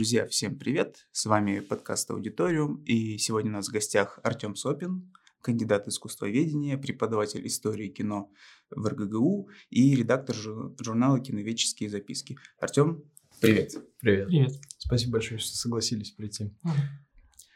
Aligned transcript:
Друзья, 0.00 0.26
всем 0.26 0.58
привет! 0.58 1.06
С 1.12 1.26
вами 1.26 1.60
подкаст 1.60 2.10
«Аудиториум», 2.10 2.82
и 2.86 3.18
сегодня 3.18 3.50
у 3.50 3.52
нас 3.56 3.68
в 3.68 3.70
гостях 3.70 4.18
Артем 4.22 4.56
Сопин, 4.56 5.12
кандидат 5.42 5.88
искусствоведения, 5.88 6.78
преподаватель 6.78 7.46
истории 7.46 7.88
кино 7.88 8.32
в 8.70 8.86
РГГУ 8.86 9.50
и 9.68 9.94
редактор 9.94 10.34
журнала 10.34 11.20
«Киноведческие 11.20 11.90
записки». 11.90 12.38
Артем, 12.58 13.04
привет! 13.42 13.74
Привет! 13.98 14.28
Привет! 14.28 14.52
Спасибо 14.78 15.12
большое, 15.12 15.38
что 15.38 15.54
согласились 15.54 16.12
прийти. 16.12 16.50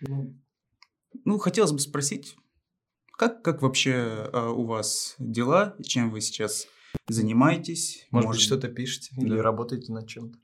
Ну, 0.02 0.38
ну, 1.24 1.38
хотелось 1.38 1.72
бы 1.72 1.78
спросить, 1.78 2.36
как, 3.16 3.40
как 3.40 3.62
вообще 3.62 4.28
э, 4.30 4.48
у 4.48 4.66
вас 4.66 5.14
дела, 5.18 5.76
чем 5.82 6.10
вы 6.10 6.20
сейчас 6.20 6.66
занимаетесь? 7.08 8.06
Может, 8.10 8.26
Может 8.26 8.38
быть, 8.38 8.44
что-то 8.44 8.68
пишете 8.68 9.14
да. 9.16 9.22
или 9.24 9.38
работаете 9.38 9.94
над 9.94 10.06
чем-то? 10.06 10.38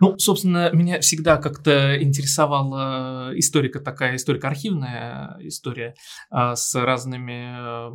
Ну, 0.00 0.18
собственно, 0.18 0.70
меня 0.72 1.00
всегда 1.00 1.36
как-то 1.36 2.00
интересовала 2.02 3.30
историка 3.34 3.80
такая, 3.80 4.16
историко-архивная 4.16 5.36
история 5.40 5.94
а, 6.30 6.56
с 6.56 6.74
разными 6.74 7.54
а, 7.56 7.92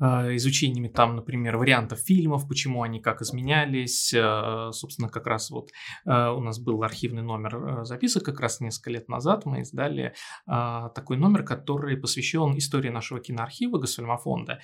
изучениями 0.00 0.88
там, 0.88 1.16
например, 1.16 1.56
вариантов 1.56 1.98
фильмов, 2.00 2.48
почему 2.48 2.82
они 2.82 3.00
как 3.00 3.22
изменялись. 3.22 4.14
А, 4.16 4.70
собственно, 4.72 5.08
как 5.08 5.26
раз 5.26 5.50
вот 5.50 5.70
а, 6.06 6.32
у 6.32 6.40
нас 6.40 6.58
был 6.58 6.82
архивный 6.82 7.22
номер 7.22 7.84
записок 7.84 8.24
как 8.24 8.40
раз 8.40 8.60
несколько 8.60 8.90
лет 8.90 9.08
назад. 9.08 9.44
Мы 9.46 9.60
издали 9.60 10.14
такой 10.46 11.16
номер, 11.16 11.44
который 11.44 11.96
посвящен 11.96 12.56
истории 12.56 12.90
нашего 12.90 13.20
киноархива 13.20 13.78
Госфильмофонда, 13.78 14.60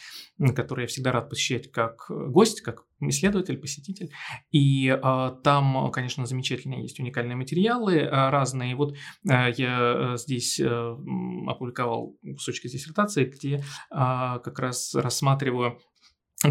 который 0.54 0.82
я 0.82 0.86
всегда 0.86 1.12
рад 1.12 1.28
посещать 1.28 1.70
как 1.70 2.06
гость, 2.08 2.62
как 2.62 2.84
исследователь, 3.00 3.58
посетитель. 3.58 4.10
И 4.50 4.88
э, 4.88 5.30
там, 5.42 5.90
конечно, 5.92 6.26
замечательные 6.26 6.82
есть 6.82 6.98
уникальные 6.98 7.36
материалы 7.36 7.96
э, 7.96 8.30
разные. 8.30 8.74
Вот 8.74 8.94
э, 9.28 9.52
я 9.56 10.14
здесь 10.16 10.58
э, 10.58 10.96
опубликовал 11.46 12.16
кусочки 12.22 12.68
диссертации, 12.68 13.24
где 13.24 13.56
э, 13.56 13.60
как 13.90 14.58
раз 14.58 14.94
рассматриваю 15.26 15.78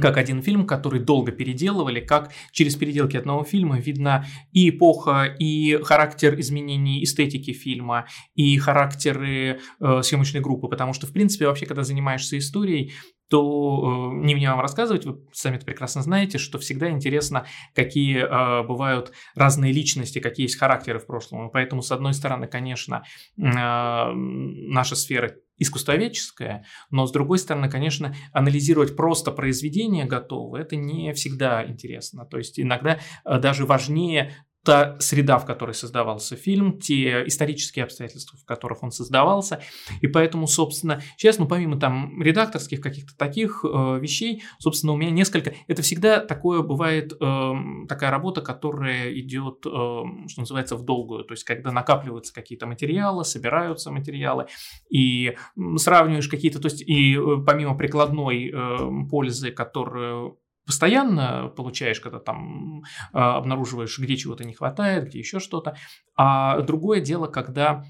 как 0.01 0.17
один 0.17 0.41
фильм, 0.41 0.65
который 0.65 0.99
долго 0.99 1.31
переделывали, 1.31 1.99
как 1.99 2.31
через 2.51 2.75
переделки 2.75 3.15
одного 3.15 3.43
фильма 3.43 3.79
видно 3.79 4.25
и 4.51 4.69
эпоха, 4.69 5.25
и 5.25 5.77
характер 5.83 6.37
изменений 6.39 7.03
эстетики 7.03 7.53
фильма, 7.53 8.07
и 8.33 8.57
характеры 8.57 9.59
э, 9.79 10.01
съемочной 10.01 10.41
группы, 10.41 10.67
потому 10.67 10.93
что, 10.93 11.05
в 11.05 11.13
принципе, 11.13 11.45
вообще, 11.45 11.67
когда 11.67 11.83
занимаешься 11.83 12.37
историей, 12.37 12.93
то 13.29 14.11
э, 14.11 14.25
не 14.25 14.33
мне 14.33 14.49
вам 14.49 14.59
рассказывать, 14.59 15.05
вы 15.05 15.19
сами 15.31 15.57
это 15.57 15.65
прекрасно 15.65 16.01
знаете, 16.01 16.39
что 16.39 16.57
всегда 16.57 16.89
интересно, 16.89 17.45
какие 17.75 18.17
э, 18.17 18.67
бывают 18.67 19.13
разные 19.35 19.71
личности, 19.71 20.19
какие 20.19 20.47
есть 20.47 20.57
характеры 20.57 20.97
в 20.97 21.05
прошлом. 21.05 21.51
Поэтому, 21.51 21.83
с 21.83 21.91
одной 21.91 22.15
стороны, 22.15 22.47
конечно, 22.47 23.03
э, 23.37 23.41
наша 23.43 24.95
сфера 24.95 25.35
искусствоведческая, 25.57 26.65
но 26.89 27.05
с 27.05 27.11
другой 27.11 27.37
стороны, 27.39 27.69
конечно, 27.69 28.15
анализировать 28.33 28.95
просто 28.95 29.31
произведение 29.31 30.05
готовое, 30.05 30.61
это 30.61 30.75
не 30.75 31.13
всегда 31.13 31.65
интересно. 31.65 32.25
То 32.25 32.37
есть 32.37 32.59
иногда 32.59 32.99
э, 33.25 33.39
даже 33.39 33.65
важнее 33.65 34.33
та 34.65 34.99
среда, 34.99 35.37
в 35.37 35.45
которой 35.45 35.73
создавался 35.73 36.35
фильм, 36.35 36.79
те 36.79 37.25
исторические 37.27 37.85
обстоятельства, 37.85 38.37
в 38.37 38.45
которых 38.45 38.83
он 38.83 38.91
создавался. 38.91 39.61
И 40.01 40.07
поэтому, 40.07 40.47
собственно, 40.47 41.01
сейчас, 41.17 41.37
ну, 41.37 41.47
помимо 41.47 41.79
там 41.79 42.21
редакторских 42.21 42.81
каких-то 42.81 43.15
таких 43.15 43.63
э, 43.63 43.99
вещей, 44.01 44.43
собственно, 44.59 44.93
у 44.93 44.97
меня 44.97 45.11
несколько... 45.11 45.53
Это 45.67 45.81
всегда 45.83 46.19
такое 46.19 46.61
бывает, 46.61 47.13
э, 47.13 47.53
такая 47.87 48.09
работа, 48.11 48.41
которая 48.41 49.13
идет, 49.13 49.65
э, 49.65 49.69
что 49.69 50.39
называется, 50.39 50.75
в 50.75 50.83
долгую. 50.83 51.23
То 51.23 51.33
есть, 51.33 51.43
когда 51.43 51.71
накапливаются 51.71 52.33
какие-то 52.33 52.65
материалы, 52.65 53.23
собираются 53.23 53.91
материалы, 53.91 54.47
и 54.89 55.37
сравниваешь 55.77 56.27
какие-то... 56.27 56.59
То 56.59 56.67
есть, 56.67 56.81
и 56.81 57.15
э, 57.15 57.43
помимо 57.45 57.77
прикладной 57.77 58.51
э, 58.51 59.07
пользы, 59.09 59.51
которую 59.51 60.39
постоянно 60.65 61.49
получаешь, 61.49 61.99
когда 61.99 62.19
там 62.19 62.81
э, 62.81 63.17
обнаруживаешь, 63.17 63.97
где 63.99 64.17
чего-то 64.17 64.43
не 64.43 64.53
хватает, 64.53 65.05
где 65.05 65.19
еще 65.19 65.39
что-то. 65.39 65.75
А 66.15 66.61
другое 66.61 67.01
дело, 67.01 67.27
когда 67.27 67.85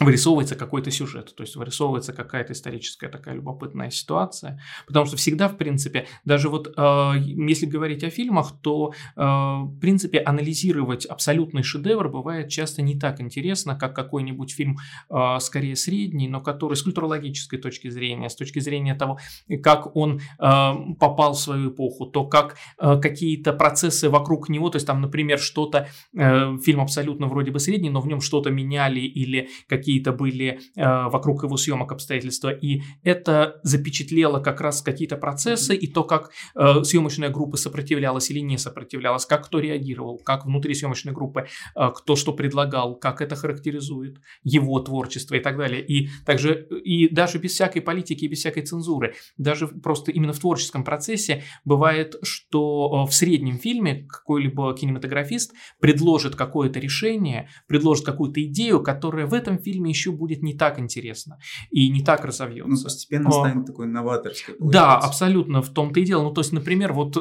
вырисовывается 0.00 0.56
какой-то 0.56 0.90
сюжет, 0.90 1.34
то 1.34 1.42
есть 1.42 1.56
вырисовывается 1.56 2.12
какая-то 2.12 2.52
историческая 2.54 3.08
такая 3.08 3.34
любопытная 3.34 3.90
ситуация, 3.90 4.60
потому 4.86 5.06
что 5.06 5.16
всегда, 5.16 5.48
в 5.48 5.56
принципе, 5.56 6.06
даже 6.24 6.48
вот 6.48 6.72
э, 6.76 7.12
если 7.18 7.66
говорить 7.66 8.02
о 8.04 8.10
фильмах, 8.10 8.52
то, 8.62 8.92
э, 9.16 9.20
в 9.22 9.78
принципе, 9.80 10.18
анализировать 10.18 11.06
абсолютный 11.06 11.62
шедевр 11.62 12.08
бывает 12.08 12.48
часто 12.48 12.82
не 12.82 12.98
так 12.98 13.20
интересно, 13.20 13.76
как 13.76 13.94
какой-нибудь 13.94 14.52
фильм, 14.52 14.78
э, 15.10 15.36
скорее 15.40 15.76
средний, 15.76 16.28
но 16.28 16.40
который 16.40 16.74
с 16.74 16.82
культурологической 16.82 17.58
точки 17.58 17.90
зрения, 17.90 18.28
с 18.30 18.36
точки 18.36 18.58
зрения 18.60 18.94
того, 18.94 19.18
как 19.62 19.94
он 19.96 20.20
э, 20.20 20.72
попал 20.98 21.34
в 21.34 21.40
свою 21.40 21.70
эпоху, 21.70 22.06
то 22.06 22.24
как 22.24 22.56
э, 22.78 22.98
какие-то 23.00 23.52
процессы 23.52 24.08
вокруг 24.08 24.48
него, 24.48 24.70
то 24.70 24.76
есть 24.76 24.86
там, 24.86 25.00
например, 25.00 25.38
что-то, 25.38 25.88
э, 26.16 26.58
фильм 26.64 26.80
абсолютно 26.80 27.26
вроде 27.26 27.50
бы 27.50 27.60
средний, 27.60 27.90
но 27.90 28.00
в 28.00 28.06
нем 28.06 28.20
что-то 28.20 28.50
меняли 28.50 29.00
или 29.00 29.48
какие 29.68 29.89
какие-то 29.90 30.12
были 30.12 30.60
э, 30.76 31.08
вокруг 31.08 31.42
его 31.42 31.56
съемок 31.56 31.90
обстоятельства, 31.90 32.50
и 32.50 32.82
это 33.02 33.60
запечатлело 33.64 34.38
как 34.38 34.60
раз 34.60 34.82
какие-то 34.82 35.16
процессы 35.16 35.74
и 35.74 35.88
то, 35.88 36.04
как 36.04 36.30
э, 36.54 36.84
съемочная 36.84 37.28
группа 37.28 37.56
сопротивлялась 37.56 38.30
или 38.30 38.38
не 38.38 38.56
сопротивлялась, 38.56 39.26
как 39.26 39.46
кто 39.46 39.58
реагировал, 39.58 40.18
как 40.18 40.46
внутри 40.46 40.74
съемочной 40.74 41.12
группы 41.12 41.48
э, 41.74 41.90
кто 41.92 42.14
что 42.14 42.32
предлагал, 42.32 42.94
как 42.94 43.20
это 43.20 43.34
характеризует 43.34 44.20
его 44.44 44.78
творчество 44.78 45.34
и 45.34 45.40
так 45.40 45.56
далее. 45.56 45.84
И 45.84 46.08
также, 46.24 46.68
и 46.84 47.08
даже 47.08 47.38
без 47.38 47.50
всякой 47.52 47.82
политики 47.82 48.26
и 48.26 48.28
без 48.28 48.38
всякой 48.38 48.62
цензуры, 48.62 49.14
даже 49.38 49.66
просто 49.66 50.12
именно 50.12 50.32
в 50.32 50.38
творческом 50.38 50.84
процессе 50.84 51.42
бывает, 51.64 52.14
что 52.22 53.06
в 53.06 53.12
среднем 53.12 53.58
фильме 53.58 54.06
какой-либо 54.08 54.72
кинематографист 54.74 55.52
предложит 55.80 56.36
какое-то 56.36 56.78
решение, 56.78 57.48
предложит 57.66 58.06
какую-то 58.06 58.40
идею, 58.44 58.82
которая 58.82 59.26
в 59.26 59.34
этом 59.34 59.58
фильме 59.58 59.79
фильме 59.80 59.90
еще 59.90 60.12
будет 60.12 60.42
не 60.42 60.54
так 60.54 60.78
интересно 60.78 61.38
и 61.70 61.88
не 61.90 62.02
так 62.02 62.24
разовьется. 62.24 62.70
Ну, 62.70 62.82
постепенно 62.82 63.28
а, 63.28 63.32
станет 63.32 63.66
такой 63.66 63.86
новаторской. 63.86 64.54
Да, 64.58 64.98
абсолютно, 64.98 65.62
в 65.62 65.70
том-то 65.70 66.00
и 66.00 66.04
дело. 66.04 66.24
Ну, 66.24 66.32
то 66.32 66.40
есть, 66.40 66.52
например, 66.52 66.92
вот 66.92 67.16
э, 67.16 67.20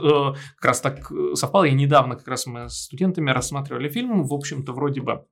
как 0.55 0.65
раз 0.65 0.81
так 0.81 1.11
э, 1.11 1.35
совпало, 1.35 1.63
я 1.63 1.73
недавно 1.73 2.15
как 2.15 2.27
раз 2.27 2.45
мы 2.45 2.69
с 2.69 2.85
студентами 2.85 3.31
рассматривали 3.31 3.89
фильм, 3.89 4.23
в 4.23 4.33
общем-то, 4.33 4.73
вроде 4.73 5.01
бы 5.01 5.25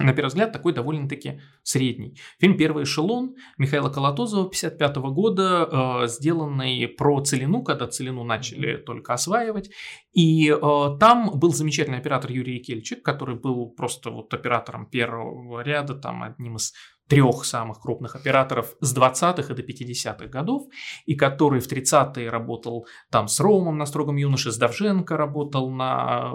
на 0.00 0.12
первый 0.12 0.28
взгляд, 0.28 0.52
такой 0.52 0.72
довольно-таки 0.72 1.40
средний. 1.62 2.18
Фильм 2.38 2.56
«Первый 2.56 2.84
эшелон» 2.84 3.36
Михаила 3.58 3.90
Колотозова 3.90 4.48
55 4.48 4.96
года, 4.96 5.68
э, 6.02 6.08
сделанный 6.08 6.88
про 6.88 7.20
Целину, 7.22 7.62
когда 7.62 7.86
Целину 7.86 8.24
начали 8.24 8.76
только 8.76 9.12
осваивать. 9.12 9.70
И 10.12 10.50
э, 10.50 10.96
там 10.98 11.38
был 11.38 11.52
замечательный 11.52 11.98
оператор 11.98 12.30
Юрий 12.30 12.60
Кельчик, 12.60 13.02
который 13.04 13.36
был 13.36 13.70
просто 13.70 14.10
вот 14.10 14.32
оператором 14.34 14.86
первого 14.86 15.60
ряда, 15.60 15.94
там 15.94 16.22
одним 16.22 16.56
из 16.56 16.72
трех 17.10 17.44
самых 17.44 17.80
крупных 17.80 18.14
операторов 18.14 18.76
с 18.80 18.96
20-х 18.96 19.52
и 19.52 19.56
до 19.56 19.62
50-х 19.62 20.26
годов, 20.26 20.62
и 21.06 21.16
который 21.16 21.60
в 21.60 21.70
30-е 21.70 22.30
работал 22.30 22.86
там 23.10 23.26
с 23.26 23.40
Ромом 23.40 23.78
на 23.78 23.84
«Строгом 23.84 24.16
юноше», 24.16 24.52
с 24.52 24.56
Давженко 24.56 25.16
работал 25.16 25.70
на 25.70 26.32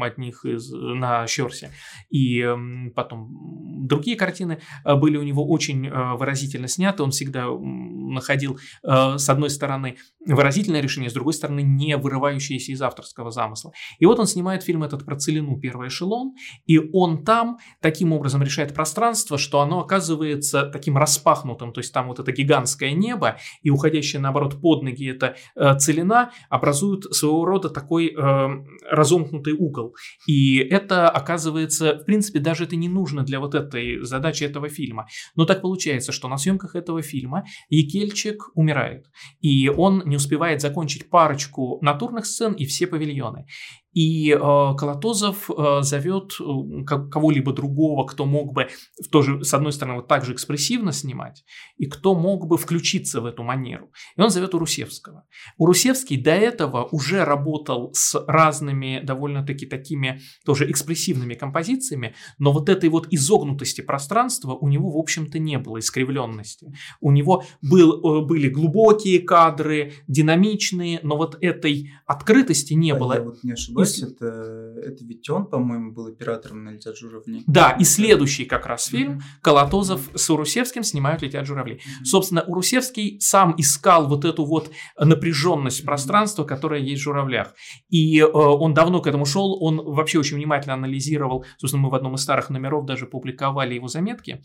одних 0.00 0.46
из, 0.46 0.72
на 0.72 1.26
Щерсе, 1.26 1.70
и 2.08 2.48
потом 2.94 3.86
другие 3.86 4.16
картины 4.16 4.60
э, 4.84 4.94
были 4.94 5.18
у 5.18 5.22
него 5.22 5.46
очень 5.46 5.86
э, 5.86 6.16
выразительно 6.16 6.66
сняты, 6.66 7.02
он 7.02 7.10
всегда 7.10 7.46
находил, 7.48 8.58
э, 8.84 9.18
с 9.18 9.28
одной 9.28 9.50
стороны, 9.50 9.98
выразительное 10.24 10.80
решение, 10.80 11.10
с 11.10 11.12
другой 11.14 11.34
стороны, 11.34 11.60
не 11.60 11.94
вырывающееся 11.98 12.72
из 12.72 12.80
авторского 12.80 13.30
замысла. 13.30 13.72
И 13.98 14.06
вот 14.06 14.18
он 14.18 14.26
снимает 14.26 14.62
фильм 14.62 14.82
этот 14.82 15.04
про 15.04 15.16
Целину 15.16 15.60
«Первый 15.60 15.88
эшелон», 15.88 16.32
и 16.64 16.78
он 16.78 17.22
там 17.22 17.58
таким 17.82 18.14
образом 18.14 18.42
решает 18.42 18.72
пространство, 18.72 19.36
что 19.36 19.60
оно 19.60 19.80
оказывается 19.80 20.05
оказывается 20.06 20.64
таким 20.64 20.96
распахнутым, 20.96 21.72
то 21.72 21.80
есть 21.80 21.92
там 21.92 22.06
вот 22.08 22.20
это 22.20 22.32
гигантское 22.32 22.92
небо 22.92 23.38
и 23.62 23.70
уходящее 23.70 24.20
наоборот 24.20 24.60
под 24.60 24.82
ноги 24.82 25.10
это 25.10 25.36
э, 25.56 25.78
целина 25.78 26.30
образуют 26.48 27.04
своего 27.14 27.44
рода 27.44 27.68
такой 27.68 28.14
э, 28.16 28.48
разомкнутый 28.90 29.54
угол. 29.54 29.94
И 30.28 30.58
это 30.58 31.08
оказывается, 31.08 31.94
в 31.94 32.04
принципе, 32.04 32.38
даже 32.38 32.64
это 32.64 32.76
не 32.76 32.88
нужно 32.88 33.22
для 33.22 33.40
вот 33.40 33.54
этой 33.54 34.02
задачи 34.04 34.44
этого 34.44 34.68
фильма. 34.68 35.06
Но 35.34 35.44
так 35.44 35.62
получается, 35.62 36.12
что 36.12 36.28
на 36.28 36.36
съемках 36.36 36.76
этого 36.76 37.02
фильма 37.02 37.44
Екельчик 37.68 38.50
умирает, 38.54 39.06
и 39.40 39.68
он 39.68 40.02
не 40.06 40.16
успевает 40.16 40.60
закончить 40.60 41.10
парочку 41.10 41.78
натурных 41.82 42.26
сцен 42.26 42.52
и 42.52 42.64
все 42.64 42.86
павильоны. 42.86 43.46
И 43.96 44.30
э, 44.30 44.38
Колотозов 44.38 45.50
э, 45.50 45.78
зовет 45.80 46.34
э, 46.38 46.84
кого-либо 46.84 47.54
другого, 47.54 48.04
кто 48.04 48.26
мог 48.26 48.52
бы 48.52 48.68
тоже, 49.10 49.42
с 49.42 49.54
одной 49.54 49.72
стороны, 49.72 49.96
вот 49.96 50.06
так 50.06 50.22
же 50.22 50.34
экспрессивно 50.34 50.92
снимать, 50.92 51.44
и 51.78 51.86
кто 51.86 52.14
мог 52.14 52.46
бы 52.46 52.58
включиться 52.58 53.22
в 53.22 53.24
эту 53.24 53.42
манеру. 53.42 53.90
И 54.18 54.20
он 54.20 54.28
зовет 54.28 54.54
Урусевского. 54.54 55.24
Урусевский 55.56 56.20
до 56.20 56.32
этого 56.32 56.86
уже 56.92 57.24
работал 57.24 57.90
с 57.94 58.22
разными 58.28 59.00
довольно-таки 59.02 59.64
такими 59.64 60.20
тоже 60.44 60.70
экспрессивными 60.70 61.32
композициями, 61.32 62.14
но 62.38 62.52
вот 62.52 62.68
этой 62.68 62.90
вот 62.90 63.06
изогнутости 63.10 63.80
пространства 63.80 64.52
у 64.52 64.68
него, 64.68 64.90
в 64.90 64.98
общем-то, 64.98 65.38
не 65.38 65.58
было, 65.58 65.78
искривленности. 65.78 66.70
У 67.00 67.12
него 67.12 67.44
был, 67.62 68.26
были 68.26 68.50
глубокие 68.50 69.20
кадры, 69.20 69.94
динамичные, 70.06 71.00
но 71.02 71.16
вот 71.16 71.38
этой 71.40 71.92
открытости 72.04 72.74
не 72.74 72.90
а 72.90 72.96
было. 72.96 73.14
Я 73.14 73.22
вот 73.22 73.42
не 73.42 73.52
ошибаюсь, 73.52 73.85
и... 73.86 74.04
это, 74.04 74.26
это 74.84 75.04
ведь 75.04 75.28
он, 75.30 75.46
по-моему, 75.46 75.92
был 75.92 76.06
оператором 76.06 76.64
на 76.64 76.70
«Летят 76.70 76.96
журавли». 76.96 77.42
Да, 77.46 77.70
и 77.70 77.84
следующий 77.84 78.44
как 78.44 78.66
раз 78.66 78.86
фильм 78.86 79.20
Колотозов 79.42 80.10
с 80.14 80.30
Урусевским 80.30 80.82
снимают 80.82 81.22
«Летят 81.22 81.46
журавли». 81.46 81.80
Собственно, 82.04 82.42
Урусевский 82.42 83.20
сам 83.20 83.54
искал 83.58 84.08
вот 84.08 84.24
эту 84.24 84.44
вот 84.44 84.70
напряженность 84.98 85.84
пространства, 85.84 86.44
которая 86.44 86.80
есть 86.80 87.00
в 87.00 87.04
журавлях. 87.04 87.54
И 87.88 88.20
э, 88.20 88.24
он 88.24 88.74
давно 88.74 89.00
к 89.00 89.06
этому 89.06 89.24
шел, 89.24 89.62
он 89.62 89.76
вообще 89.76 90.18
очень 90.18 90.36
внимательно 90.36 90.74
анализировал, 90.74 91.44
собственно, 91.58 91.82
мы 91.82 91.90
в 91.90 91.94
одном 91.94 92.14
из 92.14 92.22
старых 92.22 92.50
номеров 92.50 92.86
даже 92.86 93.06
публиковали 93.06 93.74
его 93.74 93.88
заметки, 93.88 94.42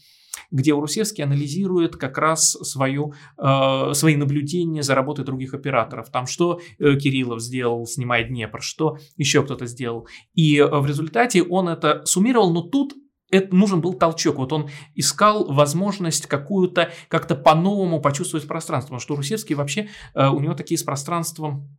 где 0.52 0.74
Урусевский 0.74 1.24
анализирует 1.24 1.96
как 1.96 2.18
раз 2.18 2.52
свою, 2.52 3.14
э, 3.38 3.94
свои 3.94 4.16
наблюдения 4.16 4.84
за 4.84 4.96
работой 4.96 5.26
других 5.26 5.54
операторов. 5.54 6.10
Там 6.10 6.28
что 6.28 6.60
э, 6.80 6.96
Кириллов 6.96 7.42
сделал, 7.42 7.86
снимая 7.86 8.24
Днепр, 8.24 8.62
что 8.62 8.98
еще 9.18 9.44
кто-то 9.44 9.66
сделал. 9.66 10.08
И 10.34 10.58
э, 10.58 10.66
в 10.68 10.86
результате 10.86 11.44
он 11.44 11.70
это 11.70 12.02
суммировал, 12.06 12.54
но 12.54 12.62
тут 12.62 12.94
это 13.32 13.56
нужен 13.56 13.82
был 13.82 13.94
толчок. 13.94 14.38
Вот 14.38 14.54
он 14.54 14.70
искал 14.94 15.46
возможность 15.52 16.28
какую-то 16.28 16.92
как-то 17.08 17.36
по-новому 17.36 18.02
почувствовать 18.02 18.48
пространство. 18.48 18.88
Потому 18.88 19.00
что 19.00 19.16
Русевский 19.16 19.56
вообще, 19.56 19.90
э, 20.14 20.28
у 20.28 20.40
него 20.40 20.54
такие 20.54 20.78
с 20.78 20.84
пространством 20.84 21.70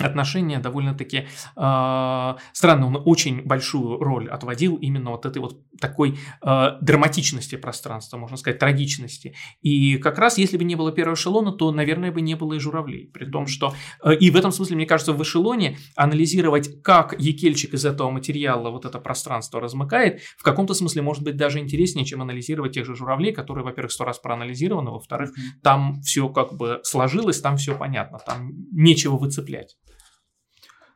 отношения 0.00 0.58
довольно-таки 0.58 1.16
э, 1.18 2.34
странно. 2.52 2.86
Он 2.86 3.02
очень 3.04 3.42
большую 3.42 3.98
роль 3.98 4.28
отводил 4.28 4.76
именно 4.76 5.10
вот 5.10 5.26
этой 5.26 5.38
вот 5.38 5.60
такой 5.80 6.18
э, 6.42 6.66
драматичности 6.80 7.56
пространства, 7.56 8.16
можно 8.16 8.36
сказать, 8.36 8.58
трагичности. 8.58 9.34
И 9.60 9.98
как 9.98 10.18
раз, 10.18 10.38
если 10.38 10.56
бы 10.56 10.64
не 10.64 10.76
было 10.76 10.92
первого 10.92 11.14
эшелона, 11.14 11.52
то, 11.52 11.70
наверное, 11.72 12.12
бы 12.12 12.20
не 12.20 12.34
было 12.34 12.54
и 12.54 12.58
журавлей. 12.58 13.10
При 13.12 13.24
том, 13.24 13.46
что... 13.46 13.74
Э, 14.02 14.14
и 14.14 14.30
в 14.30 14.36
этом 14.36 14.52
смысле, 14.52 14.76
мне 14.76 14.86
кажется, 14.86 15.12
в 15.12 15.22
эшелоне 15.22 15.78
анализировать, 15.96 16.82
как 16.82 17.14
Екельчик 17.18 17.74
из 17.74 17.84
этого 17.84 18.10
материала 18.10 18.70
вот 18.70 18.84
это 18.84 18.98
пространство 18.98 19.60
размыкает, 19.60 20.20
в 20.36 20.42
каком-то 20.42 20.74
смысле 20.74 21.02
может 21.02 21.24
быть 21.24 21.36
даже 21.36 21.58
интереснее, 21.58 22.04
чем 22.04 22.22
анализировать 22.22 22.72
тех 22.72 22.84
же 22.84 22.94
журавлей, 22.94 23.32
которые, 23.32 23.64
во-первых, 23.64 23.92
сто 23.92 24.04
раз 24.04 24.18
проанализированы, 24.18 24.90
во-вторых, 24.90 25.30
там 25.62 26.00
все 26.02 26.28
как 26.28 26.54
бы 26.54 26.80
сложилось, 26.82 27.40
там 27.40 27.56
все 27.56 27.76
понятно, 27.76 28.18
там 28.18 28.50
нечего 28.72 29.16
выцеплять. 29.16 29.76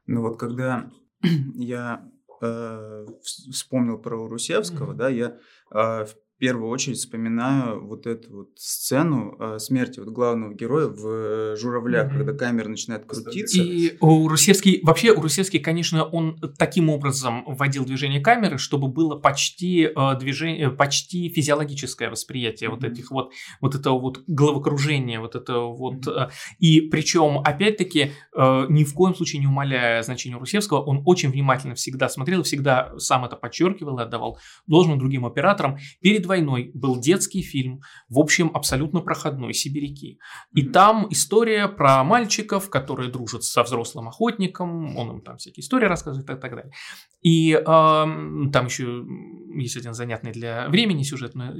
Ну 0.07 0.23
вот 0.23 0.39
когда 0.39 0.91
я 1.55 2.09
э, 2.41 3.07
вспомнил 3.23 3.99
про 3.99 4.27
Русевского, 4.29 4.93
mm-hmm. 4.93 4.97
да, 4.97 5.09
я 5.09 5.39
э, 5.73 6.07
первую 6.43 6.71
очередь 6.71 6.99
вспоминаю 6.99 7.87
вот 7.87 8.05
эту 8.05 8.37
вот 8.37 8.49
сцену 8.57 9.37
э, 9.39 9.59
смерти 9.61 10.01
вот 10.01 10.09
главного 10.09 10.53
героя 10.53 10.89
в 10.89 11.07
э, 11.07 11.57
«Журавлях», 11.57 12.09
mm-hmm. 12.09 12.17
когда 12.17 12.33
камера 12.33 12.69
начинает 12.69 13.07
крутиться. 13.07 13.63
И 13.63 13.97
у 14.01 14.27
Русевский, 14.27 14.81
вообще 14.83 15.13
у 15.13 15.21
Русевский, 15.21 15.61
конечно, 15.61 16.03
он 16.03 16.41
таким 16.59 16.91
образом 16.91 17.45
вводил 17.47 17.85
движение 17.85 18.21
камеры, 18.21 18.59
чтобы 18.59 18.89
было 18.89 19.15
почти 19.15 19.85
э, 19.85 20.19
движение, 20.19 20.71
почти 20.71 21.29
физиологическое 21.29 22.11
восприятие 22.11 22.71
mm-hmm. 22.71 22.75
вот 22.75 22.85
этих 22.85 23.11
вот, 23.13 23.33
вот 23.61 23.77
этого 23.77 24.01
вот 24.01 24.25
головокружения, 24.27 25.21
вот 25.21 25.37
этого 25.37 25.73
вот. 25.73 26.09
Mm-hmm. 26.09 26.31
И 26.59 26.81
причем, 26.81 27.39
опять-таки, 27.45 28.11
э, 28.37 28.67
ни 28.69 28.83
в 28.83 28.95
коем 28.95 29.15
случае 29.15 29.39
не 29.39 29.47
умаляя 29.47 30.03
значение 30.03 30.41
Русевского, 30.41 30.81
он 30.81 31.05
очень 31.07 31.31
внимательно 31.31 31.77
всегда 31.77 32.09
смотрел, 32.09 32.43
всегда 32.43 32.99
сам 32.99 33.25
это 33.25 33.37
подчеркивал 33.37 34.01
и 34.01 34.03
отдавал 34.03 34.41
должным 34.67 34.99
другим 34.99 35.25
операторам. 35.25 35.79
Перед 36.01 36.27
войной 36.33 36.71
был 36.75 36.99
детский 36.99 37.43
фильм, 37.43 37.81
в 38.09 38.19
общем, 38.19 38.51
абсолютно 38.55 39.01
проходной, 39.01 39.53
«Сибиряки». 39.53 40.19
И 40.55 40.63
там 40.63 41.07
история 41.11 41.69
про 41.69 42.03
мальчиков, 42.05 42.71
которые 42.71 43.11
дружат 43.11 43.45
со 43.45 43.63
взрослым 43.63 44.09
охотником, 44.09 44.97
он 44.97 45.11
им 45.11 45.21
там 45.21 45.37
всякие 45.37 45.63
истории 45.63 45.87
рассказывает 45.87 46.31
и 46.31 46.41
так 46.41 46.55
далее. 46.55 46.73
И 47.21 47.53
э, 47.53 47.65
там 47.65 48.67
еще 48.67 49.05
есть 49.61 49.77
один 49.77 49.93
занятный 49.93 50.33
для 50.33 50.69
времени 50.69 51.03
сюжет, 51.03 51.35
но 51.35 51.53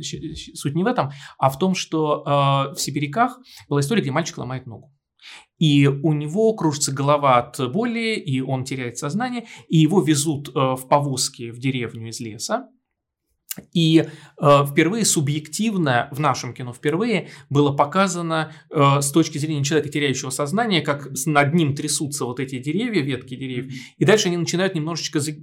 суть 0.55 0.75
не 0.75 0.85
в 0.85 0.87
этом, 0.87 1.11
а 1.39 1.51
в 1.51 1.59
том, 1.59 1.75
что 1.75 2.23
э, 2.25 2.75
в 2.75 2.81
«Сибиряках» 2.81 3.39
была 3.69 3.81
история, 3.81 4.01
где 4.01 4.11
мальчик 4.11 4.39
ломает 4.39 4.67
ногу. 4.67 4.93
И 5.59 5.87
у 5.87 6.13
него 6.13 6.55
кружится 6.55 6.93
голова 6.93 7.39
от 7.39 7.73
боли, 7.73 8.15
и 8.15 8.41
он 8.41 8.65
теряет 8.65 8.97
сознание, 8.99 9.47
и 9.69 9.79
его 9.79 10.01
везут 10.01 10.49
э, 10.49 10.53
в 10.53 10.89
повозке 10.89 11.53
в 11.53 11.59
деревню 11.59 12.09
из 12.09 12.21
леса. 12.21 12.69
И 13.73 13.99
э, 13.99 14.67
впервые 14.67 15.05
субъективно, 15.05 16.09
в 16.11 16.21
нашем 16.21 16.55
кино 16.55 16.73
впервые, 16.73 17.29
было 17.51 17.73
показано 17.73 18.53
э, 18.71 19.01
с 19.01 19.11
точки 19.11 19.39
зрения 19.39 19.63
человека, 19.63 19.91
теряющего 19.91 20.31
сознание, 20.31 20.81
как 20.81 21.09
над 21.27 21.55
ним 21.55 21.75
трясутся 21.75 22.25
вот 22.25 22.41
эти 22.41 22.59
деревья, 22.59 23.03
ветки 23.03 23.37
деревьев, 23.37 23.75
и 23.99 24.05
дальше 24.05 24.29
они 24.29 24.39
начинают 24.39 24.75
немножечко 24.75 25.21
за, 25.21 25.33
э, 25.33 25.35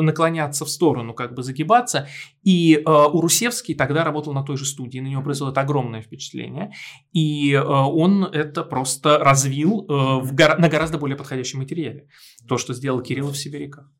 наклоняться 0.00 0.64
в 0.64 0.70
сторону, 0.70 1.14
как 1.14 1.34
бы 1.34 1.42
загибаться. 1.42 2.08
И 2.42 2.74
э, 2.74 2.80
Урусевский 2.90 3.74
тогда 3.74 4.04
работал 4.04 4.34
на 4.34 4.42
той 4.42 4.56
же 4.56 4.66
студии, 4.66 4.98
на 4.98 5.08
него 5.08 5.22
произвело 5.22 5.50
это 5.50 5.62
огромное 5.62 6.02
впечатление, 6.02 6.72
и 7.12 7.52
э, 7.52 7.62
он 7.62 8.24
это 8.24 8.62
просто 8.62 9.18
развил 9.18 9.86
э, 9.88 10.20
в 10.20 10.34
гора- 10.34 10.58
на 10.58 10.68
гораздо 10.68 10.98
более 10.98 11.16
подходящем 11.16 11.60
материале. 11.60 12.08
То, 12.46 12.58
что 12.58 12.74
сделал 12.74 13.00
Кириллов 13.00 13.34
в 13.34 13.38
«Сибиряках». 13.38 13.90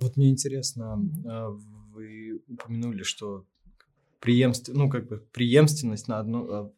Вот 0.00 0.16
мне 0.16 0.30
интересно, 0.30 0.98
а, 1.26 1.50
вы 2.04 2.42
упомянули, 2.48 3.02
что 3.02 3.46
преемств... 4.20 4.70
ну, 4.72 4.88
как 4.88 5.08
бы 5.08 5.26
преемственность 5.32 6.08
на 6.08 6.18
одно 6.18 6.48
а, 6.50 6.72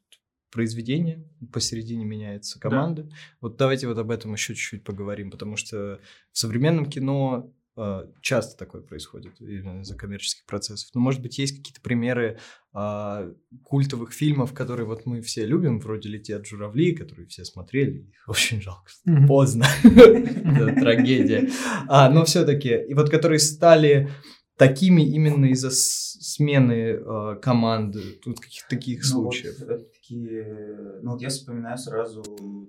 произведение, 0.50 1.24
посередине 1.52 2.04
меняется 2.04 2.58
команда. 2.58 3.04
Да. 3.04 3.16
Вот 3.40 3.56
давайте 3.56 3.88
вот 3.88 3.98
об 3.98 4.10
этом 4.10 4.32
еще 4.32 4.54
чуть-чуть 4.54 4.84
поговорим, 4.84 5.30
потому 5.30 5.56
что 5.56 6.00
в 6.32 6.38
современном 6.38 6.86
кино 6.86 7.52
а, 7.76 8.10
часто 8.22 8.56
такое 8.56 8.80
происходит 8.80 9.38
именно 9.38 9.82
из-за 9.82 9.96
коммерческих 9.96 10.46
процессов. 10.46 10.88
Но, 10.94 11.00
может 11.00 11.20
быть, 11.20 11.38
есть 11.38 11.58
какие-то 11.58 11.82
примеры 11.82 12.38
а, 12.72 13.30
культовых 13.64 14.12
фильмов, 14.12 14.54
которые 14.54 14.86
вот 14.86 15.04
мы 15.04 15.20
все 15.20 15.44
любим, 15.44 15.78
вроде 15.78 16.08
«Летят 16.08 16.46
журавли», 16.46 16.94
которые 16.94 17.26
все 17.26 17.44
смотрели. 17.44 18.10
Очень 18.26 18.62
жалко, 18.62 18.88
что 18.88 19.26
поздно. 19.26 19.66
Трагедия. 19.82 21.50
А, 21.86 22.08
но 22.08 22.24
все-таки, 22.24 22.74
и 22.88 22.94
вот 22.94 23.10
которые 23.10 23.40
стали 23.40 24.10
такими 24.56 25.02
именно 25.02 25.46
из-за 25.46 25.70
смены 25.70 26.72
э, 26.72 27.36
команды, 27.40 28.18
тут 28.22 28.40
каких-то 28.40 28.68
таких 28.68 29.00
ну, 29.04 29.04
случаев. 29.04 29.54
Вот, 29.60 29.92
такие, 29.92 31.00
ну 31.02 31.12
вот 31.12 31.22
я 31.22 31.28
вспоминаю 31.28 31.78
сразу 31.78 32.22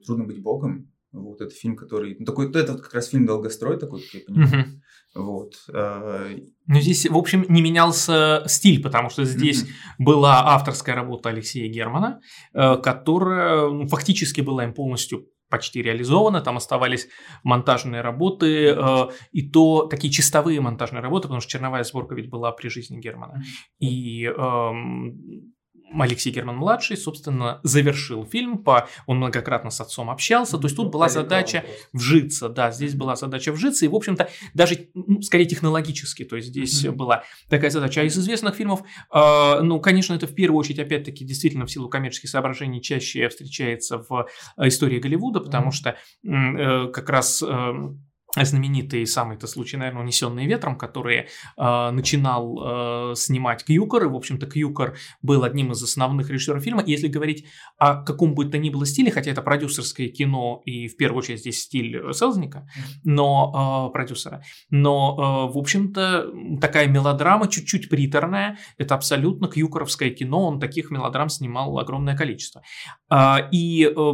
«Трудно 0.05 0.25
быть 0.25 0.41
богом», 0.41 0.91
вот 1.13 1.41
это 1.41 1.53
фильм, 1.53 1.75
который... 1.75 2.15
Ну, 2.19 2.25
такой, 2.25 2.49
это 2.49 2.73
вот 2.73 2.81
как 2.81 2.93
раз 2.93 3.07
фильм 3.07 3.25
«Долгострой» 3.25 3.79
такой, 3.79 4.01
как 4.01 4.13
я 4.13 4.19
понимаю. 4.25 4.65
Uh-huh. 4.65 5.23
Вот. 5.23 5.53
А, 5.73 6.29
ну, 6.67 6.79
здесь, 6.79 7.09
в 7.09 7.17
общем, 7.17 7.45
не 7.49 7.61
менялся 7.61 8.43
стиль, 8.47 8.81
потому 8.81 9.09
что 9.09 9.23
здесь 9.23 9.63
uh-huh. 9.63 9.95
была 9.99 10.53
авторская 10.53 10.95
работа 10.95 11.29
Алексея 11.29 11.71
Германа, 11.71 12.19
э, 12.53 12.75
которая 12.77 13.69
ну, 13.69 13.87
фактически 13.87 14.41
была 14.41 14.65
им 14.65 14.73
полностью 14.73 15.27
почти 15.49 15.81
реализована, 15.81 16.41
там 16.41 16.57
оставались 16.57 17.07
монтажные 17.43 18.01
работы, 18.01 18.69
э, 18.69 19.07
и 19.31 19.49
то 19.49 19.87
такие 19.87 20.11
чистовые 20.11 20.61
монтажные 20.61 21.01
работы, 21.01 21.23
потому 21.23 21.41
что 21.41 21.51
черновая 21.51 21.83
сборка 21.83 22.15
ведь 22.15 22.29
была 22.29 22.51
при 22.51 22.69
жизни 22.69 22.99
Германа. 22.99 23.41
И 23.79 24.25
э, 24.25 24.71
Алексей 25.93 26.31
Герман-младший, 26.31 26.97
собственно, 26.97 27.59
завершил 27.63 28.25
фильм, 28.25 28.57
по, 28.57 28.87
он 29.05 29.17
многократно 29.17 29.69
с 29.69 29.81
отцом 29.81 30.09
общался, 30.09 30.57
то 30.57 30.65
есть 30.65 30.75
тут 30.75 30.91
была 30.91 31.09
задача 31.09 31.65
вжиться, 31.93 32.49
да, 32.49 32.71
здесь 32.71 32.95
была 32.95 33.15
задача 33.15 33.51
вжиться, 33.51 33.85
и, 33.85 33.87
в 33.87 33.95
общем-то, 33.95 34.29
даже, 34.53 34.89
ну, 34.93 35.21
скорее, 35.21 35.45
технологически, 35.45 36.23
то 36.25 36.35
есть 36.35 36.49
здесь 36.49 36.85
mm-hmm. 36.85 36.91
была 36.91 37.23
такая 37.49 37.69
задача. 37.69 38.01
А 38.01 38.03
из 38.03 38.17
известных 38.17 38.55
фильмов, 38.55 38.81
э, 39.13 39.61
ну, 39.61 39.79
конечно, 39.79 40.13
это 40.13 40.27
в 40.27 40.35
первую 40.35 40.59
очередь, 40.59 40.79
опять-таки, 40.79 41.25
действительно, 41.25 41.65
в 41.65 41.71
силу 41.71 41.89
коммерческих 41.89 42.29
соображений 42.29 42.81
чаще 42.81 43.27
встречается 43.29 43.99
в 44.09 44.27
истории 44.57 44.99
Голливуда, 44.99 45.39
потому 45.39 45.69
mm-hmm. 45.69 45.71
что 45.71 45.97
э, 46.23 46.91
как 46.91 47.09
раз... 47.09 47.43
Э, 47.43 47.73
знаменитый 48.45 49.05
самый-то 49.05 49.47
случай, 49.47 49.77
наверное, 49.77 50.03
«Унесенный 50.03 50.45
ветром», 50.45 50.77
который 50.77 51.27
э, 51.57 51.91
начинал 51.91 53.11
э, 53.11 53.15
снимать 53.15 53.63
Кьюкер, 53.65 54.03
и, 54.03 54.07
в 54.07 54.15
общем-то, 54.15 54.47
Кьюкер 54.47 54.95
был 55.21 55.43
одним 55.43 55.71
из 55.71 55.81
основных 55.83 56.29
режиссеров 56.29 56.63
фильма. 56.63 56.83
Если 56.85 57.07
говорить 57.07 57.45
о 57.77 58.03
каком 58.03 58.35
бы 58.35 58.45
то 58.45 58.57
ни 58.57 58.69
было 58.69 58.85
стиле, 58.85 59.11
хотя 59.11 59.31
это 59.31 59.41
продюсерское 59.41 60.09
кино, 60.09 60.61
и 60.65 60.87
в 60.87 60.97
первую 60.97 61.19
очередь 61.19 61.39
здесь 61.39 61.61
стиль 61.61 62.13
Селзника, 62.13 62.67
но 63.03 63.89
э, 63.89 63.93
продюсера, 63.93 64.43
но, 64.69 65.49
э, 65.49 65.53
в 65.53 65.57
общем-то, 65.57 66.31
такая 66.61 66.87
мелодрама 66.87 67.47
чуть-чуть 67.47 67.89
приторная, 67.89 68.57
это 68.77 68.95
абсолютно 68.95 69.47
кьюкеровское 69.47 70.09
кино, 70.09 70.47
он 70.47 70.59
таких 70.59 70.91
мелодрам 70.91 71.29
снимал 71.29 71.77
огромное 71.79 72.15
количество. 72.15 72.61
Э, 73.09 73.49
и 73.51 73.85
э, 73.85 74.13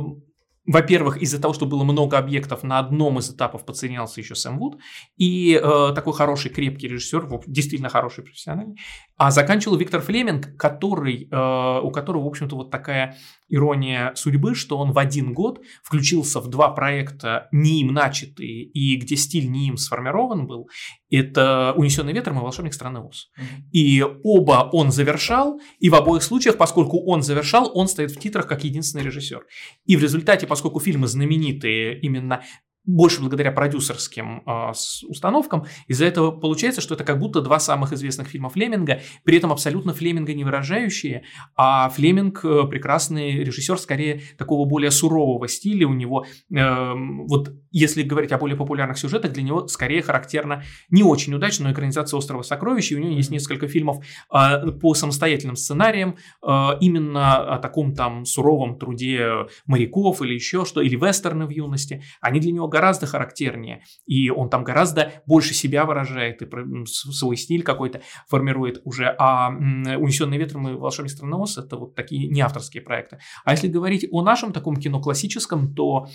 во-первых, 0.66 1.18
из-за 1.18 1.42
того, 1.42 1.54
что 1.54 1.66
было 1.66 1.84
много 1.84 2.18
объектов, 2.18 2.64
на 2.64 2.80
одном 2.80 3.20
из 3.20 3.30
этапов 3.30 3.66
подсоединялся 3.66 4.22
еще 4.22 4.36
Сэм 4.36 4.60
Вуд, 4.60 4.80
и 5.18 5.60
э, 5.62 5.92
такой 5.94 6.14
хороший, 6.14 6.52
крепкий 6.52 6.88
режиссер, 6.88 7.28
действительно 7.48 7.90
хороший 7.90 8.24
профессиональный, 8.24 8.78
а 9.18 9.32
заканчивал 9.32 9.76
Виктор 9.76 10.02
Флеминг, 10.02 10.56
который, 10.58 11.28
э, 11.30 11.80
у 11.82 11.92
которого, 11.92 12.24
в 12.24 12.28
общем-то, 12.28 12.56
вот 12.56 12.72
такая 12.72 13.18
ирония 13.50 14.14
судьбы, 14.16 14.56
что 14.56 14.78
он 14.78 14.92
в 14.92 15.00
один 15.00 15.34
год 15.34 15.62
включился 15.84 16.40
в 16.40 16.48
два 16.48 16.70
проекта 16.70 17.48
не 17.52 17.82
им 17.82 17.94
начатые 17.94 18.64
и 18.64 18.96
где 18.96 19.16
стиль 19.16 19.50
не 19.50 19.68
им 19.68 19.78
сформирован 19.78 20.48
был. 20.48 20.70
Это 21.10 21.74
«Унесенный 21.78 22.14
ветром» 22.14 22.40
и 22.40 22.42
«Волшебник 22.42 22.74
страны 22.74 23.00
Оз». 23.00 23.30
Mm-hmm. 23.38 23.72
И 23.72 24.04
оба 24.24 24.70
он 24.72 24.92
завершал, 24.92 25.60
и 25.80 25.90
в 25.90 25.96
обоих 25.96 26.24
случаях, 26.24 26.58
поскольку 26.58 27.04
он 27.06 27.22
завершал, 27.22 27.72
он 27.74 27.88
стоит 27.88 28.12
в 28.12 28.20
титрах 28.20 28.48
как 28.48 28.64
единственный 28.64 29.04
режиссер. 29.04 29.46
И 29.86 29.96
в 29.96 30.02
результате, 30.02 30.48
поскольку 30.48 30.80
фильмы 30.80 31.08
знаменитые 31.08 32.00
именно 32.00 32.44
больше 32.86 33.22
благодаря 33.22 33.52
продюсерским 33.52 34.44
э, 34.46 34.72
установкам. 35.08 35.66
Из-за 35.88 36.06
этого 36.06 36.32
получается, 36.32 36.82
что 36.82 36.96
это 36.96 37.04
как 37.04 37.20
будто 37.20 37.42
два 37.42 37.60
самых 37.60 37.94
известных 37.94 38.28
фильма 38.28 38.50
Флеминга, 38.50 39.02
при 39.24 39.38
этом 39.38 39.52
абсолютно 39.52 39.94
Флеминга 39.94 40.34
не 40.34 40.44
выражающие, 40.44 41.24
а 41.56 41.90
Флеминг 41.90 42.44
э, 42.44 42.64
прекрасный 42.70 43.44
режиссер, 43.44 43.78
скорее 43.78 44.22
такого 44.38 44.68
более 44.68 44.92
сурового 44.92 45.48
стиля. 45.48 45.88
У 45.88 45.94
него, 45.94 46.26
э, 46.54 46.94
вот 47.28 47.54
если 47.72 48.04
говорить 48.04 48.32
о 48.32 48.38
более 48.38 48.58
популярных 48.58 48.98
сюжетах, 48.98 49.32
для 49.32 49.44
него 49.44 49.68
скорее 49.68 50.02
характерна 50.02 50.64
не 50.90 51.04
очень 51.04 51.34
удачная 51.34 51.72
экранизация 51.72 52.18
«Острова 52.18 52.42
сокровищ», 52.42 52.92
и 52.92 52.96
у 52.96 53.00
него 53.00 53.12
есть 53.14 53.32
несколько 53.32 53.68
фильмов 53.68 54.04
э, 54.34 54.72
по 54.72 54.94
самостоятельным 54.94 55.56
сценариям, 55.56 56.18
э, 56.46 56.70
именно 56.82 57.56
о 57.56 57.60
таком 57.60 57.94
там 57.94 58.26
суровом 58.26 58.78
труде 58.78 59.48
моряков 59.66 60.22
или 60.22 60.34
еще 60.34 60.66
что, 60.66 60.82
или 60.82 60.96
вестерны 60.96 61.46
в 61.46 61.50
юности. 61.50 62.04
Они 62.20 62.40
для 62.42 62.52
него 62.52 62.68
гораздо 62.74 63.06
характернее, 63.06 63.84
и 64.06 64.30
он 64.30 64.50
там 64.50 64.64
гораздо 64.64 65.12
больше 65.28 65.54
себя 65.54 65.86
выражает, 65.86 66.42
и 66.42 66.86
свой 66.86 67.38
стиль 67.38 67.64
какой-то 67.64 68.02
формирует 68.28 68.82
уже. 68.84 69.16
А 69.20 69.50
«Унесенный 69.50 70.38
ветром» 70.38 70.68
и 70.68 70.74
«Волшебник 70.74 71.12
страны 71.12 71.36
Оз»— 71.36 71.58
это 71.60 71.78
вот 71.78 71.96
такие 71.96 72.28
не 72.28 72.42
авторские 72.42 72.82
проекты. 72.82 73.20
А 73.46 73.52
если 73.52 73.68
говорить 73.68 74.08
о 74.12 74.24
нашем 74.24 74.52
таком 74.52 74.76
кино 74.78 75.00
классическом, 75.00 75.76
то 75.76 76.08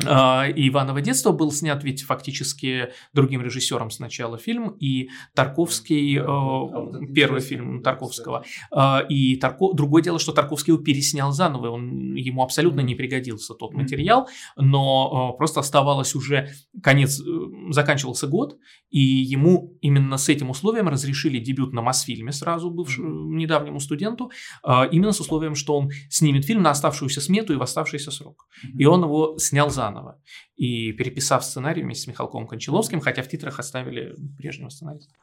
и 0.00 0.68
Иваново 0.68 1.00
детство 1.00 1.32
был 1.32 1.50
снят 1.50 1.82
ведь 1.82 2.02
фактически 2.02 2.90
другим 3.12 3.42
режиссером 3.42 3.90
сначала 3.90 4.38
фильм, 4.38 4.70
и 4.78 5.10
Тарковский, 5.34 6.18
э, 6.18 7.12
первый 7.12 7.40
фильм 7.40 7.82
Тарковского, 7.82 8.44
э, 8.70 9.06
и 9.08 9.36
Тарко... 9.36 9.72
другое 9.74 10.02
дело, 10.02 10.18
что 10.18 10.32
Тарковский 10.32 10.72
его 10.72 10.82
переснял 10.82 11.32
заново, 11.32 11.70
он, 11.70 12.14
ему 12.14 12.42
абсолютно 12.42 12.80
не 12.80 12.94
пригодился 12.94 13.54
тот 13.54 13.74
материал, 13.74 14.28
но 14.56 15.32
э, 15.34 15.36
просто 15.36 15.60
оставалось 15.60 16.14
уже 16.14 16.50
конец, 16.82 17.20
э, 17.20 17.24
заканчивался 17.70 18.28
год, 18.28 18.56
и 18.90 19.00
ему 19.00 19.76
именно 19.80 20.16
с 20.16 20.28
этим 20.28 20.50
условием 20.50 20.88
разрешили 20.88 21.38
дебют 21.38 21.72
на 21.72 21.82
Мосфильме 21.82 22.32
сразу 22.32 22.70
бывшему 22.70 23.34
недавнему 23.34 23.80
студенту, 23.80 24.30
именно 24.64 25.12
с 25.12 25.20
условием, 25.20 25.54
что 25.54 25.76
он 25.76 25.90
снимет 26.08 26.44
фильм 26.44 26.62
на 26.62 26.70
оставшуюся 26.70 27.20
смету 27.20 27.52
и 27.52 27.56
в 27.56 27.62
оставшийся 27.62 28.10
срок, 28.10 28.46
и 28.76 28.84
он 28.84 29.02
его 29.02 29.36
снял 29.38 29.70
заново 29.70 29.87
заново. 29.88 30.20
И 30.56 30.92
переписав 30.92 31.44
сценарий 31.44 31.82
вместе 31.82 32.04
с 32.04 32.06
Михалковым 32.06 32.46
Кончаловским, 32.46 33.00
хотя 33.00 33.22
в 33.22 33.28
титрах 33.28 33.58
оставили 33.58 34.16
прежнего 34.36 34.68
сценариста. 34.68 35.14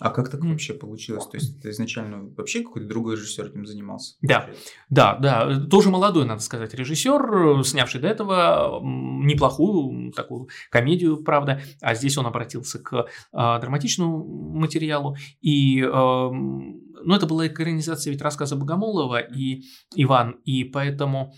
А 0.00 0.10
как 0.10 0.28
так 0.28 0.42
вообще 0.42 0.74
получилось? 0.74 1.26
То 1.26 1.36
есть 1.36 1.62
ты 1.62 1.70
изначально 1.70 2.28
вообще 2.36 2.62
какой-то 2.62 2.88
другой 2.88 3.14
режиссер 3.14 3.46
этим 3.46 3.64
занимался? 3.64 4.16
Да, 4.22 4.50
да, 4.90 5.16
да. 5.18 5.66
Тоже 5.66 5.90
молодой, 5.90 6.24
надо 6.24 6.42
сказать, 6.42 6.74
режиссер, 6.74 7.64
снявший 7.64 8.00
до 8.00 8.08
этого 8.08 8.80
неплохую 8.82 10.12
такую 10.12 10.48
комедию, 10.70 11.22
правда. 11.22 11.62
А 11.80 11.94
здесь 11.94 12.18
он 12.18 12.26
обратился 12.26 12.80
к 12.80 13.06
а, 13.32 13.60
драматичному 13.60 14.24
материалу. 14.58 15.16
И, 15.40 15.80
а, 15.82 16.28
ну, 16.30 17.14
это 17.14 17.26
была 17.26 17.46
экранизация 17.46 18.10
ведь 18.10 18.22
рассказа 18.22 18.56
Богомолова 18.56 19.20
и 19.20 19.62
Иван, 19.94 20.40
и 20.44 20.64
поэтому 20.64 21.32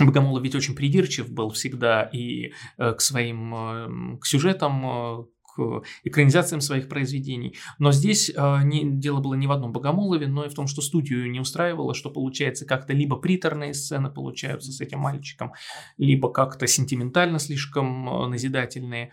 Богомолов 0.00 0.42
ведь 0.42 0.54
очень 0.54 0.74
придирчив 0.74 1.30
был 1.30 1.50
всегда 1.50 2.02
и 2.02 2.52
э, 2.78 2.92
к 2.92 3.00
своим 3.00 3.54
э, 3.54 4.18
к 4.18 4.26
сюжетам, 4.26 4.86
э, 4.86 5.24
к 5.56 5.82
экранизациям 6.04 6.60
своих 6.60 6.88
произведений. 6.88 7.56
Но 7.78 7.90
здесь 7.90 8.28
не, 8.28 8.82
дело 8.84 9.20
было 9.20 9.32
не 9.32 9.46
в 9.46 9.52
одном 9.52 9.72
Богомолове, 9.72 10.26
но 10.26 10.44
и 10.44 10.50
в 10.50 10.54
том, 10.54 10.66
что 10.66 10.82
студию 10.82 11.30
не 11.30 11.40
устраивало, 11.40 11.94
что 11.94 12.10
получается 12.10 12.66
как-то 12.66 12.92
либо 12.92 13.16
приторные 13.16 13.72
сцены 13.72 14.10
получаются 14.10 14.70
с 14.70 14.82
этим 14.82 14.98
мальчиком, 14.98 15.54
либо 15.96 16.30
как-то 16.30 16.66
сентиментально 16.66 17.38
слишком 17.38 18.28
назидательные. 18.28 19.12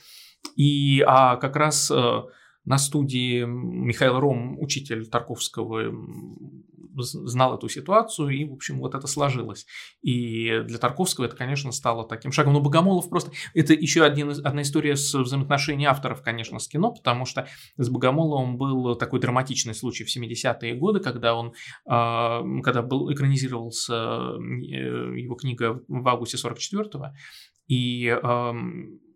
И 0.58 1.02
а 1.08 1.38
как 1.38 1.56
раз 1.56 1.90
на 2.66 2.78
студии 2.78 3.46
Михаил 3.46 4.20
Ром, 4.20 4.60
учитель 4.60 5.08
Тарковского, 5.08 5.94
знал 6.96 7.58
эту 7.58 7.70
ситуацию, 7.70 8.30
и, 8.30 8.46
в 8.46 8.54
общем, 8.54 8.80
вот 8.80 8.96
это 8.96 9.08
сложилось. 9.08 9.66
И 10.02 10.62
для 10.66 10.78
Тарковского 10.78 11.26
это, 11.26 11.36
конечно, 11.36 11.72
стало 11.72 12.08
таким 12.08 12.32
шагом. 12.32 12.54
Но 12.54 12.62
Богомолов 12.62 13.10
просто... 13.10 13.32
Это 13.54 13.74
еще 13.74 14.04
один, 14.04 14.30
одна 14.30 14.62
история 14.62 14.96
с 14.96 15.14
взаимоотношений 15.14 15.86
авторов, 15.86 16.22
конечно, 16.22 16.60
с 16.60 16.68
кино, 16.68 16.92
потому 16.92 17.26
что 17.26 17.48
с 17.78 17.90
Богомоловым 17.90 18.58
был 18.58 18.96
такой 18.96 19.20
драматичный 19.20 19.74
случай 19.74 20.04
в 20.04 20.16
70-е 20.16 20.76
годы, 20.76 21.00
когда 21.00 21.36
он, 21.36 21.54
а, 21.86 22.44
когда 22.64 22.82
был, 22.82 23.12
экранизировался 23.12 23.94
э, 23.94 25.20
его 25.20 25.36
книга 25.36 25.82
в 25.88 26.08
августе 26.08 26.38
44-го, 26.38 27.14
и 27.68 28.16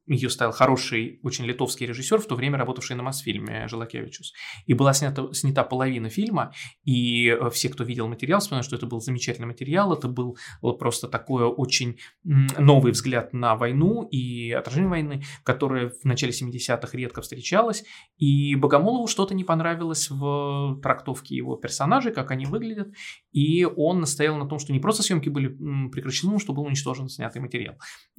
ее 0.08 0.30
ставил 0.30 0.52
хороший, 0.52 1.20
очень 1.24 1.46
литовский 1.46 1.86
режиссер, 1.86 2.20
в 2.20 2.28
то 2.28 2.36
время 2.36 2.58
работавший 2.58 2.96
на 2.96 3.04
Мосфильме, 3.04 3.68
Желакевичус. 3.68 4.34
И 4.66 4.74
была 4.74 4.94
снята, 4.94 5.34
снята 5.34 5.64
половина 5.64 6.10
фильма, 6.10 6.54
и 6.84 7.28
э, 7.28 7.50
все, 7.50 7.70
кто 7.70 7.84
видел 7.84 8.08
материал, 8.08 8.40
вспоминают, 8.40 8.66
что 8.66 8.76
это 8.76 8.86
был 8.86 9.02
замечательный 9.02 9.48
материал, 9.48 9.94
это 9.94 10.08
был 10.08 10.38
просто 10.80 11.08
такой 11.08 11.44
очень 11.44 11.98
новый 12.24 12.92
взгляд 12.92 13.34
на 13.34 13.56
войну 13.56 14.04
и 14.04 14.52
отражение 14.52 14.90
войны, 14.90 15.24
которое 15.44 15.90
в 15.90 16.04
начале 16.06 16.32
70-х 16.32 16.98
редко 16.98 17.22
встречалось, 17.22 17.84
и 18.18 18.56
Богомолову 18.56 19.08
что-то 19.08 19.36
не 19.36 19.44
понравилось 19.44 20.10
в 20.10 20.80
трактовке 20.82 21.36
его 21.36 21.56
персонажей, 21.56 22.14
как 22.14 22.32
они 22.32 22.46
выглядят, 22.46 22.90
и 23.32 23.66
он 23.66 24.00
настоял 24.00 24.38
на 24.38 24.48
том, 24.48 24.60
что 24.60 24.74
не 24.74 24.80
просто 24.80 25.04
съемки 25.04 25.30
были 25.30 25.48
прекращены, 25.90 26.34
но 26.34 26.40
что 26.40 26.54
был 26.54 26.64
уничтожен 26.64 27.10
снятый 27.10 27.42
материал. 27.42 27.76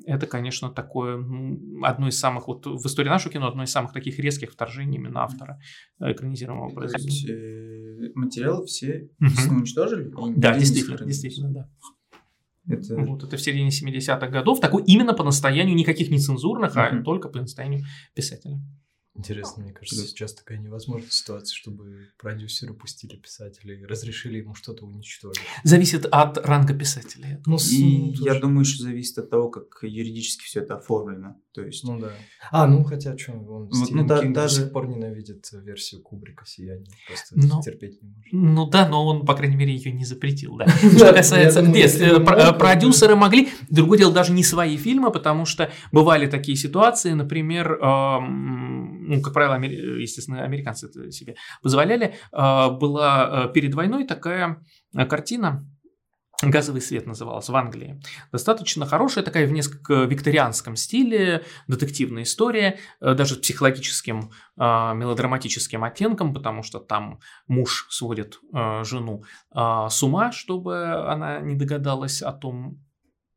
Это, 0.06 0.26
конечно, 0.26 0.70
такое 0.70 1.18
одно 1.82 2.08
из 2.08 2.18
самых, 2.18 2.48
вот 2.48 2.66
в 2.66 2.86
истории 2.86 3.08
нашего 3.08 3.32
кино, 3.32 3.48
одно 3.48 3.62
из 3.62 3.70
самых 3.70 3.92
таких 3.92 4.18
резких 4.18 4.52
вторжений 4.52 4.96
именно 4.96 5.22
автора 5.22 5.60
э, 6.00 6.12
экранизированного 6.12 6.74
произведения. 6.74 7.32
Э, 7.32 8.10
материалы 8.14 8.66
все 8.66 9.10
уничтожили? 9.50 10.12
Да, 10.36 10.58
действительно, 10.58 11.04
действительно, 11.06 11.50
да. 11.50 11.68
Это... 12.68 12.96
Вот, 12.96 13.24
это 13.24 13.36
в 13.36 13.40
середине 13.40 13.70
70-х 13.70 14.28
годов. 14.28 14.60
Такой 14.60 14.82
именно 14.84 15.14
по 15.14 15.24
настоянию 15.24 15.74
никаких 15.74 16.10
нецензурных, 16.10 16.76
uh-huh. 16.76 17.00
а 17.00 17.02
только 17.02 17.28
по 17.28 17.40
настоянию 17.40 17.84
писателя. 18.14 18.60
Интересно, 19.18 19.64
мне 19.64 19.72
кажется, 19.72 20.06
сейчас 20.06 20.32
такая 20.32 20.58
невозможная 20.58 21.10
ситуация, 21.10 21.52
чтобы 21.52 22.08
продюсеры 22.18 22.72
пустили 22.72 23.16
писателя 23.16 23.74
и 23.74 23.84
разрешили 23.84 24.38
ему 24.38 24.54
что-то 24.54 24.86
уничтожить. 24.86 25.42
Зависит 25.64 26.06
от 26.06 26.38
ранга 26.38 26.72
писателя. 26.72 27.42
Ну, 27.44 27.58
и 27.70 28.14
ну, 28.16 28.24
я 28.24 28.38
думаю, 28.38 28.64
что 28.64 28.84
зависит 28.84 29.18
от 29.18 29.28
того, 29.28 29.50
как 29.50 29.78
юридически 29.82 30.44
все 30.44 30.60
это 30.60 30.76
оформлено. 30.76 31.34
То 31.52 31.62
есть... 31.62 31.82
Ну 31.82 31.98
да. 31.98 32.10
А, 32.52 32.68
ну 32.68 32.84
хотя 32.84 33.18
что, 33.18 33.32
он 33.32 33.40
вот, 33.40 33.90
ну, 33.90 34.06
да, 34.06 34.20
Кинг 34.20 34.36
даже... 34.36 34.56
до 34.58 34.62
сих 34.62 34.72
пор 34.72 34.86
ненавидит 34.86 35.48
версию 35.52 36.02
Кубрика 36.02 36.44
«Сияние». 36.46 36.86
Просто 37.08 37.36
но... 37.36 37.60
терпеть 37.60 38.00
не 38.00 38.08
может. 38.08 38.32
Ну 38.32 38.66
да, 38.70 38.88
но 38.88 39.04
он, 39.04 39.26
по 39.26 39.34
крайней 39.34 39.56
мере, 39.56 39.74
ее 39.74 39.90
не 39.90 40.04
запретил, 40.04 40.56
да. 40.56 40.68
Что 40.96 41.12
касается... 41.12 41.62
Нет, 41.62 42.00
э, 42.00 42.20
продюсеры 42.20 43.16
могли... 43.16 43.48
Другое 43.68 43.98
дело, 43.98 44.12
даже 44.12 44.32
не 44.32 44.44
свои 44.44 44.76
фильмы, 44.76 45.10
потому 45.10 45.44
что 45.44 45.72
бывали 45.90 46.28
такие 46.28 46.56
ситуации, 46.56 47.10
например, 47.10 47.78
ну, 49.08 49.22
как 49.22 49.32
правило, 49.32 49.60
естественно, 49.62 50.44
американцы 50.44 50.86
это 50.86 51.10
себе 51.10 51.36
позволяли, 51.62 52.14
а, 52.32 52.70
была 52.70 53.46
э, 53.46 53.52
перед 53.52 53.74
войной 53.74 54.04
такая 54.04 54.62
картина 55.08 55.66
Газовый 56.40 56.80
свет 56.80 57.04
называлась 57.04 57.48
в 57.48 57.56
Англии. 57.56 58.00
Достаточно 58.30 58.86
хорошая, 58.86 59.24
такая 59.24 59.48
в 59.48 59.52
несколько 59.52 60.04
викторианском 60.04 60.76
стиле, 60.76 61.44
детективная 61.66 62.22
история, 62.22 62.78
э, 63.00 63.14
даже 63.14 63.34
с 63.34 63.38
психологическим, 63.38 64.30
э, 64.56 64.60
мелодраматическим 64.60 65.82
оттенком, 65.82 66.32
потому 66.32 66.62
что 66.62 66.78
там 66.78 67.18
муж 67.48 67.88
сводит 67.90 68.38
э, 68.54 68.84
жену 68.84 69.24
э, 69.52 69.86
с 69.90 70.00
ума, 70.04 70.30
чтобы 70.30 71.10
она 71.10 71.40
не 71.40 71.56
догадалась 71.56 72.22
о 72.22 72.32
том, 72.32 72.84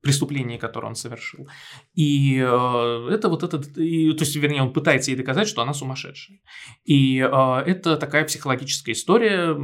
преступлении, 0.01 0.58
которое 0.58 0.88
он 0.88 0.96
совершил. 0.96 1.48
И 1.93 2.38
э, 2.38 3.08
это 3.12 3.29
вот 3.29 3.43
этот, 3.43 3.77
и, 3.77 4.12
то 4.13 4.24
есть, 4.24 4.36
вернее, 4.36 4.63
он 4.63 4.74
пытается 4.74 5.12
ей 5.12 5.17
доказать, 5.17 5.48
что 5.48 5.62
она 5.62 5.74
сумасшедшая. 5.74 6.39
И 6.86 7.20
э, 7.20 7.63
это 7.65 7.98
такая 7.98 8.25
психологическая 8.25 8.93
история 8.93 9.55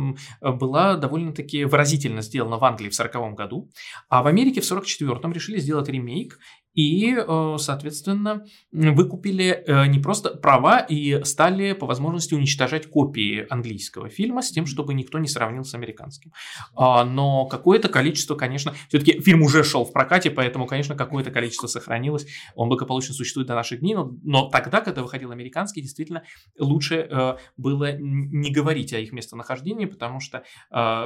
была 0.41 0.95
довольно-таки 0.95 1.65
выразительно 1.65 2.21
сделана 2.21 2.57
в 2.57 2.65
Англии 2.65 2.89
в 2.89 2.93
1940 2.99 3.35
году, 3.35 3.71
а 4.09 4.21
в 4.21 4.27
Америке 4.27 4.61
в 4.61 4.65
1944 4.65 5.33
решили 5.33 5.59
сделать 5.59 5.89
ремейк, 5.89 6.39
и, 6.77 7.17
э, 7.17 7.55
соответственно, 7.57 8.45
выкупили 8.71 9.63
э, 9.65 9.87
не 9.87 9.97
просто 9.97 10.29
права 10.29 10.77
и 10.77 11.23
стали 11.23 11.73
по 11.73 11.87
возможности 11.87 12.35
уничтожать 12.35 12.87
копии 12.87 13.47
английского 13.49 14.09
фильма 14.09 14.43
с 14.43 14.51
тем, 14.51 14.67
чтобы 14.67 14.93
никто 14.93 15.17
не 15.17 15.27
сравнил 15.27 15.63
с 15.63 15.73
американским. 15.73 16.33
А, 16.75 17.03
но 17.03 17.47
какое-то 17.47 17.89
количество, 17.89 18.35
конечно, 18.35 18.75
все-таки 18.89 19.19
фильм 19.21 19.41
уже 19.41 19.63
шел 19.63 19.85
в 19.85 19.91
прокате, 19.91 20.29
поэтому, 20.29 20.67
конечно, 20.67 20.95
какое-то 20.95 21.31
количество 21.31 21.65
сохранилось. 21.65 22.27
Он 22.53 22.69
благополучно 22.69 23.15
существует 23.15 23.47
до 23.47 23.55
наших 23.55 23.79
дней, 23.79 23.95
но, 23.95 24.11
но 24.23 24.47
тогда, 24.47 24.81
когда 24.81 25.01
выходил 25.01 25.31
американский, 25.31 25.81
действительно 25.81 26.21
лучше 26.59 27.07
э, 27.09 27.37
было 27.57 27.97
не 27.97 28.51
говорить 28.51 28.93
о 28.93 28.99
их 28.99 29.13
местонахождении, 29.13 29.85
потому 29.85 30.19
что 30.19 30.43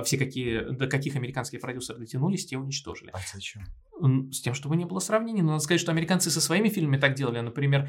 все 0.04 0.18
какие, 0.18 0.70
до 0.72 0.88
каких 0.88 1.16
американские 1.16 1.62
продюсеры 1.62 2.00
дотянулись, 2.00 2.46
те 2.46 2.58
уничтожили. 2.58 3.12
А 3.14 3.20
зачем? 3.34 3.64
С 4.32 4.42
тем, 4.42 4.54
чтобы 4.54 4.76
не 4.76 4.86
было 4.86 5.00
сравнений. 5.00 5.42
Но 5.42 5.61
надо 5.62 5.66
сказать, 5.66 5.82
что 5.82 5.92
американцы 5.92 6.32
со 6.32 6.42
своими 6.42 6.70
фильмами 6.70 6.98
так 6.98 7.14
делали. 7.14 7.40
Например, 7.40 7.88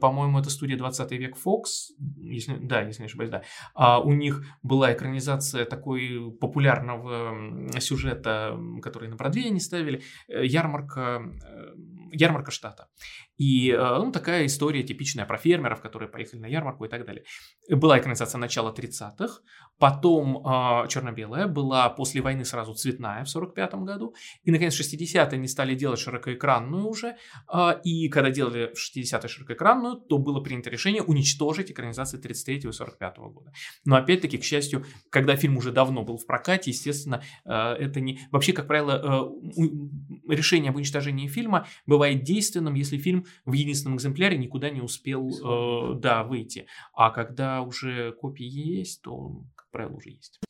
по-моему, 0.00 0.38
это 0.40 0.50
студия 0.50 0.76
20 0.76 1.12
век 1.12 1.36
Fox, 1.36 1.94
если, 2.18 2.56
да, 2.56 2.82
если 2.82 3.02
не 3.02 3.06
ошибаюсь, 3.06 3.30
да. 3.30 3.42
А 3.74 4.00
у 4.00 4.12
них 4.12 4.42
была 4.62 4.92
экранизация 4.92 5.64
такой 5.64 6.32
популярного 6.40 7.70
сюжета, 7.80 8.58
который 8.82 9.08
на 9.08 9.16
Бродвее 9.16 9.46
они 9.46 9.60
ставили, 9.60 10.02
э, 10.28 10.44
ярмарка, 10.44 11.22
э, 11.44 11.74
ярмарка 12.12 12.50
штата. 12.50 12.88
И 13.36 13.70
э, 13.70 13.98
ну, 13.98 14.12
такая 14.12 14.46
история 14.46 14.82
типичная 14.82 15.26
про 15.26 15.36
фермеров, 15.36 15.80
которые 15.80 16.08
поехали 16.08 16.40
на 16.40 16.46
ярмарку 16.46 16.84
и 16.84 16.88
так 16.88 17.04
далее. 17.04 17.24
Была 17.68 17.98
экранизация 17.98 18.38
начала 18.38 18.72
30-х, 18.72 19.40
потом 19.78 20.38
э, 20.38 20.88
черно-белая, 20.88 21.46
была 21.46 21.88
после 21.90 22.22
войны 22.22 22.44
сразу 22.44 22.74
цветная 22.74 23.24
в 23.24 23.28
45 23.28 23.74
году, 23.76 24.14
и, 24.42 24.50
наконец, 24.50 24.74
в 24.74 24.80
60-е 24.80 25.26
они 25.36 25.48
стали 25.48 25.74
делать 25.74 25.98
широкоэкранную 26.00 26.86
уже, 26.86 27.16
э, 27.52 27.80
и 27.84 28.08
когда 28.08 28.30
делали 28.30 28.72
в 28.74 28.78
60-е 28.78 29.28
широкоэкранную, 29.28 29.96
то 29.96 30.18
было 30.18 30.40
принято 30.40 30.70
решение 30.70 31.02
уничтожить 31.02 31.70
экранизации 31.70 32.18
33 32.18 32.68
и 32.68 32.72
45 32.72 33.16
года. 33.18 33.52
Но, 33.84 33.96
опять-таки, 33.96 34.38
к 34.38 34.44
счастью, 34.44 34.84
когда 35.10 35.36
фильм 35.36 35.58
уже 35.58 35.72
давно 35.72 36.04
был 36.04 36.16
в 36.16 36.26
прокате, 36.26 36.70
естественно, 36.70 37.22
э, 37.44 37.52
это 37.52 38.00
не... 38.00 38.20
Вообще, 38.30 38.52
как 38.52 38.66
правило, 38.66 39.30
э, 39.56 40.34
решение 40.34 40.70
об 40.70 40.76
уничтожении 40.76 41.28
фильма 41.28 41.66
бывает 41.86 42.22
действенным, 42.22 42.74
если 42.74 42.96
фильм 42.96 43.25
в 43.44 43.52
единственном 43.52 43.96
экземпляре 43.96 44.38
никуда 44.38 44.70
не 44.70 44.80
успел 44.80 45.28
э, 45.28 45.98
да, 45.98 46.24
выйти. 46.24 46.66
А 46.94 47.10
когда 47.10 47.62
уже 47.62 48.12
копии 48.12 48.46
есть, 48.46 49.02
то, 49.02 49.44
как 49.54 49.70
правило, 49.70 49.96
уже 49.96 50.10
есть. 50.10 50.40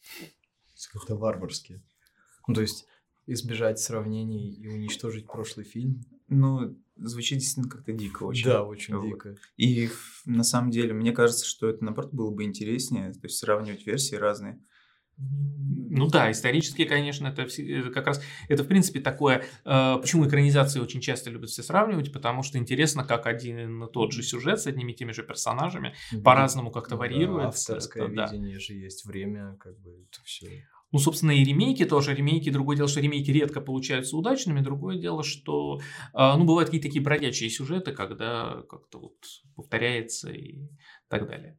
Как-то 0.92 1.16
варварски. 1.16 1.82
Ну, 2.46 2.54
то 2.54 2.60
есть 2.60 2.86
избежать 3.26 3.78
сравнений 3.78 4.52
и 4.52 4.68
уничтожить 4.68 5.26
прошлый 5.26 5.66
фильм. 5.66 6.04
Ну, 6.28 6.76
звучит 6.96 7.38
действительно 7.38 7.68
как-то 7.68 7.92
дико 7.92 8.24
очень. 8.24 8.44
Да, 8.44 8.64
очень 8.64 8.96
вот. 8.96 9.06
дико. 9.06 9.36
И 9.56 9.90
на 10.24 10.44
самом 10.44 10.70
деле, 10.70 10.92
мне 10.92 11.12
кажется, 11.12 11.44
что 11.44 11.68
это, 11.68 11.84
наоборот, 11.84 12.12
было 12.12 12.30
бы 12.30 12.44
интереснее, 12.44 13.12
то 13.12 13.20
есть 13.24 13.38
сравнивать 13.38 13.86
версии 13.86 14.14
разные. 14.14 14.60
Ну 15.18 16.08
да, 16.08 16.30
исторически, 16.30 16.84
конечно, 16.84 17.28
это, 17.28 17.46
как 17.90 18.06
раз, 18.06 18.22
это 18.48 18.64
в 18.64 18.68
принципе 18.68 19.00
такое, 19.00 19.44
э, 19.64 19.96
почему 19.98 20.26
экранизации 20.26 20.78
очень 20.78 21.00
часто 21.00 21.30
любят 21.30 21.48
все 21.48 21.62
сравнивать, 21.62 22.12
потому 22.12 22.42
что 22.42 22.58
интересно, 22.58 23.02
как 23.02 23.26
один 23.26 23.84
и 23.84 23.92
тот 23.92 24.12
же 24.12 24.22
сюжет 24.22 24.60
с 24.60 24.66
одними 24.66 24.92
и 24.92 24.94
теми 24.94 25.12
же 25.12 25.22
персонажами 25.22 25.94
да. 26.12 26.20
по-разному 26.20 26.70
как-то 26.70 26.96
ну, 26.96 27.00
варьируется. 27.00 27.72
Да, 27.72 27.76
авторское 27.76 28.08
это, 28.08 28.24
видение 28.24 28.54
да. 28.54 28.60
же 28.60 28.74
есть, 28.74 29.06
время, 29.06 29.56
как 29.58 29.78
бы 29.80 29.90
это 29.90 30.22
все. 30.24 30.66
Ну, 30.92 30.98
собственно, 30.98 31.32
и 31.32 31.42
ремейки 31.42 31.84
тоже. 31.84 32.14
Ремейки, 32.14 32.50
другое 32.50 32.76
дело, 32.76 32.88
что 32.88 33.00
ремейки 33.00 33.30
редко 33.30 33.60
получаются 33.60 34.16
удачными. 34.16 34.60
Другое 34.60 34.98
дело, 34.98 35.24
что, 35.24 35.80
э, 36.14 36.34
ну, 36.36 36.44
бывают 36.44 36.68
какие-то 36.68 36.88
такие 36.88 37.02
бродячие 37.02 37.50
сюжеты, 37.50 37.92
когда 37.92 38.62
как-то 38.68 38.98
вот 38.98 39.16
повторяется 39.56 40.30
и 40.30 40.68
так 41.08 41.26
далее. 41.26 41.58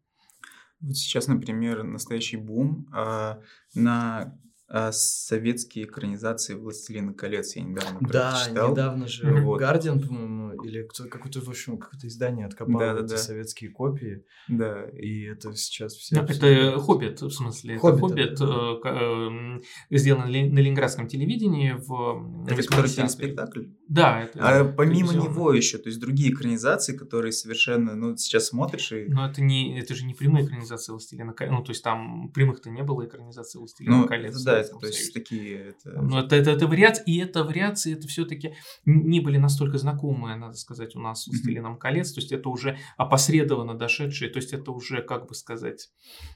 Вот 0.79 0.95
сейчас, 0.95 1.27
например, 1.27 1.83
настоящий 1.83 2.37
бум 2.37 2.87
а, 2.91 3.41
на 3.73 4.37
а, 4.69 4.91
советские 4.91 5.85
экранизации 5.85 6.53
«Властелина 6.55 7.13
колец» 7.13 7.55
я 7.55 7.63
недавно 7.63 7.99
Да, 8.01 8.31
прочитал. 8.31 8.71
недавно 8.71 9.07
же 9.07 9.41
вот. 9.41 9.59
«Гардиан», 9.59 10.01
по-моему, 10.01 10.61
или 10.61 10.83
кто, 10.83 11.05
какое-то, 11.05 11.39
в 11.39 11.49
общем, 11.49 11.77
какое-то 11.77 12.07
издание 12.07 12.45
откопало 12.45 12.79
да, 12.79 12.93
да, 12.95 13.05
эти 13.05 13.11
да. 13.11 13.17
советские 13.17 13.69
копии. 13.69 14.25
Да. 14.49 14.83
И 14.89 15.23
это 15.23 15.55
сейчас 15.55 15.93
все... 15.93 16.17
Ну, 16.17 16.23
это 16.23 16.79
«Хоббит», 16.79 17.21
в 17.21 17.31
смысле. 17.31 17.77
«Хоббит», 17.77 18.17
это 18.17 18.45
«Хоббит» 18.45 18.83
да. 18.83 18.91
э, 18.91 19.59
э, 19.89 19.97
сделан 19.97 20.23
на 20.23 20.59
ленинградском 20.59 21.07
телевидении 21.07 21.75
в 21.77 22.45
Это 22.45 22.67
который 22.67 22.89
телеспектакль? 22.89 23.67
Да. 23.87 24.23
Это 24.23 24.39
а 24.41 24.65
помимо 24.65 25.13
него 25.13 25.53
еще, 25.53 25.77
то 25.77 25.87
есть 25.87 26.01
другие 26.01 26.33
экранизации, 26.33 26.95
которые 26.97 27.31
совершенно, 27.31 27.95
ну, 27.95 28.17
сейчас 28.17 28.47
смотришь 28.47 28.91
и... 28.91 29.05
Но 29.05 29.29
это, 29.29 29.41
не, 29.41 29.79
это 29.79 29.95
же 29.95 30.05
не 30.05 30.13
прямая 30.13 30.45
экранизация 30.45 30.91
«Властелина 30.91 31.31
колец», 31.31 31.53
ну, 31.53 31.63
то 31.63 31.71
есть 31.71 31.83
там 31.83 32.31
прямых-то 32.33 32.69
не 32.69 32.83
было 32.83 33.05
экранизации 33.05 33.59
«Властелина 33.59 33.97
ну, 33.97 34.07
колец». 34.07 34.43
Да, 34.43 34.56
это, 34.59 34.77
то 34.77 34.87
есть 34.87 35.13
такие... 35.13 35.69
Это... 35.69 36.01
Ну, 36.01 36.17
это, 36.19 36.35
это, 36.35 36.51
это 36.51 36.67
вариации, 36.67 37.03
и 37.05 37.17
это 37.19 37.43
вариации, 37.43 37.93
это 37.93 38.07
все-таки 38.07 38.53
не 38.85 39.19
были 39.19 39.37
настолько 39.37 39.77
знакомые, 39.77 40.35
надо 40.35 40.55
сказать, 40.55 40.95
у 40.95 40.99
нас 40.99 41.23
с 41.23 41.27
«Властелином 41.27 41.77
колец», 41.77 42.11
то 42.11 42.19
есть 42.19 42.31
это 42.31 42.49
уже 42.49 42.77
опосредованно 42.97 43.73
дошедшие, 43.73 44.29
то 44.29 44.37
есть 44.37 44.53
это 44.53 44.71
уже, 44.71 45.01
как 45.01 45.27
бы 45.27 45.35
сказать, 45.35 45.89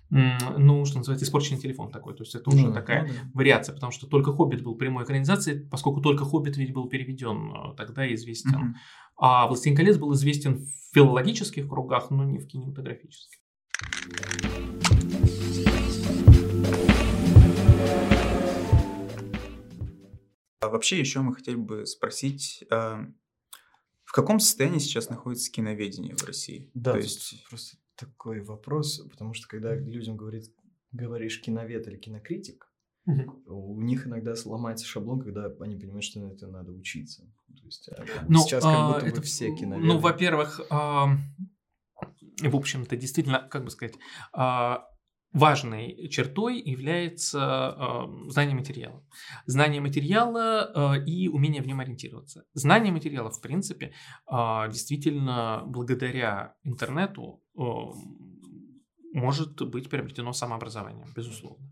ну, 0.09 0.85
что 0.85 0.97
называется, 0.97 1.25
испорченный 1.25 1.59
телефон 1.59 1.91
такой, 1.91 2.15
то 2.15 2.23
есть 2.23 2.35
это 2.35 2.49
уже 2.49 2.67
ну, 2.67 2.73
такая 2.73 3.03
ну, 3.03 3.07
да. 3.07 3.31
вариация, 3.33 3.73
потому 3.73 3.91
что 3.91 4.07
только 4.07 4.31
«Хоббит» 4.31 4.63
был 4.63 4.75
прямой 4.75 5.03
экранизацией, 5.03 5.67
поскольку 5.67 6.01
только 6.01 6.25
«Хоббит» 6.25 6.57
ведь 6.57 6.73
был 6.73 6.87
переведен 6.87 7.51
э, 7.51 7.75
тогда 7.75 8.11
известен, 8.13 8.51
mm-hmm. 8.51 9.17
а 9.17 9.47
«Властелин 9.47 9.77
колец» 9.77 9.97
был 9.97 10.13
известен 10.13 10.57
в 10.57 10.93
филологических 10.93 11.67
кругах, 11.67 12.11
но 12.11 12.23
не 12.23 12.39
в 12.39 12.47
кинематографических. 12.47 13.39
А 20.61 20.69
вообще 20.69 20.99
еще 20.99 21.21
мы 21.21 21.33
хотели 21.33 21.55
бы 21.55 21.87
спросить, 21.87 22.63
а, 22.69 23.07
в 24.03 24.11
каком 24.11 24.39
состоянии 24.39 24.77
сейчас 24.77 25.09
находится 25.09 25.51
киноведение 25.51 26.15
в 26.15 26.23
России? 26.23 26.69
Да, 26.75 26.91
То 26.91 26.99
есть 26.99 27.43
просто 27.49 27.77
такой 27.95 28.41
вопрос, 28.41 28.99
потому 29.09 29.33
что 29.33 29.47
когда 29.47 29.73
людям 29.73 30.17
говорит, 30.17 30.53
говоришь 30.91 31.41
киновед 31.41 31.87
или 31.87 31.97
кинокритик, 31.97 32.71
угу. 33.07 33.41
у 33.47 33.81
них 33.81 34.05
иногда 34.05 34.35
сломается 34.35 34.85
шаблон, 34.85 35.21
когда 35.21 35.47
они 35.61 35.77
понимают, 35.77 36.03
что 36.03 36.19
на 36.19 36.31
это 36.31 36.45
надо 36.45 36.71
учиться. 36.71 37.23
То 37.47 37.65
есть, 37.65 37.89
а 37.89 38.05
ну, 38.29 38.39
сейчас 38.43 38.63
как 38.63 38.87
будто 38.87 39.05
а, 39.05 39.07
это, 39.07 39.15
бы 39.17 39.23
все 39.23 39.49
ну, 39.49 39.57
киноведы. 39.57 39.87
Ну, 39.87 39.97
во-первых, 39.97 40.61
а, 40.69 41.17
в 42.39 42.55
общем-то, 42.55 42.95
действительно, 42.95 43.47
как 43.49 43.63
бы 43.63 43.71
сказать, 43.71 43.95
а, 44.31 44.90
важной 45.33 46.09
чертой 46.09 46.59
является 46.59 47.39
э, 47.77 48.29
знание 48.29 48.55
материала. 48.55 49.03
Знание 49.45 49.81
материала 49.81 50.95
э, 50.95 51.05
и 51.05 51.27
умение 51.27 51.61
в 51.61 51.67
нем 51.67 51.79
ориентироваться. 51.79 52.43
Знание 52.53 52.91
материала, 52.91 53.31
в 53.31 53.41
принципе, 53.41 53.93
э, 54.29 54.69
действительно 54.69 55.63
благодаря 55.65 56.55
интернету 56.63 57.41
э, 57.57 57.61
может 59.13 59.61
быть 59.61 59.89
приобретено 59.89 60.33
самообразование, 60.33 61.05
безусловно. 61.15 61.71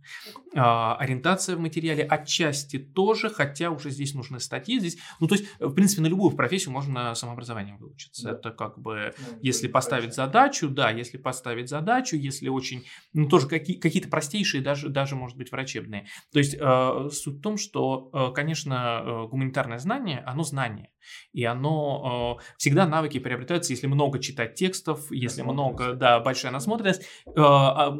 А, 0.55 0.95
ориентация 0.97 1.55
в 1.55 1.59
материале 1.59 2.03
отчасти 2.03 2.77
тоже, 2.77 3.29
хотя 3.29 3.71
уже 3.71 3.89
здесь 3.89 4.13
нужны 4.13 4.39
статьи. 4.39 4.79
Здесь, 4.79 4.97
ну, 5.19 5.27
то 5.27 5.35
есть, 5.35 5.47
в 5.59 5.73
принципе, 5.73 6.01
на 6.01 6.07
любую 6.07 6.35
профессию 6.35 6.71
можно 6.71 7.15
самообразованием 7.15 7.77
выучиться. 7.77 8.23
Да. 8.23 8.31
Это 8.31 8.51
как 8.51 8.79
бы, 8.79 9.13
ну, 9.17 9.39
если 9.41 9.67
поставить 9.67 10.13
задачу, 10.13 10.69
да, 10.69 10.91
если 10.91 11.17
поставить 11.17 11.69
задачу, 11.69 12.15
если 12.15 12.49
очень, 12.49 12.85
ну, 13.13 13.27
тоже 13.27 13.47
какие, 13.47 13.77
какие-то 13.77 14.09
простейшие, 14.09 14.61
даже, 14.61 14.89
даже, 14.89 15.15
может 15.15 15.37
быть, 15.37 15.51
врачебные. 15.51 16.07
То 16.33 16.39
есть, 16.39 16.55
э, 16.59 17.09
суть 17.11 17.37
в 17.37 17.41
том, 17.41 17.57
что, 17.57 18.09
э, 18.13 18.33
конечно, 18.33 19.01
э, 19.03 19.27
гуманитарное 19.27 19.79
знание, 19.79 20.19
оно 20.25 20.43
знание. 20.43 20.89
И 21.33 21.43
оно 21.43 22.39
э, 22.39 22.43
всегда 22.57 22.87
навыки 22.87 23.19
приобретаются, 23.19 23.73
если 23.73 23.87
много 23.87 24.19
читать 24.19 24.55
текстов, 24.55 25.11
если 25.11 25.41
много, 25.41 25.93
да, 25.93 26.19
большая 26.19 26.51
насмотренность. 26.51 27.03
а, 27.35 27.95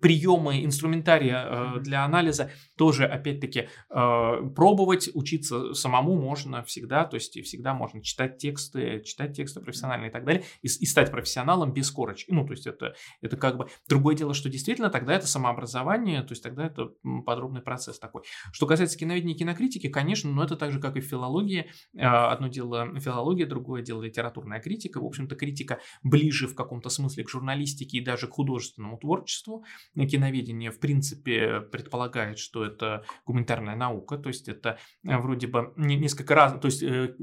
приемы, 0.00 0.64
инструментария 0.64 1.78
для 1.78 2.04
анализа 2.04 2.50
тоже, 2.76 3.06
опять-таки, 3.06 3.68
пробовать, 3.88 5.10
учиться 5.14 5.74
самому 5.74 6.16
можно 6.20 6.62
всегда, 6.64 7.04
то 7.04 7.14
есть 7.14 7.40
всегда 7.44 7.74
можно 7.74 8.02
читать 8.02 8.38
тексты, 8.38 9.02
читать 9.04 9.36
тексты 9.36 9.60
профессиональные 9.60 10.10
и 10.10 10.12
так 10.12 10.24
далее, 10.24 10.44
и, 10.62 10.66
и 10.66 10.86
стать 10.86 11.10
профессионалом 11.10 11.72
без 11.72 11.90
корочки. 11.90 12.30
Ну, 12.32 12.44
то 12.46 12.52
есть 12.52 12.66
это, 12.66 12.94
это 13.20 13.36
как 13.36 13.56
бы 13.56 13.68
другое 13.88 14.16
дело, 14.16 14.34
что 14.34 14.48
действительно 14.48 14.90
тогда 14.90 15.14
это 15.14 15.26
самообразование, 15.26 16.22
то 16.22 16.32
есть 16.32 16.42
тогда 16.42 16.66
это 16.66 16.92
подробный 17.24 17.62
процесс 17.62 17.98
такой. 17.98 18.22
Что 18.52 18.66
касается 18.66 18.98
киноведения 18.98 19.34
и 19.34 19.38
кинокритики, 19.38 19.88
конечно, 19.88 20.30
но 20.30 20.44
это 20.44 20.56
так 20.56 20.72
же, 20.72 20.80
как 20.80 20.96
и 20.96 21.00
в 21.00 21.04
филологии. 21.04 21.70
Одно 22.04 22.48
дело 22.48 22.98
филология, 22.98 23.46
другое 23.46 23.82
дело 23.82 24.02
литературная 24.02 24.60
критика. 24.60 25.00
В 25.00 25.04
общем-то, 25.04 25.36
критика 25.36 25.80
ближе 26.02 26.48
в 26.48 26.54
каком-то 26.54 26.90
смысле 26.90 27.24
к 27.24 27.30
журналистике 27.30 27.98
и 27.98 28.04
даже 28.04 28.26
к 28.26 28.32
художественному 28.32 28.98
творчеству. 28.98 29.64
Киноведение, 29.94 30.70
в 30.70 30.80
принципе, 30.80 31.60
предполагает, 31.60 32.38
что 32.38 32.64
это 32.64 33.04
гуманитарная 33.26 33.76
наука, 33.76 34.18
то 34.18 34.28
есть 34.28 34.48
это 34.48 34.78
э, 35.04 35.16
вроде 35.16 35.46
бы 35.46 35.72
несколько 35.76 36.34
раз, 36.34 36.58
то 36.60 36.66
есть 36.66 36.82
э, 36.82 37.14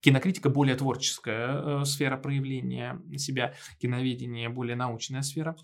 кинокритика 0.00 0.50
более 0.50 0.76
творческая 0.76 1.80
э, 1.80 1.84
сфера 1.84 2.16
проявления 2.16 3.00
себя, 3.16 3.54
киноведение 3.78 4.48
более 4.48 4.76
научная 4.76 5.22
сфера. 5.22 5.56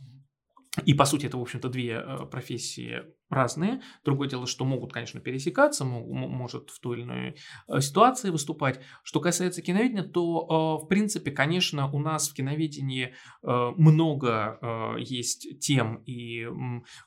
И, 0.85 0.95
по 0.95 1.05
сути, 1.05 1.27
это, 1.27 1.37
в 1.37 1.43
общем-то, 1.43 1.69
две 1.69 2.01
профессии 2.31 3.03
разные. 3.31 3.81
Другое 4.05 4.29
дело, 4.29 4.47
что 4.47 4.65
могут, 4.65 4.93
конечно, 4.93 5.21
пересекаться, 5.21 5.85
может 5.85 6.71
в 6.71 6.81
той 6.81 6.99
или 6.99 7.05
иной 7.05 7.37
э, 7.69 7.81
ситуации 7.81 8.31
выступать. 8.31 8.81
Что 9.05 9.21
касается 9.21 9.63
киноведения, 9.63 10.03
то, 10.03 10.79
э, 10.81 10.85
в 10.85 10.89
принципе, 10.89 11.31
конечно, 11.31 11.89
у 11.91 12.01
нас 12.01 12.29
в 12.29 12.35
киноведении 12.35 13.15
э, 13.43 13.71
много 13.77 14.59
есть 14.99 15.61
тем 15.61 16.03
и 16.07 16.47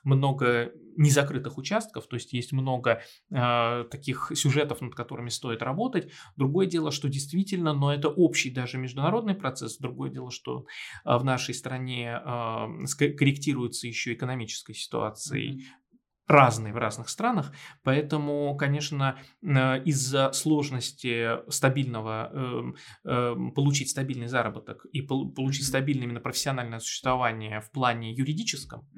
много 0.02 0.72
незакрытых 0.96 1.58
участков, 1.58 2.06
то 2.06 2.16
есть 2.16 2.32
есть 2.32 2.52
много 2.52 3.02
таких 3.28 4.32
сюжетов, 4.34 4.80
над 4.80 4.94
которыми 4.94 5.28
стоит 5.28 5.62
работать. 5.62 6.10
Другое 6.36 6.66
дело, 6.66 6.90
что 6.90 7.08
действительно, 7.08 7.72
но 7.72 7.92
это 7.92 8.08
общий 8.08 8.50
даже 8.50 8.78
международный 8.78 9.34
процесс. 9.34 9.76
Другое 9.78 10.10
дело, 10.10 10.30
что 10.30 10.64
в 11.04 11.24
нашей 11.24 11.54
стране 11.54 12.20
корректируется 12.96 13.86
еще 13.86 14.14
экономической 14.14 14.74
ситуацией 14.74 15.64
разные 16.26 16.72
в 16.72 16.76
разных 16.76 17.08
странах, 17.08 17.52
поэтому, 17.82 18.56
конечно, 18.56 19.18
э, 19.42 19.82
из-за 19.84 20.32
сложности 20.32 21.50
стабильного, 21.50 22.30
эм, 22.32 22.76
эм, 23.04 23.52
получить 23.52 23.90
стабильный 23.90 24.26
заработок 24.26 24.86
и 24.86 25.02
получить 25.02 25.66
стабильное 25.66 26.04
именно 26.04 26.20
профессиональное 26.20 26.78
существование 26.78 27.60
в 27.60 27.70
плане 27.70 28.12
юридическом, 28.12 28.88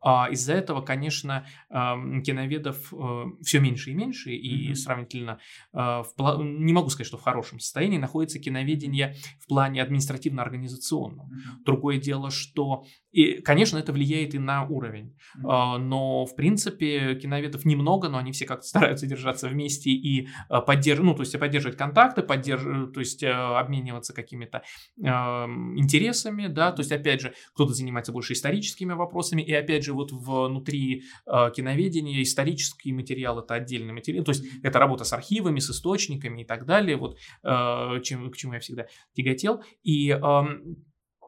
а 0.00 0.28
из-за 0.30 0.52
этого, 0.52 0.82
конечно, 0.82 1.46
эм, 1.70 2.22
киноведов 2.22 2.92
э, 2.92 3.24
все 3.42 3.60
меньше 3.60 3.90
и 3.90 3.94
меньше, 3.94 4.30
и 4.32 4.74
сравнительно, 4.74 5.38
э, 5.72 6.02
не 6.18 6.72
могу 6.72 6.90
сказать, 6.90 7.06
что 7.06 7.16
в 7.16 7.22
хорошем 7.22 7.60
состоянии 7.60 7.98
находится 7.98 8.38
киноведение 8.38 9.16
в 9.40 9.48
плане 9.48 9.82
административно-организационном. 9.82 11.30
Другое 11.64 11.98
дело, 11.98 12.30
что, 12.30 12.84
и, 13.10 13.40
конечно, 13.40 13.78
это 13.78 13.92
влияет 13.92 14.34
и 14.34 14.38
на 14.38 14.64
уровень, 14.66 15.16
а, 15.44 15.78
но, 15.78 16.26
в 16.26 16.36
принципе, 16.36 16.73
принципе, 16.76 17.14
киноветов 17.20 17.64
немного, 17.64 18.08
но 18.08 18.18
они 18.18 18.32
все 18.32 18.46
как-то 18.46 18.66
стараются 18.66 19.06
держаться 19.06 19.48
вместе 19.48 19.90
и 19.90 20.28
э, 20.48 20.60
поддерживать, 20.60 21.10
ну, 21.10 21.14
то 21.14 21.22
есть 21.22 21.38
поддерживать 21.38 21.76
контакты, 21.76 22.22
поддерживать, 22.22 22.92
то 22.92 23.00
есть 23.00 23.22
э, 23.22 23.30
обмениваться 23.30 24.12
какими-то 24.12 24.62
э, 24.98 25.04
интересами, 25.04 26.46
да, 26.46 26.72
то 26.72 26.80
есть, 26.80 26.92
опять 26.92 27.20
же, 27.20 27.34
кто-то 27.54 27.72
занимается 27.72 28.12
больше 28.12 28.32
историческими 28.32 28.92
вопросами, 28.92 29.42
и, 29.42 29.52
опять 29.52 29.84
же, 29.84 29.92
вот 29.92 30.12
внутри 30.12 31.04
э, 31.26 31.50
киноведения 31.54 32.22
исторический 32.22 32.92
материал– 32.92 33.38
это 33.40 33.54
отдельный 33.54 33.92
материал, 33.92 34.24
то 34.24 34.32
есть, 34.32 34.44
это 34.62 34.78
работа 34.78 35.04
с 35.04 35.12
архивами, 35.12 35.60
с 35.60 35.70
источниками 35.70 36.42
и 36.42 36.44
так 36.44 36.66
далее, 36.66 36.96
вот, 36.96 37.18
э, 37.42 38.00
чем, 38.02 38.30
к 38.30 38.36
чему 38.36 38.54
я 38.54 38.60
всегда 38.60 38.86
тяготел, 39.14 39.62
и 39.82 40.10
э, 40.10 40.42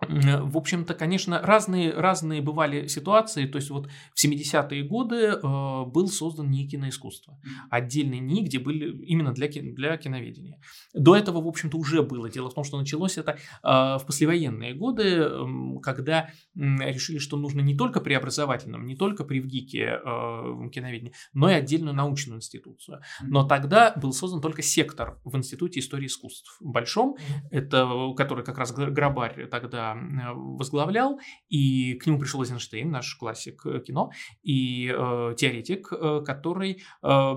в 0.00 0.56
общем-то, 0.56 0.94
конечно, 0.94 1.40
разные, 1.42 1.92
разные 1.92 2.42
бывали 2.42 2.87
ситуации. 2.87 3.46
То 3.46 3.56
есть 3.56 3.70
вот 3.70 3.88
в 4.14 4.24
70-е 4.24 4.82
годы 4.85 5.16
э, 5.16 5.40
был 5.40 6.09
создан 6.09 6.50
НИИ 6.50 6.68
киноискусства. 6.68 7.38
Отдельный 7.70 8.18
НИИ, 8.18 8.44
где 8.44 8.59
были 8.59 9.04
именно 9.04 9.32
для, 9.32 9.48
для 9.48 9.96
киноведения. 9.96 10.61
До 10.94 11.16
этого, 11.16 11.40
в 11.42 11.48
общем-то, 11.48 11.78
уже 11.78 12.02
было. 12.02 12.28
Дело 12.28 12.50
в 12.50 12.54
том, 12.54 12.64
что 12.64 12.78
началось 12.78 13.18
это 13.18 13.32
э, 13.32 13.37
в 13.62 14.02
послевоенные 14.06 14.74
годы, 14.74 15.02
э, 15.04 15.80
когда 15.82 16.28
э, 16.28 16.28
решили, 16.54 17.18
что 17.18 17.37
нужно 17.37 17.61
не 17.61 17.76
только 17.76 18.00
при 18.00 18.14
образовательном, 18.14 18.85
не 18.87 18.96
только 18.96 19.24
при 19.24 19.40
ВГИКе 19.40 20.00
э, 20.04 20.68
киноведения, 20.72 21.12
но 21.32 21.50
и 21.50 21.54
отдельную 21.54 21.94
научную 21.94 22.38
институцию. 22.38 23.00
Но 23.22 23.44
тогда 23.44 23.92
был 23.96 24.12
создан 24.12 24.40
только 24.40 24.62
сектор 24.62 25.18
в 25.24 25.37
Институте 25.37 25.80
истории 25.80 26.06
искусств 26.06 26.56
большом, 26.61 27.16
это, 27.50 28.12
который 28.16 28.44
как 28.44 28.59
раз 28.59 28.72
Грабарь 28.72 29.46
тогда 29.46 29.86
Э, 29.94 30.33
возглавлял, 30.35 31.20
и 31.49 31.94
к 31.94 32.07
нему 32.07 32.18
пришел 32.18 32.42
Эйзенштейн, 32.42 32.90
наш 32.90 33.14
классик 33.16 33.64
э, 33.66 33.81
кино, 33.81 34.11
и 34.42 34.88
э, 34.88 35.35
теоретик, 35.37 35.92
э, 35.92 36.22
который 36.25 36.72
э, 36.72 36.79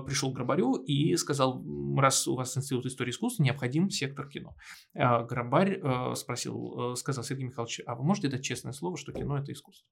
пришел 0.06 0.32
к 0.32 0.36
Грабарю 0.36 0.74
и 0.74 1.16
сказал, 1.16 1.64
раз 1.96 2.26
у 2.26 2.36
вас 2.36 2.56
институт 2.56 2.86
истории 2.86 3.10
искусства, 3.10 3.42
необходим 3.42 3.90
сектор 3.90 4.28
кино. 4.28 4.54
Э, 4.94 5.24
Грабарь 5.24 5.80
э, 5.82 6.14
спросил, 6.14 6.92
э, 6.92 6.96
сказал 6.96 7.24
Сергей 7.24 7.46
Михайлович, 7.46 7.80
а 7.86 7.94
вы 7.94 8.04
можете 8.04 8.28
дать 8.28 8.44
честное 8.44 8.72
слово, 8.72 8.96
что 8.96 9.12
кино 9.12 9.38
это 9.38 9.52
искусство? 9.52 9.86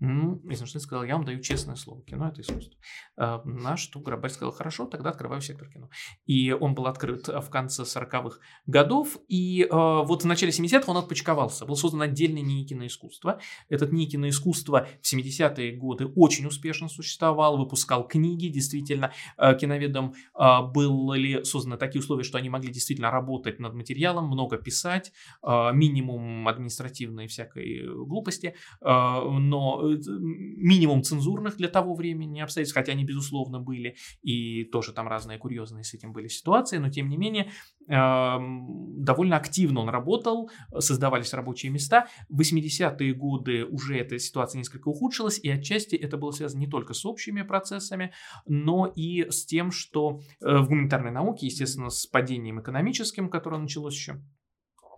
Эйзенштейн 0.00 0.80
сказал, 0.80 1.04
я 1.04 1.16
вам 1.16 1.24
даю 1.24 1.40
честное 1.40 1.76
слово, 1.76 2.02
кино 2.02 2.28
это 2.28 2.40
искусство. 2.40 2.78
А, 3.16 3.42
на 3.44 3.76
что 3.76 4.00
Грабарь 4.00 4.30
сказал, 4.30 4.52
хорошо, 4.52 4.86
тогда 4.86 5.10
открываю 5.10 5.40
сектор 5.40 5.68
кино. 5.68 5.88
И 6.26 6.52
он 6.52 6.74
был 6.74 6.86
открыт 6.86 7.28
в 7.28 7.48
конце 7.48 7.84
40-х 7.84 8.38
годов, 8.66 9.16
и 9.28 9.66
а, 9.70 10.02
вот 10.02 10.22
в 10.22 10.26
начале 10.26 10.50
70-х 10.52 10.90
он 10.90 10.96
отпочковался. 10.96 11.64
Был 11.64 11.76
создан 11.76 12.02
отдельный 12.02 12.42
НИИ 12.42 12.66
киноискусства. 12.66 13.40
Этот 13.68 13.92
НИИ 13.92 14.10
киноискусства 14.10 14.88
в 15.00 15.14
70-е 15.14 15.76
годы 15.76 16.06
очень 16.06 16.46
успешно 16.46 16.88
существовал, 16.88 17.56
выпускал 17.56 18.06
книги, 18.06 18.48
действительно, 18.48 19.12
киноведам 19.38 20.14
были 20.34 21.44
созданы 21.44 21.76
такие 21.76 22.00
условия, 22.00 22.24
что 22.24 22.38
они 22.38 22.50
могли 22.50 22.72
действительно 22.72 23.10
работать 23.10 23.58
над 23.60 23.74
материалом, 23.74 24.26
много 24.26 24.58
писать, 24.58 25.12
минимум 25.42 26.48
административной 26.48 27.26
всякой 27.28 27.86
глупости, 27.86 28.54
но 28.80 29.83
минимум 29.90 31.02
цензурных 31.02 31.56
для 31.56 31.68
того 31.68 31.94
времени 31.94 32.40
обстоятельств, 32.40 32.76
хотя 32.76 32.92
они, 32.92 33.04
безусловно, 33.04 33.60
были, 33.60 33.96
и 34.22 34.64
тоже 34.64 34.92
там 34.92 35.08
разные 35.08 35.38
курьезные 35.38 35.84
с 35.84 35.94
этим 35.94 36.12
были 36.12 36.28
ситуации, 36.28 36.78
но 36.78 36.90
тем 36.90 37.08
не 37.08 37.16
менее 37.16 37.50
довольно 37.86 39.36
активно 39.36 39.80
он 39.80 39.88
работал, 39.90 40.50
создавались 40.78 41.34
рабочие 41.34 41.70
места. 41.70 42.06
В 42.28 42.40
80-е 42.40 43.14
годы 43.14 43.64
уже 43.66 43.98
эта 43.98 44.18
ситуация 44.18 44.58
несколько 44.58 44.88
ухудшилась, 44.88 45.38
и 45.38 45.50
отчасти 45.50 45.94
это 45.96 46.16
было 46.16 46.30
связано 46.30 46.60
не 46.60 46.66
только 46.66 46.94
с 46.94 47.04
общими 47.04 47.42
процессами, 47.42 48.12
но 48.46 48.86
и 48.86 49.30
с 49.30 49.44
тем, 49.44 49.70
что 49.70 50.20
э, 50.40 50.58
в 50.58 50.68
гуманитарной 50.68 51.10
науке, 51.10 51.46
естественно, 51.46 51.90
с 51.90 52.06
падением 52.06 52.60
экономическим, 52.60 53.28
которое 53.28 53.58
началось 53.58 53.94
еще, 53.94 54.22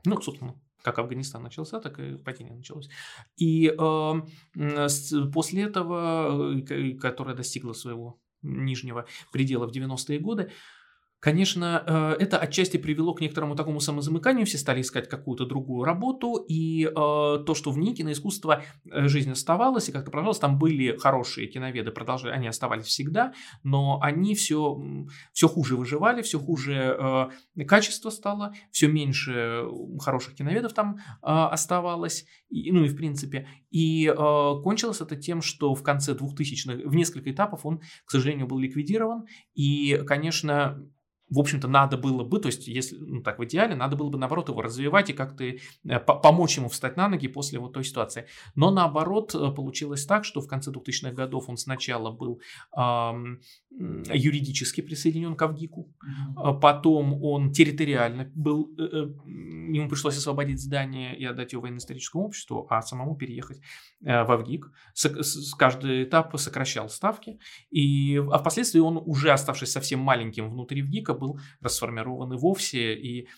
ну, 0.04 0.20
собственно, 0.20 0.60
как 0.86 1.00
Афганистан 1.00 1.42
начался, 1.42 1.80
так 1.80 1.98
и 1.98 2.16
падение 2.16 2.54
началось. 2.54 2.88
И 3.36 3.66
э, 3.76 4.12
после 5.32 5.64
этого, 5.64 6.54
э, 6.56 6.92
которое 6.94 7.34
достигло 7.34 7.72
своего 7.72 8.20
нижнего 8.42 9.04
предела 9.32 9.66
в 9.66 9.72
90-е 9.72 10.20
годы, 10.20 10.52
Конечно, 11.18 11.82
э, 12.18 12.22
это 12.22 12.38
отчасти 12.38 12.76
привело 12.76 13.14
к 13.14 13.20
некоторому 13.22 13.56
такому 13.56 13.80
самозамыканию, 13.80 14.44
все 14.44 14.58
стали 14.58 14.82
искать 14.82 15.08
какую-то 15.08 15.46
другую 15.46 15.82
работу, 15.82 16.44
и 16.46 16.84
э, 16.84 16.90
то, 16.92 17.54
что 17.54 17.70
в 17.70 17.78
НИИ 17.78 17.94
киноискусство 17.94 18.62
э, 18.84 19.08
жизнь 19.08 19.32
оставалась, 19.32 19.88
и 19.88 19.92
как-то 19.92 20.10
продолжалось, 20.10 20.38
там 20.38 20.58
были 20.58 20.96
хорошие 20.98 21.48
киноведы, 21.48 21.90
продолжали, 21.90 22.32
они 22.32 22.46
оставались 22.46 22.84
всегда, 22.84 23.32
но 23.62 23.98
они 24.02 24.34
все, 24.34 24.78
все 25.32 25.48
хуже 25.48 25.76
выживали, 25.76 26.20
все 26.20 26.38
хуже 26.38 27.30
качество 27.66 28.10
стало, 28.10 28.52
все 28.70 28.86
меньше 28.86 29.64
хороших 29.98 30.34
киноведов 30.34 30.74
там 30.74 30.98
оставалось, 31.22 32.26
и, 32.50 32.70
ну 32.72 32.84
и 32.84 32.88
в 32.88 32.96
принципе, 32.96 33.48
и 33.70 34.12
кончилось 34.62 35.00
это 35.00 35.16
тем, 35.16 35.40
что 35.40 35.74
в 35.74 35.82
конце 35.82 36.12
2000-х, 36.12 36.88
в 36.88 36.94
несколько 36.94 37.30
этапов 37.30 37.64
он, 37.64 37.80
к 38.04 38.10
сожалению, 38.10 38.46
был 38.46 38.58
ликвидирован, 38.58 39.26
и, 39.54 40.02
конечно, 40.06 40.86
в 41.28 41.40
общем-то, 41.40 41.66
надо 41.66 41.96
было 41.96 42.22
бы, 42.22 42.38
то 42.38 42.46
есть, 42.46 42.68
если, 42.68 42.96
ну, 42.96 43.20
так, 43.20 43.38
в 43.38 43.44
идеале, 43.44 43.74
надо 43.74 43.96
было 43.96 44.08
бы, 44.10 44.18
наоборот, 44.18 44.48
его 44.48 44.62
развивать 44.62 45.10
и 45.10 45.12
как-то 45.12 45.44
э, 45.44 45.58
помочь 46.00 46.56
ему 46.56 46.68
встать 46.68 46.96
на 46.96 47.08
ноги 47.08 47.26
после 47.26 47.58
вот 47.58 47.72
той 47.72 47.84
ситуации. 47.84 48.26
Но, 48.54 48.70
наоборот, 48.70 49.34
э, 49.34 49.50
получилось 49.50 50.06
так, 50.06 50.24
что 50.24 50.40
в 50.40 50.46
конце 50.46 50.70
2000-х 50.70 51.12
годов 51.12 51.48
он 51.48 51.56
сначала 51.56 52.12
был 52.12 52.40
эм, 52.76 53.40
юридически 53.78 54.80
присоединен 54.80 55.34
к 55.34 55.42
Авгику, 55.42 55.92
mm-hmm. 56.02 56.60
потом 56.60 57.22
он 57.22 57.52
территориально 57.52 58.30
был, 58.34 58.70
э, 58.78 58.82
э, 58.82 59.08
ему 59.26 59.88
пришлось 59.88 60.16
освободить 60.16 60.60
здание 60.60 61.16
и 61.16 61.24
отдать 61.24 61.52
его 61.52 61.62
военно-историческому 61.62 62.24
обществу, 62.24 62.66
а 62.70 62.80
самому 62.82 63.16
переехать 63.16 63.60
э, 64.02 64.24
в 64.24 64.30
Авгик. 64.30 64.70
С, 64.94 65.04
с, 65.06 65.54
каждый 65.54 66.04
этап 66.04 66.38
сокращал 66.38 66.88
ставки, 66.88 67.38
и, 67.70 68.16
а 68.16 68.38
впоследствии 68.38 68.80
он, 68.80 69.02
уже 69.04 69.30
оставшись 69.32 69.72
совсем 69.72 70.00
маленьким 70.00 70.50
внутри 70.50 70.82
Авгика, 70.82 71.15
был 71.16 71.38
расформирован 71.60 72.32
и 72.32 72.36
вовсе, 72.36 72.94
и 72.94 73.22
э, 73.24 73.28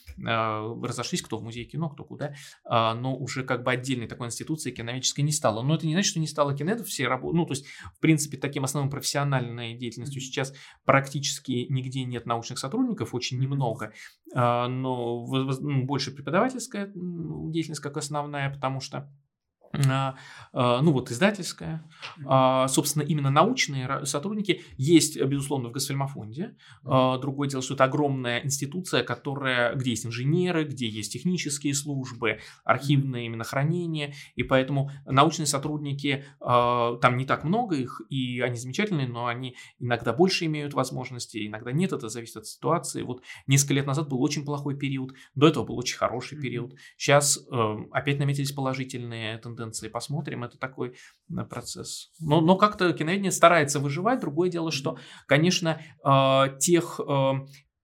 разошлись 0.82 1.22
кто 1.22 1.38
в 1.38 1.42
музей 1.42 1.64
кино, 1.64 1.88
кто 1.88 2.04
куда, 2.04 2.28
э, 2.28 2.32
но 2.64 3.16
уже 3.16 3.44
как 3.44 3.62
бы 3.62 3.72
отдельной 3.72 4.06
такой 4.06 4.28
институции 4.28 4.70
киноведческой 4.70 5.24
не 5.24 5.32
стало. 5.32 5.62
Но 5.62 5.74
это 5.74 5.86
не 5.86 5.94
значит, 5.94 6.10
что 6.10 6.20
не 6.20 6.26
стало 6.26 6.56
кинетов, 6.56 6.86
все 6.86 7.08
работы, 7.08 7.36
ну, 7.36 7.46
то 7.46 7.52
есть, 7.52 7.66
в 7.66 8.00
принципе, 8.00 8.36
таким 8.36 8.64
основным 8.64 8.90
профессиональной 8.90 9.74
деятельностью 9.74 10.20
сейчас 10.20 10.54
практически 10.84 11.66
нигде 11.68 12.04
нет 12.04 12.26
научных 12.26 12.58
сотрудников, 12.58 13.14
очень 13.14 13.38
немного, 13.38 13.92
э, 14.34 14.66
но 14.66 15.26
ну, 15.26 15.84
больше 15.84 16.10
преподавательская 16.10 16.92
деятельность 16.94 17.80
как 17.80 17.96
основная, 17.96 18.50
потому 18.52 18.80
что 18.80 18.98
а, 18.98 19.00
а, 19.00 19.27
ну 19.72 20.92
вот 20.92 21.11
издательская, 21.11 21.85
а, 22.26 22.68
собственно, 22.68 23.02
именно 23.02 23.31
научные 23.31 24.07
сотрудники 24.07 24.62
есть, 24.76 25.20
безусловно, 25.20 25.68
в 25.68 25.72
Госфильмофонде. 25.72 26.57
Другое 26.83 27.48
дело, 27.48 27.62
что 27.62 27.74
это 27.74 27.85
огромная 27.85 28.44
институция, 28.44 29.02
которая, 29.02 29.74
где 29.74 29.90
есть 29.90 30.07
инженеры, 30.07 30.64
где 30.64 30.88
есть 30.88 31.12
технические 31.12 31.74
службы, 31.74 32.40
архивное 32.64 33.22
именно 33.22 33.44
хранение, 33.44 34.14
и 34.37 34.42
поэтому 34.42 34.90
научные 35.04 35.46
сотрудники, 35.46 36.24
там 36.40 37.16
не 37.16 37.26
так 37.26 37.44
много 37.44 37.76
их, 37.76 38.00
и 38.09 38.40
они 38.40 38.57
замечательные, 38.57 39.07
но 39.07 39.26
они 39.26 39.54
иногда 39.78 40.12
больше 40.12 40.46
имеют 40.46 40.74
возможности, 40.74 41.46
иногда 41.46 41.72
нет, 41.72 41.92
это 41.92 42.09
зависит 42.09 42.38
от 42.38 42.46
ситуации. 42.46 43.02
Вот 43.02 43.22
несколько 43.46 43.74
лет 43.74 43.87
назад 43.87 44.09
был 44.09 44.22
очень 44.22 44.44
плохой 44.44 44.76
период, 44.76 45.12
до 45.35 45.48
этого 45.48 45.64
был 45.64 45.76
очень 45.76 45.98
хороший 45.98 46.40
период. 46.40 46.74
Сейчас 46.96 47.38
э, 47.50 47.76
опять 47.92 48.18
наметились 48.18 48.52
положительные 48.52 49.37
тенденции 49.38 49.58
тенденции 49.59 49.88
посмотрим, 49.88 50.44
это 50.44 50.59
такой 50.59 50.94
э, 51.31 51.44
процесс. 51.44 52.11
Но, 52.21 52.40
но 52.40 52.57
как-то 52.57 52.92
киноведение 52.92 53.33
старается 53.33 53.81
выживать. 53.81 54.21
Другое 54.21 54.51
дело, 54.51 54.71
что, 54.71 54.99
конечно, 55.27 55.81
э, 56.05 56.59
тех 56.59 57.01
э, 57.01 57.33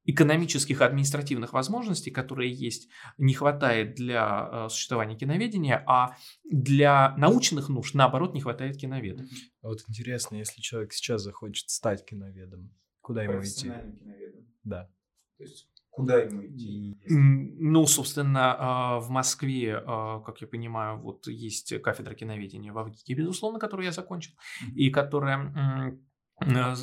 экономических 0.05 0.81
и 0.81 0.85
административных 0.85 1.53
возможностей, 1.53 2.11
которые 2.11 2.53
есть, 2.53 2.89
не 3.19 3.35
хватает 3.35 3.95
для 3.95 4.69
существования 4.69 5.17
киноведения, 5.17 5.83
а 5.87 6.17
для 6.45 7.15
научных 7.17 7.71
нужд, 7.71 7.95
наоборот, 7.95 8.35
не 8.35 8.43
хватает 8.43 8.77
киноведов. 8.77 9.27
А 9.63 9.69
вот 9.69 9.79
интересно, 9.89 10.37
если 10.37 10.61
человек 10.61 10.93
сейчас 10.93 11.23
захочет 11.23 11.71
стать 11.71 12.05
киноведом, 12.05 12.71
куда 13.01 13.23
ему 13.23 13.43
идти? 13.43 13.63
Киноведом. 13.63 14.47
Да. 14.63 14.91
То 15.39 15.45
есть 15.45 15.69
Куда 15.95 16.19
ему 16.19 16.45
идти? 16.45 16.99
Ну, 17.09 17.87
собственно, 17.87 18.57
а, 18.59 18.99
в 18.99 19.11
Москве, 19.11 19.81
а, 19.87 20.21
как 20.21 20.41
я 20.41 20.49
понимаю, 20.49 20.99
вот 20.99 21.29
есть 21.29 21.81
кафедра 21.83 22.15
киноведения 22.15 22.73
в 22.73 22.79
Авгике, 22.79 23.15
безусловно, 23.15 23.61
которую 23.61 23.87
я 23.87 23.93
закончил, 23.93 24.33
и 24.75 24.91
которая 24.91 25.97
а, 26.41 26.75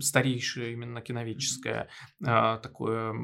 старейшая 0.00 0.70
именно 0.70 1.00
киноведческое 1.00 1.88
такое 2.20 3.14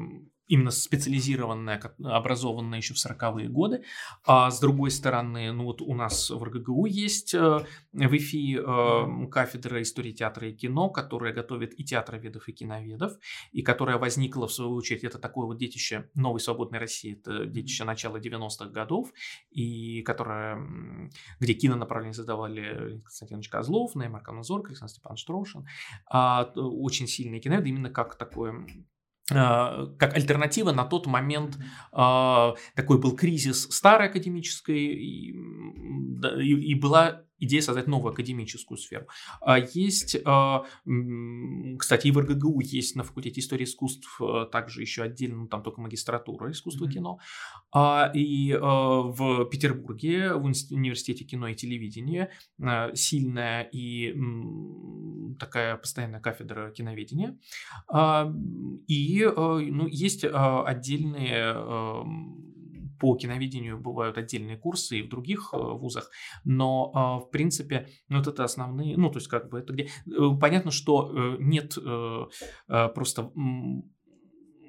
именно 0.49 0.71
специализированная, 0.71 1.79
образованная 2.03 2.79
еще 2.79 2.95
в 2.95 2.97
40-е 2.97 3.47
годы. 3.47 3.83
А 4.25 4.49
с 4.49 4.59
другой 4.59 4.89
стороны, 4.89 5.51
ну 5.51 5.65
вот 5.65 5.81
у 5.81 5.93
нас 5.93 6.31
в 6.31 6.43
РГГУ 6.43 6.87
есть 6.87 7.35
э, 7.35 7.59
в 7.93 8.17
ИФИ 8.17 8.59
э, 8.59 9.27
кафедра 9.29 9.81
истории 9.81 10.11
театра 10.11 10.49
и 10.49 10.53
кино, 10.53 10.89
которая 10.89 11.33
готовит 11.33 11.79
и 11.79 11.85
театроведов, 11.85 12.49
и 12.49 12.51
киноведов, 12.51 13.13
и 13.51 13.61
которая 13.61 13.99
возникла, 13.99 14.47
в 14.47 14.53
свою 14.53 14.73
очередь, 14.73 15.03
это 15.03 15.19
такое 15.19 15.45
вот 15.45 15.59
детище 15.59 16.09
новой 16.15 16.39
свободной 16.39 16.79
России, 16.79 17.13
это 17.13 17.45
детище 17.45 17.83
начала 17.83 18.17
90-х 18.17 18.71
годов, 18.71 19.13
и 19.51 20.01
которая, 20.01 20.59
где 21.39 21.53
кинонаправление 21.53 22.15
задавали 22.15 23.01
Константинович 23.03 23.49
Козлов, 23.49 23.93
Неймар 23.93 24.23
Каназорка, 24.23 24.69
Александр 24.69 24.93
Степанович 24.93 25.25
Трошин. 25.25 25.67
А, 26.09 26.51
очень 26.55 27.07
сильные 27.07 27.39
киноведы, 27.39 27.69
именно 27.69 27.91
как 27.91 28.15
такое 28.15 28.65
как 29.29 30.15
альтернатива 30.15 30.71
на 30.71 30.85
тот 30.85 31.07
момент 31.07 31.57
э, 31.57 32.53
такой 32.75 32.99
был 32.99 33.15
кризис 33.15 33.67
старой 33.71 34.07
академической 34.07 34.79
и, 34.79 35.35
и 36.41 36.75
была 36.75 37.23
идея 37.39 37.61
создать 37.61 37.87
новую 37.87 38.11
академическую 38.13 38.77
сферу. 38.77 39.07
А 39.41 39.57
есть, 39.59 40.17
а, 40.25 40.65
кстати, 41.77 42.07
и 42.07 42.11
в 42.11 42.19
РГГУ 42.19 42.59
есть 42.61 42.95
на 42.95 43.03
факультете 43.03 43.41
истории 43.41 43.63
искусств 43.63 44.19
а, 44.21 44.45
также 44.45 44.81
еще 44.81 45.03
отдельно, 45.03 45.37
ну, 45.41 45.47
там 45.47 45.63
только 45.63 45.81
магистратура 45.81 46.51
искусства 46.51 46.85
mm-hmm. 46.85 46.91
кино. 46.91 47.19
И 48.13 48.57
в 48.59 49.45
Петербурге, 49.45 50.33
в 50.33 50.43
университете 50.45 51.23
кино 51.23 51.47
и 51.47 51.55
телевидения, 51.55 52.31
сильная 52.93 53.63
и 53.63 54.15
такая 55.39 55.77
постоянная 55.77 56.19
кафедра 56.19 56.71
киноведения. 56.71 57.37
И 58.87 59.31
ну, 59.35 59.87
есть 59.87 60.25
отдельные 60.25 61.53
по 62.99 63.15
киновидению 63.15 63.79
бывают 63.79 64.17
отдельные 64.17 64.57
курсы 64.57 64.99
и 64.99 65.03
в 65.03 65.09
других 65.09 65.49
э, 65.53 65.57
вузах, 65.57 66.09
но 66.43 66.91
а, 66.93 67.19
в 67.19 67.29
принципе, 67.31 67.87
ну, 68.07 68.17
вот 68.17 68.27
это 68.27 68.43
основные, 68.43 68.97
ну, 68.97 69.09
то 69.09 69.17
есть 69.17 69.27
как 69.27 69.49
бы 69.49 69.59
это 69.59 69.73
где... 69.73 69.89
Э, 70.07 70.29
понятно, 70.39 70.71
что 70.71 71.11
э, 71.11 71.37
нет 71.39 71.77
просто 72.67 73.31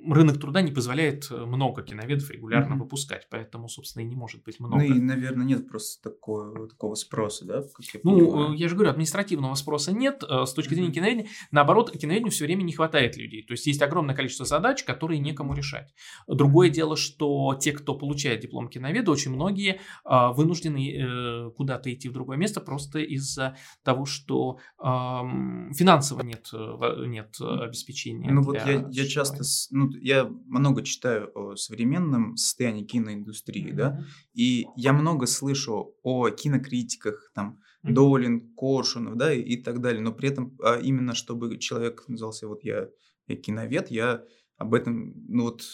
рынок 0.08 0.40
труда 0.40 0.62
не 0.62 0.72
позволяет 0.72 1.30
э, 1.30 1.44
много 1.44 1.82
киноведов 1.82 2.30
регулярно 2.30 2.74
mm-hmm. 2.74 2.78
выпускать, 2.78 3.28
поэтому, 3.30 3.68
собственно, 3.68 4.02
и 4.02 4.06
не 4.06 4.16
может 4.16 4.42
быть 4.44 4.60
много. 4.60 4.76
Ну 4.76 4.82
и, 4.82 5.00
наверное, 5.00 5.44
нет 5.44 5.68
просто 5.68 6.10
такого, 6.10 6.68
такого 6.68 6.94
спроса, 6.94 7.44
да? 7.44 7.56
Я 7.56 8.00
ну, 8.02 8.18
понимаю. 8.18 8.52
я 8.54 8.68
же 8.68 8.74
говорю, 8.74 8.90
административного 8.90 9.54
спроса 9.54 9.92
нет. 9.92 10.22
Э, 10.28 10.44
с 10.46 10.54
точки 10.54 10.74
зрения 10.74 10.90
mm-hmm. 10.90 10.92
киноведения, 10.92 11.26
наоборот, 11.50 11.90
киноведению 11.90 12.30
все 12.30 12.44
время 12.44 12.62
не 12.62 12.72
хватает 12.72 13.16
людей. 13.16 13.42
То 13.42 13.52
есть 13.52 13.66
есть 13.66 13.82
огромное 13.82 14.14
количество 14.14 14.46
задач, 14.46 14.84
которые 14.84 15.18
некому 15.18 15.54
решать. 15.54 15.92
Другое 16.26 16.70
дело, 16.70 16.96
что 16.96 17.56
те, 17.60 17.72
кто 17.72 17.94
получает 17.94 18.40
диплом 18.40 18.68
киноведа, 18.68 19.10
очень 19.10 19.32
многие 19.32 19.80
а, 20.04 20.32
вынуждены 20.32 20.92
э, 20.92 21.50
куда-то 21.56 21.92
идти 21.92 22.08
в 22.08 22.12
другое 22.12 22.36
место 22.36 22.60
просто 22.60 23.00
из-за 23.00 23.56
того, 23.82 24.04
что 24.06 24.58
финансово 24.78 26.22
нет, 26.22 26.50
нет 26.52 27.36
обеспечения. 27.40 28.30
Ну 28.30 28.42
вот 28.42 28.54
я, 28.54 28.86
я 28.90 29.06
часто, 29.06 29.42
ну, 29.70 29.89
я 30.00 30.24
много 30.46 30.82
читаю 30.82 31.30
о 31.34 31.56
современном 31.56 32.36
состоянии 32.36 32.84
киноиндустрии, 32.84 33.70
mm-hmm. 33.70 33.76
да, 33.76 34.04
и 34.32 34.66
я 34.76 34.92
много 34.92 35.26
слышу 35.26 35.94
о 36.02 36.30
кинокритиках, 36.30 37.30
там, 37.34 37.60
mm-hmm. 37.84 37.92
Долин, 37.92 38.54
Коршунов, 38.56 39.16
да, 39.16 39.32
и, 39.32 39.40
и 39.40 39.62
так 39.62 39.80
далее, 39.80 40.02
но 40.02 40.12
при 40.12 40.28
этом 40.30 40.56
а 40.62 40.78
именно 40.78 41.14
чтобы 41.14 41.58
человек 41.58 42.04
назывался, 42.08 42.48
вот 42.48 42.64
я, 42.64 42.88
я 43.26 43.36
киновед, 43.36 43.90
я 43.90 44.24
об 44.56 44.74
этом, 44.74 45.14
ну 45.28 45.44
вот, 45.44 45.64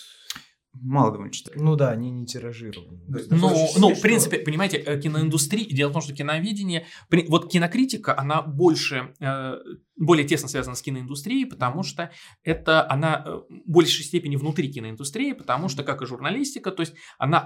мало 0.83 1.13
довольно 1.13 1.33
читаю. 1.33 1.63
Ну 1.63 1.77
да, 1.77 1.91
они 1.91 2.11
не 2.11 2.27
тиражированы. 2.27 3.01
Ну, 3.31 3.69
ну, 3.79 3.95
в 3.95 4.01
принципе, 4.01 4.39
понимаете, 4.39 4.79
э, 4.79 5.01
киноиндустрия, 5.01 5.67
дело 5.67 5.91
в 5.91 5.93
том, 5.93 6.03
что 6.03 6.13
киноведение, 6.13 6.87
вот 7.29 7.51
кинокритика, 7.51 8.19
она 8.19 8.43
больше, 8.43 9.15
э, 9.21 9.55
более 9.97 10.27
тесно 10.27 10.49
связана 10.49 10.77
с 10.77 10.83
киноиндустрией, 10.83 11.47
потому 11.47 11.83
что 11.83 12.11
это 12.43 12.91
она 12.91 13.23
э, 13.25 13.31
в 13.49 13.71
большей 13.71 14.05
степени 14.05 14.37
внутри 14.37 14.73
киноиндустрии, 14.73 15.33
потому 15.33 15.69
что, 15.69 15.83
как 15.83 16.03
и 16.03 16.07
журналистика, 16.07 16.71
то 16.71 16.81
есть 16.81 16.95
она 17.19 17.45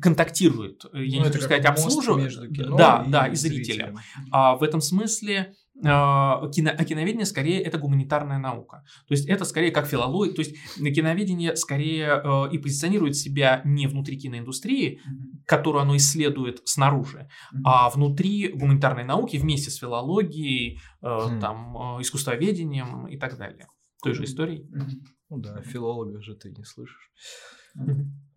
контактирует, 0.00 0.84
я 0.92 1.18
ну, 1.18 1.24
не 1.24 1.30
хочу 1.30 1.40
сказать, 1.40 1.64
обслуживает, 1.64 2.32
да, 2.76 3.04
да, 3.08 3.26
и 3.28 3.34
зрителя. 3.34 3.94
А 4.30 4.56
в 4.56 4.62
этом 4.62 4.80
смысле 4.80 5.54
кино, 5.82 6.70
а 6.76 6.84
киноведение 6.84 7.26
скорее 7.26 7.60
это 7.60 7.78
гуманитарная 7.78 8.38
наука. 8.38 8.84
То 9.08 9.14
есть 9.14 9.26
это 9.28 9.44
скорее 9.44 9.70
как 9.70 9.86
филология, 9.86 10.34
то 10.34 10.40
есть 10.40 10.54
киноведение 10.76 11.56
скорее 11.56 12.22
э, 12.22 12.52
и 12.52 12.58
позиционирует 12.58 13.16
себя 13.16 13.60
не 13.64 13.86
внутри 13.86 14.18
киноиндустрии, 14.18 15.00
которую 15.46 15.82
оно 15.82 15.96
исследует 15.96 16.60
снаружи, 16.64 17.28
mm-hmm. 17.52 17.60
а 17.64 17.90
внутри 17.90 18.48
гуманитарной 18.48 19.04
науки 19.04 19.36
вместе 19.36 19.70
с 19.70 19.76
филологией, 19.76 20.80
э, 21.02 21.06
mm-hmm. 21.06 21.40
там, 21.40 21.76
э, 21.76 22.02
искусствоведением 22.02 23.06
и 23.08 23.18
так 23.18 23.36
далее. 23.36 23.66
Той 24.02 24.14
же 24.14 24.24
историей. 24.24 24.68
Mm-hmm. 24.70 25.14
Ну 25.30 25.38
да, 25.38 25.60
филолога 25.62 26.20
же 26.22 26.34
ты 26.36 26.50
не 26.50 26.64
слышишь. 26.64 27.10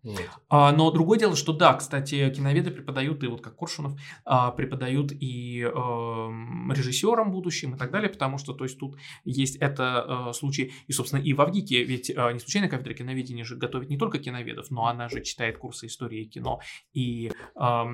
Вот. 0.02 0.30
А, 0.48 0.72
но 0.72 0.90
другое 0.90 1.18
дело, 1.18 1.36
что 1.36 1.52
да, 1.52 1.74
кстати, 1.74 2.30
киноведы 2.30 2.70
преподают, 2.70 3.22
и 3.24 3.26
вот 3.26 3.42
как 3.42 3.56
Коршунов, 3.56 3.98
а, 4.24 4.52
преподают 4.52 5.12
и 5.12 5.62
э, 5.62 5.68
режиссерам 5.68 7.30
будущим 7.30 7.74
и 7.74 7.78
так 7.78 7.90
далее, 7.90 8.08
потому 8.08 8.38
что, 8.38 8.54
то 8.54 8.64
есть, 8.64 8.78
тут 8.78 8.96
есть 9.24 9.56
это 9.56 10.28
э, 10.30 10.32
случай, 10.32 10.72
и, 10.86 10.92
собственно, 10.92 11.20
и 11.20 11.32
в 11.32 11.40
Авгике, 11.40 11.82
ведь 11.82 12.10
э, 12.10 12.32
не 12.32 12.38
случайно 12.38 12.68
кафедра 12.68 12.94
киноведения 12.94 13.44
же 13.44 13.56
готовит 13.56 13.90
не 13.90 13.98
только 13.98 14.18
киноведов, 14.18 14.70
но 14.70 14.86
она 14.86 15.08
же 15.08 15.22
читает 15.22 15.58
курсы 15.58 15.86
истории 15.86 16.24
кино 16.24 16.60
и 16.92 17.30
э, 17.30 17.84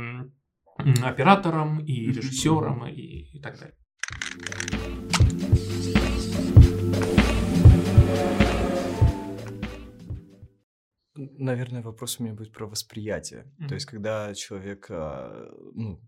операторам, 1.03 1.81
и 1.81 2.13
режиссерам, 2.13 2.87
и, 2.87 3.37
и 3.37 3.41
так 3.41 3.59
далее. 3.59 3.77
Наверное, 11.17 11.83
вопрос 11.83 12.19
у 12.19 12.25
меня 12.25 12.35
будет 12.35 12.53
про 12.53 12.67
восприятие. 12.67 13.45
Mm-hmm. 13.59 13.69
То 13.69 13.75
есть, 13.75 13.87
когда 13.87 14.35
человек, 14.35 14.87
а, 14.91 15.49
ну, 15.75 16.01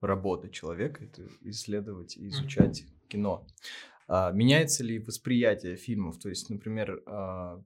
работа 0.00 0.50
человека, 0.50 1.04
это 1.04 1.26
исследовать 1.40 2.16
и 2.16 2.28
изучать 2.28 2.82
mm-hmm. 2.82 3.08
кино. 3.08 3.46
А, 4.08 4.32
меняется 4.32 4.84
ли 4.84 4.98
восприятие 4.98 5.76
фильмов? 5.76 6.18
То 6.18 6.28
есть, 6.28 6.50
например, 6.50 7.02
а, 7.06 7.62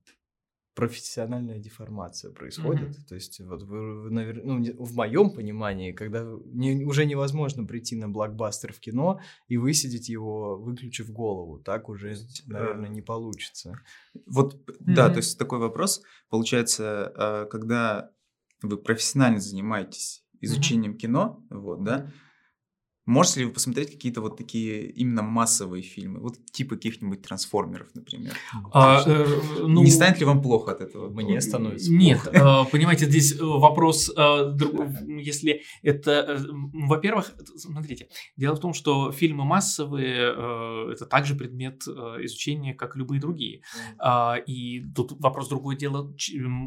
профессиональная 0.81 1.59
деформация 1.59 2.33
происходит. 2.33 2.91
Mm-hmm. 2.91 3.09
То 3.09 3.15
есть, 3.15 3.41
вот 3.41 3.63
вы, 3.63 4.03
вы 4.03 4.11
наверное, 4.11 4.45
ну, 4.45 4.85
в 4.85 4.95
моем 4.97 5.31
понимании, 5.31 5.93
когда 5.93 6.27
не, 6.47 6.85
уже 6.85 7.05
невозможно 7.05 7.65
прийти 7.65 7.97
на 7.97 8.09
блокбастер 8.09 8.73
в 8.73 8.81
кино 8.81 9.21
и 9.49 9.57
высидеть 9.57 10.09
его, 10.09 10.57
выключив 10.57 11.11
голову, 11.11 11.59
так 11.59 11.89
уже, 11.89 12.17
наверное, 12.47 12.89
не 12.89 13.03
получится. 13.03 13.79
Вот, 14.27 14.55
mm-hmm. 14.55 14.95
да, 14.95 15.11
то 15.11 15.17
есть 15.17 15.39
такой 15.39 15.59
вопрос. 15.59 16.03
Получается, 16.29 17.13
а, 17.17 17.45
когда 17.47 18.11
вы 18.63 18.77
профессионально 18.77 19.41
занимаетесь 19.41 20.25
изучением 20.41 20.93
mm-hmm. 20.93 20.97
кино, 20.97 21.47
вот, 21.51 21.85
да, 21.85 22.11
Можете 23.11 23.41
ли 23.41 23.47
вы 23.47 23.53
посмотреть 23.53 23.91
какие-то 23.91 24.21
вот 24.21 24.37
такие 24.37 24.89
именно 24.89 25.23
массовые 25.23 25.83
фильмы? 25.83 26.21
Вот 26.21 26.37
типа 26.53 26.77
каких-нибудь 26.77 27.23
трансформеров, 27.23 27.89
например. 27.93 28.35
А, 28.73 29.03
э, 29.05 29.27
ну, 29.67 29.83
не 29.83 29.91
станет 29.91 30.21
ли 30.21 30.25
вам 30.25 30.41
плохо 30.41 30.71
от 30.71 30.81
этого? 30.81 31.11
Мне 31.11 31.41
становится 31.41 31.93
Нет, 31.93 32.23
плохо. 32.23 32.67
Э, 32.69 32.71
понимаете, 32.71 33.07
здесь 33.07 33.33
э, 33.33 33.43
вопрос, 33.43 34.13
э, 34.17 34.57
если 35.09 35.63
это... 35.83 36.41
Во-первых, 36.73 37.33
смотрите, 37.57 38.07
дело 38.37 38.55
в 38.55 38.61
том, 38.61 38.75
что 38.75 39.11
фильмы 39.11 39.45
массовые 39.45 40.93
это 40.93 41.05
также 41.05 41.35
предмет 41.35 41.83
изучения, 41.89 42.75
как 42.75 42.95
любые 42.95 43.21
другие. 43.21 43.63
А, 43.99 44.37
и 44.37 44.85
тут 44.95 45.21
вопрос 45.21 45.49
другое 45.49 45.77
дело, 45.77 46.15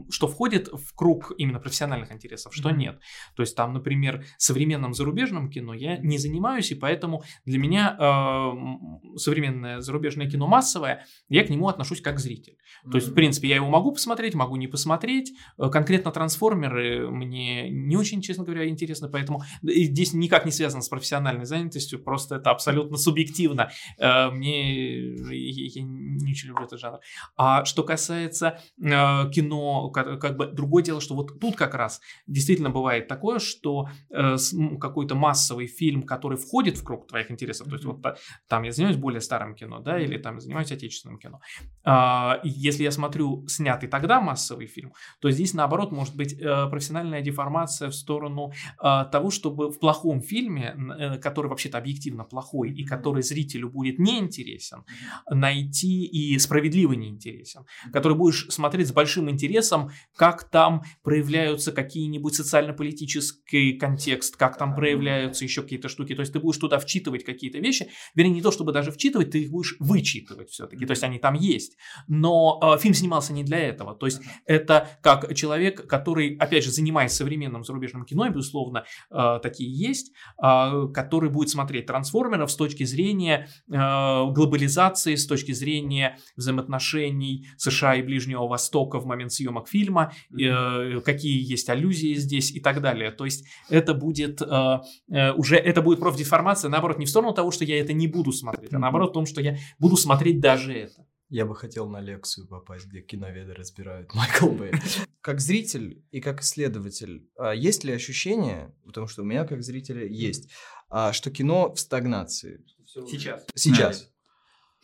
что 0.09 0.27
входит 0.27 0.67
в 0.67 0.93
круг 0.93 1.31
именно 1.37 1.59
профессиональных 1.59 2.11
интересов, 2.11 2.53
что 2.53 2.71
нет. 2.71 2.99
То 3.37 3.43
есть 3.43 3.55
там, 3.55 3.71
например, 3.71 4.25
современном 4.37 4.93
зарубежном 4.93 5.49
кино 5.49 5.73
я 5.73 5.97
не 5.97 6.17
занимаюсь 6.17 6.32
занимаюсь, 6.33 6.71
и 6.71 6.75
поэтому 6.75 7.23
для 7.45 7.59
меня 7.59 7.95
э, 7.99 9.17
современное 9.17 9.81
зарубежное 9.81 10.29
кино 10.29 10.47
массовое, 10.47 11.05
я 11.29 11.43
к 11.43 11.49
нему 11.49 11.67
отношусь 11.67 12.01
как 12.01 12.19
зритель. 12.19 12.53
Mm-hmm. 12.53 12.91
То 12.91 12.97
есть, 12.97 13.09
в 13.09 13.13
принципе, 13.13 13.49
я 13.49 13.55
его 13.55 13.69
могу 13.69 13.91
посмотреть, 13.91 14.33
могу 14.33 14.55
не 14.55 14.67
посмотреть. 14.67 15.31
Э, 15.59 15.69
конкретно 15.69 16.11
трансформеры 16.11 17.09
мне 17.09 17.69
не 17.69 17.95
очень, 17.95 18.21
честно 18.21 18.43
говоря, 18.43 18.67
интересны, 18.67 19.09
поэтому 19.09 19.43
здесь 19.61 20.13
никак 20.13 20.45
не 20.45 20.51
связано 20.51 20.81
с 20.81 20.89
профессиональной 20.89 21.45
занятостью, 21.45 22.03
просто 22.03 22.35
это 22.35 22.49
абсолютно 22.49 22.97
субъективно. 22.97 23.69
Э, 23.99 24.31
мне 24.31 25.13
я 25.13 25.83
не 25.83 26.31
очень 26.31 26.49
люблю 26.49 26.65
этот 26.65 26.79
жанр. 26.79 26.99
А 27.37 27.63
что 27.65 27.83
касается 27.83 28.59
э, 28.81 29.29
кино, 29.31 29.89
как, 29.89 30.19
как 30.19 30.37
бы 30.37 30.47
другое 30.47 30.83
дело, 30.83 30.99
что 30.99 31.15
вот 31.15 31.39
тут 31.39 31.55
как 31.55 31.75
раз 31.75 32.01
действительно 32.25 32.71
бывает 32.71 33.07
такое, 33.07 33.39
что 33.39 33.87
э, 34.09 34.37
какой-то 34.79 35.15
массовый 35.15 35.67
фильм, 35.67 36.03
который 36.03 36.22
входит 36.31 36.77
в 36.77 36.83
круг 36.83 37.07
твоих 37.07 37.31
интересов, 37.31 37.67
то 37.67 37.73
есть 37.73 37.85
вот 37.85 38.03
там 38.47 38.63
я 38.63 38.71
занимаюсь 38.71 38.97
более 38.97 39.21
старым 39.21 39.55
кино, 39.55 39.79
да, 39.79 39.99
или 39.99 40.17
там 40.17 40.39
занимаюсь 40.39 40.71
отечественным 40.71 41.19
кино. 41.19 41.39
А, 41.83 42.39
если 42.43 42.83
я 42.83 42.91
смотрю 42.91 43.47
снятый 43.47 43.89
тогда 43.89 44.21
массовый 44.21 44.67
фильм, 44.67 44.93
то 45.19 45.31
здесь 45.31 45.53
наоборот 45.53 45.91
может 45.91 46.15
быть 46.15 46.33
э, 46.33 46.67
профессиональная 46.69 47.21
деформация 47.21 47.89
в 47.89 47.95
сторону 47.95 48.51
э, 48.81 49.05
того, 49.11 49.29
чтобы 49.31 49.71
в 49.71 49.79
плохом 49.79 50.21
фильме, 50.21 50.75
э, 50.75 51.17
который 51.17 51.47
вообще-то 51.47 51.77
объективно 51.77 52.23
плохой 52.23 52.71
и 52.71 52.85
который 52.85 53.23
зрителю 53.23 53.69
будет 53.69 53.99
неинтересен, 53.99 54.83
найти 55.29 56.05
и 56.05 56.37
справедливо 56.39 56.93
неинтересен, 56.93 57.65
который 57.91 58.17
будешь 58.17 58.47
смотреть 58.49 58.89
с 58.89 58.91
большим 58.91 59.29
интересом, 59.29 59.91
как 60.15 60.49
там 60.49 60.83
проявляются 61.03 61.71
какие-нибудь 61.71 62.35
социально-политический 62.35 63.73
контекст, 63.73 64.35
как 64.35 64.57
там 64.57 64.75
проявляются 64.75 65.43
еще 65.43 65.61
какие-то 65.61 65.89
штуки 65.89 66.02
штуки, 66.03 66.15
то 66.15 66.21
есть 66.21 66.33
ты 66.33 66.39
будешь 66.39 66.57
туда 66.57 66.79
вчитывать 66.79 67.23
какие-то 67.23 67.59
вещи, 67.59 67.89
вернее, 68.15 68.33
не 68.33 68.41
то 68.41 68.51
чтобы 68.51 68.71
даже 68.71 68.91
вчитывать, 68.91 69.31
ты 69.31 69.43
их 69.43 69.51
будешь 69.51 69.75
вычитывать 69.79 70.49
все-таки, 70.49 70.85
то 70.85 70.91
есть 70.91 71.03
они 71.03 71.19
там 71.19 71.33
есть. 71.33 71.77
Но 72.07 72.59
э, 72.61 72.79
фильм 72.79 72.93
снимался 72.93 73.33
не 73.33 73.43
для 73.43 73.59
этого, 73.59 73.95
то 73.95 74.05
есть 74.05 74.21
это 74.45 74.89
как 75.01 75.33
человек, 75.35 75.87
который, 75.87 76.35
опять 76.37 76.63
же, 76.63 76.71
занимаясь 76.71 77.13
современным 77.13 77.63
зарубежным 77.63 78.05
кино, 78.05 78.29
безусловно, 78.29 78.85
э, 79.11 79.39
такие 79.41 79.71
есть, 79.71 80.11
э, 80.41 80.87
который 80.93 81.29
будет 81.29 81.49
смотреть 81.49 81.85
трансформеров 81.85 82.51
с 82.51 82.55
точки 82.55 82.83
зрения 82.83 83.47
э, 83.71 83.73
глобализации, 83.73 85.15
с 85.15 85.25
точки 85.25 85.51
зрения 85.51 86.17
взаимоотношений 86.35 87.47
США 87.57 87.95
и 87.95 88.01
Ближнего 88.01 88.47
Востока 88.47 88.99
в 88.99 89.05
момент 89.05 89.31
съемок 89.31 89.67
фильма, 89.67 90.13
э, 90.31 90.99
какие 91.01 91.51
есть 91.51 91.69
аллюзии 91.69 92.15
здесь 92.15 92.51
и 92.51 92.59
так 92.59 92.81
далее. 92.81 93.11
То 93.11 93.25
есть 93.25 93.45
это 93.69 93.93
будет 93.93 94.41
э, 94.41 94.79
э, 95.09 95.31
уже 95.33 95.57
это 95.57 95.81
будет 95.81 95.92
будет 95.93 95.99
профдеформация, 95.99 96.69
наоборот, 96.69 96.97
не 96.99 97.05
в 97.05 97.09
сторону 97.09 97.33
того, 97.33 97.51
что 97.51 97.65
я 97.65 97.79
это 97.79 97.93
не 97.93 98.07
буду 98.07 98.31
смотреть, 98.31 98.73
а 98.73 98.79
наоборот 98.79 99.11
в 99.11 99.13
том, 99.13 99.25
что 99.25 99.41
я 99.41 99.57
буду 99.79 99.97
смотреть 99.97 100.39
даже 100.39 100.73
это. 100.73 101.05
Я 101.29 101.45
бы 101.45 101.55
хотел 101.55 101.89
на 101.89 101.99
лекцию 101.99 102.47
попасть, 102.47 102.85
где 102.85 103.01
киноведы 103.01 103.53
разбирают 103.53 104.13
Майкл 104.15 104.49
Бэй. 104.49 104.73
Как 105.21 105.39
зритель 105.39 106.03
и 106.11 106.21
как 106.21 106.41
исследователь, 106.41 107.27
а 107.37 107.53
есть 107.53 107.83
ли 107.83 107.93
ощущение, 107.93 108.75
потому 108.85 109.07
что 109.07 109.21
у 109.21 109.25
меня 109.25 109.45
как 109.45 109.63
зрителя 109.63 110.05
есть, 110.05 110.51
а, 110.89 111.13
что 111.13 111.31
кино 111.31 111.73
в 111.73 111.79
стагнации? 111.79 112.63
Сейчас. 112.85 113.45
Сейчас. 113.55 114.09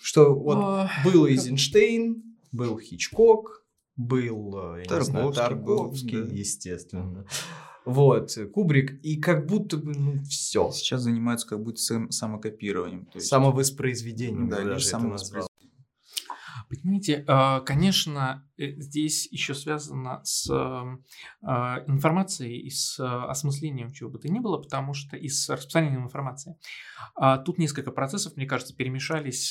Что 0.02 0.34
вот 0.34 0.89
был 1.04 1.28
Эйзенштейн, 1.28 2.24
был 2.52 2.80
Хичкок, 2.80 3.59
был 3.99 4.77
э, 4.77 4.85
Тарковский, 4.85 5.35
Тарковский 5.35 6.38
естественно. 6.39 7.25
Вот, 7.85 8.38
Кубрик, 8.53 8.99
и 9.03 9.17
как 9.17 9.45
будто 9.45 9.77
бы, 9.77 9.93
ну, 9.93 10.23
все. 10.23 10.71
Сейчас 10.71 11.01
занимаются 11.01 11.47
как 11.47 11.62
будто 11.62 11.81
самокопированием. 12.09 13.05
То 13.07 13.17
есть... 13.17 13.27
Самовоспроизведением. 13.27 14.47
Да, 14.47 14.63
даже 14.63 14.85
самовоспроизведением. 14.85 15.48
Понимаете, 16.69 17.23
а, 17.27 17.62
конечно, 17.62 18.47
э, 18.55 18.73
здесь 18.79 19.27
еще 19.32 19.55
связано 19.55 20.21
с 20.23 20.47
а, 20.51 21.84
информацией 21.88 22.60
и 22.60 22.69
с 22.69 22.99
осмыслением 22.99 23.91
чего 23.91 24.12
бы 24.12 24.19
то 24.19 24.29
ни 24.29 24.38
было, 24.38 24.58
потому 24.58 24.93
что 24.93 25.17
и 25.17 25.29
с 25.29 25.49
распространением 25.49 26.03
информации. 26.03 26.58
А, 27.15 27.39
тут 27.39 27.58
несколько 27.58 27.91
процессов, 27.91 28.36
мне 28.36 28.45
кажется, 28.45 28.75
перемешались, 28.75 29.49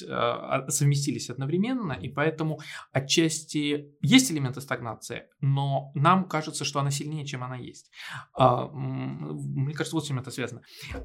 совместились 0.68 1.28
одновременно, 1.28 1.92
и 1.92 2.08
поэтому 2.08 2.60
отчасти 2.92 3.96
есть 4.00 4.30
элементы 4.30 4.60
стагнации, 4.60 5.24
но 5.40 5.90
нам 5.94 6.28
кажется, 6.28 6.64
что 6.64 6.78
она 6.78 6.92
сильнее, 6.92 7.26
чем 7.26 7.42
она 7.42 7.56
есть. 7.56 7.90
Мне 8.38 9.74
кажется, 9.74 9.96
вот 9.96 10.04
с 10.04 10.08
чем 10.08 10.20
это 10.20 10.30
связано. 10.30 10.62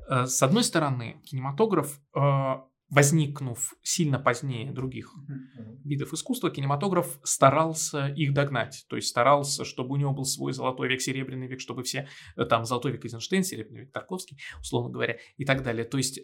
С 0.09 0.43
одной 0.43 0.63
стороны, 0.63 1.21
кинематограф 1.23 1.99
возникнув 2.89 3.73
сильно 3.81 4.19
позднее 4.19 4.71
других 4.71 5.13
видов 5.83 6.13
искусства, 6.13 6.51
кинематограф 6.51 7.19
старался 7.23 8.07
их 8.07 8.33
догнать. 8.33 8.85
То 8.87 8.95
есть 8.95 9.07
старался, 9.07 9.65
чтобы 9.65 9.93
у 9.93 9.97
него 9.97 10.13
был 10.13 10.25
свой 10.25 10.53
золотой 10.53 10.89
век, 10.89 11.01
серебряный 11.01 11.47
век, 11.47 11.59
чтобы 11.59 11.83
все, 11.83 12.07
э, 12.35 12.45
там, 12.45 12.65
золотой 12.65 12.91
век 12.91 13.03
Эйзенштейн, 13.05 13.43
серебряный 13.43 13.81
век 13.81 13.91
Тарковский, 13.91 14.37
условно 14.59 14.91
говоря, 14.91 15.17
и 15.37 15.45
так 15.45 15.63
далее. 15.63 15.85
То 15.85 15.97
есть 15.97 16.19
э, 16.19 16.23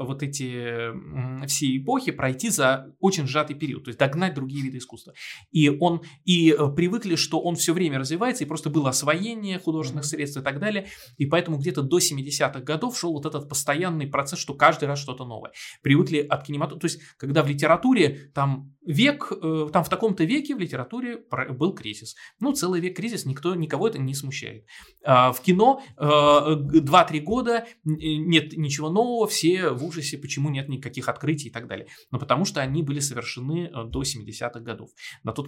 вот 0.00 0.22
эти 0.22 0.52
э, 0.52 1.46
все 1.46 1.76
эпохи 1.76 2.12
пройти 2.12 2.50
за 2.50 2.94
очень 3.00 3.26
сжатый 3.26 3.56
период, 3.56 3.84
то 3.84 3.88
есть 3.88 3.98
догнать 3.98 4.34
другие 4.34 4.62
виды 4.62 4.78
искусства. 4.78 5.14
И 5.50 5.68
он, 5.68 6.02
и 6.24 6.50
э, 6.50 6.68
привыкли, 6.74 7.16
что 7.16 7.40
он 7.40 7.56
все 7.56 7.72
время 7.72 7.98
развивается, 7.98 8.44
и 8.44 8.46
просто 8.46 8.70
было 8.70 8.90
освоение 8.90 9.58
художественных 9.58 10.04
средств 10.04 10.38
и 10.38 10.42
так 10.42 10.60
далее, 10.60 10.86
и 11.16 11.26
поэтому 11.26 11.58
где-то 11.58 11.82
до 11.82 11.98
70-х 11.98 12.60
годов 12.60 12.98
шел 12.98 13.12
вот 13.12 13.26
этот 13.26 13.48
постоянный 13.48 14.06
процесс, 14.06 14.38
что 14.38 14.54
каждый 14.54 14.84
раз 14.84 15.00
что-то 15.00 15.24
новое. 15.24 15.52
Привыкли 15.82 16.09
отвыкли 16.10 16.26
от 16.28 16.44
кинематографа. 16.44 16.80
То 16.80 16.86
есть, 16.86 17.00
когда 17.16 17.42
в 17.42 17.48
литературе 17.48 18.30
там 18.34 18.74
век, 18.86 19.32
э, 19.32 19.68
там 19.72 19.84
в 19.84 19.88
таком-то 19.88 20.24
веке 20.24 20.54
в 20.54 20.58
литературе 20.58 21.18
был 21.50 21.74
кризис. 21.74 22.16
Ну, 22.40 22.52
целый 22.52 22.80
век 22.80 22.96
кризис, 22.96 23.26
никто, 23.26 23.54
никого 23.54 23.88
это 23.88 23.98
не 23.98 24.14
смущает. 24.14 24.66
А 25.04 25.32
в 25.32 25.40
кино 25.40 25.82
2-3 25.96 27.20
года 27.20 27.66
нет 27.84 28.56
ничего 28.56 28.90
нового, 28.90 29.26
все 29.26 29.70
в 29.70 29.84
ужасе, 29.84 30.18
почему 30.18 30.50
нет 30.50 30.68
никаких 30.68 31.08
открытий 31.08 31.48
и 31.48 31.52
так 31.52 31.66
далее. 31.66 31.86
Но 32.10 32.18
потому 32.18 32.44
что 32.44 32.60
они 32.60 32.82
были 32.82 33.00
совершены 33.00 33.70
до 33.86 34.02
70-х 34.02 34.60
годов. 34.60 34.90
На 35.22 35.32
тот, 35.32 35.46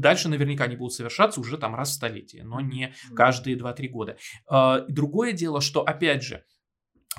дальше 0.00 0.28
наверняка 0.28 0.64
они 0.64 0.76
будут 0.76 0.92
совершаться 0.92 1.40
уже 1.40 1.58
там 1.58 1.74
раз 1.74 1.90
в 1.90 1.94
столетие, 1.94 2.44
но 2.44 2.60
не 2.60 2.94
каждые 3.14 3.56
2-3 3.56 3.88
года. 3.88 4.16
А, 4.46 4.80
другое 4.88 5.32
дело, 5.32 5.60
что, 5.60 5.82
опять 5.82 6.22
же, 6.22 6.44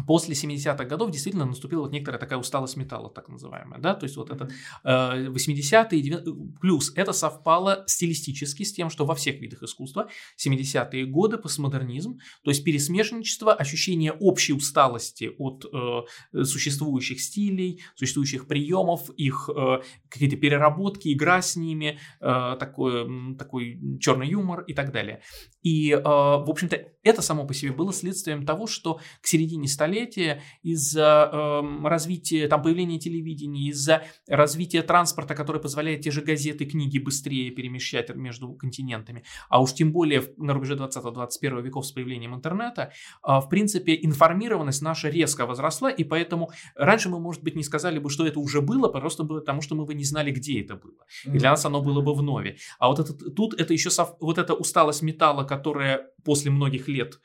после 0.07 0.33
70-х 0.33 0.85
годов 0.85 1.11
действительно 1.11 1.45
наступила 1.45 1.81
вот 1.81 1.91
некоторая 1.91 2.19
такая 2.19 2.39
усталость 2.39 2.77
металла, 2.77 3.09
так 3.09 3.29
называемая, 3.29 3.79
да, 3.79 3.93
то 3.93 4.05
есть 4.05 4.17
вот 4.17 4.31
это 4.31 4.49
э, 4.83 5.27
80-е, 5.27 6.23
плюс 6.59 6.91
это 6.95 7.13
совпало 7.13 7.83
стилистически 7.87 8.63
с 8.63 8.73
тем, 8.73 8.89
что 8.89 9.05
во 9.05 9.13
всех 9.15 9.39
видах 9.39 9.61
искусства 9.63 10.09
70-е 10.43 11.05
годы 11.05 11.37
постмодернизм, 11.37 12.19
то 12.43 12.49
есть 12.49 12.63
пересмешничество, 12.63 13.53
ощущение 13.53 14.11
общей 14.13 14.53
усталости 14.53 15.31
от 15.37 15.65
э, 15.65 16.43
существующих 16.43 17.21
стилей, 17.21 17.81
существующих 17.95 18.47
приемов, 18.47 19.09
их 19.11 19.49
э, 19.55 19.81
какие-то 20.09 20.37
переработки, 20.37 21.13
игра 21.13 21.41
с 21.41 21.55
ними, 21.55 21.99
э, 22.19 22.55
такой, 22.59 23.35
такой 23.37 23.79
черный 23.99 24.27
юмор 24.27 24.61
и 24.61 24.73
так 24.73 24.91
далее. 24.91 25.21
И, 25.61 25.91
э, 25.91 26.01
в 26.01 26.49
общем-то, 26.49 26.77
это 27.03 27.21
само 27.21 27.45
по 27.45 27.53
себе 27.53 27.71
было 27.71 27.93
следствием 27.93 28.45
того, 28.45 28.65
что 28.67 28.99
к 29.21 29.27
середине 29.27 29.67
столетия 29.83 30.41
из-за 30.61 31.29
э, 31.31 31.87
развития, 31.87 32.47
там, 32.47 32.61
появления 32.61 32.99
телевидения, 32.99 33.69
из-за 33.69 34.03
развития 34.27 34.81
транспорта, 34.81 35.35
который 35.35 35.61
позволяет 35.61 36.01
те 36.01 36.11
же 36.11 36.21
газеты, 36.21 36.65
книги 36.65 36.99
быстрее 36.99 37.51
перемещать 37.51 38.15
между 38.15 38.53
континентами, 38.53 39.23
а 39.49 39.61
уж 39.61 39.73
тем 39.73 39.91
более 39.91 40.23
на 40.37 40.53
рубеже 40.53 40.75
20-21 40.75 41.61
веков 41.61 41.85
с 41.85 41.91
появлением 41.91 42.33
интернета, 42.33 42.91
э, 43.27 43.39
в 43.39 43.49
принципе, 43.49 43.99
информированность 44.01 44.81
наша 44.81 45.09
резко 45.09 45.45
возросла, 45.45 45.89
и 45.89 46.03
поэтому 46.05 46.51
раньше 46.75 47.09
мы, 47.09 47.19
может 47.19 47.43
быть, 47.43 47.55
не 47.55 47.63
сказали 47.63 47.99
бы, 47.99 48.09
что 48.09 48.25
это 48.25 48.39
уже 48.39 48.61
было, 48.61 48.87
просто 48.87 49.25
потому 49.25 49.61
что 49.61 49.75
мы 49.75 49.85
бы 49.85 49.93
не 49.95 50.05
знали, 50.05 50.31
где 50.31 50.61
это 50.61 50.75
было. 50.75 51.05
И 51.25 51.37
для 51.37 51.49
нас 51.49 51.65
оно 51.65 51.81
было 51.81 52.01
бы 52.01 52.13
в 52.13 52.23
нове. 52.23 52.55
А 52.79 52.87
вот 52.87 52.99
это, 52.99 53.13
тут 53.13 53.59
это 53.59 53.73
еще 53.73 53.89
сов, 53.89 54.15
вот 54.21 54.37
эта 54.37 54.53
усталость 54.53 55.01
металла, 55.01 55.43
которая 55.43 56.07
после 56.23 56.51
многих 56.51 56.87
лет 56.87 57.19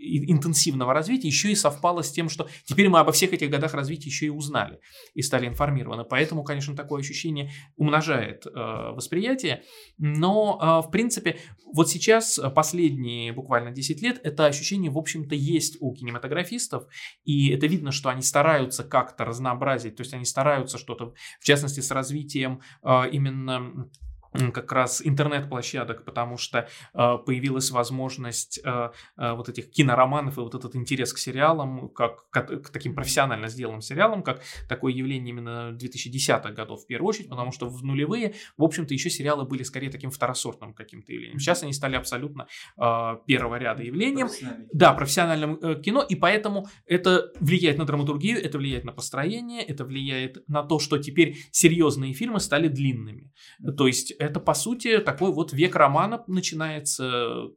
интенсивного 0.00 0.94
развития 0.94 1.28
еще 1.28 1.50
и 1.50 1.54
совпало 1.54 2.02
с 2.02 2.10
тем, 2.10 2.28
что 2.28 2.48
теперь 2.64 2.88
мы 2.88 2.98
обо 2.98 3.12
всех 3.12 3.32
этих 3.32 3.50
годах 3.50 3.74
развития 3.74 4.08
еще 4.08 4.26
и 4.26 4.30
узнали 4.30 4.80
и 5.14 5.22
стали 5.22 5.46
информированы. 5.46 6.04
Поэтому, 6.04 6.42
конечно, 6.42 6.74
такое 6.74 7.00
ощущение 7.00 7.50
умножает 7.76 8.46
э, 8.46 8.50
восприятие. 8.54 9.62
Но, 9.98 10.58
э, 10.60 10.88
в 10.88 10.90
принципе, 10.90 11.38
вот 11.72 11.88
сейчас, 11.88 12.40
последние 12.54 13.32
буквально 13.32 13.70
10 13.70 14.02
лет, 14.02 14.20
это 14.24 14.46
ощущение, 14.46 14.90
в 14.90 14.98
общем-то, 14.98 15.34
есть 15.34 15.76
у 15.80 15.94
кинематографистов. 15.94 16.84
И 17.24 17.50
это 17.50 17.66
видно, 17.66 17.92
что 17.92 18.08
они 18.08 18.22
стараются 18.22 18.84
как-то 18.84 19.24
разнообразить, 19.24 19.96
то 19.96 20.02
есть 20.02 20.14
они 20.14 20.24
стараются 20.24 20.78
что-то, 20.78 21.14
в 21.40 21.44
частности, 21.44 21.80
с 21.80 21.90
развитием 21.90 22.60
э, 22.82 23.10
именно 23.12 23.88
как 24.32 24.72
раз 24.72 25.02
интернет-площадок, 25.04 26.04
потому 26.04 26.36
что 26.36 26.68
э, 26.94 27.18
появилась 27.26 27.70
возможность 27.70 28.60
э, 28.64 28.90
э, 29.16 29.32
вот 29.32 29.48
этих 29.48 29.70
кинороманов 29.70 30.38
и 30.38 30.40
вот 30.40 30.54
этот 30.54 30.76
интерес 30.76 31.12
к 31.12 31.18
сериалам, 31.18 31.88
как 31.88 32.28
к, 32.30 32.42
к 32.42 32.68
таким 32.70 32.94
профессионально 32.94 33.48
сделанным 33.48 33.80
сериалам, 33.80 34.22
как 34.22 34.42
такое 34.68 34.92
явление 34.92 35.30
именно 35.30 35.76
2010-х 35.76 36.50
годов 36.52 36.84
в 36.84 36.86
первую 36.86 37.08
очередь, 37.08 37.28
потому 37.28 37.52
что 37.52 37.68
в 37.68 37.82
нулевые, 37.84 38.34
в 38.56 38.62
общем-то, 38.62 38.94
еще 38.94 39.10
сериалы 39.10 39.44
были 39.44 39.62
скорее 39.62 39.90
таким 39.90 40.10
второсортным 40.10 40.74
каким-то 40.74 41.12
явлением. 41.12 41.38
Сейчас 41.38 41.62
они 41.62 41.72
стали 41.72 41.96
абсолютно 41.96 42.46
э, 42.76 43.16
первого 43.26 43.56
ряда 43.56 43.82
явлением. 43.82 44.28
Да, 44.72 44.92
профессиональным 44.92 45.58
э, 45.60 45.80
кино, 45.82 46.02
и 46.02 46.14
поэтому 46.14 46.68
это 46.86 47.32
влияет 47.40 47.78
на 47.78 47.84
драматургию, 47.84 48.42
это 48.42 48.58
влияет 48.58 48.84
на 48.84 48.92
построение, 48.92 49.62
это 49.62 49.84
влияет 49.84 50.48
на 50.48 50.62
то, 50.62 50.78
что 50.78 50.98
теперь 50.98 51.36
серьезные 51.50 52.12
фильмы 52.12 52.40
стали 52.40 52.68
длинными. 52.68 53.32
То 53.76 53.86
есть 53.86 54.12
это, 54.20 54.38
по 54.38 54.52
сути, 54.52 54.98
такой 54.98 55.32
вот 55.32 55.54
век 55.54 55.74
романа 55.74 56.22
начинается. 56.26 57.48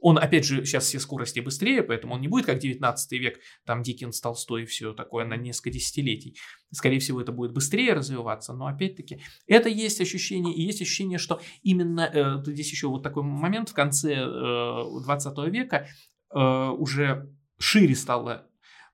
Он, 0.00 0.18
опять 0.18 0.46
же, 0.46 0.64
сейчас 0.64 0.86
все 0.86 0.98
скорости 0.98 1.40
быстрее, 1.40 1.82
поэтому 1.82 2.14
он 2.14 2.22
не 2.22 2.28
будет 2.28 2.46
как 2.46 2.58
19 2.58 3.12
век, 3.20 3.38
там 3.66 3.82
Диккенс, 3.82 4.18
Толстой 4.20 4.62
и 4.62 4.66
все 4.66 4.94
такое 4.94 5.26
на 5.26 5.36
несколько 5.36 5.70
десятилетий. 5.70 6.38
Скорее 6.72 7.00
всего, 7.00 7.20
это 7.20 7.32
будет 7.32 7.52
быстрее 7.52 7.92
развиваться, 7.92 8.54
но 8.54 8.66
опять-таки 8.66 9.20
это 9.46 9.68
есть 9.68 10.00
ощущение, 10.00 10.54
и 10.54 10.62
есть 10.62 10.80
ощущение, 10.80 11.18
что 11.18 11.42
именно 11.62 12.10
э, 12.12 12.42
здесь 12.46 12.70
еще 12.70 12.88
вот 12.88 13.02
такой 13.02 13.22
момент 13.22 13.68
в 13.68 13.74
конце 13.74 14.14
э, 14.14 14.84
20 15.04 15.52
века 15.52 15.86
э, 16.34 16.38
уже 16.38 17.30
шире 17.58 17.94
стало 17.94 18.49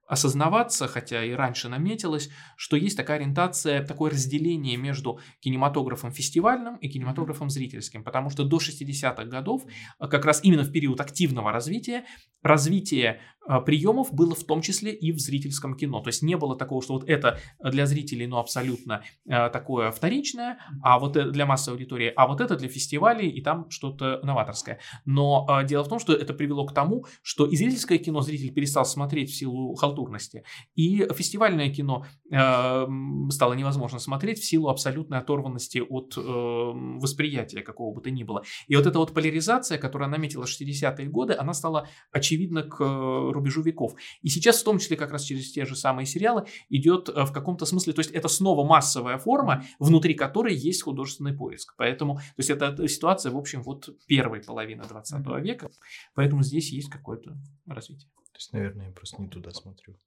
осознаваться, 0.06 0.88
хотя 0.88 1.24
и 1.24 1.32
раньше 1.32 1.68
наметилось, 1.68 2.30
что 2.56 2.76
есть 2.76 2.96
такая 2.96 3.18
ориентация, 3.18 3.84
такое 3.84 4.10
разделение 4.10 4.76
между 4.76 5.20
кинематографом 5.40 6.12
фестивальным 6.12 6.76
и 6.76 6.88
кинематографом 6.88 7.50
зрительским, 7.50 8.04
потому 8.04 8.30
что 8.30 8.44
до 8.44 8.58
60-х 8.58 9.24
годов, 9.24 9.64
как 9.98 10.24
раз 10.24 10.40
именно 10.42 10.62
в 10.62 10.72
период 10.72 11.00
активного 11.00 11.52
развития, 11.52 12.04
развитие 12.42 13.20
а, 13.46 13.60
приемов 13.60 14.12
было 14.12 14.34
в 14.34 14.44
том 14.44 14.60
числе 14.60 14.92
и 14.92 15.12
в 15.12 15.18
зрительском 15.18 15.76
кино. 15.76 16.00
То 16.00 16.08
есть 16.08 16.22
не 16.22 16.36
было 16.36 16.56
такого, 16.56 16.82
что 16.82 16.94
вот 16.94 17.08
это 17.08 17.38
для 17.62 17.86
зрителей, 17.86 18.26
ну, 18.26 18.38
абсолютно 18.38 19.02
э, 19.28 19.50
такое 19.50 19.90
вторичное, 19.90 20.58
а 20.82 20.98
вот 20.98 21.16
это 21.16 21.30
для 21.30 21.46
массовой 21.46 21.76
аудитории, 21.76 22.12
а 22.14 22.26
вот 22.26 22.40
это 22.40 22.56
для 22.56 22.68
фестивалей, 22.68 23.28
и 23.28 23.42
там 23.42 23.70
что-то 23.70 24.20
новаторское. 24.22 24.80
Но 25.04 25.46
дело 25.64 25.84
в 25.84 25.88
том, 25.88 25.98
что 25.98 26.12
это 26.12 26.34
привело 26.34 26.66
к 26.66 26.74
тому, 26.74 27.06
что 27.22 27.46
и 27.46 27.56
зрительское 27.56 27.98
кино 27.98 28.20
зритель 28.20 28.52
перестал 28.52 28.84
смотреть 28.84 29.30
в 29.30 29.36
силу 29.36 29.74
халтурности, 29.96 30.44
и 30.74 31.06
фестивальное 31.14 31.70
кино 31.70 32.04
э, 32.30 32.86
стало 33.30 33.54
невозможно 33.54 33.98
смотреть 33.98 34.38
в 34.38 34.44
силу 34.44 34.68
абсолютной 34.68 35.18
оторванности 35.18 35.78
от 35.78 36.14
э, 36.16 36.20
восприятия 36.20 37.62
какого 37.62 37.94
бы 37.94 38.00
то 38.00 38.10
ни 38.10 38.24
было. 38.24 38.42
И 38.68 38.76
вот 38.76 38.86
эта 38.86 38.98
вот 38.98 39.14
поляризация, 39.14 39.78
которая 39.78 40.08
наметила 40.08 40.44
60-е 40.44 41.08
годы, 41.08 41.34
она 41.38 41.54
стала 41.54 41.88
очевидна 42.12 42.62
к 42.62 42.78
рубежу 42.78 43.62
веков. 43.62 43.94
И 44.22 44.28
сейчас, 44.28 44.60
в 44.60 44.64
том 44.64 44.78
числе 44.78 44.96
как 44.96 45.12
раз 45.12 45.22
через 45.22 45.52
те 45.52 45.64
же 45.64 45.76
самые 45.76 46.06
сериалы, 46.06 46.44
идет 46.68 47.08
э, 47.08 47.24
в 47.24 47.32
каком-то 47.32 47.66
смысле, 47.66 47.92
то 47.92 48.00
есть 48.00 48.10
это 48.10 48.28
снова 48.28 48.66
массовая 48.66 49.18
форма, 49.18 49.64
внутри 49.78 50.14
которой 50.14 50.54
есть 50.54 50.82
художественный 50.82 51.32
поиск. 51.32 51.74
Поэтому, 51.76 52.16
то 52.16 52.38
есть 52.38 52.50
это 52.50 52.88
ситуация, 52.88 53.32
в 53.32 53.36
общем, 53.36 53.62
вот 53.62 53.88
первой 54.06 54.40
половины 54.40 54.84
20 54.84 55.26
века, 55.42 55.70
поэтому 56.14 56.42
здесь 56.42 56.72
есть 56.72 56.90
какое-то 56.90 57.36
развитие. 57.66 58.10
То 58.36 58.38
есть, 58.38 58.52
наверное, 58.52 58.88
я 58.88 58.92
просто 58.92 59.22
не 59.22 59.30
туда 59.30 59.50
смотрю. 59.50 59.98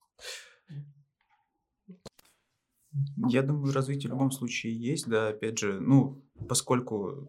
Я 3.28 3.42
думаю, 3.42 3.74
развитие 3.74 4.12
в 4.12 4.14
любом 4.14 4.30
случае 4.30 4.80
есть, 4.80 5.08
да, 5.08 5.30
опять 5.30 5.58
же, 5.58 5.80
ну, 5.80 6.24
поскольку, 6.48 7.28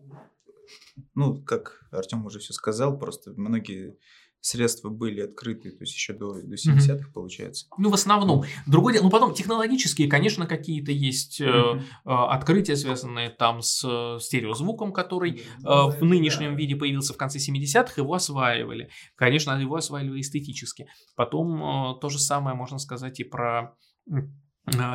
ну, 1.14 1.42
как 1.42 1.88
Артем 1.90 2.26
уже 2.26 2.38
все 2.38 2.53
сказал, 2.53 2.98
просто 2.98 3.32
многие 3.32 3.98
средства 4.41 4.88
были 4.88 5.20
открыты, 5.20 5.70
то 5.70 5.82
есть 5.82 5.95
еще 5.95 6.12
до, 6.12 6.41
до 6.41 6.55
70-х, 6.55 6.95
mm-hmm. 6.95 7.12
получается. 7.12 7.66
Ну, 7.76 7.91
в 7.91 7.95
основном. 7.95 8.45
Другое 8.66 8.95
дело, 8.95 9.05
ну, 9.05 9.11
потом 9.11 9.34
технологические, 9.34 10.09
конечно, 10.09 10.47
какие-то 10.47 10.93
есть 10.93 11.41
mm-hmm. 11.41 11.80
э, 11.80 11.82
открытия, 12.05 12.76
связанные 12.76 13.30
там 13.30 13.62
с 13.62 13.84
э, 13.84 14.18
стереозвуком, 14.20 14.93
который 14.93 15.41
э, 15.41 15.41
в 15.64 16.03
нынешнем 16.03 16.57
виде 16.57 16.74
появился 16.76 17.12
в 17.12 17.16
конце 17.16 17.38
70-х, 17.38 17.95
его 17.97 18.14
осваивали. 18.14 18.91
Конечно, 19.16 19.53
его 19.53 19.76
осваивали 19.76 20.20
эстетически. 20.20 20.88
Потом 21.16 21.62
э, 21.62 22.01
то 22.01 22.09
же 22.09 22.18
самое 22.18 22.57
можно 22.57 22.78
сказать 22.78 23.20
и 23.20 23.24
про 23.24 23.74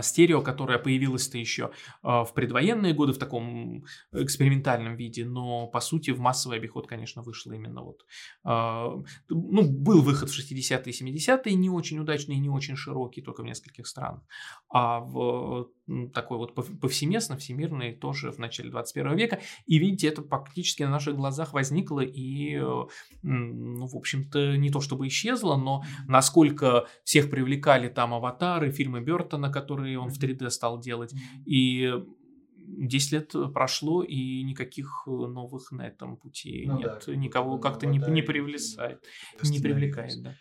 стерео, 0.01 0.41
которая 0.41 0.79
появилась-то 0.79 1.37
еще 1.37 1.71
а, 2.01 2.23
в 2.23 2.33
предвоенные 2.33 2.93
годы 2.93 3.13
в 3.13 3.17
таком 3.17 3.83
экспериментальном 4.11 4.95
виде, 4.95 5.25
но 5.25 5.67
по 5.67 5.79
сути 5.79 6.11
в 6.11 6.19
массовый 6.19 6.57
обиход, 6.57 6.87
конечно, 6.87 7.21
вышло 7.21 7.53
именно 7.53 7.81
вот. 7.81 8.05
А, 8.43 8.89
ну, 9.29 9.63
был 9.63 10.01
выход 10.01 10.29
в 10.29 10.39
60-е 10.39 10.93
и 10.93 11.17
70-е, 11.17 11.55
не 11.55 11.69
очень 11.69 11.99
удачный, 11.99 12.37
не 12.37 12.49
очень 12.49 12.75
широкий, 12.75 13.21
только 13.21 13.41
в 13.41 13.45
нескольких 13.45 13.87
странах. 13.87 14.21
А 14.69 14.99
в 14.99 15.69
такой 16.13 16.37
вот 16.37 16.55
повсеместно, 16.55 17.37
всемирный 17.37 17.93
тоже 17.93 18.31
в 18.31 18.39
начале 18.39 18.71
21 18.71 19.15
века. 19.15 19.39
И 19.67 19.77
видите, 19.77 20.07
это 20.07 20.21
практически 20.21 20.83
на 20.83 20.89
наших 20.89 21.15
глазах 21.15 21.53
возникло 21.53 21.99
и, 21.99 22.57
ну, 23.21 23.87
в 23.87 23.95
общем-то, 23.95 24.57
не 24.57 24.71
то 24.71 24.81
чтобы 24.81 25.07
исчезло, 25.07 25.57
но 25.57 25.83
насколько 26.07 26.87
всех 27.03 27.29
привлекали 27.29 27.87
там 27.87 28.13
аватары, 28.13 28.71
фильмы 28.71 29.01
Бертона, 29.01 29.51
которые 29.55 29.97
он 29.97 30.09
в 30.09 30.19
3D 30.21 30.49
стал 30.49 30.79
делать. 30.79 31.13
И 31.45 31.93
10 32.67 33.11
лет 33.11 33.35
прошло, 33.53 34.03
и 34.03 34.43
никаких 34.43 35.03
новых 35.07 35.71
на 35.71 35.87
этом 35.87 36.17
пути 36.17 36.65
ну, 36.67 36.77
нет. 36.77 37.03
Да, 37.07 37.15
Никого 37.15 37.57
как-то 37.57 37.85
не, 37.85 37.99
не 37.99 38.21
привлекает. 38.21 39.03
Не 39.43 39.59
привлекает, 39.59 40.21
да. 40.21 40.35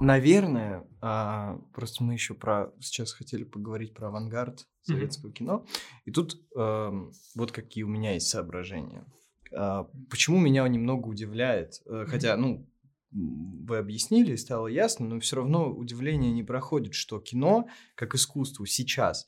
наверное, 0.00 0.86
а, 1.00 1.58
просто 1.72 2.02
мы 2.04 2.14
еще 2.14 2.34
про 2.34 2.72
сейчас 2.80 3.12
хотели 3.12 3.44
поговорить 3.44 3.94
про 3.94 4.08
авангард 4.08 4.66
советского 4.82 5.30
mm-hmm. 5.30 5.34
кино, 5.34 5.66
и 6.04 6.10
тут 6.10 6.40
а, 6.56 6.92
вот 7.34 7.52
какие 7.52 7.84
у 7.84 7.88
меня 7.88 8.14
есть 8.14 8.28
соображения. 8.28 9.04
А, 9.52 9.84
почему 10.10 10.38
меня 10.38 10.66
немного 10.68 11.08
удивляет, 11.08 11.82
mm-hmm. 11.86 12.06
хотя, 12.06 12.36
ну, 12.36 12.66
вы 13.14 13.78
объяснили, 13.78 14.36
стало 14.36 14.66
ясно, 14.66 15.06
но 15.06 15.20
все 15.20 15.36
равно 15.36 15.70
удивление 15.70 16.32
не 16.32 16.42
проходит, 16.42 16.94
что 16.94 17.20
кино, 17.20 17.68
как 17.94 18.14
искусство 18.14 18.66
сейчас, 18.66 19.26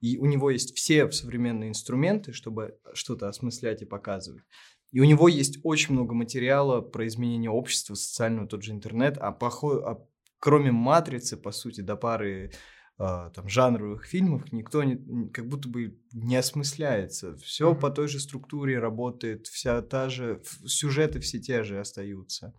и 0.00 0.18
у 0.18 0.26
него 0.26 0.50
есть 0.50 0.76
все 0.76 1.10
современные 1.12 1.70
инструменты, 1.70 2.32
чтобы 2.32 2.76
что-то 2.92 3.28
осмыслять 3.28 3.82
и 3.82 3.86
показывать. 3.86 4.42
И 4.90 5.00
у 5.00 5.04
него 5.04 5.28
есть 5.28 5.58
очень 5.62 5.94
много 5.94 6.12
материала 6.12 6.80
про 6.82 7.06
изменение 7.06 7.50
общества, 7.50 7.94
социального, 7.94 8.48
тот 8.48 8.62
же 8.62 8.72
интернет, 8.72 9.16
а, 9.18 9.32
похо... 9.32 9.78
а 9.88 10.06
кроме 10.38 10.72
«Матрицы», 10.72 11.36
по 11.36 11.52
сути, 11.52 11.82
до 11.82 11.94
пары 11.94 12.50
э, 12.98 13.30
там, 13.32 13.48
жанровых 13.48 14.04
фильмов, 14.04 14.52
никто 14.52 14.82
не, 14.82 15.30
как 15.30 15.46
будто 15.46 15.68
бы 15.68 15.98
не 16.12 16.34
осмысляется. 16.34 17.36
Все 17.36 17.70
mm-hmm. 17.70 17.80
по 17.80 17.90
той 17.90 18.08
же 18.08 18.18
структуре 18.18 18.80
работает, 18.80 19.46
вся 19.46 19.80
та 19.82 20.10
же, 20.10 20.42
сюжеты 20.66 21.20
все 21.20 21.38
те 21.38 21.62
же 21.62 21.78
остаются. 21.78 22.54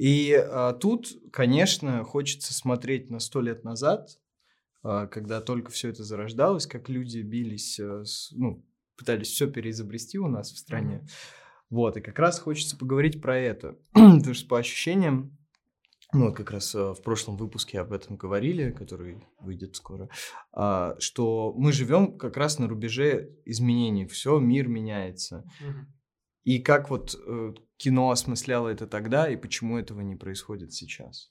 И 0.00 0.32
а, 0.32 0.72
тут, 0.72 1.08
конечно, 1.30 2.04
хочется 2.04 2.54
смотреть 2.54 3.10
на 3.10 3.20
сто 3.20 3.42
лет 3.42 3.64
назад, 3.64 4.18
а, 4.82 5.06
когда 5.06 5.42
только 5.42 5.70
все 5.70 5.90
это 5.90 6.04
зарождалось, 6.04 6.66
как 6.66 6.88
люди 6.88 7.18
бились, 7.18 7.78
а, 7.78 8.02
с, 8.06 8.32
ну, 8.32 8.64
пытались 8.96 9.28
все 9.28 9.46
переизобрести 9.46 10.18
у 10.18 10.26
нас 10.26 10.52
в 10.52 10.56
стране. 10.56 11.02
Mm-hmm. 11.04 11.10
Вот, 11.68 11.96
и 11.98 12.00
как 12.00 12.18
раз 12.18 12.38
хочется 12.38 12.78
поговорить 12.78 13.20
про 13.20 13.36
это. 13.36 13.76
Потому 13.92 14.32
что 14.32 14.48
по 14.48 14.58
ощущениям, 14.58 15.36
ну, 16.14 16.28
вот 16.28 16.34
как 16.34 16.50
раз 16.50 16.72
в 16.72 17.02
прошлом 17.04 17.36
выпуске 17.36 17.78
об 17.78 17.92
этом 17.92 18.16
говорили, 18.16 18.70
который 18.70 19.22
выйдет 19.38 19.76
скоро, 19.76 20.08
что 20.98 21.52
мы 21.58 21.72
живем 21.72 22.16
как 22.16 22.38
раз 22.38 22.58
на 22.58 22.68
рубеже 22.68 23.36
изменений. 23.44 24.06
Все, 24.06 24.38
мир 24.38 24.66
меняется. 24.66 25.44
Mm-hmm. 25.60 25.99
И 26.44 26.58
как 26.58 26.90
вот 26.90 27.14
э, 27.14 27.54
кино 27.76 28.10
осмысляло 28.10 28.68
это 28.68 28.86
тогда, 28.86 29.28
и 29.28 29.36
почему 29.36 29.78
этого 29.78 30.00
не 30.00 30.16
происходит 30.16 30.72
сейчас? 30.72 31.30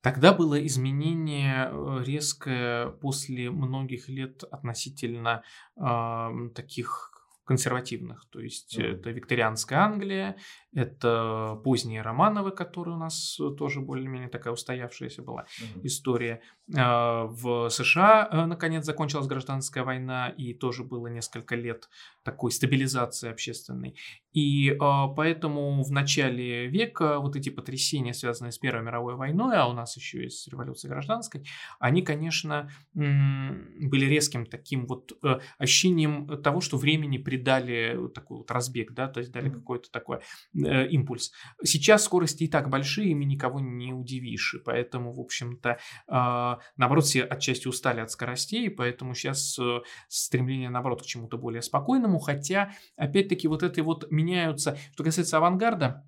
Тогда 0.00 0.32
было 0.32 0.64
изменение 0.66 1.70
э, 1.70 2.02
резкое 2.04 2.90
после 2.90 3.50
многих 3.50 4.08
лет 4.08 4.44
относительно 4.44 5.42
э, 5.76 6.28
таких 6.54 7.10
консервативных. 7.44 8.26
То 8.30 8.40
есть 8.40 8.78
mm-hmm. 8.78 8.94
это 8.94 9.10
викторианская 9.10 9.80
Англия, 9.80 10.36
это 10.74 11.60
поздние 11.64 12.02
Романовы, 12.02 12.50
которые 12.50 12.96
у 12.96 12.98
нас 12.98 13.38
тоже 13.58 13.80
более-менее 13.80 14.28
такая 14.28 14.54
устоявшаяся 14.54 15.22
была 15.22 15.42
mm-hmm. 15.42 15.80
история. 15.84 16.40
А, 16.74 17.26
в 17.26 17.68
США, 17.68 18.28
э, 18.30 18.46
наконец, 18.46 18.84
закончилась 18.84 19.26
гражданская 19.26 19.84
война, 19.84 20.28
и 20.28 20.54
тоже 20.54 20.84
было 20.84 21.08
несколько 21.08 21.56
лет 21.56 21.88
такой 22.22 22.52
стабилизации 22.52 23.30
общественной. 23.30 23.96
И 24.32 24.74
а, 24.80 25.08
поэтому 25.08 25.82
в 25.82 25.90
начале 25.90 26.68
века 26.68 27.18
вот 27.18 27.36
эти 27.36 27.50
потрясения, 27.50 28.14
связанные 28.14 28.52
с 28.52 28.58
Первой 28.58 28.82
мировой 28.82 29.16
войной, 29.16 29.56
а 29.56 29.66
у 29.66 29.74
нас 29.74 29.96
еще 29.96 30.22
есть 30.22 30.48
революция 30.48 30.88
гражданской, 30.88 31.44
они, 31.80 32.00
конечно, 32.02 32.70
были 32.94 34.06
резким 34.06 34.46
таким 34.46 34.86
вот 34.86 35.12
э, 35.22 35.40
ощущением 35.58 36.42
того, 36.42 36.60
что 36.60 36.78
времени 36.78 37.18
придали 37.18 38.08
такой 38.14 38.38
вот 38.38 38.50
разбег, 38.50 38.92
да, 38.92 39.08
то 39.08 39.20
есть 39.20 39.32
дали 39.32 39.50
mm-hmm. 39.50 39.54
какой-то 39.54 39.90
такой 39.90 40.20
э, 40.64 40.88
импульс. 40.88 41.32
Сейчас 41.62 42.04
скорости 42.04 42.44
и 42.44 42.48
так 42.48 42.68
большие, 42.68 43.10
ими 43.10 43.24
никого 43.24 43.60
не 43.60 43.92
удивишь, 43.92 44.54
и 44.54 44.58
поэтому, 44.58 45.12
в 45.12 45.20
общем-то, 45.20 45.70
э, 45.70 46.56
наоборот, 46.76 47.04
все 47.04 47.24
отчасти 47.24 47.68
устали 47.68 48.00
от 48.00 48.10
скоростей, 48.10 48.70
поэтому 48.70 49.14
сейчас 49.14 49.58
э, 49.58 49.80
стремление, 50.08 50.70
наоборот, 50.70 51.02
к 51.02 51.06
чему-то 51.06 51.38
более 51.38 51.62
спокойному, 51.62 52.18
хотя, 52.18 52.72
опять-таки, 52.96 53.48
вот 53.48 53.62
это 53.62 53.82
вот 53.82 54.10
меняются, 54.10 54.78
что 54.92 55.04
касается 55.04 55.38
авангарда, 55.38 56.04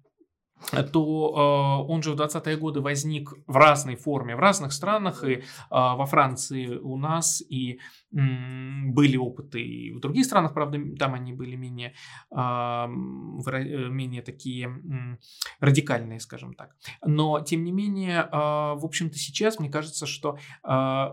то 0.92 1.84
э, 1.86 1.92
он 1.92 2.02
же 2.02 2.12
в 2.12 2.20
20-е 2.20 2.56
годы 2.56 2.80
возник 2.80 3.32
в 3.46 3.56
разной 3.56 3.96
форме, 3.96 4.36
в 4.36 4.40
разных 4.40 4.72
странах, 4.72 5.24
и 5.24 5.32
э, 5.32 5.42
во 5.70 6.06
Франции 6.06 6.66
у 6.66 6.96
нас, 6.96 7.42
и 7.42 7.72
э, 7.72 7.76
были 8.12 9.16
опыты 9.16 9.60
и 9.60 9.92
в 9.92 10.00
других 10.00 10.24
странах, 10.24 10.54
правда, 10.54 10.78
там 10.98 11.14
они 11.14 11.32
были 11.32 11.56
менее, 11.56 11.94
э, 12.30 12.86
менее 12.88 14.22
такие 14.22 14.68
э, 14.68 15.16
радикальные, 15.60 16.20
скажем 16.20 16.54
так. 16.54 16.76
Но, 17.04 17.40
тем 17.40 17.64
не 17.64 17.72
менее, 17.72 18.20
э, 18.20 18.28
в 18.32 18.84
общем-то, 18.84 19.18
сейчас 19.18 19.58
мне 19.58 19.70
кажется, 19.70 20.06
что 20.06 20.38
э, 20.66 21.08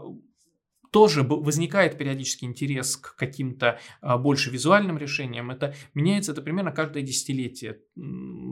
тоже 0.92 1.24
возникает 1.24 1.98
периодически 1.98 2.44
интерес 2.44 2.98
к 2.98 3.16
каким-то 3.16 3.80
а, 4.02 4.18
больше 4.18 4.52
визуальным 4.52 4.98
решениям. 4.98 5.50
Это 5.50 5.74
меняется, 5.94 6.34
это 6.34 6.42
примерно 6.42 6.72
каждое 6.72 7.02
десятилетие 7.02 7.80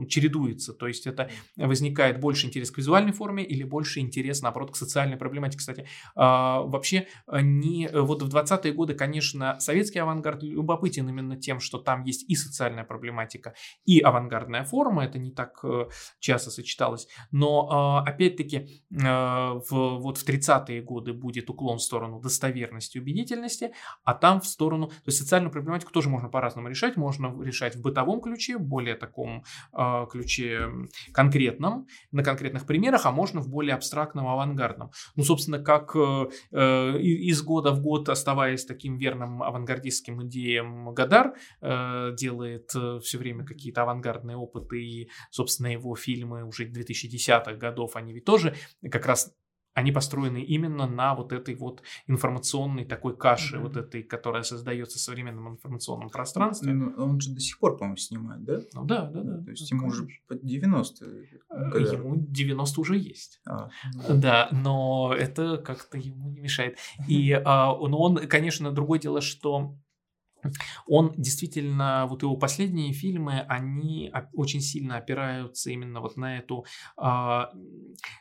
чередуется. 0.08 0.72
То 0.72 0.86
есть 0.88 1.06
это 1.06 1.30
возникает 1.56 2.18
больше 2.18 2.46
интерес 2.46 2.70
к 2.70 2.78
визуальной 2.78 3.12
форме 3.12 3.44
или 3.44 3.62
больше 3.62 4.00
интерес, 4.00 4.40
наоборот, 4.40 4.72
к 4.72 4.76
социальной 4.76 5.18
проблематике. 5.18 5.58
Кстати, 5.58 5.86
а, 6.16 6.62
вообще 6.62 7.08
не, 7.30 7.88
вот 7.92 8.22
в 8.22 8.34
20-е 8.34 8.72
годы, 8.72 8.94
конечно, 8.94 9.60
советский 9.60 9.98
авангард 9.98 10.42
любопытен 10.42 11.08
именно 11.08 11.36
тем, 11.36 11.60
что 11.60 11.78
там 11.78 12.04
есть 12.04 12.28
и 12.28 12.36
социальная 12.36 12.84
проблематика, 12.84 13.54
и 13.84 14.00
авангардная 14.00 14.64
форма. 14.64 15.04
Это 15.04 15.18
не 15.18 15.30
так 15.30 15.60
э, 15.62 15.88
часто 16.20 16.50
сочеталось. 16.50 17.06
Но 17.30 17.68
а, 17.70 18.02
опять-таки 18.02 18.82
в, 18.90 19.64
вот 19.70 20.16
в 20.16 20.26
30-е 20.26 20.82
годы 20.82 21.12
будет 21.12 21.50
уклон 21.50 21.78
в 21.78 21.82
сторону 21.82 22.18
достоверности, 22.30 22.98
убедительности, 22.98 23.72
а 24.04 24.14
там 24.14 24.40
в 24.40 24.46
сторону, 24.46 24.86
то 24.86 25.06
есть 25.06 25.18
социальную 25.18 25.52
проблематику 25.52 25.92
тоже 25.92 26.08
можно 26.08 26.28
по-разному 26.28 26.68
решать, 26.68 26.96
можно 26.96 27.26
решать 27.42 27.76
в 27.76 27.82
бытовом 27.82 28.20
ключе, 28.20 28.56
более 28.58 28.94
таком 28.94 29.44
э, 29.72 30.06
ключе 30.10 30.68
конкретном, 31.12 31.86
на 32.12 32.22
конкретных 32.22 32.66
примерах, 32.66 33.06
а 33.06 33.10
можно 33.10 33.40
в 33.40 33.48
более 33.48 33.74
абстрактном, 33.74 34.28
авангардном. 34.28 34.90
Ну, 35.16 35.24
собственно, 35.24 35.58
как 35.58 35.94
э, 35.96 36.28
э 36.52 36.98
из 37.00 37.42
года 37.42 37.72
в 37.72 37.82
год, 37.82 38.08
оставаясь 38.08 38.64
таким 38.64 38.96
верным 38.96 39.42
авангардистским 39.42 40.26
идеям, 40.26 40.94
Гадар 40.94 41.34
э, 41.60 42.14
делает 42.16 42.70
э, 42.74 43.00
все 43.02 43.18
время 43.18 43.44
какие-то 43.44 43.82
авангардные 43.82 44.36
опыты, 44.36 44.82
и, 44.82 45.10
собственно, 45.30 45.68
его 45.68 45.96
фильмы 45.96 46.44
уже 46.44 46.68
2010-х 46.68 47.54
годов, 47.54 47.96
они 47.96 48.12
ведь 48.12 48.24
тоже 48.24 48.54
как 48.90 49.06
раз 49.06 49.34
они 49.74 49.92
построены 49.92 50.42
именно 50.42 50.86
на 50.86 51.14
вот 51.14 51.32
этой 51.32 51.54
вот 51.54 51.82
информационной 52.06 52.84
такой 52.84 53.16
каше, 53.16 53.56
mm-hmm. 53.56 53.62
вот 53.62 53.76
этой, 53.76 54.02
которая 54.02 54.42
создается 54.42 54.98
в 54.98 55.00
современном 55.00 55.48
информационном 55.48 56.10
пространстве. 56.10 56.72
Ну, 56.72 56.92
он 56.96 57.20
же 57.20 57.32
до 57.32 57.40
сих 57.40 57.58
пор, 57.58 57.76
по-моему, 57.76 57.96
снимает, 57.96 58.44
да? 58.44 58.60
Ну 58.74 58.84
да, 58.84 59.06
да, 59.06 59.22
да. 59.22 59.44
То 59.44 59.50
есть 59.50 59.70
ему 59.70 59.88
уже 59.88 60.08
под 60.26 60.44
90 60.44 61.04
э, 61.04 61.80
Ему 61.92 62.16
90 62.16 62.80
уже 62.80 62.96
есть. 62.96 63.40
А, 63.46 63.70
ну. 64.08 64.20
Да, 64.20 64.48
но 64.50 65.14
это 65.16 65.58
как-то 65.58 65.98
ему 65.98 66.30
не 66.30 66.40
мешает. 66.40 66.78
И 67.08 67.32
а, 67.32 67.76
но 67.76 67.98
он, 67.98 68.16
конечно, 68.28 68.72
другое 68.72 68.98
дело, 68.98 69.20
что 69.20 69.76
он 70.86 71.14
действительно, 71.16 72.06
вот 72.08 72.22
его 72.22 72.36
последние 72.36 72.92
фильмы, 72.92 73.40
они 73.48 74.12
очень 74.32 74.60
сильно 74.60 74.96
опираются 74.96 75.70
именно 75.70 76.00
вот 76.00 76.16
на 76.16 76.38
эту 76.38 76.64
э, 77.00 77.40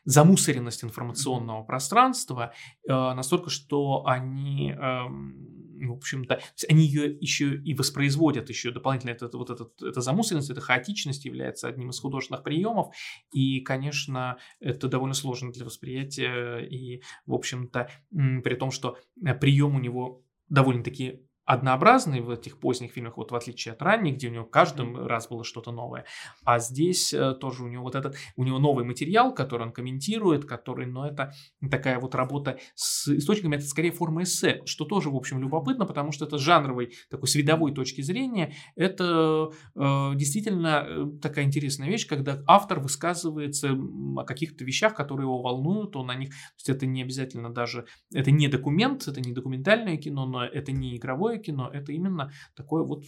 замусоренность 0.06 0.84
информационного 0.84 1.64
пространства, 1.64 2.54
э, 2.88 2.92
настолько, 2.92 3.50
что 3.50 4.06
они, 4.06 4.72
э, 4.72 4.78
в 4.78 5.92
общем-то, 5.94 6.42
они 6.68 6.86
ее 6.86 7.18
еще 7.20 7.56
и 7.56 7.74
воспроизводят 7.74 8.50
еще 8.50 8.72
дополнительно. 8.72 9.12
Это, 9.12 9.30
вот 9.38 9.50
этот, 9.50 9.82
эта 9.82 10.02
замусоренность, 10.02 10.50
эта 10.50 10.62
хаотичность 10.62 11.26
является 11.26 11.68
одним 11.68 11.90
из 11.90 12.00
художественных 12.00 12.44
приемов, 12.44 12.94
и, 13.32 13.62
конечно, 13.62 14.38
это 14.60 14.88
довольно 14.88 15.14
сложно 15.14 15.52
для 15.52 15.66
восприятия, 15.66 16.58
и, 16.60 17.02
в 17.26 17.34
общем-то, 17.34 17.90
при 18.12 18.56
том, 18.56 18.72
что 18.72 18.98
э, 19.26 19.34
прием 19.34 19.76
у 19.76 19.80
него 19.80 20.24
довольно-таки 20.50 21.29
однообразный 21.50 22.22
в 22.22 22.30
этих 22.30 22.60
поздних 22.60 22.92
фильмах, 22.92 23.18
вот 23.18 23.32
в 23.32 23.36
отличие 23.36 23.74
от 23.74 23.82
ранних, 23.82 24.18
где 24.18 24.28
у 24.28 24.32
него 24.32 24.46
каждый 24.46 24.86
раз 25.08 25.28
было 25.28 25.44
что-то 25.44 25.72
новое. 25.72 26.06
А 26.46 26.60
здесь 26.60 27.12
э, 27.12 27.34
тоже 27.34 27.64
у 27.64 27.68
него 27.68 27.82
вот 27.82 27.96
этот, 27.96 28.16
у 28.36 28.44
него 28.44 28.60
новый 28.60 28.86
материал, 28.86 29.34
который 29.34 29.64
он 29.64 29.72
комментирует, 29.72 30.46
который, 30.46 30.86
но 30.86 31.08
это 31.08 31.34
такая 31.72 32.00
вот 32.00 32.14
работа 32.14 32.60
с 32.76 33.08
источниками, 33.08 33.56
это 33.56 33.66
скорее 33.66 33.90
форма 33.90 34.22
эссе, 34.22 34.62
что 34.66 34.86
тоже, 34.86 35.10
в 35.10 35.16
общем, 35.16 35.42
любопытно, 35.42 35.88
потому 35.88 36.12
что 36.12 36.26
это 36.26 36.38
жанровой, 36.38 36.94
такой 37.10 37.28
с 37.28 37.34
видовой 37.34 37.74
точки 37.74 38.02
зрения, 38.02 38.54
это 38.76 39.50
э, 39.76 40.12
действительно 40.14 40.86
э, 40.88 41.06
такая 41.20 41.46
интересная 41.46 41.90
вещь, 41.90 42.06
когда 42.06 42.44
автор 42.46 42.80
высказывается 42.80 43.76
о 44.18 44.24
каких-то 44.24 44.64
вещах, 44.64 44.94
которые 44.94 45.26
его 45.26 45.42
волнуют, 45.42 45.96
он 45.96 46.06
на 46.06 46.16
них, 46.16 46.30
то 46.30 46.36
есть 46.58 46.70
это 46.70 46.86
не 46.86 47.02
обязательно 47.02 47.52
даже, 47.52 47.86
это 48.14 48.30
не 48.30 48.48
документ, 48.48 49.08
это 49.08 49.20
не 49.20 49.32
документальное 49.32 49.98
кино, 49.98 50.28
но 50.28 50.46
это 50.46 50.72
не 50.72 50.96
игровое 50.96 51.39
кино, 51.40 51.70
это 51.72 51.92
именно 51.92 52.32
такое 52.56 52.84
вот 52.84 53.06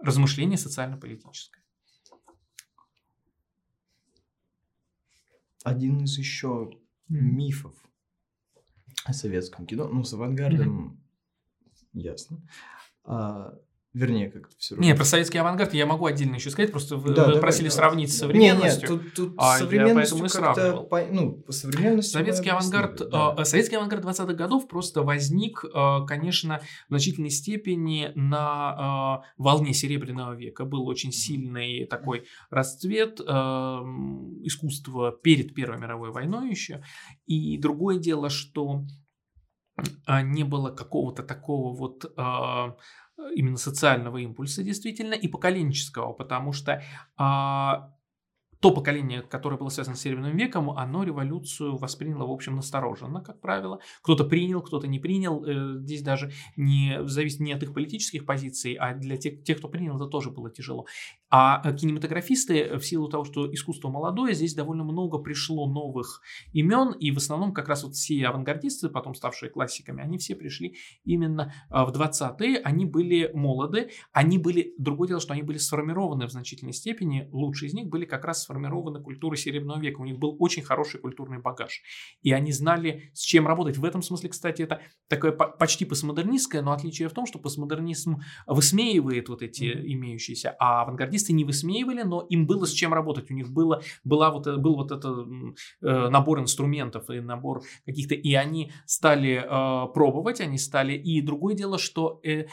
размышление 0.00 0.58
социально-политическое. 0.58 1.62
Один 5.64 6.02
из 6.04 6.18
еще 6.18 6.70
мифов 7.08 7.74
о 9.04 9.12
советском 9.12 9.66
кино. 9.66 9.88
Ну, 9.88 10.02
с 10.02 10.12
авангардом 10.12 11.00
ясно. 11.92 12.40
А, 13.04 13.54
Вернее, 13.94 14.30
как-то 14.30 14.56
все 14.56 14.74
равно. 14.74 14.88
Не, 14.88 14.94
про 14.94 15.04
советский 15.04 15.36
авангард 15.36 15.74
я 15.74 15.84
могу 15.84 16.06
отдельно 16.06 16.36
еще 16.36 16.48
сказать, 16.48 16.72
просто 16.72 16.96
вы, 16.96 17.12
да, 17.12 17.26
вы 17.26 17.40
просили 17.40 17.68
давай, 17.68 17.76
сравнить 17.76 18.14
с 18.14 18.18
современностью. 18.18 18.90
Нет, 18.90 19.02
нет, 19.02 19.14
тут, 19.14 19.14
тут 19.14 19.34
а 19.36 19.58
современностью 19.58 20.16
я 20.16 20.22
поэтому 20.22 20.24
и 20.24 20.28
сравнивал. 20.28 20.84
По, 20.84 21.04
ну, 21.10 21.32
по 21.32 21.52
современности 21.52 22.12
советский 22.12 22.48
авангард, 22.48 23.10
да. 23.10 23.34
э, 23.36 23.44
советский 23.44 23.76
авангард 23.76 24.02
20-х 24.02 24.32
годов 24.32 24.66
просто 24.66 25.02
возник, 25.02 25.62
э, 25.62 25.98
конечно, 26.06 26.62
в 26.86 26.88
значительной 26.88 27.28
степени 27.28 28.12
на 28.14 29.20
э, 29.26 29.32
волне 29.36 29.74
Серебряного 29.74 30.32
века. 30.32 30.64
Был 30.64 30.86
очень 30.86 31.12
сильный 31.12 31.84
такой 31.84 32.24
расцвет 32.48 33.20
э, 33.20 33.24
искусства 34.42 35.12
перед 35.12 35.54
Первой 35.54 35.78
мировой 35.78 36.12
войной 36.12 36.48
еще. 36.48 36.82
И 37.26 37.58
другое 37.58 37.98
дело, 37.98 38.30
что 38.30 38.86
не 40.06 40.44
было 40.44 40.70
какого-то 40.70 41.22
такого 41.22 41.74
вот 41.74 42.04
именно 43.34 43.56
социального 43.56 44.18
импульса 44.18 44.62
действительно 44.62 45.14
и 45.14 45.28
поколенческого, 45.28 46.12
потому 46.12 46.52
что 46.52 46.82
а, 47.16 47.92
то 48.62 48.70
поколение, 48.70 49.22
которое 49.22 49.56
было 49.56 49.70
связано 49.70 49.96
с 49.96 50.00
Серебряным 50.00 50.36
веком, 50.36 50.70
оно 50.70 51.02
революцию 51.02 51.76
восприняло, 51.76 52.26
в 52.28 52.30
общем, 52.30 52.54
настороженно, 52.54 53.20
как 53.20 53.40
правило. 53.40 53.80
Кто-то 54.02 54.24
принял, 54.24 54.62
кто-то 54.62 54.86
не 54.86 55.00
принял. 55.00 55.44
Э, 55.44 55.80
здесь 55.80 56.02
даже 56.02 56.30
не 56.56 57.00
зависит 57.08 57.40
не 57.40 57.52
от 57.52 57.62
их 57.64 57.74
политических 57.74 58.24
позиций, 58.24 58.74
а 58.74 58.94
для 58.94 59.16
тех, 59.16 59.42
тех, 59.42 59.58
кто 59.58 59.68
принял, 59.68 59.96
это 59.96 60.06
тоже 60.06 60.30
было 60.30 60.48
тяжело. 60.48 60.86
А 61.34 61.72
кинематографисты, 61.72 62.76
в 62.76 62.82
силу 62.84 63.08
того, 63.08 63.24
что 63.24 63.50
искусство 63.50 63.88
молодое, 63.88 64.34
здесь 64.34 64.54
довольно 64.54 64.84
много 64.84 65.16
пришло 65.16 65.66
новых 65.66 66.20
имен, 66.52 66.92
и 66.92 67.10
в 67.10 67.16
основном 67.16 67.54
как 67.54 67.68
раз 67.68 67.84
вот 67.84 67.94
все 67.94 68.26
авангардисты, 68.26 68.90
потом 68.90 69.14
ставшие 69.14 69.48
классиками, 69.48 70.02
они 70.02 70.18
все 70.18 70.34
пришли 70.34 70.76
именно 71.06 71.54
а, 71.70 71.86
в 71.86 71.90
20-е, 71.90 72.58
они 72.58 72.84
были 72.84 73.30
молоды, 73.32 73.92
они 74.12 74.36
были, 74.36 74.74
другое 74.76 75.08
дело, 75.08 75.20
что 75.22 75.32
они 75.32 75.40
были 75.42 75.56
сформированы 75.56 76.26
в 76.26 76.30
значительной 76.30 76.74
степени, 76.74 77.26
лучшие 77.32 77.70
из 77.70 77.72
них 77.72 77.86
были 77.86 78.04
как 78.04 78.26
раз 78.26 78.42
сформированы 78.42 79.00
культурой 79.00 79.38
Серебряного 79.38 79.80
века, 79.80 80.02
у 80.02 80.04
них 80.04 80.18
был 80.18 80.36
очень 80.38 80.62
хороший 80.62 81.00
культурный 81.00 81.38
багаж, 81.38 81.80
и 82.20 82.30
они 82.32 82.52
знали, 82.52 83.10
с 83.14 83.22
чем 83.22 83.46
работать. 83.46 83.78
В 83.78 83.86
этом 83.86 84.02
смысле, 84.02 84.28
кстати, 84.28 84.60
это 84.60 84.82
такое 85.08 85.32
почти 85.32 85.86
постмодернистское, 85.86 86.60
но 86.60 86.72
отличие 86.72 87.08
в 87.08 87.14
том, 87.14 87.24
что 87.24 87.38
постмодернизм 87.38 88.20
высмеивает 88.46 89.30
вот 89.30 89.40
эти 89.40 89.64
имеющиеся, 89.64 90.54
а 90.58 90.82
авангардисты 90.82 91.21
специалисты 91.22 91.32
не 91.32 91.44
высмеивали, 91.44 92.02
но 92.02 92.26
им 92.30 92.46
было 92.46 92.66
с 92.66 92.72
чем 92.72 92.92
работать. 92.94 93.30
У 93.30 93.34
них 93.34 93.50
было, 93.50 93.82
была 94.04 94.30
вот, 94.30 94.46
э, 94.46 94.56
был 94.56 94.76
вот 94.76 94.92
этот 94.92 95.26
э, 95.82 96.08
набор 96.08 96.40
инструментов 96.40 97.08
и 97.10 97.20
набор 97.20 97.62
каких-то... 97.86 98.14
И 98.14 98.34
они 98.34 98.72
стали 98.86 99.42
э, 99.42 99.92
пробовать, 99.92 100.40
они 100.40 100.58
стали... 100.58 100.94
И 100.94 101.22
другое 101.22 101.54
дело, 101.54 101.78
что 101.78 102.20
э, 102.24 102.30
э, 102.32 102.46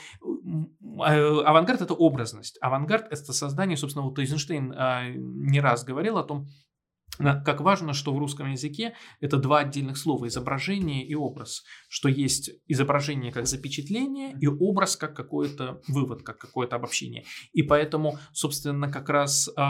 авангард– 1.45 1.81
это 1.81 1.93
образность. 1.93 2.57
Авангард– 2.61 3.07
это 3.11 3.33
создание, 3.33 3.77
собственно, 3.77 4.05
вот 4.05 4.19
Эйзенштейн 4.19 4.71
э, 4.71 5.13
не 5.15 5.59
раз 5.61 5.83
говорил 5.83 6.17
о 6.17 6.23
том, 6.23 6.47
как 7.19 7.61
важно, 7.61 7.93
что 7.93 8.13
в 8.13 8.17
русском 8.17 8.51
языке 8.51 8.95
это 9.19 9.37
два 9.37 9.59
отдельных 9.59 9.97
слова– 9.97 10.25
изображение 10.27 11.05
и 11.05 11.15
образ. 11.15 11.63
Что 11.89 12.09
есть 12.09 12.51
изображение 12.67 13.31
как 13.31 13.45
запечатление 13.47 14.35
и 14.39 14.47
образ 14.47 14.95
как 14.95 15.15
какой-то 15.15 15.81
вывод, 15.87 16.23
как 16.23 16.37
какое-то 16.37 16.77
обобщение. 16.77 17.25
И 17.51 17.63
поэтому, 17.63 18.17
собственно, 18.31 18.91
как 18.91 19.09
раз 19.09 19.49
э, 19.49 19.61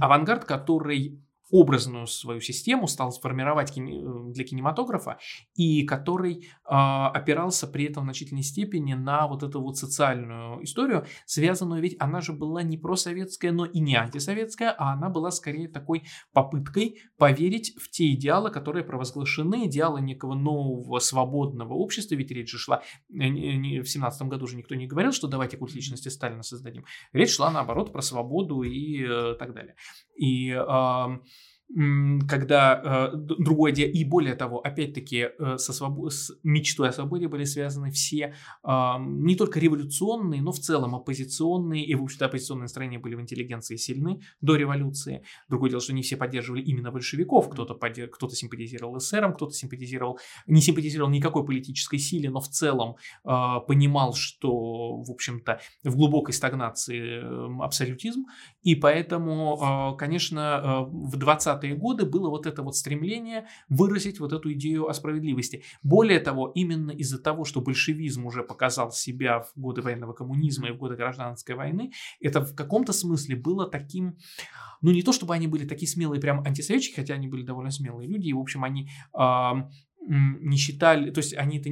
авангард, 0.00 0.44
который 0.44 1.22
образную 1.52 2.06
свою 2.06 2.40
систему 2.40 2.88
стал 2.88 3.12
сформировать 3.12 3.76
э, 3.76 3.82
для 4.30 4.44
кинематографа 4.44 5.18
и 5.54 5.84
который 5.84 6.44
э, 6.44 6.48
опирался 6.64 7.68
при 7.68 7.84
этом 7.84 8.04
в 8.04 8.06
значительной 8.06 8.42
степени 8.42 8.94
на 8.94 9.28
вот 9.28 9.42
эту 9.42 9.60
вот 9.60 9.76
социальную 9.76 10.64
историю, 10.64 11.04
связанную 11.26 11.82
ведь 11.82 11.96
она 12.00 12.22
же 12.22 12.32
была 12.32 12.62
не 12.62 12.78
просоветская, 12.78 13.52
но 13.52 13.66
и 13.66 13.80
не 13.80 13.96
антисоветская, 13.96 14.70
а 14.70 14.94
она 14.94 15.10
была 15.10 15.30
скорее 15.30 15.68
такой 15.68 16.04
попыткой 16.32 17.02
поверить 17.18 17.74
в 17.78 17.90
те 17.90 18.12
идеалы, 18.12 18.50
которые 18.50 18.82
провозглашены, 18.82 19.66
идеалы 19.66 20.00
некого 20.00 20.34
нового 20.34 21.00
свободного 21.00 21.74
общества, 21.74 22.14
ведь 22.14 22.30
речь 22.30 22.50
же 22.50 22.56
шла, 22.56 22.82
э, 23.10 23.80
в 23.82 23.86
семнадцатом 23.86 24.30
году 24.30 24.46
уже 24.46 24.56
никто 24.56 24.74
не 24.74 24.86
говорил, 24.86 25.12
что 25.12 25.28
давайте 25.28 25.58
культ 25.58 25.74
личности 25.74 26.08
Сталина 26.08 26.42
создадим, 26.42 26.86
речь 27.12 27.34
шла 27.34 27.50
наоборот 27.50 27.92
про 27.92 28.00
свободу 28.00 28.62
и 28.62 29.04
э, 29.04 29.34
так 29.38 29.52
далее. 29.52 29.76
И 30.16 30.50
э, 30.50 31.18
когда 32.28 33.10
э, 33.14 33.16
другое 33.16 33.72
дело, 33.72 33.88
и 33.88 34.04
более 34.04 34.34
того, 34.34 34.60
опять-таки, 34.60 35.28
э, 35.38 35.56
со 35.56 35.72
свобод... 35.72 36.12
с 36.12 36.32
мечтой 36.42 36.90
о 36.90 36.92
свободе 36.92 37.28
были 37.28 37.44
связаны 37.44 37.90
все 37.90 38.34
э, 38.62 38.92
не 38.98 39.36
только 39.36 39.58
революционные, 39.58 40.42
но 40.42 40.52
в 40.52 40.58
целом 40.58 40.94
оппозиционные, 40.94 41.84
и, 41.84 41.94
в 41.94 42.02
общем-то, 42.02 42.26
оппозиционные 42.26 42.64
настроения 42.64 42.98
были 42.98 43.14
в 43.14 43.22
интеллигенции 43.22 43.76
сильны 43.76 44.20
до 44.42 44.56
революции. 44.56 45.22
Другое 45.48 45.70
дело, 45.70 45.80
что 45.80 45.94
не 45.94 46.02
все 46.02 46.16
поддерживали 46.16 46.60
именно 46.60 46.90
большевиков, 46.90 47.48
кто-то, 47.48 47.74
поддерж... 47.74 48.10
кто-то 48.12 48.34
симпатизировал 48.34 48.98
эсерам, 48.98 49.32
кто-то 49.32 49.52
симпатизировал, 49.52 50.18
не 50.46 50.60
симпатизировал 50.60 51.10
никакой 51.10 51.46
политической 51.46 51.98
силе, 51.98 52.28
но 52.28 52.40
в 52.40 52.48
целом 52.48 52.96
э, 53.24 53.28
понимал, 53.66 54.12
что, 54.12 54.96
в 55.02 55.10
общем-то, 55.10 55.60
в 55.84 55.96
глубокой 55.96 56.34
стагнации 56.34 57.22
э, 57.22 57.62
абсолютизм, 57.62 58.26
и 58.62 58.74
поэтому, 58.74 59.94
э, 59.94 59.96
конечно, 59.96 60.60
э, 60.62 60.90
в 60.90 61.16
20 61.16 61.61
20-е 61.62 61.74
годы 61.76 62.04
было 62.04 62.28
вот 62.28 62.46
это 62.46 62.62
вот 62.62 62.76
стремление 62.76 63.46
выразить 63.68 64.20
вот 64.20 64.32
эту 64.32 64.52
идею 64.52 64.88
о 64.88 64.94
справедливости. 64.94 65.62
Более 65.82 66.20
того, 66.20 66.52
именно 66.54 66.90
из-за 66.90 67.18
того, 67.18 67.44
что 67.44 67.60
большевизм 67.60 68.26
уже 68.26 68.42
показал 68.42 68.92
себя 68.92 69.40
в 69.40 69.52
годы 69.56 69.82
военного 69.82 70.12
коммунизма 70.12 70.68
и 70.68 70.72
в 70.72 70.78
годы 70.78 70.96
гражданской 70.96 71.54
войны, 71.54 71.92
это 72.20 72.40
в 72.40 72.54
каком-то 72.54 72.92
смысле 72.92 73.36
было 73.36 73.68
таким, 73.68 74.16
ну 74.80 74.90
не 74.90 75.02
то 75.02 75.12
чтобы 75.12 75.34
они 75.34 75.46
были 75.46 75.66
такие 75.66 75.88
смелые 75.88 76.20
прям 76.20 76.44
антисоветчики, 76.44 76.96
хотя 76.96 77.14
они 77.14 77.28
были 77.28 77.42
довольно 77.42 77.70
смелые 77.70 78.08
люди, 78.08 78.28
и 78.28 78.32
в 78.32 78.40
общем 78.40 78.64
они 78.64 78.88
э, 79.18 79.52
не 80.08 80.56
считали, 80.56 81.10
то 81.10 81.18
есть 81.18 81.34
они 81.34 81.58
это 81.58 81.70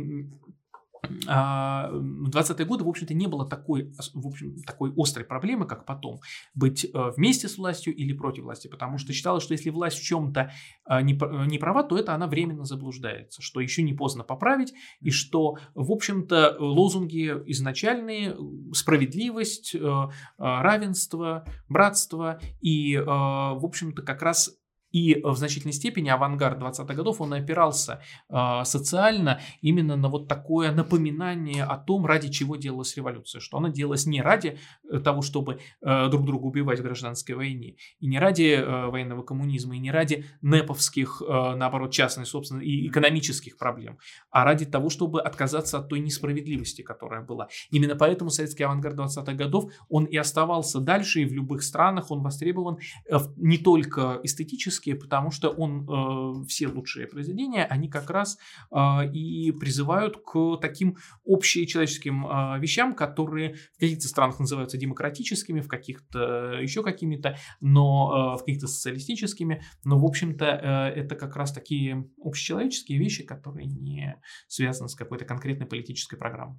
в 1.27 2.29
20-е 2.29 2.67
годы, 2.67 2.85
в 2.85 2.89
общем-то, 2.89 3.15
не 3.15 3.27
было 3.27 3.49
такой, 3.49 3.93
в 4.15 4.27
общем, 4.27 4.63
такой 4.63 4.93
острой 4.97 5.25
проблемы, 5.25 5.67
как 5.67 5.85
потом, 5.85 6.21
быть 6.55 6.85
э, 6.85 6.89
вместе 7.17 7.49
с 7.49 7.59
властью 7.59 7.95
или 7.95 8.13
против 8.13 8.45
власти, 8.45 8.69
потому 8.69 8.99
что 8.99 9.13
считалось, 9.13 9.43
что 9.43 9.53
если 9.53 9.71
власть 9.71 9.99
в 9.99 10.03
чем-то 10.03 10.53
а, 10.85 11.03
не, 11.03 11.15
права, 11.59 11.83
то 11.83 11.97
это 11.97 12.15
она 12.15 12.27
временно 12.27 12.65
заблуждается, 12.65 13.43
что 13.43 13.61
еще 13.61 13.83
не 13.83 13.95
поздно 13.95 14.25
поправить, 14.25 14.73
и 15.01 15.11
что, 15.11 15.57
в 15.75 15.93
общем-то, 15.93 16.57
лозунги 16.59 17.33
изначальные, 17.47 18.37
справедливость, 18.73 19.75
э, 19.75 20.09
равенство, 20.39 21.45
братство, 21.69 22.41
и, 22.61 22.95
э, 22.95 23.05
в 23.05 23.65
общем-то, 23.65 24.03
как 24.03 24.23
раз 24.23 24.60
и 24.93 25.21
в 25.23 25.37
значительной 25.37 25.73
степени 25.73 26.09
авангард 26.09 26.59
20-х 26.61 26.95
годов, 26.95 27.21
он 27.21 27.33
опирался 27.35 28.03
э, 28.29 28.65
социально 28.65 29.41
именно 29.61 29.97
на 29.97 30.09
вот 30.09 30.29
такое 30.29 30.73
напоминание 30.73 31.65
о 31.65 31.77
том, 31.77 32.07
ради 32.07 32.29
чего 32.31 32.57
делалась 32.57 32.97
революция. 32.97 33.41
Что 33.41 33.59
она 33.59 33.69
делалась 33.71 34.07
не 34.07 34.21
ради 34.23 34.59
э, 34.91 34.99
того, 34.99 35.23
чтобы 35.23 35.61
э, 35.81 36.09
друг 36.09 36.25
друга 36.25 36.47
убивать 36.47 36.81
в 36.81 36.83
гражданской 36.83 37.35
войне, 37.35 37.77
и 38.01 38.07
не 38.07 38.19
ради 38.19 38.55
э, 38.57 38.87
военного 38.87 39.23
коммунизма, 39.23 39.77
и 39.77 39.79
не 39.79 39.91
ради 39.91 40.27
неповских, 40.43 41.23
э, 41.27 41.55
наоборот, 41.57 41.93
частной 41.93 42.27
собственности 42.27 42.67
и 42.67 42.89
экономических 42.89 43.57
проблем, 43.57 43.99
а 44.31 44.45
ради 44.45 44.65
того, 44.65 44.91
чтобы 44.91 45.23
отказаться 45.23 45.79
от 45.79 45.89
той 45.89 46.01
несправедливости, 46.01 46.83
которая 46.83 47.23
была. 47.23 47.49
Именно 47.71 47.95
поэтому 47.97 48.31
советский 48.31 48.65
авангард 48.65 48.99
20-х 48.99 49.33
годов, 49.35 49.73
он 49.89 50.05
и 50.05 50.17
оставался 50.17 50.81
дальше, 50.81 51.21
и 51.21 51.25
в 51.25 51.33
любых 51.33 51.63
странах 51.63 52.11
он 52.11 52.23
востребован 52.23 52.79
э, 53.09 53.17
не 53.37 53.59
только 53.59 54.21
эстетически, 54.23 54.80
классические, 54.81 54.97
потому 54.97 55.31
что 55.31 55.51
он, 55.51 55.87
э, 55.89 56.45
все 56.47 56.69
лучшие 56.69 57.07
произведения, 57.07 57.65
они 57.65 57.89
как 57.89 58.11
раз 58.11 58.39
э, 58.71 58.77
и 59.13 59.53
призывают 59.53 60.17
к 60.25 60.57
таким 60.61 60.97
общечеловеческим 61.27 62.27
э, 62.27 62.59
вещам, 62.61 62.95
которые 62.95 63.55
в 63.77 63.81
каких-то 63.81 64.09
странах 64.09 64.41
называются 64.41 64.79
демократическими, 64.79 65.61
в 65.61 65.69
каких-то 65.69 66.59
еще 66.61 66.83
какими-то, 66.83 67.37
но 67.61 68.37
в 68.37 68.41
каких-то 68.41 68.67
социалистическими, 68.67 69.63
но 69.85 69.99
в 69.99 70.05
общем-то 70.05 70.45
это 70.45 71.15
как 71.17 71.37
раз 71.37 71.53
такие 71.53 72.09
общечеловеческие 72.23 72.99
вещи, 72.99 73.25
которые 73.25 73.67
не 73.67 74.21
связаны 74.49 74.89
с 74.89 74.95
какой-то 74.95 75.25
конкретной 75.25 75.67
политической 75.67 76.17
программой. 76.17 76.59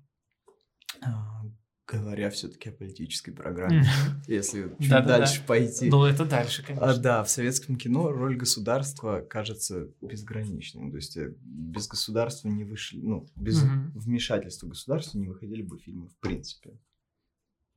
Говоря 1.88 2.30
все-таки 2.30 2.70
о 2.70 2.72
политической 2.72 3.32
программе, 3.32 3.86
если 4.28 4.74
чуть 4.80 4.90
дальше 4.90 5.44
пойти. 5.46 5.90
Ну, 5.90 6.06
это 6.06 6.26
дальше, 6.26 6.64
конечно. 6.64 6.90
А, 6.90 6.98
да, 6.98 7.24
в 7.24 7.30
советском 7.30 7.76
кино 7.76 8.12
роль 8.12 8.38
государства 8.38 9.20
кажется 9.20 9.90
безграничной. 10.02 10.90
То 10.90 10.96
есть 10.96 11.18
э, 11.18 11.34
без 11.42 11.88
государства 11.88 12.48
не 12.48 12.64
вышли, 12.64 13.02
ну, 13.02 13.28
без 13.36 13.62
вмешательства 13.94 14.68
государства 14.68 15.18
не 15.18 15.28
выходили 15.28 15.64
бы 15.64 15.78
фильмы 15.80 16.08
в 16.08 16.16
принципе. 16.18 16.72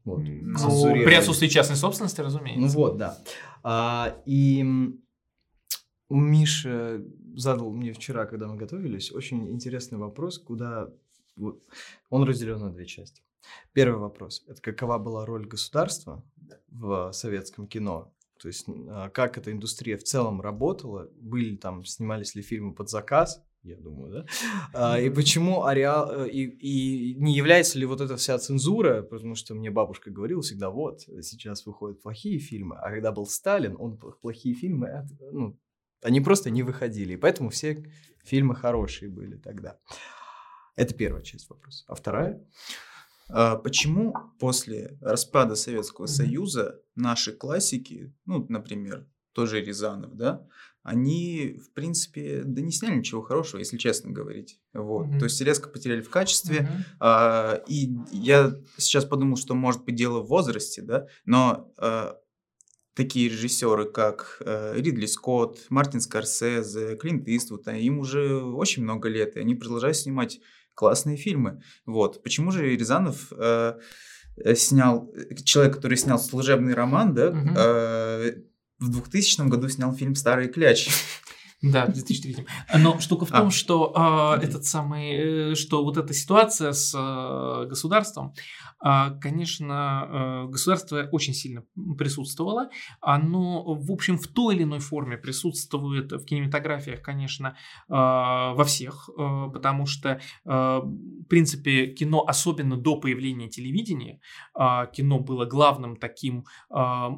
Вот. 0.04 0.22
Ну, 0.22 0.92
при 1.04 1.14
отсутствии 1.14 1.48
частной 1.48 1.76
собственности, 1.76 2.20
разумеется. 2.20 2.60
Ну 2.60 2.68
вот, 2.68 2.98
да. 2.98 3.18
А, 3.62 4.16
и 4.26 4.62
Миша 6.10 7.02
задал 7.34 7.72
мне 7.72 7.92
вчера, 7.92 8.26
когда 8.26 8.46
мы 8.46 8.56
готовились, 8.56 9.12
очень 9.12 9.50
интересный 9.50 9.98
вопрос, 9.98 10.38
куда 10.38 10.90
он 11.36 12.24
разделен 12.24 12.60
на 12.60 12.70
две 12.70 12.86
части. 12.86 13.22
Первый 13.72 13.98
вопрос– 13.98 14.44
это 14.48 14.60
какова 14.60 14.98
была 14.98 15.26
роль 15.26 15.46
государства 15.46 16.24
в 16.68 17.12
советском 17.12 17.66
кино? 17.66 18.12
То 18.40 18.48
есть 18.48 18.66
а, 18.68 19.08
как 19.10 19.38
эта 19.38 19.52
индустрия 19.52 19.96
в 19.96 20.04
целом 20.04 20.40
работала? 20.40 21.08
Были 21.20 21.56
там, 21.56 21.84
снимались 21.84 22.34
ли 22.34 22.42
фильмы 22.42 22.74
под 22.74 22.90
заказ? 22.90 23.42
Я 23.62 23.76
думаю, 23.76 24.12
да? 24.12 24.26
А, 24.74 25.00
и 25.00 25.08
почему 25.08 25.64
ареал... 25.64 26.24
Э, 26.24 26.28
и, 26.28 26.44
и 26.44 27.14
не 27.14 27.34
является 27.34 27.78
ли 27.78 27.86
вот 27.86 28.02
эта 28.02 28.16
вся 28.16 28.38
цензура, 28.38 29.02
потому 29.02 29.34
что 29.34 29.54
мне 29.54 29.70
бабушка 29.70 30.10
говорила 30.10 30.42
всегда, 30.42 30.68
вот, 30.68 31.00
сейчас 31.22 31.64
выходят 31.64 32.02
плохие 32.02 32.38
фильмы, 32.38 32.76
а 32.76 32.90
когда 32.90 33.12
был 33.12 33.26
Сталин, 33.26 33.76
он 33.78 33.96
плохие 33.96 34.54
фильмы, 34.54 35.06
ну, 35.32 35.58
они 36.02 36.20
просто 36.20 36.50
не 36.50 36.62
выходили, 36.62 37.14
и 37.14 37.16
поэтому 37.16 37.48
все 37.48 37.90
фильмы 38.22 38.54
хорошие 38.54 39.10
были 39.10 39.36
тогда. 39.36 39.78
Это 40.76 40.92
первая 40.92 41.22
часть 41.22 41.48
вопроса. 41.48 41.84
А 41.88 41.94
вторая? 41.94 42.44
А 43.28 43.56
почему 43.56 44.14
после 44.38 44.98
распада 45.00 45.54
Советского 45.54 46.04
mm-hmm. 46.04 46.08
Союза 46.08 46.80
наши 46.94 47.32
классики, 47.32 48.14
ну, 48.26 48.44
например, 48.48 49.06
тоже 49.32 49.60
Рязанов, 49.60 50.14
да, 50.14 50.46
они, 50.82 51.58
в 51.64 51.72
принципе, 51.72 52.42
да 52.44 52.60
не 52.60 52.70
сняли 52.70 52.96
ничего 52.98 53.22
хорошего, 53.22 53.58
если 53.58 53.78
честно 53.78 54.10
говорить. 54.10 54.60
Вот. 54.74 55.06
Mm-hmm. 55.06 55.18
То 55.18 55.24
есть 55.24 55.40
резко 55.40 55.70
потеряли 55.70 56.02
в 56.02 56.10
качестве. 56.10 56.58
Mm-hmm. 56.58 56.96
А, 57.00 57.62
и 57.66 57.90
я 58.12 58.54
сейчас 58.76 59.06
подумал, 59.06 59.36
что 59.36 59.54
может 59.54 59.84
быть 59.84 59.94
дело 59.94 60.20
в 60.20 60.28
возрасте, 60.28 60.82
да, 60.82 61.06
но 61.24 61.72
а, 61.78 62.18
такие 62.94 63.28
режиссеры, 63.28 63.90
как 63.90 64.36
э, 64.40 64.74
Ридли 64.76 65.06
Скотт, 65.06 65.66
Мартин 65.68 66.00
Скорсезе, 66.00 66.96
Клинт 66.96 67.28
Иствуд, 67.28 67.66
им 67.66 67.98
уже 67.98 68.42
очень 68.42 68.84
много 68.84 69.08
лет, 69.08 69.36
и 69.36 69.40
они 69.40 69.54
продолжают 69.54 69.96
снимать 69.96 70.40
классные 70.74 71.16
фильмы. 71.16 71.62
Вот. 71.86 72.22
Почему 72.22 72.50
же 72.50 72.76
Рязанов 72.76 73.32
э, 73.36 73.74
снял, 74.54 75.12
человек, 75.44 75.76
который 75.76 75.96
снял 75.96 76.18
служебный 76.18 76.74
роман, 76.74 77.14
да, 77.14 77.28
угу. 77.28 77.48
э, 77.56 78.34
в 78.78 78.90
2000 78.90 79.48
году 79.48 79.68
снял 79.68 79.94
фильм 79.94 80.14
«Старые 80.14 80.48
клячи». 80.48 80.90
Да, 81.72 81.86
в 81.86 81.92
2003. 81.92 82.46
Но 82.78 83.00
штука 83.00 83.24
в 83.24 83.30
том, 83.30 83.48
а. 83.48 83.50
что 83.50 84.36
э, 84.38 84.44
этот 84.44 84.64
самый, 84.64 85.52
э, 85.52 85.54
что 85.54 85.82
вот 85.82 85.96
эта 85.96 86.12
ситуация 86.12 86.72
с 86.72 86.94
э, 86.94 87.66
государством, 87.68 88.34
э, 88.84 89.18
конечно, 89.18 90.44
э, 90.46 90.50
государство 90.50 91.08
очень 91.10 91.32
сильно 91.32 91.62
присутствовало. 91.98 92.68
Оно, 93.00 93.64
в 93.64 93.90
общем, 93.90 94.18
в 94.18 94.26
той 94.26 94.56
или 94.56 94.64
иной 94.64 94.80
форме 94.80 95.16
присутствует 95.16 96.12
в 96.12 96.24
кинематографиях, 96.26 97.00
конечно, 97.00 97.56
э, 97.88 97.92
во 97.94 98.64
всех, 98.64 99.08
э, 99.08 99.50
потому 99.52 99.86
что, 99.86 100.10
э, 100.10 100.20
в 100.44 101.24
принципе, 101.28 101.86
кино, 101.86 102.24
особенно 102.26 102.76
до 102.76 103.00
появления 103.00 103.48
телевидения, 103.48 104.20
э, 104.58 104.86
кино 104.92 105.18
было 105.18 105.46
главным 105.46 105.96
таким 105.96 106.44
э, 106.70 107.08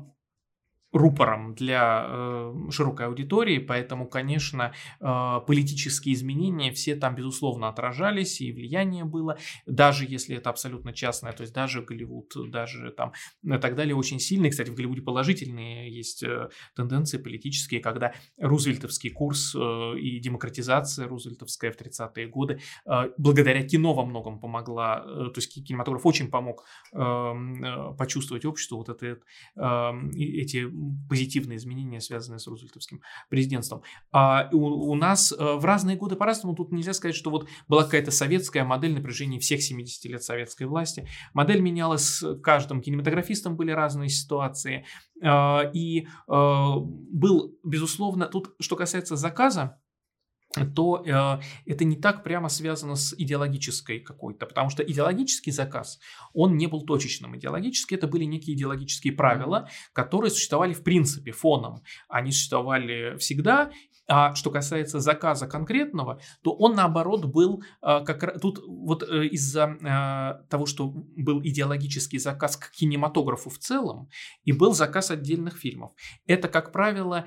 рупором 0.96 1.54
для 1.54 2.06
э, 2.08 2.54
широкой 2.70 3.06
аудитории, 3.06 3.58
поэтому, 3.58 4.06
конечно, 4.06 4.72
э, 5.00 5.40
политические 5.46 6.14
изменения 6.14 6.72
все 6.72 6.96
там, 6.96 7.14
безусловно, 7.14 7.68
отражались, 7.68 8.40
и 8.40 8.52
влияние 8.52 9.04
было, 9.04 9.38
даже 9.66 10.04
если 10.08 10.36
это 10.36 10.50
абсолютно 10.50 10.92
частное, 10.92 11.32
то 11.32 11.42
есть 11.42 11.54
даже 11.54 11.82
Голливуд, 11.82 12.32
даже 12.50 12.90
там 12.90 13.12
и 13.44 13.58
так 13.58 13.74
далее, 13.74 13.94
очень 13.94 14.20
сильные. 14.20 14.50
Кстати, 14.50 14.70
в 14.70 14.74
Голливуде 14.74 15.02
положительные 15.02 15.90
есть 15.90 16.22
э, 16.22 16.48
тенденции 16.74 17.18
политические, 17.18 17.80
когда 17.80 18.12
рузвельтовский 18.38 19.10
курс 19.10 19.54
э, 19.54 19.98
и 19.98 20.18
демократизация 20.20 21.08
рузвельтовская 21.08 21.72
в 21.72 21.76
30-е 21.76 22.26
годы 22.28 22.60
э, 22.86 23.10
благодаря 23.18 23.62
кино 23.62 23.94
во 23.94 24.04
многом 24.04 24.40
помогла, 24.40 25.04
э, 25.04 25.30
то 25.32 25.38
есть 25.38 25.52
кинематограф 25.64 26.04
очень 26.06 26.30
помог 26.30 26.64
эм, 26.92 27.64
э, 27.64 27.96
почувствовать 27.96 28.44
обществу 28.44 28.78
вот 28.78 28.88
это, 28.88 29.18
э, 29.56 29.92
эти 30.14 30.66
позитивные 31.08 31.58
изменения, 31.58 32.00
связанные 32.00 32.38
с 32.38 32.46
рузвельтовским 32.46 33.00
президентством. 33.28 33.82
А 34.12 34.48
у, 34.52 34.90
у 34.90 34.94
нас 34.94 35.32
э, 35.32 35.36
в 35.36 35.64
разные 35.64 35.96
годы 35.96 36.16
по-разному, 36.16 36.54
тут 36.54 36.72
нельзя 36.72 36.92
сказать, 36.92 37.16
что 37.16 37.30
вот 37.30 37.48
была 37.68 37.84
какая-то 37.84 38.10
советская 38.10 38.64
модель 38.64 38.94
на 38.94 39.00
протяжении 39.00 39.38
всех 39.38 39.62
70 39.62 40.04
лет 40.06 40.22
советской 40.22 40.64
власти. 40.64 41.08
Модель 41.34 41.60
менялась 41.60 42.04
с 42.04 42.38
каждым 42.40 42.80
кинематографистом, 42.80 43.56
были 43.56 43.70
разные 43.70 44.08
ситуации. 44.08 44.84
А, 45.22 45.70
и 45.72 46.02
э, 46.02 46.06
был, 46.28 47.58
безусловно, 47.64 48.26
тут, 48.26 48.54
что 48.60 48.76
касается 48.76 49.16
заказа, 49.16 49.80
то 50.64 51.02
э, 51.04 51.40
это 51.66 51.84
не 51.84 51.96
так 51.96 52.24
прямо 52.24 52.48
связано 52.48 52.96
с 52.96 53.14
идеологической 53.16 54.00
какой-то, 54.00 54.46
потому 54.46 54.70
что 54.70 54.82
идеологический 54.82 55.50
заказ, 55.50 55.98
он 56.32 56.56
не 56.56 56.66
был 56.66 56.82
точечным. 56.82 57.36
Идеологически 57.36 57.94
это 57.94 58.06
были 58.06 58.24
некие 58.24 58.56
идеологические 58.56 59.12
правила, 59.12 59.68
которые 59.92 60.30
существовали 60.30 60.72
в 60.72 60.82
принципе 60.82 61.32
фоном. 61.32 61.82
Они 62.08 62.32
существовали 62.32 63.16
всегда, 63.18 63.70
а 64.08 64.34
что 64.34 64.50
касается 64.50 65.00
заказа 65.00 65.46
конкретного, 65.46 66.20
то 66.42 66.52
он 66.52 66.74
наоборот 66.74 67.24
был 67.24 67.62
а, 67.80 68.00
как 68.00 68.40
тут 68.40 68.60
вот 68.66 69.02
э, 69.02 69.26
из-за 69.26 69.76
а, 69.82 70.42
того, 70.48 70.66
что 70.66 70.88
был 70.88 71.40
идеологический 71.42 72.18
заказ 72.18 72.56
к 72.56 72.70
кинематографу 72.70 73.50
в 73.50 73.58
целом 73.58 74.08
и 74.44 74.52
был 74.52 74.72
заказ 74.72 75.10
отдельных 75.10 75.56
фильмов. 75.56 75.92
Это, 76.26 76.48
как 76.48 76.72
правило, 76.72 77.26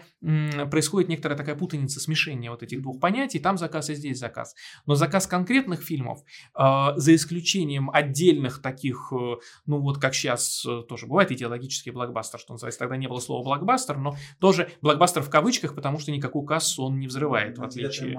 происходит 0.72 1.10
некоторая 1.10 1.38
такая 1.38 1.56
путаница, 1.56 2.00
смешение 2.00 2.52
вот 2.52 2.64
этих 2.64 2.82
двух 2.82 3.00
понятий. 3.00 3.40
Там 3.40 3.58
заказ 3.58 3.90
и 3.90 3.96
здесь 3.96 4.20
заказ. 4.20 4.56
Но 4.86 4.96
заказ 4.96 5.28
конкретных 5.28 5.82
фильмов, 5.82 6.24
за 6.56 7.16
исключением 7.16 7.90
отдельных 7.92 8.62
таких, 8.62 9.12
э, 9.12 9.36
ну 9.66 9.80
вот 9.80 10.00
как 10.00 10.14
сейчас 10.14 10.66
э, 10.66 10.84
тоже 10.88 11.08
бывает 11.08 11.32
идеологический 11.32 11.92
блокбастер, 11.92 12.40
что 12.40 12.54
называется. 12.54 12.80
Тогда 12.80 12.98
не 12.98 13.08
было 13.08 13.20
слова 13.20 13.44
блокбастер, 13.44 13.98
но 13.98 14.16
тоже 14.40 14.72
блокбастер 14.82 15.22
в 15.22 15.30
кавычках, 15.30 15.76
потому 15.76 16.00
что 16.00 16.12
никакую 16.12 16.46
кассу 16.46 16.69
кассу 16.70 16.84
он 16.84 17.00
не 17.00 17.08
взрывает, 17.08 17.58
в 17.58 17.64
отличие... 17.64 18.18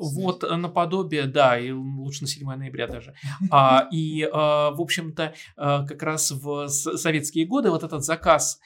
Вот 0.00 0.44
э, 0.44 0.54
наподобие, 0.54 1.24
да, 1.26 1.58
и 1.58 1.72
лучше 1.72 2.22
на 2.22 2.28
7 2.28 2.48
ноября 2.48 2.86
даже. 2.86 3.14
А, 3.50 3.88
и, 3.90 4.28
а, 4.32 4.70
в 4.70 4.80
общем-то, 4.80 5.34
а, 5.56 5.84
как 5.86 6.00
раз 6.04 6.30
в 6.30 6.68
советские 6.68 7.46
годы 7.46 7.70
вот 7.70 7.82
этот 7.82 8.04
заказ 8.04 8.60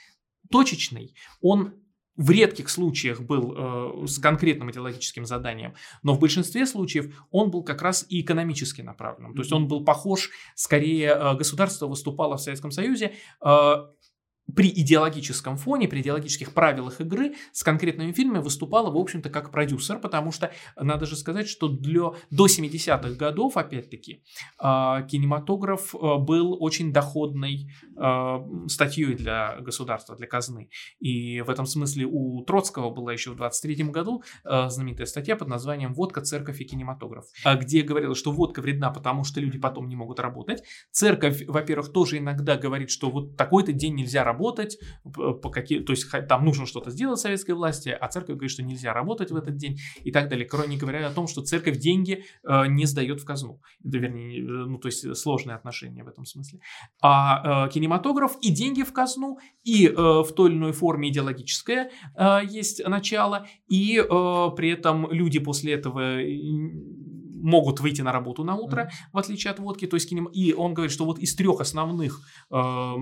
точечный, 0.50 1.14
он 1.40 1.72
в 2.16 2.30
редких 2.30 2.68
случаях 2.68 3.22
был 3.22 3.54
э, 3.56 4.06
с 4.06 4.18
конкретным 4.18 4.70
идеологическим 4.70 5.24
заданием, 5.24 5.74
но 6.02 6.12
в 6.12 6.20
большинстве 6.20 6.66
случаев 6.66 7.14
он 7.30 7.50
был 7.50 7.62
как 7.64 7.80
раз 7.80 8.04
и 8.10 8.20
экономически 8.20 8.82
направленным. 8.82 9.34
То 9.34 9.40
есть 9.40 9.52
он 9.52 9.66
был 9.66 9.84
похож, 9.84 10.28
скорее 10.54 11.08
э, 11.08 11.34
государство 11.34 11.86
выступало 11.86 12.36
в 12.36 12.42
Советском 12.42 12.70
Союзе 12.70 13.14
э, 13.42 13.74
при 14.54 14.68
идеологическом 14.68 15.56
фоне, 15.56 15.88
при 15.88 16.00
идеологических 16.00 16.52
правилах 16.52 17.00
игры 17.00 17.34
с 17.52 17.62
конкретными 17.62 18.12
фильмами 18.12 18.42
выступала, 18.42 18.90
в 18.90 18.96
общем-то, 18.96 19.30
как 19.30 19.50
продюсер, 19.50 19.98
потому 19.98 20.32
что 20.32 20.52
надо 20.76 21.06
же 21.06 21.16
сказать, 21.16 21.48
что 21.48 21.68
для, 21.68 22.12
до 22.30 22.46
70-х 22.46 23.14
годов, 23.14 23.56
опять-таки, 23.56 24.22
а, 24.58 25.02
кинематограф 25.02 25.94
а, 25.94 26.18
был 26.18 26.56
очень 26.62 26.92
доходной 26.92 27.70
а, 27.96 28.44
статьей 28.66 29.14
для 29.14 29.56
государства, 29.60 30.16
для 30.16 30.26
казны. 30.26 30.68
И 30.98 31.40
в 31.40 31.50
этом 31.50 31.66
смысле 31.66 32.06
у 32.06 32.44
Троцкого 32.44 32.90
была 32.90 33.12
еще 33.12 33.30
в 33.30 33.36
23 33.36 33.84
году 33.84 34.22
знаменитая 34.44 35.06
статья 35.06 35.36
под 35.36 35.48
названием 35.48 35.94
«Водка, 35.94 36.20
церковь 36.20 36.60
и 36.60 36.64
кинематограф», 36.64 37.24
где 37.60 37.82
говорилось, 37.82 38.18
что 38.18 38.32
водка 38.32 38.60
вредна, 38.60 38.90
потому 38.90 39.24
что 39.24 39.40
люди 39.40 39.58
потом 39.58 39.88
не 39.88 39.96
могут 39.96 40.20
работать. 40.20 40.62
Церковь, 40.90 41.44
во-первых, 41.46 41.92
тоже 41.92 42.18
иногда 42.18 42.56
говорит, 42.56 42.90
что 42.90 43.10
вот 43.10 43.36
такой-то 43.36 43.72
день 43.72 43.94
нельзя 43.94 44.24
работать, 44.24 44.31
работать, 44.32 44.78
по 45.14 45.50
какие, 45.50 45.80
то 45.80 45.92
есть 45.92 46.06
там 46.28 46.44
нужно 46.44 46.66
что-то 46.66 46.90
сделать 46.90 47.20
советской 47.20 47.52
власти, 47.52 47.88
а 47.88 48.08
церковь 48.08 48.36
говорит, 48.36 48.50
что 48.50 48.62
нельзя 48.62 48.92
работать 48.92 49.30
в 49.30 49.36
этот 49.36 49.56
день 49.56 49.78
и 50.04 50.10
так 50.10 50.28
далее. 50.28 50.46
Кроме 50.46 50.76
говоря 50.76 51.06
о 51.06 51.10
том, 51.10 51.26
что 51.26 51.42
церковь 51.42 51.78
деньги 51.78 52.24
э, 52.44 52.66
не 52.68 52.86
сдает 52.86 53.20
в 53.20 53.24
казну. 53.24 53.60
Вернее, 53.84 54.40
э, 54.40 54.42
ну, 54.42 54.78
то 54.78 54.88
есть 54.88 55.16
сложные 55.16 55.56
отношения 55.56 56.04
в 56.04 56.08
этом 56.08 56.24
смысле. 56.24 56.60
А 57.02 57.66
э, 57.66 57.70
кинематограф 57.72 58.36
и 58.40 58.50
деньги 58.50 58.82
в 58.82 58.92
казну, 58.92 59.38
и 59.64 59.88
в 59.88 60.32
той 60.34 60.50
или 60.50 60.56
иной 60.56 60.72
форме 60.72 61.08
идеологическое 61.08 61.90
есть 62.42 62.86
начало, 62.86 63.46
и 63.68 64.02
при 64.56 64.70
этом 64.70 65.10
люди 65.12 65.38
после 65.38 65.74
этого 65.74 66.20
могут 67.42 67.80
выйти 67.80 68.02
на 68.02 68.12
работу 68.12 68.44
на 68.44 68.54
утро, 68.54 68.82
mm-hmm. 68.82 69.10
в 69.12 69.18
отличие 69.18 69.50
от 69.50 69.58
водки. 69.58 69.86
То 69.86 69.96
есть 69.96 70.08
кинем... 70.08 70.26
И 70.26 70.52
он 70.52 70.74
говорит, 70.74 70.92
что 70.92 71.04
вот 71.04 71.18
из 71.18 71.34
трех 71.34 71.60
основных 71.60 72.20
э, 72.50 72.94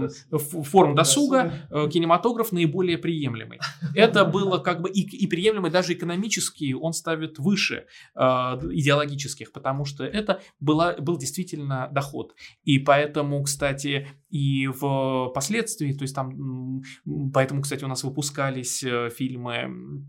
форм 0.65 0.95
досуга 0.95 1.53
э, 1.71 1.89
кинематограф 1.89 2.53
наиболее 2.53 2.99
приемлемый. 2.99 3.61
Это 3.95 4.25
было 4.25 4.59
как 4.59 4.81
бы 4.83 4.91
и, 4.91 5.01
и 5.01 5.27
приемлемый 5.27 5.71
даже 5.71 5.93
экономически, 5.93 6.73
он 6.73 6.93
ставит 6.93 7.39
выше 7.39 7.87
э, 8.15 8.21
идеологических, 8.21 9.53
потому 9.53 9.85
что 9.85 10.05
это 10.05 10.41
была, 10.59 10.95
был 10.95 11.19
действительно 11.19 11.89
доход. 11.93 12.35
И 12.65 12.79
поэтому, 12.79 13.43
кстати, 13.43 14.09
и 14.31 14.67
в 14.67 15.31
последствии, 15.35 15.93
то 15.93 16.03
есть 16.03 16.15
там, 16.15 16.83
поэтому, 17.33 17.63
кстати, 17.63 17.85
у 17.85 17.89
нас 17.89 18.05
выпускались 18.05 18.83
э, 18.83 19.11
фильмы 19.11 20.07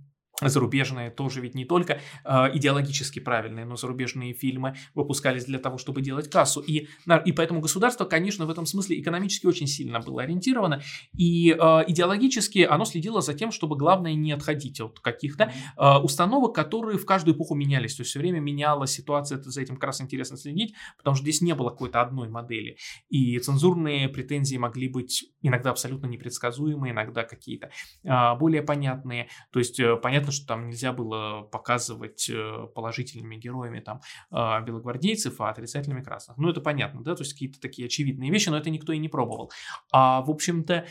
зарубежные 0.49 1.09
тоже 1.09 1.41
ведь 1.41 1.55
не 1.55 1.65
только 1.65 1.99
э, 2.23 2.47
идеологически 2.53 3.19
правильные, 3.19 3.65
но 3.65 3.75
зарубежные 3.75 4.33
фильмы 4.33 4.75
выпускались 4.93 5.45
для 5.45 5.59
того, 5.59 5.77
чтобы 5.77 6.01
делать 6.01 6.29
кассу. 6.29 6.61
И, 6.61 6.87
и 7.25 7.31
поэтому 7.31 7.61
государство, 7.61 8.05
конечно, 8.05 8.45
в 8.45 8.49
этом 8.49 8.65
смысле 8.65 8.99
экономически 8.99 9.45
очень 9.45 9.67
сильно 9.67 9.99
было 9.99 10.23
ориентировано. 10.23 10.81
И 11.17 11.51
э, 11.51 11.55
идеологически 11.87 12.59
оно 12.59 12.85
следило 12.85 13.21
за 13.21 13.33
тем, 13.33 13.51
чтобы 13.51 13.77
главное 13.77 14.13
не 14.13 14.31
отходить 14.31 14.81
от 14.81 14.99
каких-то 14.99 15.51
э, 15.77 15.97
установок, 15.99 16.55
которые 16.55 16.97
в 16.97 17.05
каждую 17.05 17.35
эпоху 17.35 17.55
менялись. 17.55 17.95
То 17.95 18.01
есть 18.01 18.11
все 18.11 18.19
время 18.19 18.39
менялась 18.39 18.91
ситуация, 18.91 19.37
это, 19.37 19.49
за 19.49 19.61
этим 19.61 19.75
как 19.75 19.85
раз 19.85 20.01
интересно 20.01 20.37
следить, 20.37 20.73
потому 20.97 21.15
что 21.15 21.23
здесь 21.23 21.41
не 21.41 21.53
было 21.53 21.69
какой-то 21.69 22.01
одной 22.01 22.29
модели. 22.29 22.77
И 23.09 23.37
цензурные 23.39 24.09
претензии 24.09 24.57
могли 24.57 24.87
быть 24.87 25.25
иногда 25.41 25.71
абсолютно 25.71 26.07
непредсказуемые, 26.07 26.93
иногда 26.93 27.23
какие-то 27.23 27.71
э, 28.03 28.35
более 28.37 28.61
понятные. 28.61 29.27
То 29.51 29.59
есть 29.59 29.79
э, 29.79 29.95
понятно, 29.97 30.30
понятно, 30.31 30.37
что 30.37 30.47
там 30.47 30.67
нельзя 30.67 30.93
было 30.93 31.41
показывать 31.43 32.29
э, 32.29 32.67
положительными 32.73 33.35
героями 33.35 33.79
там 33.79 34.01
а, 34.31 34.61
белогвардейцев, 34.61 35.39
а 35.41 35.49
отрицательными 35.49 36.03
красных. 36.03 36.37
Ну, 36.37 36.49
это 36.49 36.61
понятно, 36.61 37.03
да, 37.03 37.15
то 37.15 37.23
есть 37.23 37.33
какие-то 37.33 37.59
такие 37.59 37.85
очевидные 37.85 38.31
вещи, 38.31 38.49
но 38.49 38.57
это 38.57 38.69
никто 38.69 38.93
и 38.93 38.99
не 38.99 39.09
пробовал. 39.09 39.51
А, 39.91 40.21
в 40.21 40.29
общем-то, 40.29 40.85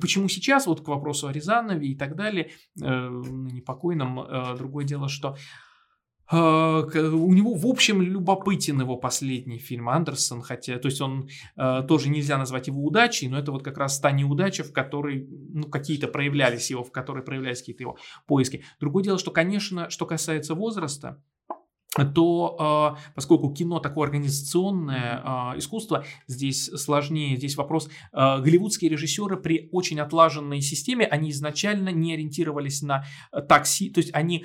почему 0.00 0.28
сейчас, 0.28 0.66
вот 0.66 0.80
к 0.80 0.88
вопросу 0.88 1.28
о 1.28 1.32
Рязанове 1.32 1.88
и 1.88 1.96
так 1.96 2.16
далее, 2.16 2.50
э, 2.80 2.84
непокойном, 2.84 4.20
э, 4.20 4.56
другое 4.56 4.84
дело, 4.84 5.08
что 5.08 5.36
у 6.30 7.34
него, 7.34 7.54
в 7.54 7.66
общем, 7.66 8.00
любопытен 8.00 8.80
его 8.80 8.96
последний 8.96 9.58
фильм 9.58 9.88
Андерсон, 9.88 10.42
хотя, 10.42 10.78
то 10.78 10.86
есть 10.86 11.00
он 11.00 11.28
э, 11.56 11.82
тоже 11.86 12.08
нельзя 12.08 12.38
назвать 12.38 12.66
его 12.66 12.82
удачей, 12.82 13.28
но 13.28 13.38
это 13.38 13.52
вот 13.52 13.62
как 13.62 13.76
раз 13.76 14.00
та 14.00 14.10
неудача, 14.10 14.64
в 14.64 14.72
которой, 14.72 15.28
ну, 15.28 15.64
какие-то 15.64 16.08
проявлялись 16.08 16.70
его, 16.70 16.82
в 16.82 16.92
которой 16.92 17.22
проявлялись 17.22 17.58
какие-то 17.58 17.82
его 17.82 17.98
поиски. 18.26 18.64
Другое 18.80 19.04
дело, 19.04 19.18
что, 19.18 19.30
конечно, 19.30 19.90
что 19.90 20.06
касается 20.06 20.54
возраста, 20.54 21.22
то 22.02 22.56
а, 22.58 22.98
поскольку 23.14 23.52
кино 23.52 23.78
такое 23.78 24.06
организационное 24.06 25.20
а, 25.24 25.54
искусство, 25.56 26.04
здесь 26.26 26.64
сложнее, 26.64 27.36
здесь 27.36 27.56
вопрос, 27.56 27.88
а, 28.12 28.40
голливудские 28.40 28.90
режиссеры 28.90 29.36
при 29.36 29.68
очень 29.70 30.00
отлаженной 30.00 30.60
системе, 30.60 31.06
они 31.06 31.30
изначально 31.30 31.90
не 31.90 32.14
ориентировались 32.14 32.82
на 32.82 33.04
такси, 33.48 33.90
то 33.90 33.98
есть 33.98 34.10
они 34.12 34.44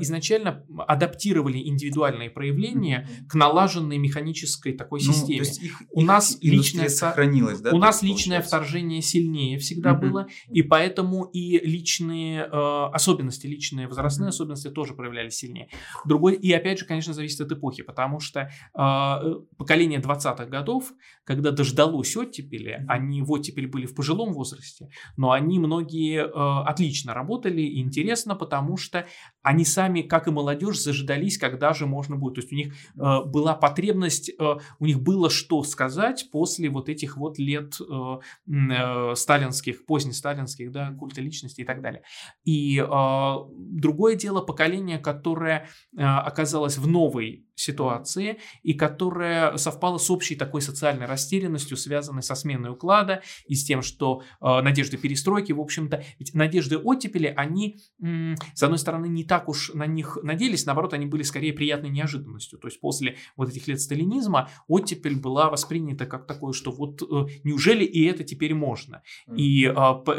изначально 0.00 0.64
адаптировали 0.86 1.58
индивидуальные 1.58 2.30
проявления 2.30 3.08
к 3.28 3.34
налаженной 3.34 3.98
механической 3.98 4.72
такой 4.72 5.00
ну, 5.04 5.12
системе. 5.12 5.46
их, 5.60 5.82
у 5.90 6.02
нас 6.02 6.38
личное 6.40 6.88
сохранилось, 6.88 7.60
да? 7.60 7.70
У 7.70 7.78
нас 7.78 8.02
личное 8.02 8.40
вторжение 8.40 9.02
сильнее 9.02 9.58
всегда 9.58 9.90
mm-hmm. 9.90 10.00
было, 10.00 10.26
и 10.50 10.62
поэтому 10.62 11.24
и 11.24 11.58
личные 11.58 12.44
особенности, 12.44 13.46
личные 13.46 13.86
возрастные 13.86 14.28
особенности 14.28 14.70
тоже 14.70 14.94
проявлялись 14.94 15.34
сильнее. 15.34 15.68
Другой, 16.04 16.34
и 16.34 16.52
опять 16.52 16.80
же, 16.80 16.86
конечно, 16.88 17.12
зависит 17.12 17.40
от 17.40 17.52
эпохи, 17.52 17.82
потому 17.82 18.20
что 18.20 18.40
э, 18.40 19.34
поколение 19.56 20.00
20-х 20.00 20.46
годов, 20.46 20.92
когда 21.24 21.50
дождалось 21.50 22.16
оттепели, 22.16 22.84
они 22.88 23.22
в 23.22 23.30
оттепель 23.30 23.68
были 23.68 23.86
в 23.86 23.94
пожилом 23.94 24.32
возрасте, 24.32 24.90
но 25.16 25.32
они 25.32 25.58
многие 25.58 26.24
э, 26.24 26.64
отлично 26.64 27.14
работали 27.14 27.60
и 27.62 27.80
интересно, 27.80 28.34
потому 28.34 28.76
что 28.76 29.06
они 29.42 29.64
сами, 29.64 30.02
как 30.02 30.26
и 30.26 30.30
молодежь, 30.30 30.80
заждались, 30.80 31.38
когда 31.38 31.72
же 31.72 31.86
можно 31.86 32.16
будет. 32.16 32.34
То 32.34 32.40
есть 32.40 32.52
у 32.52 32.56
них 32.56 32.72
э, 32.72 33.24
была 33.26 33.54
потребность, 33.54 34.30
э, 34.30 34.56
у 34.78 34.86
них 34.86 35.00
было 35.00 35.30
что 35.30 35.62
сказать 35.62 36.28
после 36.32 36.70
вот 36.70 36.88
этих 36.88 37.16
вот 37.16 37.38
лет 37.38 37.74
э, 37.80 38.18
э, 38.48 39.14
сталинских, 39.14 39.86
позднесталинских, 39.86 40.72
да, 40.72 40.92
культа 40.92 41.20
личности 41.20 41.60
и 41.60 41.64
так 41.64 41.82
далее. 41.82 42.02
И 42.44 42.78
э, 42.78 43.34
другое 43.56 44.16
дело 44.16 44.40
поколение, 44.40 44.98
которое 44.98 45.68
э, 45.96 46.02
оказалось 46.02 46.77
в 46.78 46.86
новой 46.86 47.47
ситуации 47.58 48.38
и 48.62 48.74
которая 48.74 49.56
совпала 49.56 49.98
с 49.98 50.10
общей 50.10 50.36
такой 50.36 50.62
социальной 50.62 51.06
растерянностью, 51.06 51.76
связанной 51.76 52.22
со 52.22 52.34
сменой 52.34 52.70
уклада 52.70 53.22
и 53.46 53.54
с 53.54 53.64
тем, 53.64 53.82
что 53.82 54.22
э, 54.40 54.60
надежды 54.62 54.96
перестройки, 54.96 55.52
в 55.52 55.60
общем-то, 55.60 56.04
ведь 56.18 56.34
надежды 56.34 56.78
оттепели, 56.78 57.32
они, 57.36 57.80
м, 58.00 58.36
с 58.54 58.62
одной 58.62 58.78
стороны, 58.78 59.06
не 59.06 59.24
так 59.24 59.48
уж 59.48 59.72
на 59.74 59.86
них 59.86 60.18
надеялись, 60.22 60.66
наоборот, 60.66 60.94
они 60.94 61.06
были 61.06 61.22
скорее 61.22 61.52
приятной 61.52 61.90
неожиданностью. 61.90 62.58
То 62.58 62.68
есть 62.68 62.80
после 62.80 63.16
вот 63.36 63.48
этих 63.48 63.66
лет 63.68 63.80
сталинизма 63.80 64.50
оттепель 64.68 65.16
была 65.16 65.50
воспринята 65.50 66.06
как 66.06 66.26
такое, 66.26 66.52
что 66.52 66.70
вот 66.70 67.02
э, 67.02 67.06
неужели 67.44 67.84
и 67.84 68.04
это 68.04 68.24
теперь 68.24 68.54
можно? 68.54 69.02
И 69.34 69.64
э, 69.64 69.72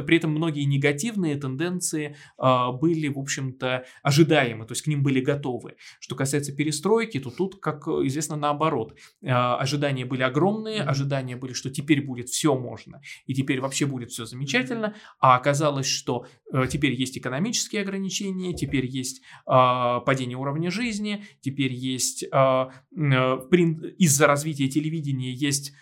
при 0.03 0.17
этом 0.17 0.31
многие 0.31 0.63
негативные 0.63 1.35
тенденции 1.35 2.15
э, 2.37 2.71
были, 2.73 3.07
в 3.07 3.17
общем-то, 3.17 3.85
ожидаемы, 4.03 4.65
то 4.65 4.73
есть 4.73 4.83
к 4.83 4.87
ним 4.87 5.03
были 5.03 5.21
готовы. 5.21 5.75
Что 5.99 6.15
касается 6.15 6.51
перестройки, 6.53 7.19
то 7.19 7.28
тут, 7.29 7.59
как 7.59 7.87
известно, 7.87 8.35
наоборот. 8.35 8.95
А, 9.23 9.57
ожидания 9.57 10.05
были 10.05 10.23
огромные, 10.23 10.81
ожидания 10.81 11.35
были, 11.35 11.53
что 11.53 11.69
теперь 11.69 12.05
будет 12.05 12.29
все 12.29 12.55
можно, 12.55 13.01
и 13.25 13.33
теперь 13.33 13.61
вообще 13.61 13.85
будет 13.85 14.11
все 14.11 14.25
замечательно, 14.25 14.95
а 15.19 15.35
оказалось, 15.35 15.87
что 15.87 16.25
э, 16.51 16.65
теперь 16.69 16.93
есть 16.93 17.17
экономические 17.17 17.81
ограничения, 17.81 18.53
теперь 18.53 18.85
есть 18.85 19.21
падение 19.45 20.37
уровня 20.37 20.71
жизни, 20.71 21.25
теперь 21.41 21.73
есть 21.73 22.23
из-за 22.23 24.27
развития 24.27 24.67
телевидения 24.67 25.31
есть 25.31 25.73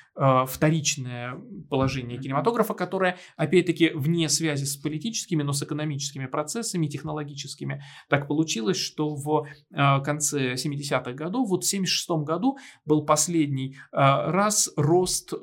вторичное 0.48 1.40
положение 1.70 2.18
кинематографа, 2.20 2.74
которое, 2.74 3.18
опять-таки, 3.36 3.92
вне 3.94 4.30
связи 4.30 4.66
с 4.66 4.76
политическими, 4.76 5.44
но 5.44 5.54
с 5.54 5.62
экономическими 5.62 6.26
процессами, 6.26 6.88
технологическими. 6.88 7.84
Так 8.10 8.28
получилось, 8.28 8.78
что 8.78 9.16
в 9.16 9.48
конце 10.04 10.56
70-х 10.56 11.14
годов 11.14 11.50
вот 11.50 11.64
в 11.64 11.68
1976 11.68 12.10
году 12.26 12.58
был 12.86 13.06
последний 13.06 13.76
э, 13.76 13.98
раз 13.98 14.72
рост 14.76 15.34
э, 15.34 15.38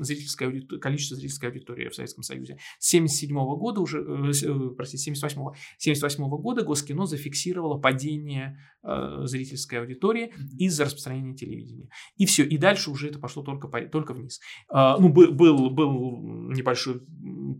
зрительской 0.00 0.62
количества 0.62 1.16
зрительской 1.16 1.50
аудитории 1.50 1.88
в 1.88 1.94
Советском 1.94 2.22
Союзе. 2.22 2.58
С 2.78 2.92
1977 2.94 3.36
года 3.58 3.80
уже, 3.80 3.98
э, 3.98 4.30
э 4.30 4.70
простите, 4.76 5.04
78 5.04 5.42
78 5.78 6.28
года 6.28 6.64
Госкино 6.64 7.06
зафиксировало 7.06 7.78
падение 7.78 8.58
э, 8.82 9.20
зрительской 9.24 9.80
аудитории 9.80 10.32
из-за 10.58 10.84
распространения 10.84 11.34
телевидения. 11.34 11.88
И 12.16 12.26
все, 12.26 12.44
и 12.44 12.56
дальше 12.56 12.90
уже 12.90 13.08
это 13.08 13.18
пошло 13.18 13.42
только, 13.42 13.68
только 13.88 14.14
вниз. 14.18 14.40
Э, 14.72 14.96
ну, 14.98 15.08
был, 15.08 15.32
был, 15.32 15.70
был 15.70 16.50
небольшой 16.50 17.00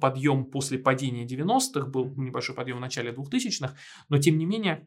подъем 0.01 0.45
после 0.45 0.79
падения 0.79 1.27
90-х, 1.27 1.87
был 1.87 2.15
небольшой 2.17 2.55
подъем 2.55 2.79
в 2.79 2.81
начале 2.81 3.13
2000-х, 3.13 3.75
но 4.09 4.19
тем 4.19 4.39
не 4.39 4.47
менее 4.47 4.87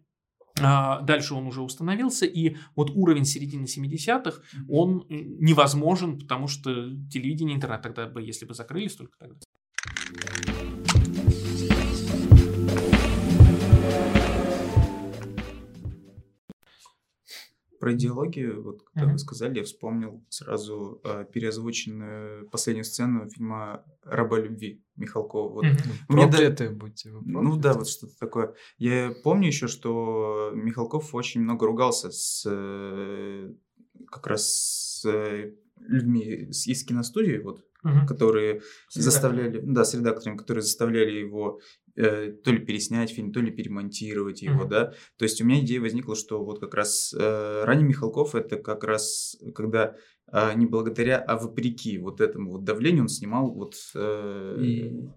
а, 0.59 1.01
дальше 1.01 1.33
он 1.33 1.47
уже 1.47 1.61
установился, 1.61 2.25
и 2.25 2.57
вот 2.75 2.91
уровень 2.91 3.25
середины 3.25 3.65
70-х, 3.65 4.41
он 4.67 5.05
невозможен, 5.09 6.19
потому 6.19 6.47
что 6.47 6.71
телевидение, 7.09 7.55
интернет 7.55 7.81
тогда 7.81 8.07
бы, 8.07 8.21
если 8.21 8.45
бы 8.45 8.53
закрылись 8.53 8.95
только 8.95 9.17
тогда. 9.17 9.37
Про 17.81 17.93
идеологию, 17.93 18.61
вот 18.61 18.83
когда 18.83 19.07
mm-hmm. 19.07 19.13
вы 19.13 19.17
сказали, 19.17 19.57
я 19.57 19.63
вспомнил 19.63 20.23
сразу 20.29 21.01
э, 21.03 21.25
переозвученную 21.33 22.47
последнюю 22.51 22.85
сцену 22.85 23.27
фильма 23.27 23.83
«Раба 24.03 24.39
любви» 24.39 24.83
Михалкова. 24.97 25.51
Вот. 25.51 25.65
Mm-hmm. 25.65 25.91
Мне 26.09 26.27
да, 26.27 26.69
будьте 26.69 27.09
вы 27.09 27.21
Ну 27.25 27.57
да, 27.57 27.73
вот 27.73 27.89
что-то 27.89 28.13
такое. 28.19 28.53
Я 28.77 29.11
помню 29.23 29.47
еще, 29.47 29.65
что 29.65 30.51
Михалков 30.53 31.15
очень 31.15 31.41
много 31.41 31.65
ругался 31.65 32.11
с 32.11 32.43
э, 32.47 33.51
как 34.11 34.27
раз 34.27 34.43
с 35.01 35.05
э, 35.05 35.55
людьми 35.79 36.21
из 36.51 36.85
киностудии, 36.85 37.37
вот, 37.37 37.65
угу. 37.83 38.05
которые 38.07 38.61
с 38.89 38.95
заставляли, 38.95 39.61
да, 39.63 39.83
с 39.83 39.93
редакторами, 39.93 40.37
которые 40.37 40.61
заставляли 40.61 41.11
его 41.11 41.59
э, 41.95 42.31
то 42.31 42.51
ли 42.51 42.59
переснять 42.59 43.11
фильм, 43.11 43.31
то 43.31 43.39
ли 43.41 43.51
перемонтировать 43.51 44.41
его, 44.41 44.61
угу. 44.61 44.69
да. 44.69 44.93
То 45.17 45.25
есть 45.25 45.41
у 45.41 45.45
меня 45.45 45.61
идея 45.61 45.81
возникла, 45.81 46.15
что 46.15 46.43
вот 46.43 46.59
как 46.59 46.73
раз 46.73 47.13
э, 47.17 47.63
ранний 47.65 47.83
Михалков 47.83 48.35
это 48.35 48.57
как 48.57 48.83
раз 48.83 49.37
когда 49.55 49.95
э, 50.31 50.53
не 50.55 50.65
благодаря, 50.65 51.17
а 51.19 51.37
вопреки 51.37 51.97
вот 51.97 52.21
этому 52.21 52.51
вот 52.51 52.63
давлению 52.63 53.03
он 53.03 53.09
снимал 53.09 53.51
вот 53.51 53.75
э, 53.95 54.57
И... 54.61 55.09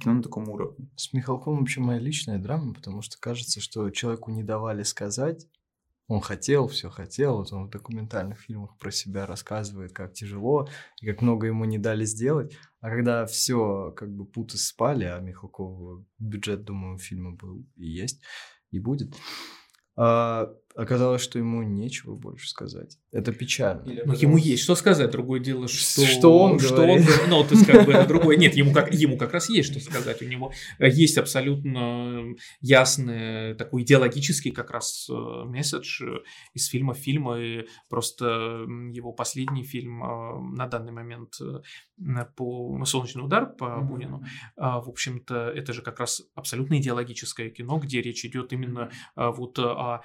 кино 0.00 0.14
на 0.14 0.22
таком 0.22 0.48
уровне. 0.48 0.88
С 0.96 1.12
Михалковым 1.12 1.60
вообще 1.60 1.80
моя 1.80 1.98
личная 1.98 2.38
драма, 2.38 2.74
потому 2.74 3.02
что 3.02 3.18
кажется, 3.18 3.60
что 3.60 3.90
человеку 3.90 4.30
не 4.30 4.42
давали 4.42 4.82
сказать, 4.82 5.46
он 6.08 6.22
хотел, 6.22 6.68
все 6.68 6.88
хотел. 6.88 7.36
Вот 7.36 7.52
он 7.52 7.66
в 7.66 7.70
документальных 7.70 8.40
фильмах 8.40 8.76
про 8.78 8.90
себя 8.90 9.26
рассказывает, 9.26 9.92
как 9.92 10.14
тяжело 10.14 10.68
и 11.02 11.06
как 11.06 11.20
много 11.20 11.46
ему 11.46 11.66
не 11.66 11.78
дали 11.78 12.04
сделать. 12.06 12.56
А 12.80 12.88
когда 12.88 13.26
все 13.26 13.92
как 13.94 14.10
бы 14.10 14.24
путы 14.24 14.56
спали, 14.56 15.04
а 15.04 15.20
Михалкова 15.20 16.04
бюджет, 16.18 16.64
думаю, 16.64 16.98
фильма 16.98 17.32
был 17.32 17.62
и 17.76 17.86
есть, 17.86 18.22
и 18.70 18.78
будет. 18.80 19.14
А, 19.96 20.48
Оказалось, 20.78 21.22
что 21.22 21.40
ему 21.40 21.64
нечего 21.64 22.14
больше 22.14 22.48
сказать. 22.48 22.98
Это 23.10 23.32
печально. 23.32 23.82
Ну, 24.04 24.12
ему 24.12 24.36
есть 24.36 24.62
что 24.62 24.76
сказать. 24.76 25.10
Другое 25.10 25.40
дело, 25.40 25.66
что, 25.66 26.06
Что 26.06 26.38
он 26.38 26.60
что 26.60 26.76
говорит. 26.76 27.04
он- 27.24 27.30
ну, 27.30 27.42
то 27.42 27.56
есть, 27.56 27.66
как 27.66 27.84
бы, 27.84 27.92
это 27.92 28.06
другое. 28.06 28.36
Нет, 28.36 28.54
ему 28.54 28.72
как, 28.72 28.94
ему 28.94 29.18
как 29.18 29.32
раз 29.32 29.48
есть 29.48 29.72
что 29.72 29.80
сказать. 29.80 30.22
У 30.22 30.26
него 30.26 30.52
есть 30.78 31.18
абсолютно 31.18 32.26
ясный 32.60 33.54
такой 33.54 33.82
идеологический 33.82 34.52
как 34.52 34.70
раз 34.70 35.08
э, 35.10 35.14
месседж 35.46 36.00
из 36.54 36.66
фильма 36.68 36.94
в 36.94 36.98
фильм. 36.98 37.34
И 37.34 37.66
просто 37.88 38.64
его 38.92 39.10
последний 39.10 39.64
фильм 39.64 40.04
э, 40.04 40.38
на 40.54 40.68
данный 40.68 40.92
момент 40.92 41.38
э, 41.40 42.24
по 42.36 42.80
«Солнечный 42.84 43.24
удар» 43.24 43.46
по 43.52 43.80
Бунину, 43.80 44.22
а, 44.56 44.80
в 44.80 44.88
общем-то, 44.88 45.48
это 45.50 45.72
же 45.72 45.82
как 45.82 45.98
раз 45.98 46.22
абсолютно 46.36 46.78
идеологическое 46.78 47.50
кино, 47.50 47.78
где 47.78 48.00
речь 48.00 48.24
идет 48.24 48.52
именно 48.52 48.92
вот 49.16 49.58
о 49.58 50.02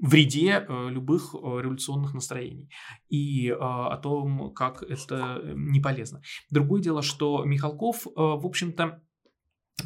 вреде 0.00 0.66
э, 0.68 0.88
любых 0.90 1.34
э, 1.34 1.38
революционных 1.38 2.14
настроений 2.14 2.70
и 3.08 3.50
а, 3.50 3.94
о 3.94 3.96
том, 3.96 4.52
как 4.52 4.82
это 4.82 5.40
э, 5.42 5.54
не 5.56 5.80
полезно. 5.80 6.20
Другое 6.50 6.82
дело, 6.82 7.02
что 7.02 7.44
Михалков, 7.44 8.06
э, 8.06 8.10
в 8.16 8.44
общем-то, 8.44 9.00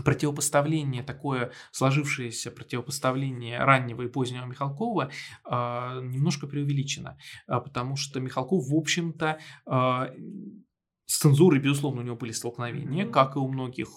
противопоставление, 0.05 1.03
такое 1.03 1.53
сложившееся 1.73 2.51
противопоставление 2.51 3.59
раннего 3.59 4.03
и 4.03 4.09
позднего 4.09 4.45
Михалкова 4.45 5.11
немножко 5.47 6.47
преувеличено, 6.47 7.17
потому 7.47 7.97
что 7.97 8.21
Михалков, 8.21 8.69
в 8.69 8.75
общем-то, 8.77 9.39
с 11.07 11.19
цензурой, 11.19 11.59
безусловно, 11.59 12.03
у 12.03 12.05
него 12.05 12.17
были 12.17 12.33
столкновения, 12.33 13.07
как 13.07 13.37
и 13.37 13.39
у 13.39 13.49
многих 13.49 13.89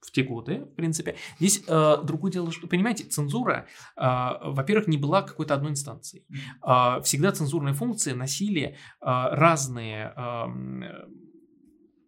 в 0.00 0.10
те 0.10 0.22
годы, 0.22 0.64
в 0.64 0.74
принципе. 0.74 1.16
Здесь 1.38 1.62
э, 1.66 1.96
другое 2.02 2.32
дело, 2.32 2.52
что, 2.52 2.66
понимаете, 2.66 3.04
цензура, 3.04 3.66
э, 3.96 4.00
во-первых, 4.00 4.88
не 4.88 4.96
была 4.96 5.22
какой-то 5.22 5.54
одной 5.54 5.72
инстанцией. 5.72 6.24
Э, 6.66 7.00
всегда 7.02 7.32
цензурные 7.32 7.74
функции 7.74 8.12
носили 8.12 8.62
э, 8.62 8.74
разные 9.00 10.12
э, 10.16 10.44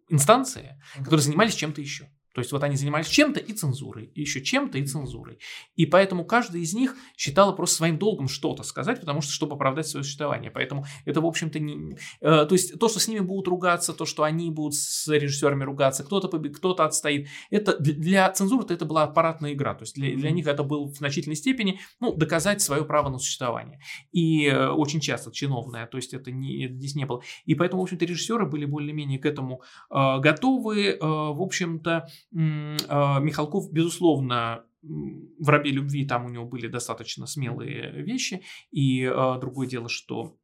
инстанции, 0.09 0.81
которые 0.97 1.21
занимались 1.21 1.55
чем-то 1.55 1.81
еще. 1.81 2.09
То 2.33 2.39
есть 2.39 2.51
вот 2.51 2.63
они 2.63 2.75
занимались 2.75 3.07
чем-то 3.07 3.39
и 3.39 3.53
цензурой, 3.53 4.11
и 4.15 4.21
еще 4.21 4.41
чем-то 4.41 4.77
и 4.77 4.85
цензурой. 4.85 5.39
И 5.75 5.85
поэтому 5.85 6.25
каждый 6.25 6.61
из 6.61 6.73
них 6.73 6.95
считала 7.17 7.51
просто 7.51 7.77
своим 7.77 7.97
долгом 7.97 8.27
что-то 8.27 8.63
сказать, 8.63 8.99
потому 8.99 9.21
что, 9.21 9.31
чтобы 9.31 9.55
оправдать 9.55 9.87
свое 9.87 10.03
существование. 10.03 10.51
Поэтому 10.51 10.85
это, 11.05 11.21
в 11.21 11.25
общем-то, 11.25 11.59
не... 11.59 11.97
э, 12.21 12.45
то 12.45 12.51
есть 12.51 12.79
то, 12.79 12.89
что 12.89 12.99
с 12.99 13.07
ними 13.07 13.19
будут 13.19 13.47
ругаться, 13.47 13.93
то, 13.93 14.05
что 14.05 14.23
они 14.23 14.49
будут 14.51 14.75
с 14.75 15.07
режиссерами 15.07 15.63
ругаться, 15.63 16.03
кто-то 16.03 16.27
побе- 16.27 16.49
кто-то 16.49 16.85
отстоит, 16.85 17.27
это 17.49 17.77
для, 17.77 18.31
цензуры 18.31 18.65
это 18.69 18.85
была 18.85 19.03
аппаратная 19.03 19.53
игра. 19.53 19.73
То 19.73 19.83
есть 19.83 19.95
для, 19.95 20.15
для 20.15 20.31
них 20.31 20.47
это 20.47 20.63
было 20.63 20.85
в 20.85 20.95
значительной 20.95 21.35
степени 21.35 21.79
ну, 21.99 22.15
доказать 22.15 22.61
свое 22.61 22.85
право 22.85 23.09
на 23.09 23.17
существование. 23.17 23.79
И 24.11 24.45
э, 24.45 24.69
очень 24.69 24.99
часто 24.99 25.31
чиновное, 25.31 25.87
то 25.87 25.97
есть 25.97 26.13
это 26.13 26.31
не, 26.31 26.65
это 26.65 26.75
здесь 26.75 26.95
не 26.95 27.05
было. 27.05 27.21
И 27.45 27.55
поэтому, 27.55 27.81
в 27.81 27.83
общем-то, 27.83 28.05
режиссеры 28.05 28.45
были 28.45 28.65
более-менее 28.65 29.19
к 29.19 29.25
этому 29.25 29.61
э, 29.89 30.19
готовы. 30.19 30.91
Э, 30.91 30.97
в 31.01 31.41
общем-то, 31.41 32.07
Михалков, 32.31 33.71
безусловно, 33.71 34.65
в 34.81 35.49
«Рабе 35.49 35.71
любви» 35.71 36.05
там 36.07 36.25
у 36.25 36.29
него 36.29 36.45
были 36.45 36.67
достаточно 36.67 37.27
смелые 37.27 37.91
вещи. 38.03 38.43
И 38.71 39.03
э, 39.03 39.39
другое 39.39 39.67
дело, 39.67 39.89
что 39.89 40.37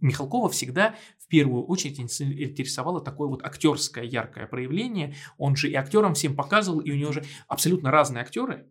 Михалкова 0.00 0.48
всегда 0.48 0.96
в 1.24 1.28
первую 1.28 1.64
очередь 1.64 1.98
интересовало 1.98 3.00
такое 3.00 3.28
вот 3.28 3.44
актерское 3.44 4.04
яркое 4.04 4.46
проявление. 4.46 5.14
Он 5.38 5.56
же 5.56 5.70
и 5.70 5.74
актерам 5.74 6.14
всем 6.14 6.36
показывал, 6.36 6.80
и 6.80 6.90
у 6.90 6.96
него 6.96 7.12
же 7.12 7.24
абсолютно 7.48 7.90
разные 7.90 8.22
актеры 8.22 8.66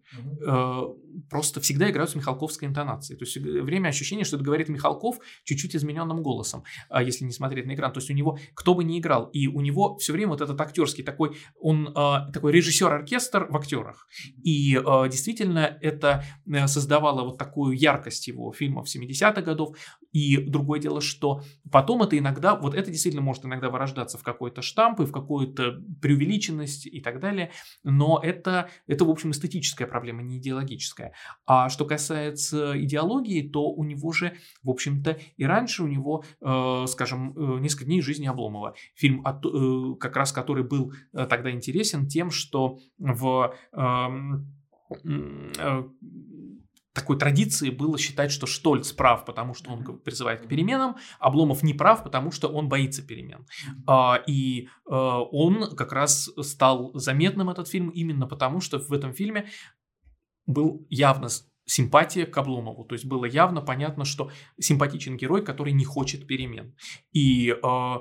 э, 0.45 0.81
просто 1.29 1.61
всегда 1.61 1.89
играют 1.89 2.11
с 2.11 2.15
михалковской 2.15 2.67
интонацией. 2.67 3.17
То 3.17 3.25
есть 3.25 3.37
время 3.37 3.89
ощущения, 3.89 4.23
что 4.23 4.35
это 4.35 4.45
говорит 4.45 4.69
Михалков 4.69 5.17
чуть-чуть 5.43 5.75
измененным 5.75 6.21
голосом, 6.21 6.63
а 6.89 7.01
если 7.01 7.25
не 7.25 7.31
смотреть 7.31 7.65
на 7.65 7.73
экран. 7.73 7.91
То 7.91 7.99
есть 7.99 8.09
у 8.09 8.13
него 8.13 8.37
кто 8.53 8.75
бы 8.75 8.83
ни 8.83 8.99
играл, 8.99 9.25
и 9.25 9.47
у 9.47 9.61
него 9.61 9.97
все 9.97 10.13
время 10.13 10.31
вот 10.31 10.41
этот 10.41 10.59
актерский 10.61 11.03
такой, 11.03 11.37
он 11.59 11.87
э, 11.87 12.31
такой 12.31 12.51
режиссер-оркестр 12.51 13.47
в 13.49 13.57
актерах. 13.57 14.07
И 14.43 14.75
э, 14.75 15.09
действительно 15.09 15.77
это 15.81 16.23
э, 16.45 16.67
создавало 16.67 17.23
вот 17.23 17.37
такую 17.37 17.75
яркость 17.77 18.27
его 18.27 18.51
фильмов 18.51 18.87
70-х 18.93 19.41
годов. 19.41 19.75
И 20.11 20.37
другое 20.37 20.79
дело, 20.79 21.01
что 21.01 21.41
потом 21.71 22.03
это 22.03 22.17
иногда, 22.17 22.42
вот 22.55 22.75
это 22.75 22.91
действительно 22.91 23.23
может 23.23 23.45
иногда 23.45 23.69
вырождаться 23.69 24.17
в 24.17 24.23
какой-то 24.23 24.61
штамп 24.61 24.99
и 25.01 25.05
в 25.05 25.11
какую-то 25.11 25.81
преувеличенность 26.01 26.85
и 26.85 27.01
так 27.01 27.19
далее, 27.19 27.51
но 27.83 28.19
это, 28.21 28.69
это 28.87 29.05
в 29.05 29.09
общем, 29.09 29.31
эстетическая 29.31 29.87
проблема, 29.87 30.21
не 30.21 30.37
идеологическая. 30.37 31.13
А 31.45 31.69
что 31.69 31.85
касается 31.85 32.73
идеологии, 32.83 33.41
то 33.47 33.71
у 33.71 33.83
него 33.83 34.11
же, 34.11 34.35
в 34.61 34.69
общем-то, 34.69 35.17
и 35.37 35.45
раньше 35.45 35.83
у 35.83 35.87
него, 35.87 36.23
э, 36.41 36.85
скажем, 36.87 37.33
э, 37.35 37.59
«Несколько 37.59 37.85
дней 37.85 38.01
жизни 38.01 38.27
Обломова», 38.27 38.75
фильм, 38.95 39.25
от- 39.25 39.45
э, 39.45 39.95
как 39.99 40.17
раз 40.17 40.31
который 40.31 40.63
был 40.63 40.93
э, 41.13 41.25
тогда 41.25 41.51
интересен 41.51 42.07
тем, 42.07 42.29
что 42.31 42.79
в... 42.97 43.55
эм, 43.73 44.47
э, 45.03 45.83
такой 46.93 47.17
традиции 47.17 47.69
было 47.69 47.97
считать, 47.97 48.31
что 48.31 48.45
Штольц 48.45 48.91
прав, 48.91 49.25
потому 49.25 49.53
что 49.53 49.71
он 49.71 49.83
призывает 49.99 50.41
к 50.41 50.47
переменам, 50.47 50.95
Обломов 51.19 51.63
не 51.63 51.73
прав, 51.73 52.03
потому 52.03 52.31
что 52.31 52.47
он 52.47 52.69
боится 52.69 53.01
перемен. 53.01 53.45
А, 53.87 54.21
И 54.27 54.65
э, 54.65 54.67
он 54.89 55.75
как 55.75 55.91
раз 55.91 56.29
стал 56.41 56.91
заметным, 56.93 57.49
этот 57.49 57.67
фильм, 57.67 57.89
именно 57.89 58.27
потому, 58.27 58.61
что 58.61 58.79
в 58.79 58.91
этом 58.93 59.13
фильме 59.13 59.49
был 60.45 60.85
явно 60.89 61.29
симпатия 61.65 62.25
к 62.25 62.37
Обломову. 62.37 62.85
То 62.85 62.93
есть 62.93 63.05
было 63.05 63.25
явно 63.25 63.61
понятно, 63.61 64.05
что 64.05 64.31
симпатичен 64.59 65.17
герой, 65.17 65.43
который 65.43 65.73
не 65.73 65.85
хочет 65.85 66.27
перемен. 66.27 66.75
И 67.11 67.49
э, 67.49 67.95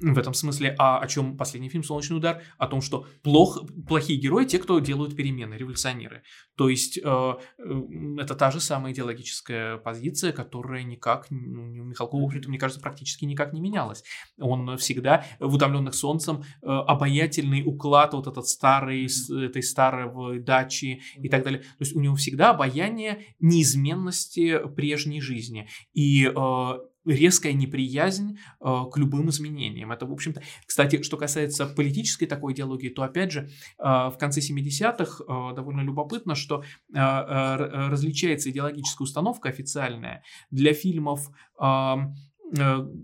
в 0.00 0.18
этом 0.18 0.34
смысле, 0.34 0.74
а 0.78 0.98
о 0.98 1.06
чем 1.06 1.36
последний 1.36 1.68
фильм 1.68 1.84
«Солнечный 1.84 2.16
удар»? 2.16 2.42
О 2.58 2.66
том, 2.66 2.80
что 2.80 3.06
плох, 3.22 3.62
плохие 3.86 4.18
герои– 4.18 4.44
те, 4.46 4.58
кто 4.58 4.78
делают 4.78 5.16
перемены, 5.16 5.54
революционеры. 5.54 6.22
То 6.56 6.68
есть 6.68 6.98
э, 6.98 7.02
э, 7.02 7.82
это 8.18 8.34
та 8.34 8.50
же 8.50 8.60
самая 8.60 8.92
идеологическая 8.92 9.78
позиция, 9.78 10.32
которая 10.32 10.82
никак, 10.82 11.26
ну, 11.30 11.62
у 11.62 11.84
Михалкова, 11.84 12.32
мне 12.46 12.58
кажется, 12.58 12.80
практически 12.80 13.24
никак 13.24 13.52
не 13.52 13.60
менялась. 13.60 14.04
Он 14.38 14.76
всегда 14.76 15.24
в 15.38 15.54
«Утомленных 15.54 15.94
солнцем» 15.94 16.42
э, 16.42 16.66
обаятельный 16.66 17.62
уклад 17.64 18.14
вот 18.14 18.26
этот 18.26 18.46
старый, 18.46 19.08
с 19.08 19.30
этой 19.30 19.62
старой 19.62 20.40
дачи 20.40 21.02
и 21.16 21.28
так 21.28 21.44
далее. 21.44 21.60
То 21.60 21.80
есть 21.80 21.94
у 21.94 22.00
него 22.00 22.16
всегда 22.16 22.50
обаяние 22.50 23.34
неизменности 23.40 24.60
прежней 24.74 25.20
жизни. 25.20 25.68
И 25.94 26.26
э, 26.26 26.72
резкая 27.04 27.52
неприязнь 27.52 28.38
э, 28.60 28.84
к 28.90 28.96
любым 28.96 29.30
изменениям. 29.30 29.92
Это, 29.92 30.06
в 30.06 30.12
общем-то, 30.12 30.42
кстати, 30.66 31.02
что 31.02 31.16
касается 31.16 31.66
политической 31.66 32.26
такой 32.26 32.52
идеологии, 32.52 32.88
то, 32.88 33.02
опять 33.02 33.32
же, 33.32 33.48
э, 33.78 33.82
в 33.82 34.16
конце 34.18 34.40
70-х 34.40 35.24
э, 35.24 35.54
довольно 35.54 35.80
любопытно, 35.80 36.34
что 36.34 36.62
различается 36.92 38.50
идеологическая 38.50 39.04
установка 39.04 39.48
официальная 39.48 40.22
для 40.50 40.74
фильмов 40.74 41.30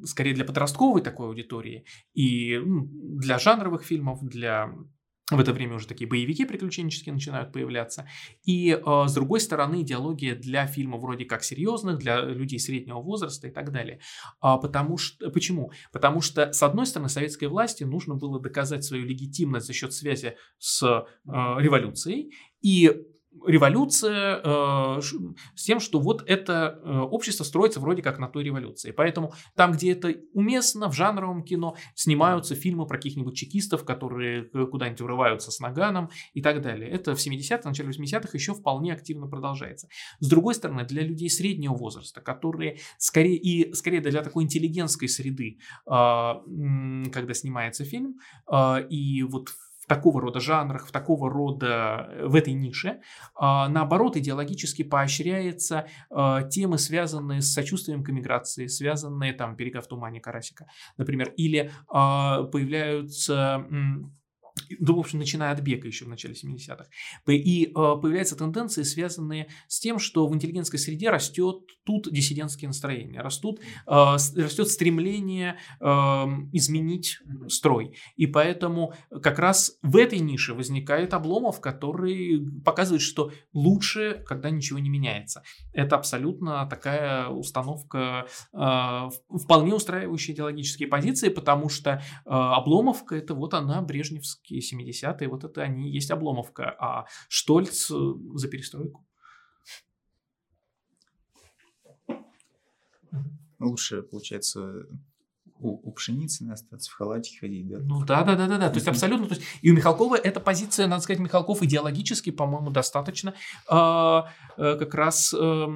скорее 0.04 0.34
для 0.34 0.44
подростковой 0.44 1.00
такой 1.00 1.28
аудитории 1.28 1.84
и 2.12 2.58
ну, 2.58 2.86
для 2.90 3.38
жанровых 3.38 3.82
фильмов, 3.82 4.22
для 4.22 4.74
в 5.30 5.38
это 5.38 5.52
время 5.52 5.74
уже 5.76 5.86
такие 5.86 6.08
боевики 6.08 6.44
приключенческие 6.46 7.12
начинают 7.12 7.52
появляться. 7.52 8.08
И 8.44 8.70
э, 8.70 9.04
с 9.06 9.12
другой 9.12 9.40
стороны, 9.40 9.82
идеология 9.82 10.34
для 10.34 10.66
фильмов 10.66 11.02
вроде 11.02 11.26
как 11.26 11.44
серьезных, 11.44 11.98
для 11.98 12.22
людей 12.22 12.58
среднего 12.58 13.00
возраста 13.00 13.46
и 13.46 13.50
так 13.50 13.70
далее. 13.70 14.00
А, 14.40 14.56
потому 14.56 14.96
что, 14.96 15.30
почему? 15.30 15.70
Потому 15.92 16.22
что, 16.22 16.52
с 16.52 16.62
одной 16.62 16.86
стороны, 16.86 17.10
советской 17.10 17.46
власти 17.46 17.84
нужно 17.84 18.14
было 18.14 18.40
доказать 18.40 18.84
свою 18.84 19.04
легитимность 19.04 19.66
за 19.66 19.74
счет 19.74 19.92
связи 19.92 20.36
с 20.58 20.82
э, 20.82 21.04
революцией. 21.26 22.32
И 22.62 22.90
революция 23.46 24.40
э, 24.42 25.00
с 25.54 25.64
тем, 25.64 25.80
что 25.80 26.00
вот 26.00 26.22
это 26.26 26.80
э, 26.82 26.98
общество 26.98 27.44
строится 27.44 27.80
вроде 27.80 28.02
как 28.02 28.18
на 28.18 28.28
той 28.28 28.44
революции. 28.44 28.90
Поэтому 28.90 29.32
там, 29.54 29.72
где 29.72 29.92
это 29.92 30.14
уместно, 30.32 30.88
в 30.88 30.94
жанровом 30.94 31.42
кино 31.42 31.76
снимаются 31.94 32.54
фильмы 32.54 32.86
про 32.86 32.96
каких-нибудь 32.96 33.36
чекистов, 33.36 33.84
которые 33.84 34.48
э, 34.52 34.66
куда-нибудь 34.66 35.00
врываются 35.00 35.50
с 35.50 35.60
наганом 35.60 36.10
и 36.34 36.42
так 36.42 36.62
далее. 36.62 36.90
Это 36.90 37.14
в 37.14 37.18
70-х, 37.18 37.68
начале 37.68 37.90
80-х 37.90 38.30
еще 38.32 38.54
вполне 38.54 38.92
активно 38.92 39.26
продолжается. 39.28 39.88
С 40.20 40.28
другой 40.28 40.54
стороны, 40.54 40.84
для 40.84 41.02
людей 41.02 41.30
среднего 41.30 41.74
возраста, 41.74 42.20
которые 42.20 42.78
скорее 42.98 43.36
и 43.36 43.72
скорее 43.74 44.00
для 44.00 44.22
такой 44.22 44.44
интеллигентской 44.44 45.08
среды, 45.08 45.58
м, 45.86 47.10
когда 47.12 47.34
снимается 47.34 47.84
фильм, 47.84 48.16
а, 48.46 48.78
и 48.78 49.22
вот 49.22 49.48
в 49.48 49.67
такого 49.88 50.20
рода 50.20 50.40
жанрах, 50.40 50.86
в 50.86 50.92
такого 50.92 51.30
рода, 51.30 52.08
э, 52.10 52.26
в 52.26 52.34
этой 52.34 52.52
нише, 52.52 53.00
а, 53.34 53.68
наоборот, 53.68 54.16
идеологически 54.16 54.84
поощряется 54.84 55.88
а, 56.10 56.42
темы, 56.42 56.78
связанные 56.78 57.40
с 57.40 57.52
сочувствием 57.52 58.04
к 58.04 58.10
эмиграции, 58.10 58.66
связанные, 58.66 59.32
там, 59.32 59.56
«Берега 59.56 59.80
в 59.80 59.88
тумане» 59.88 60.20
Карасика, 60.20 60.66
например, 60.96 61.32
или 61.36 61.70
а, 61.88 62.44
появляются 62.44 63.66
да, 64.78 64.92
в 64.92 64.98
общем, 64.98 65.18
начиная 65.18 65.52
от 65.52 65.60
Бека 65.60 65.86
еще 65.86 66.04
в 66.04 66.08
начале 66.08 66.34
70-х. 66.34 66.86
И 67.26 67.66
э, 67.66 67.70
появляются 67.72 68.36
тенденции, 68.36 68.82
связанные 68.82 69.48
с 69.66 69.80
тем, 69.80 69.98
что 69.98 70.26
в 70.26 70.34
интеллигентской 70.34 70.78
среде 70.78 71.10
растет 71.10 71.62
тут 71.84 72.12
диссидентские 72.12 72.68
настроения, 72.68 73.20
растут, 73.20 73.60
э, 73.60 73.62
растет 73.86 74.68
стремление 74.68 75.58
э, 75.80 75.84
изменить 76.52 77.18
строй. 77.48 77.96
И 78.16 78.26
поэтому 78.26 78.92
как 79.22 79.38
раз 79.38 79.78
в 79.82 79.96
этой 79.96 80.18
нише 80.18 80.54
возникает 80.54 81.14
Обломов, 81.14 81.60
который 81.60 82.46
показывает, 82.64 83.02
что 83.02 83.32
лучше, 83.52 84.22
когда 84.26 84.50
ничего 84.50 84.78
не 84.78 84.90
меняется. 84.90 85.42
Это 85.72 85.96
абсолютно 85.96 86.66
такая 86.66 87.28
установка, 87.28 88.26
э, 88.52 89.08
вполне 89.42 89.74
устраивающая 89.74 90.34
идеологические 90.34 90.88
позиции, 90.88 91.28
потому 91.28 91.68
что 91.68 92.02
Обломовка 92.24 93.16
это 93.16 93.34
вот 93.34 93.54
она, 93.54 93.80
брежневские 94.58 94.92
70-е, 94.92 95.28
вот 95.28 95.44
это 95.44 95.62
они 95.62 95.90
есть 95.90 96.10
Обломовка, 96.10 96.74
а 96.78 97.06
Штольц 97.28 97.90
э, 97.90 97.94
за 98.34 98.48
перестройку. 98.48 99.04
Лучше, 103.58 104.02
получается, 104.02 104.86
у, 105.58 105.88
у 105.88 105.92
Пшеницына 105.92 106.54
остаться 106.54 106.90
в 106.90 106.94
халате 106.94 107.36
ходить, 107.40 107.68
да? 107.68 107.78
Ну 107.80 108.04
да, 108.04 108.22
да, 108.22 108.36
да, 108.36 108.46
да, 108.46 108.58
да. 108.58 108.68
То 108.68 108.76
есть 108.76 108.86
абсолютно. 108.86 109.26
То 109.26 109.34
есть, 109.34 109.46
и 109.62 109.72
у 109.72 109.74
Михалкова 109.74 110.14
эта 110.14 110.38
позиция, 110.38 110.86
надо 110.86 111.02
сказать, 111.02 111.20
Михалков 111.20 111.62
идеологически, 111.62 112.30
по-моему, 112.30 112.70
достаточно 112.70 113.34
э, 113.68 114.22
э, 114.56 114.76
как 114.76 114.94
раз 114.94 115.34
э, 115.36 115.66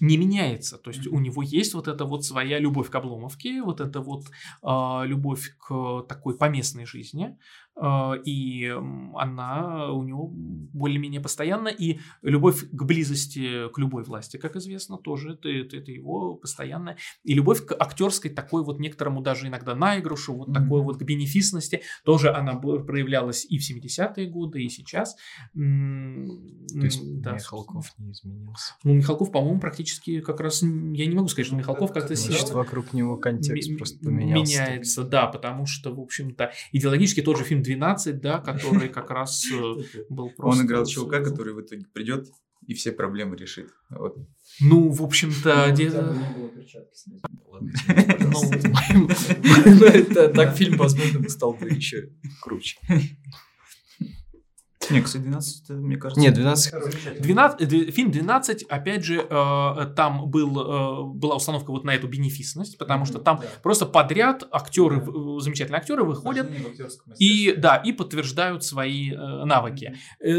не 0.00 0.16
меняется. 0.16 0.78
То 0.78 0.90
есть 0.90 1.06
у 1.06 1.18
него 1.18 1.42
есть 1.42 1.74
вот 1.74 1.88
эта 1.88 2.04
вот 2.04 2.24
своя 2.24 2.58
любовь 2.58 2.90
к 2.90 2.94
Обломовке, 2.94 3.62
вот 3.62 3.80
эта 3.80 4.00
вот 4.00 4.24
э, 4.62 5.06
любовь 5.06 5.56
к 5.58 6.02
такой 6.08 6.36
поместной 6.36 6.86
жизни, 6.86 7.38
и 8.24 8.74
она 9.14 9.92
у 9.92 10.02
него 10.02 10.28
более-менее 10.32 11.20
постоянна, 11.20 11.68
и 11.68 11.98
любовь 12.22 12.68
к 12.70 12.82
близости 12.84 13.68
к 13.68 13.78
любой 13.78 14.04
власти, 14.04 14.36
как 14.36 14.56
известно, 14.56 14.98
тоже 14.98 15.32
это, 15.32 15.48
это, 15.48 15.76
это 15.76 15.90
его 15.90 16.34
постоянная, 16.34 16.96
и 17.24 17.34
любовь 17.34 17.64
к 17.64 17.74
актерской 17.78 18.30
такой 18.30 18.64
вот 18.64 18.78
некоторому 18.80 19.20
даже 19.22 19.48
иногда 19.48 19.74
наигрышу, 19.74 20.34
вот 20.34 20.48
mm-hmm. 20.48 20.54
такой 20.54 20.82
вот 20.82 20.98
к 20.98 21.02
бенефисности, 21.02 21.82
тоже 22.04 22.32
она 22.32 22.54
проявлялась 22.56 23.44
и 23.48 23.58
в 23.58 23.62
70-е 23.62 24.26
годы, 24.28 24.62
и 24.62 24.68
сейчас. 24.68 25.16
То 25.54 25.60
есть 25.60 27.20
да, 27.20 27.32
Михалков 27.32 27.92
не 27.98 28.12
изменился? 28.12 28.74
Ну, 28.84 28.94
Михалков, 28.94 29.30
по-моему, 29.30 29.60
практически 29.60 30.20
как 30.20 30.40
раз, 30.40 30.62
я 30.62 31.06
не 31.06 31.14
могу 31.14 31.28
сказать, 31.28 31.46
что 31.46 31.56
Михалков 31.56 31.92
как-то 31.92 32.14
Значит, 32.14 32.50
вокруг 32.50 32.92
него 32.92 33.16
контекст 33.16 33.76
просто 33.76 33.98
поменялся. 33.98 34.62
Меняется, 34.62 35.04
да, 35.04 35.26
потому 35.26 35.66
что, 35.66 35.94
в 35.94 36.00
общем-то, 36.00 36.52
идеологически 36.72 37.22
тот 37.22 37.38
же 37.38 37.44
фильм 37.44 37.61
«12», 37.62 38.12
да, 38.14 38.38
который 38.38 38.88
как 38.88 39.10
раз 39.10 39.44
э, 39.52 39.56
был 40.08 40.30
просто... 40.30 40.60
Он 40.60 40.66
играл 40.66 40.86
чувака, 40.86 41.20
который 41.20 41.54
в 41.54 41.60
итоге 41.60 41.84
придет 41.92 42.28
и 42.66 42.74
все 42.74 42.92
проблемы 42.92 43.36
решит. 43.36 43.70
Вот. 43.90 44.16
Ну, 44.60 44.90
в 44.90 45.02
общем-то, 45.02 45.72
Так 50.34 50.56
фильм, 50.56 50.76
возможно, 50.76 51.28
стал 51.28 51.54
бы 51.54 51.68
еще 51.68 52.10
круче. 52.40 52.78
Не, 54.90 55.00
кстати, 55.00 55.22
12, 55.22 55.70
мне 55.70 55.96
кажется... 55.96 56.20
Нет, 56.20 56.34
12... 56.34 57.20
12 57.20 57.94
фильм 57.94 58.10
12, 58.10 58.64
опять 58.64 59.04
же, 59.04 59.26
э, 59.28 59.86
там 59.96 60.30
был, 60.30 60.58
э, 60.58 61.02
была 61.14 61.36
установка 61.36 61.70
вот 61.70 61.84
на 61.84 61.94
эту 61.94 62.08
бенефисность, 62.08 62.78
потому 62.78 63.04
что 63.04 63.18
там 63.18 63.38
да. 63.40 63.46
просто 63.62 63.86
подряд 63.86 64.46
актеры, 64.50 65.00
да. 65.00 65.40
замечательные 65.40 65.78
актеры 65.78 66.04
выходят 66.04 66.50
и, 67.18 67.54
да, 67.56 67.76
и 67.76 67.92
подтверждают 67.92 68.64
свои 68.64 69.12
э, 69.12 69.44
навыки. 69.44 69.96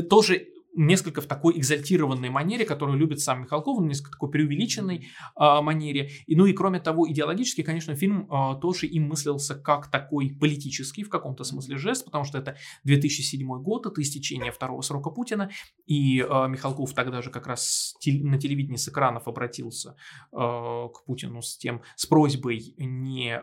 Тоже 0.10 0.48
несколько 0.76 1.22
в 1.22 1.26
такой 1.26 1.58
экзальтированной 1.58 2.30
манере, 2.30 2.66
которую 2.66 2.98
любит 2.98 3.20
сам 3.20 3.44
Михалков, 3.44 3.80
в 3.80 3.84
несколько 3.84 4.12
такой 4.12 4.32
преувеличенной 4.32 5.08
э, 5.40 5.62
манере. 5.62 6.10
И, 6.26 6.36
ну 6.36 6.46
и 6.46 6.54
кроме 6.54 6.80
того, 6.80 7.10
идеологически, 7.10 7.62
конечно, 7.62 7.96
фильм 7.96 8.28
э, 8.32 8.60
тоже 8.62 8.88
им 8.88 9.08
мыслился 9.08 9.56
как 9.56 9.90
такой 9.90 10.36
политический 10.40 11.04
в 11.04 11.10
каком-то 11.10 11.44
смысле 11.44 11.78
жест, 11.78 12.06
потому 12.06 12.24
что 12.24 12.38
это 12.38 12.58
2007 12.84 13.48
год, 13.62 13.86
это 13.86 14.02
истечение 14.02 14.52
второго 14.52 14.82
срока 14.82 15.10
Путина, 15.10 15.50
и 15.86 16.20
э, 16.20 16.48
Михалков 16.48 16.94
тогда 16.94 17.22
же 17.22 17.30
как 17.30 17.48
раз 17.48 17.96
тел- 18.00 18.24
на 18.24 18.40
телевидении 18.40 18.78
с 18.78 18.88
экранов 18.88 19.28
обратился 19.28 19.96
э, 20.32 20.36
к 20.36 21.06
Путину 21.06 21.42
с 21.42 21.58
тем, 21.58 21.82
с 21.96 22.06
просьбой 22.06 22.74
не 22.78 23.36
э, 23.36 23.42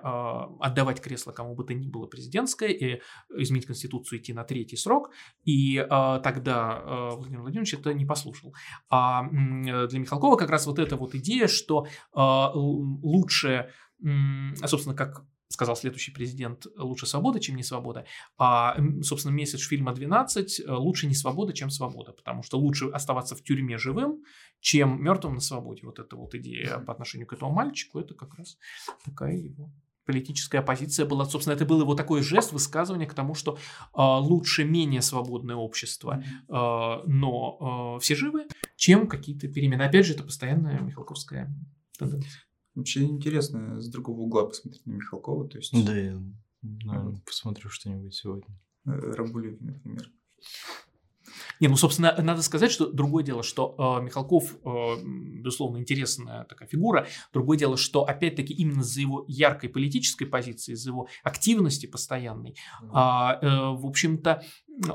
отдавать 0.61 1.01
кресло 1.01 1.33
кому 1.33 1.55
бы 1.55 1.65
то 1.65 1.75
ни 1.75 1.89
было 1.89 2.07
президентское 2.07 2.71
и 2.71 3.01
изменить 3.37 3.67
Конституцию, 3.67 4.21
идти 4.21 4.33
на 4.33 4.45
третий 4.45 4.77
срок, 4.77 5.11
и 5.45 5.77
э, 5.79 6.21
тогда 6.23 7.20
Владимир 7.21 7.43
Владимирович 7.43 7.75
это 7.75 7.93
не 7.95 8.05
послушал. 8.05 8.55
А 8.89 9.29
для 9.29 9.99
Михалкова 9.99 10.37
как 10.37 10.51
раз 10.51 10.67
вот 10.67 10.79
эта 10.79 10.97
вот 10.97 11.15
идея, 11.15 11.47
что 11.47 11.87
а, 12.13 12.51
лучше, 12.55 13.71
собственно, 14.65 14.95
как 14.95 15.25
сказал 15.51 15.75
следующий 15.75 16.13
президент, 16.13 16.67
лучше 16.77 17.07
свобода, 17.07 17.41
чем 17.41 17.57
не 17.57 17.65
свобода. 17.65 18.07
А, 18.39 18.77
собственно, 19.03 19.33
месяц 19.33 19.67
фильма 19.67 19.93
12 19.93 20.61
э, 20.61 20.73
лучше 20.73 21.09
не 21.09 21.15
свобода, 21.15 21.53
чем 21.53 21.71
свобода, 21.71 22.13
потому 22.13 22.45
что 22.45 22.59
лучше 22.59 22.89
оставаться 22.89 23.35
в 23.35 23.43
тюрьме 23.43 23.77
живым, 23.77 24.23
чем 24.61 25.03
мертвым 25.03 25.35
на 25.35 25.41
свободе. 25.41 25.83
Вот 25.85 25.99
эта 25.99 26.15
вот 26.15 26.35
идея 26.37 26.79
по 26.79 26.93
отношению 26.93 27.27
к 27.27 27.33
этому 27.33 27.51
мальчику, 27.51 27.99
это 27.99 28.15
как 28.15 28.37
раз 28.37 28.59
такая 29.05 29.37
его 29.37 29.73
политическая 30.11 30.59
оппозиция 30.59 31.07
была, 31.07 31.25
собственно, 31.25 31.55
это 31.55 31.65
был 31.65 31.81
его 31.81 31.95
такой 31.95 32.23
жест, 32.23 32.51
высказывание 32.51 33.07
к 33.07 33.15
тому, 33.15 33.35
что 33.35 33.55
э, 33.55 33.59
лучше 33.95 34.65
менее 34.65 35.03
свободное 35.03 35.55
общество, 35.55 36.25
э, 36.25 36.53
но 37.07 37.97
э, 37.97 38.01
все 38.01 38.17
живы, 38.17 38.49
чем 38.75 39.07
какие-то 39.07 39.47
перемены. 39.47 39.83
Опять 39.83 40.07
же, 40.07 40.15
это 40.15 40.25
постоянная 40.25 40.81
Михалковская 40.81 41.55
тенденция. 41.97 42.43
Вообще 42.75 43.05
интересно 43.05 43.81
с 43.81 43.89
другого 43.89 44.21
угла 44.21 44.47
посмотреть 44.47 44.85
на 44.87 44.93
Михалкова. 44.93 45.49
То 45.49 45.59
есть... 45.59 45.73
Да, 45.85 45.97
я 45.97 46.21
наверное, 46.63 47.13
вот. 47.13 47.25
посмотрю 47.25 47.71
что-нибудь 47.71 48.15
сегодня. 48.15 48.59
Э, 48.87 48.91
Рабулеви, 48.91 49.59
например. 49.61 50.11
Не, 51.61 51.69
ну, 51.69 51.77
собственно, 51.77 52.15
надо 52.19 52.43
сказать, 52.43 52.73
что 52.73 52.91
другое 52.91 53.23
дело, 53.23 53.43
что 53.43 53.75
э, 53.79 54.03
Михалков, 54.03 54.57
э, 54.65 54.97
безусловно, 55.05 55.77
интересная 55.79 56.45
такая 56.45 56.67
фигура. 56.67 57.07
Другое 57.35 57.59
дело, 57.59 57.77
что, 57.77 58.05
опять-таки, 58.05 58.55
именно 58.55 58.83
за 58.83 59.03
его 59.03 59.25
яркой 59.29 59.69
политической 59.69 60.25
позиции, 60.25 60.75
за 60.75 60.89
его 60.91 61.09
активности 61.23 61.85
постоянной, 61.87 62.57
э, 62.83 62.87
э, 62.87 62.91
в 62.93 63.87
общем-то, 63.87 64.43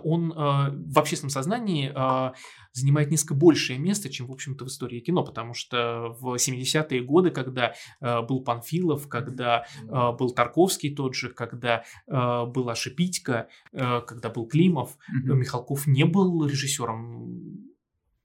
он 0.04 0.32
э, 0.32 0.36
в 0.36 1.00
общественном 1.00 1.30
сознании 1.30 1.92
э, 1.94 2.34
занимает 2.74 3.12
несколько 3.12 3.36
большее 3.36 3.80
место, 3.80 4.10
чем, 4.10 4.28
в 4.28 4.32
общем-то, 4.32 4.66
в 4.66 4.68
истории 4.68 5.00
кино, 5.00 5.24
потому 5.24 5.54
что 5.54 6.16
в 6.20 6.36
70-е 6.36 7.02
годы, 7.04 7.32
когда 7.32 7.74
э, 8.02 8.22
был 8.22 8.44
Панфилов, 8.44 9.08
когда 9.08 9.66
э, 9.82 9.88
был 9.88 10.32
Тарковский 10.32 10.94
тот 10.96 11.16
же, 11.16 11.30
когда 11.30 11.84
э, 12.08 12.46
была 12.46 12.76
Шипитько, 12.76 13.48
э, 13.72 14.02
когда 14.02 14.30
был 14.30 14.48
Климов, 14.48 14.98
mm-hmm. 15.10 15.36
Михалков 15.36 15.88
не 15.88 16.06
был 16.06 16.46
режиссером 16.46 17.66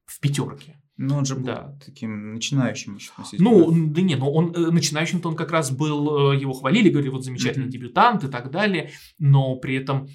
в 0.07 0.20
пятерке. 0.20 0.80
Ну, 1.03 1.16
он 1.16 1.24
же 1.24 1.34
был 1.34 1.44
да. 1.44 1.78
таким 1.82 2.34
начинающим 2.34 2.96
еще. 2.96 3.12
Ну, 3.38 3.72
да 3.88 4.03
нет, 4.03 4.18
но 4.18 4.30
он 4.30 4.53
э, 4.55 4.70
начинающим-то 4.70 5.30
он 5.30 5.36
как 5.36 5.51
раз 5.51 5.70
был, 5.70 6.32
э, 6.32 6.38
его 6.38 6.53
хвалили, 6.53 6.90
говорили, 6.90 7.11
вот 7.11 7.24
замечательный 7.24 7.68
mm-hmm. 7.68 7.70
дебютант 7.70 8.24
и 8.24 8.28
так 8.28 8.51
далее, 8.51 8.90
но 9.18 9.57
при 9.57 9.76
этом 9.76 10.09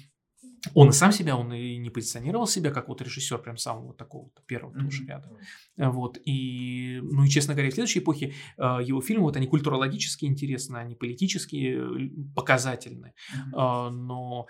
он 0.74 0.88
и 0.88 0.92
сам 0.92 1.12
себя, 1.12 1.36
он 1.36 1.52
и 1.52 1.76
не 1.76 1.90
позиционировал 1.90 2.46
себя 2.46 2.70
как 2.70 2.88
вот 2.88 3.02
режиссер 3.02 3.38
прям 3.38 3.56
самого 3.56 3.94
такого 3.94 4.30
первого 4.46 4.72
mm-hmm. 4.72 4.84
тоже 4.84 5.04
ряда. 5.06 5.30
Вот, 5.76 6.18
и, 6.24 7.00
ну 7.02 7.24
и, 7.24 7.28
честно 7.28 7.54
говоря, 7.54 7.70
в 7.70 7.74
следующей 7.74 7.98
эпохе 8.00 8.34
э, 8.56 8.62
его 8.62 9.00
фильмы, 9.00 9.24
вот 9.24 9.36
они 9.36 9.46
культурологически 9.46 10.24
интересны, 10.24 10.78
они 10.78 10.94
политически 10.94 11.76
э, 11.76 12.08
показательны. 12.34 13.14
Mm-hmm. 13.54 13.88
Э, 13.88 13.90
но, 13.90 14.46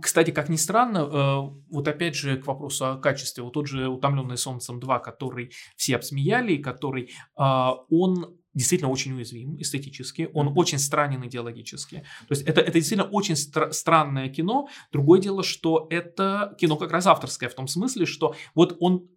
кстати, 0.00 0.30
как 0.30 0.48
ни 0.48 0.56
странно, 0.56 0.98
э, 0.98 1.58
вот 1.70 1.88
опять 1.88 2.14
же 2.14 2.36
к 2.38 2.46
вопросу 2.46 2.86
о 2.86 2.96
качестве, 2.96 3.42
вот 3.42 3.52
тот 3.52 3.66
же 3.66 3.88
«Утомленный 3.88 4.38
солнцем 4.38 4.78
2», 4.78 5.00
который 5.00 5.52
все 5.76 5.96
обсмеяли, 5.96 6.56
который, 6.56 7.10
э, 7.38 7.70
он 7.90 8.37
действительно 8.54 8.90
очень 8.90 9.12
уязвим 9.12 9.60
эстетически, 9.60 10.30
он 10.34 10.52
очень 10.56 10.78
странен 10.78 11.24
идеологически. 11.26 12.04
То 12.28 12.30
есть 12.30 12.42
это, 12.42 12.60
это 12.60 12.72
действительно 12.72 13.08
очень 13.08 13.34
стра- 13.34 13.72
странное 13.72 14.28
кино. 14.28 14.68
Другое 14.92 15.20
дело, 15.20 15.42
что 15.42 15.86
это 15.90 16.54
кино 16.58 16.76
как 16.76 16.90
раз 16.90 17.06
авторское 17.06 17.48
в 17.48 17.54
том 17.54 17.68
смысле, 17.68 18.06
что 18.06 18.34
вот 18.54 18.76
он 18.80 19.08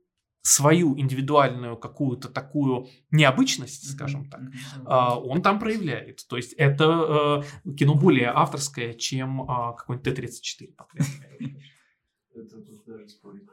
свою 0.43 0.97
индивидуальную 0.97 1.77
какую-то 1.77 2.27
такую 2.27 2.87
необычность, 3.11 3.91
скажем 3.91 4.27
так, 4.29 4.41
mm-hmm. 4.41 5.21
он 5.23 5.41
там 5.41 5.59
проявляет. 5.59 6.25
То 6.27 6.35
есть 6.37 6.53
это 6.53 7.43
э, 7.65 7.73
кино 7.75 7.93
более 7.93 8.29
авторское, 8.29 8.93
чем 8.93 9.43
а, 9.43 9.73
какой-нибудь 9.73 10.15
Т-34, 10.15 10.73
по 10.75 10.85
крайней 10.85 11.13
мере. 11.39 11.63
Это 12.33 12.61
тут 12.61 12.85
даже 12.85 13.07
спорить 13.09 13.45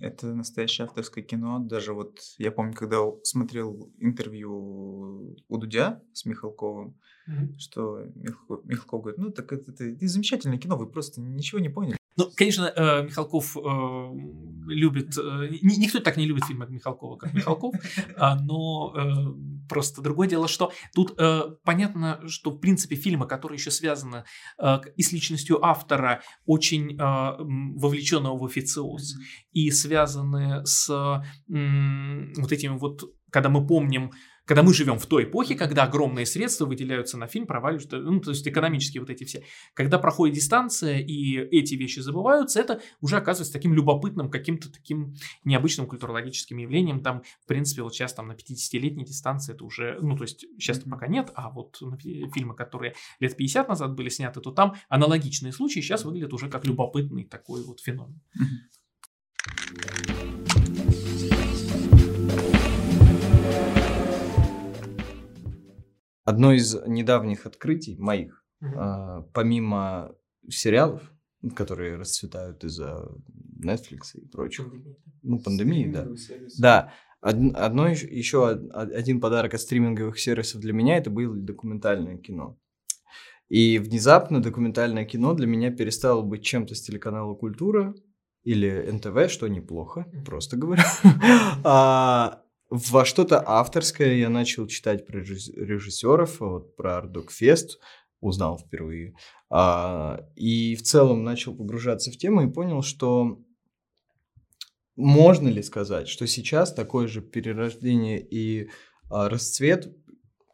Это 0.00 0.34
настоящее 0.34 0.86
авторское 0.86 1.22
кино. 1.22 1.58
Даже 1.58 1.92
вот 1.92 2.18
я 2.38 2.50
помню, 2.50 2.74
когда 2.74 2.98
смотрел 3.24 3.92
интервью 3.98 5.36
у 5.48 5.58
Дудя 5.58 6.02
с 6.12 6.24
Михалковым, 6.24 6.98
mm-hmm. 7.28 7.58
что 7.58 8.00
Михалков, 8.14 8.64
Михалков 8.64 9.02
говорит, 9.02 9.18
ну 9.18 9.30
так 9.30 9.52
это, 9.52 9.70
это, 9.70 9.84
это 9.84 10.08
замечательное 10.08 10.58
кино, 10.58 10.76
вы 10.76 10.86
просто 10.86 11.20
ничего 11.20 11.60
не 11.60 11.68
поняли. 11.68 11.96
Ну, 12.16 12.30
конечно, 12.36 12.64
э, 12.74 13.02
Михалков 13.04 13.56
э, 13.56 13.60
любит... 14.66 15.16
Э, 15.16 15.48
никто 15.62 16.00
так 16.00 16.16
не 16.16 16.26
любит 16.26 16.44
фильмы 16.44 16.66
Михалкова, 16.68 17.16
как 17.16 17.32
Михалков, 17.32 17.74
а, 18.16 18.38
но 18.38 18.94
просто 19.68 20.02
другое 20.02 20.28
дело, 20.28 20.48
что 20.48 20.72
тут 20.94 21.16
понятно, 21.64 22.20
что, 22.28 22.50
в 22.50 22.58
принципе, 22.58 22.96
фильмы, 22.96 23.26
которые 23.26 23.56
еще 23.56 23.70
связаны 23.70 24.24
и 24.96 25.02
с 25.02 25.12
личностью 25.12 25.64
автора, 25.64 26.22
очень 26.44 26.98
вовлеченного 26.98 28.36
в 28.36 28.44
официоз, 28.44 29.14
и 29.52 29.70
связаны 29.70 30.66
с 30.66 30.88
вот 30.88 32.52
этими 32.52 32.76
вот, 32.76 33.02
когда 33.30 33.48
мы 33.48 33.66
помним 33.66 34.12
когда 34.52 34.64
мы 34.64 34.74
живем 34.74 34.98
в 34.98 35.06
той 35.06 35.24
эпохе, 35.24 35.54
когда 35.54 35.84
огромные 35.84 36.26
средства 36.26 36.66
выделяются 36.66 37.16
на 37.16 37.26
фильм, 37.26 37.46
проваливаются, 37.46 37.96
ну, 37.96 38.20
то 38.20 38.32
есть 38.32 38.46
экономические 38.46 39.00
вот 39.00 39.08
эти 39.08 39.24
все. 39.24 39.46
Когда 39.72 39.98
проходит 39.98 40.34
дистанция 40.34 40.98
и 40.98 41.38
эти 41.38 41.74
вещи 41.74 42.00
забываются, 42.00 42.60
это 42.60 42.82
уже 43.00 43.16
оказывается 43.16 43.54
таким 43.54 43.72
любопытным, 43.72 44.30
каким-то 44.30 44.70
таким 44.70 45.14
необычным 45.44 45.86
культурологическим 45.86 46.58
явлением. 46.58 47.02
Там, 47.02 47.22
в 47.42 47.46
принципе, 47.46 47.80
вот 47.80 47.94
сейчас 47.94 48.12
там 48.12 48.28
на 48.28 48.32
50-летней 48.32 49.06
дистанции 49.06 49.54
это 49.54 49.64
уже, 49.64 49.98
ну, 50.02 50.18
то 50.18 50.24
есть 50.24 50.44
сейчас 50.58 50.80
пока 50.80 51.06
нет, 51.06 51.30
а 51.34 51.48
вот 51.48 51.80
фильмы, 52.34 52.54
которые 52.54 52.94
лет 53.20 53.34
50 53.34 53.70
назад 53.70 53.94
были 53.94 54.10
сняты, 54.10 54.42
то 54.42 54.50
там 54.50 54.74
аналогичные 54.90 55.54
случаи 55.54 55.80
сейчас 55.80 56.04
выглядят 56.04 56.34
уже 56.34 56.50
как 56.50 56.66
любопытный 56.66 57.24
такой 57.24 57.64
вот 57.64 57.80
феномен. 57.80 58.20
Одно 66.24 66.52
из 66.52 66.74
недавних 66.86 67.46
открытий 67.46 67.96
моих, 67.98 68.44
угу. 68.60 68.70
а, 68.76 69.22
помимо 69.32 70.14
сериалов, 70.48 71.02
которые 71.56 71.96
расцветают 71.96 72.62
из-за 72.64 73.08
Netflix 73.64 74.14
и 74.14 74.26
прочих, 74.26 74.70
пандемии. 74.70 74.96
ну, 75.22 75.38
пандемии, 75.40 75.92
да. 75.92 76.08
Да, 76.58 76.92
одно 77.20 77.88
еще 77.88 78.48
один 78.48 79.20
подарок 79.20 79.54
от 79.54 79.60
стриминговых 79.60 80.18
сервисов 80.18 80.60
для 80.60 80.72
меня 80.72 80.96
это 80.96 81.10
было 81.10 81.34
документальное 81.34 82.18
кино. 82.18 82.58
И 83.48 83.78
внезапно 83.78 84.40
документальное 84.40 85.04
кино 85.04 85.34
для 85.34 85.46
меня 85.46 85.70
перестало 85.70 86.22
быть 86.22 86.42
чем-то 86.42 86.74
с 86.74 86.82
телеканала 86.82 87.34
Культура 87.34 87.94
или 88.44 88.90
НТВ, 88.90 89.30
что 89.30 89.46
неплохо, 89.48 90.06
просто 90.24 90.56
говорю. 90.56 90.82
а, 91.64 92.42
во 92.74 93.04
что-то 93.04 93.42
авторское 93.46 94.14
я 94.14 94.30
начал 94.30 94.66
читать 94.66 95.06
про 95.06 95.18
режиссеров, 95.20 96.40
вот 96.40 96.74
про 96.74 96.96
Ардокфест 96.96 97.78
узнал 98.20 98.58
впервые. 98.58 99.14
А, 99.50 100.24
и 100.36 100.74
в 100.74 100.82
целом 100.82 101.22
начал 101.22 101.54
погружаться 101.54 102.10
в 102.10 102.16
тему 102.16 102.44
и 102.44 102.50
понял, 102.50 102.80
что 102.80 103.42
можно 104.96 105.48
ли 105.48 105.62
сказать, 105.62 106.08
что 106.08 106.26
сейчас 106.26 106.72
такое 106.72 107.08
же 107.08 107.20
перерождение 107.20 108.26
и 108.26 108.70
а, 109.10 109.28
расцвет, 109.28 109.94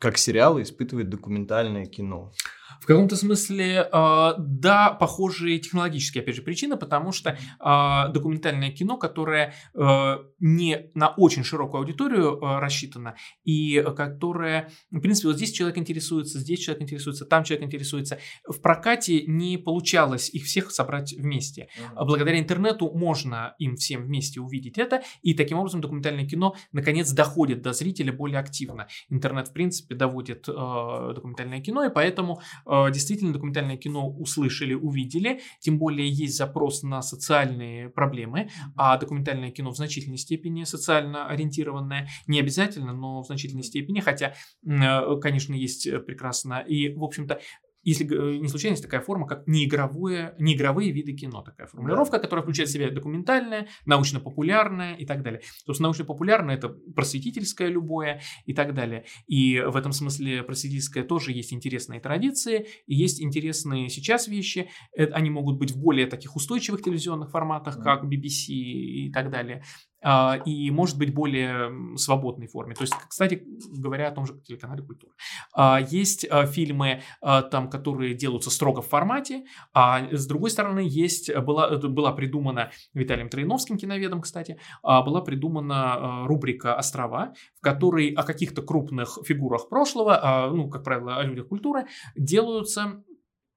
как 0.00 0.18
сериалы, 0.18 0.62
испытывает 0.62 1.10
документальное 1.10 1.86
кино? 1.86 2.32
В 2.80 2.86
каком-то 2.86 3.16
смысле, 3.16 3.88
э, 3.92 4.32
да, 4.38 4.90
похожие 4.90 5.58
технологические, 5.58 6.22
опять 6.22 6.36
же, 6.36 6.42
причины, 6.42 6.76
потому 6.76 7.12
что 7.12 7.30
э, 7.30 8.12
документальное 8.12 8.70
кино, 8.70 8.96
которое 8.96 9.54
э, 9.74 10.16
не 10.38 10.90
на 10.94 11.08
очень 11.08 11.44
широкую 11.44 11.80
аудиторию 11.80 12.38
э, 12.38 12.58
рассчитано, 12.60 13.16
и 13.44 13.84
которое, 13.96 14.70
в 14.90 15.00
принципе, 15.00 15.28
вот 15.28 15.36
здесь 15.36 15.52
человек 15.52 15.78
интересуется, 15.78 16.38
здесь 16.38 16.60
человек 16.60 16.82
интересуется, 16.82 17.24
там 17.24 17.44
человек 17.44 17.66
интересуется, 17.66 18.18
в 18.46 18.60
прокате 18.60 19.24
не 19.26 19.58
получалось 19.58 20.30
их 20.30 20.44
всех 20.44 20.70
собрать 20.70 21.12
вместе. 21.12 21.68
Mm-hmm. 21.78 22.04
Благодаря 22.04 22.38
интернету 22.38 22.90
можно 22.92 23.54
им 23.58 23.76
всем 23.76 24.04
вместе 24.04 24.40
увидеть 24.40 24.78
это, 24.78 25.02
и 25.22 25.34
таким 25.34 25.58
образом 25.58 25.80
документальное 25.80 26.26
кино 26.26 26.54
наконец 26.72 27.10
доходит 27.10 27.62
до 27.62 27.72
зрителя 27.72 28.12
более 28.12 28.38
активно. 28.38 28.88
Интернет, 29.08 29.48
в 29.48 29.52
принципе, 29.52 29.94
доводит 29.94 30.48
э, 30.48 31.12
документальное 31.14 31.60
кино, 31.60 31.84
и 31.84 31.90
поэтому 31.90 32.40
действительно 32.92 33.32
документальное 33.32 33.76
кино 33.76 34.08
услышали, 34.08 34.74
увидели, 34.74 35.40
тем 35.60 35.78
более 35.78 36.08
есть 36.08 36.36
запрос 36.36 36.82
на 36.82 37.02
социальные 37.02 37.90
проблемы, 37.90 38.50
а 38.76 38.96
документальное 38.98 39.50
кино 39.50 39.70
в 39.70 39.76
значительной 39.76 40.18
степени 40.18 40.64
социально 40.64 41.26
ориентированное, 41.26 42.08
не 42.26 42.40
обязательно, 42.40 42.92
но 42.92 43.22
в 43.22 43.26
значительной 43.26 43.64
степени, 43.64 44.00
хотя, 44.00 44.34
э, 44.66 45.16
конечно, 45.20 45.54
есть 45.54 45.88
прекрасно. 46.06 46.60
И, 46.60 46.94
в 46.94 47.02
общем-то, 47.02 47.40
если 47.88 48.06
э, 48.06 48.38
не 48.38 48.48
случайно, 48.48 48.74
есть 48.74 48.84
такая 48.84 49.00
форма, 49.00 49.26
как 49.26 49.46
неигровые, 49.46 50.34
неигровые 50.38 50.92
виды 50.92 51.12
кино, 51.12 51.42
такая 51.42 51.66
формулировка, 51.66 52.18
которая 52.18 52.42
включает 52.42 52.68
в 52.68 52.72
себя 52.72 52.90
документальное, 52.90 53.68
научно-популярное 53.86 54.94
и 54.94 55.06
так 55.06 55.22
далее. 55.22 55.40
То 55.64 55.72
есть 55.72 55.80
научно-популярное 55.80 56.56
это 56.56 56.68
просветительское 56.68 57.68
любое 57.68 58.20
и 58.46 58.54
так 58.54 58.74
далее. 58.74 59.04
И 59.26 59.60
в 59.60 59.76
этом 59.76 59.92
смысле 59.92 60.42
просветительское 60.42 61.04
тоже 61.04 61.32
есть 61.32 61.52
интересные 61.52 62.00
традиции, 62.00 62.66
и 62.86 62.94
есть 62.94 63.22
интересные 63.22 63.88
сейчас 63.88 64.28
вещи. 64.28 64.70
Это, 64.92 65.14
они 65.14 65.30
могут 65.30 65.58
быть 65.58 65.70
в 65.72 65.80
более 65.80 66.06
таких 66.06 66.36
устойчивых 66.36 66.82
телевизионных 66.82 67.30
форматах, 67.30 67.82
как 67.82 68.04
BBC 68.04 68.52
и 68.52 69.12
так 69.12 69.30
далее. 69.30 69.62
А, 70.00 70.36
и 70.44 70.70
может 70.70 70.96
быть 70.98 71.12
более 71.12 71.96
свободной 71.96 72.46
форме. 72.46 72.74
То 72.74 72.82
есть, 72.82 72.94
кстати 73.08 73.42
говоря, 73.72 74.08
о 74.08 74.12
том 74.12 74.26
же 74.26 74.40
телеканале 74.40 74.82
«Культура». 74.82 75.12
А, 75.52 75.80
есть 75.80 76.26
а, 76.30 76.46
фильмы, 76.46 77.02
там, 77.20 77.68
которые 77.68 78.14
делаются 78.14 78.50
строго 78.50 78.82
в 78.82 78.88
формате, 78.88 79.44
а 79.72 80.06
с 80.10 80.26
другой 80.26 80.50
стороны 80.50 80.80
есть, 80.80 81.34
была, 81.34 81.76
была 81.76 82.12
придумана 82.12 82.70
Виталием 82.94 83.28
Троиновским 83.28 83.76
киноведом, 83.76 84.22
кстати, 84.22 84.58
была 84.82 85.20
придумана 85.20 86.26
рубрика 86.26 86.74
«Острова», 86.74 87.34
в 87.56 87.60
которой 87.60 88.10
о 88.10 88.22
каких-то 88.22 88.62
крупных 88.62 89.18
фигурах 89.24 89.68
прошлого, 89.68 90.50
ну, 90.52 90.68
как 90.68 90.84
правило, 90.84 91.16
о 91.16 91.24
людях 91.24 91.48
культуры, 91.48 91.86
делаются 92.16 93.02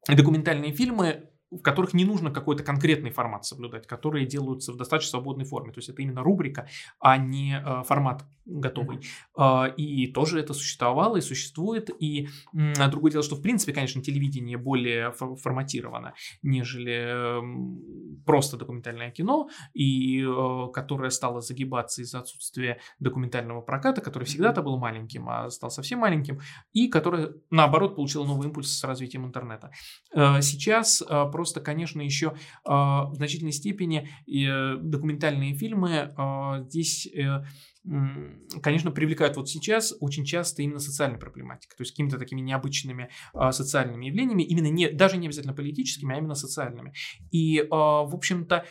документальные 0.08 0.74
фильмы 0.74 1.31
в 1.52 1.62
которых 1.62 1.94
не 1.94 2.06
нужно 2.06 2.32
какой-то 2.32 2.64
конкретный 2.64 3.12
формат 3.12 3.46
соблюдать, 3.46 3.86
которые 3.88 4.26
делаются 4.26 4.72
в 4.72 4.78
достаточно 4.78 5.12
свободной 5.12 5.46
форме. 5.46 5.72
То 5.72 5.80
есть 5.80 5.90
это 5.90 6.02
именно 6.02 6.24
рубрика, 6.24 6.68
а 7.00 7.18
не 7.18 7.62
э, 7.64 7.84
формат 7.84 8.24
готовый. 8.46 9.00
Mm-hmm. 9.38 9.76
И 9.76 10.08
тоже 10.08 10.40
это 10.40 10.54
существовало 10.54 11.18
и 11.18 11.22
существует. 11.22 11.90
И 12.00 12.28
другое 12.52 13.12
дело, 13.12 13.24
что 13.24 13.36
в 13.36 13.42
принципе, 13.42 13.72
конечно, 13.74 14.02
телевидение 14.02 14.58
более 14.58 15.12
форматировано, 15.12 16.14
нежели 16.42 17.40
э, 17.40 18.26
просто 18.26 18.58
документальное 18.58 19.12
кино, 19.12 19.50
и 19.74 20.24
э, 20.24 20.68
которое 20.74 21.12
стало 21.12 21.42
загибаться 21.42 22.02
из-за 22.02 22.20
отсутствия 22.20 22.80
документального 23.00 23.62
проката, 23.62 24.02
который 24.02 24.24
всегда-то 24.24 24.62
был 24.62 24.78
маленьким, 24.78 25.30
а 25.30 25.50
стал 25.50 25.70
совсем 25.70 26.00
маленьким, 26.00 26.40
и 26.74 26.88
которое, 26.88 27.34
наоборот, 27.50 27.96
получило 27.96 28.26
новый 28.26 28.48
импульс 28.48 28.80
с 28.80 28.84
развитием 28.84 29.26
интернета. 29.26 29.72
Э, 30.14 30.42
сейчас 30.42 31.02
э, 31.02 31.26
просто, 31.42 31.60
конечно, 31.60 32.02
еще 32.04 32.36
а, 32.66 33.06
в 33.06 33.16
значительной 33.16 33.52
степени 33.52 34.08
э, 34.28 34.78
документальные 34.78 35.56
фильмы 35.56 36.14
а, 36.16 36.62
здесь 36.62 37.08
э, 37.08 37.44
конечно, 38.62 38.92
привлекают 38.92 39.38
вот 39.38 39.50
сейчас 39.50 39.94
очень 40.00 40.24
часто 40.24 40.62
именно 40.62 40.80
социальной 40.80 41.18
проблематикой, 41.18 41.76
то 41.76 41.82
есть 41.82 41.94
какими-то 41.94 42.20
такими 42.20 42.40
необычными 42.42 43.10
а, 43.34 43.52
социальными 43.52 44.06
явлениями, 44.06 44.44
именно 44.44 44.68
не, 44.68 44.90
даже 44.90 45.18
не 45.18 45.28
обязательно 45.28 45.54
политическими, 45.54 46.14
а 46.14 46.20
именно 46.20 46.36
социальными. 46.36 46.94
И, 47.32 47.60
а, 47.60 48.04
в 48.04 48.14
общем-то, 48.14 48.66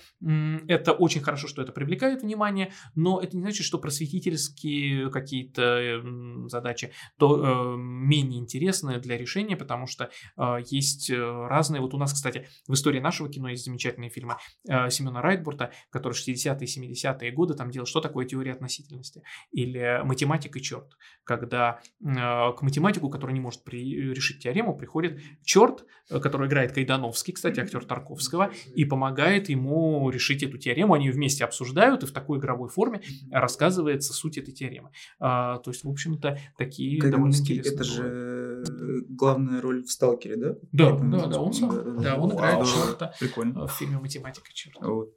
это 0.69 0.93
очень 0.93 1.23
хорошо, 1.23 1.49
что 1.49 1.61
это 1.61 1.73
привлекает 1.73 2.23
внимание, 2.23 2.73
но 2.95 3.21
это 3.21 3.37
не 3.37 3.43
значит, 3.43 3.67
что 3.67 3.79
просветительские 3.79 5.11
какие-то 5.11 6.03
задачи 6.49 6.93
то 7.19 7.75
э, 7.75 7.77
менее 7.77 8.41
интересны 8.41 8.99
для 9.01 9.17
решения, 9.17 9.57
потому 9.57 9.87
что 9.87 10.11
а, 10.37 10.59
есть 10.59 11.11
э, 11.11 11.17
разные, 11.17 11.81
вот 11.81 11.95
у 11.95 11.99
нас, 11.99 12.13
кстати, 12.13 12.47
в 12.69 12.75
истории 12.75 13.01
нашего 13.01 13.29
кино 13.29 13.49
есть 13.49 13.65
замечательные 13.65 14.11
фильмы 14.11 14.37
э, 14.69 14.89
Семена 14.91 15.21
Райтбурта, 15.21 15.73
который 15.91 16.13
в 16.13 16.29
60-е 16.29 16.67
и 16.67 16.93
70-е 16.95 17.33
годы 17.33 17.55
там 17.55 17.71
делал, 17.71 17.87
что 17.87 18.01
такое 18.01 18.27
теория 18.27 18.53
относительности 18.53 19.00
деятельности. 19.01 19.23
Или 19.51 20.01
математика 20.05 20.61
черт, 20.61 20.97
когда 21.25 21.81
э, 22.01 22.05
к 22.05 22.63
математику, 22.63 23.09
который 23.09 23.33
не 23.33 23.41
может 23.41 23.65
при, 23.65 24.13
решить 24.13 24.43
теорему, 24.43 24.77
приходит 24.77 25.21
черт, 25.45 25.85
э, 26.11 26.21
который 26.21 26.49
играет 26.49 26.73
Кайдановский, 26.73 27.33
кстати, 27.33 27.61
актер 27.61 27.85
Тарковского, 27.85 28.53
и 28.75 28.85
помогает 28.85 29.49
ему 29.49 30.11
решить 30.11 30.43
эту 30.43 30.59
теорему. 30.59 30.95
Они 30.95 31.11
вместе 31.11 31.45
обсуждают, 31.45 32.03
и 32.03 32.07
в 32.07 32.13
такой 32.13 32.39
игровой 32.39 32.69
форме 32.69 33.03
рассказывается 33.31 34.13
суть 34.13 34.39
этой 34.39 34.53
теоремы. 34.53 34.91
А, 35.19 35.59
то 35.59 35.71
есть, 35.71 35.85
в 35.85 35.89
общем-то, 35.89 36.39
такие 36.57 37.01
довольно 37.01 37.35
интересные. 37.35 37.75
Это 37.75 37.85
же 37.85 38.65
э, 38.69 39.01
главная 39.09 39.61
роль 39.61 39.83
в 39.85 39.91
«Сталкере», 39.91 40.37
да? 40.37 40.55
Да, 40.73 40.97
да, 40.97 41.27
да, 41.27 41.41
он 41.41 41.53
сам. 41.53 42.01
Да, 42.01 42.17
он 42.17 42.33
играет 42.33 42.67
черта 42.67 43.13
в 43.21 43.69
фильме 43.69 43.99
«Математика 43.99 44.49
черта». 44.53 44.87
Вот. 44.87 45.15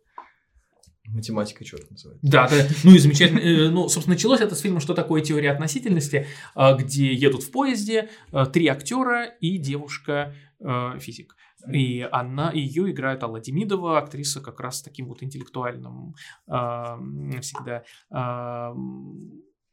Математика 1.05 1.65
черт 1.65 1.89
называется. 1.91 2.25
Да, 2.25 2.47
да. 2.47 2.67
Ну 2.84 2.91
и 2.95 2.97
замечательно. 2.97 3.39
Э, 3.39 3.69
ну, 3.69 3.89
собственно, 3.89 4.15
началось 4.15 4.39
это 4.39 4.55
с 4.55 4.61
фильма 4.61 4.80
«Что 4.80 4.93
такое 4.93 5.21
теория 5.21 5.51
относительности», 5.51 6.27
а, 6.55 6.73
где 6.73 7.13
едут 7.13 7.43
в 7.43 7.51
поезде 7.51 8.09
а, 8.31 8.45
три 8.45 8.67
актера 8.67 9.25
и 9.25 9.57
девушка-физик. 9.57 11.35
И 11.71 12.07
она, 12.11 12.51
ее 12.51 12.91
играет 12.91 13.23
Алла 13.23 13.39
Демидова, 13.39 13.97
актриса 13.97 14.41
как 14.41 14.59
раз 14.59 14.80
с 14.80 14.81
таким 14.81 15.07
вот 15.07 15.23
интеллектуальным 15.23 16.13
всегда 16.45 17.84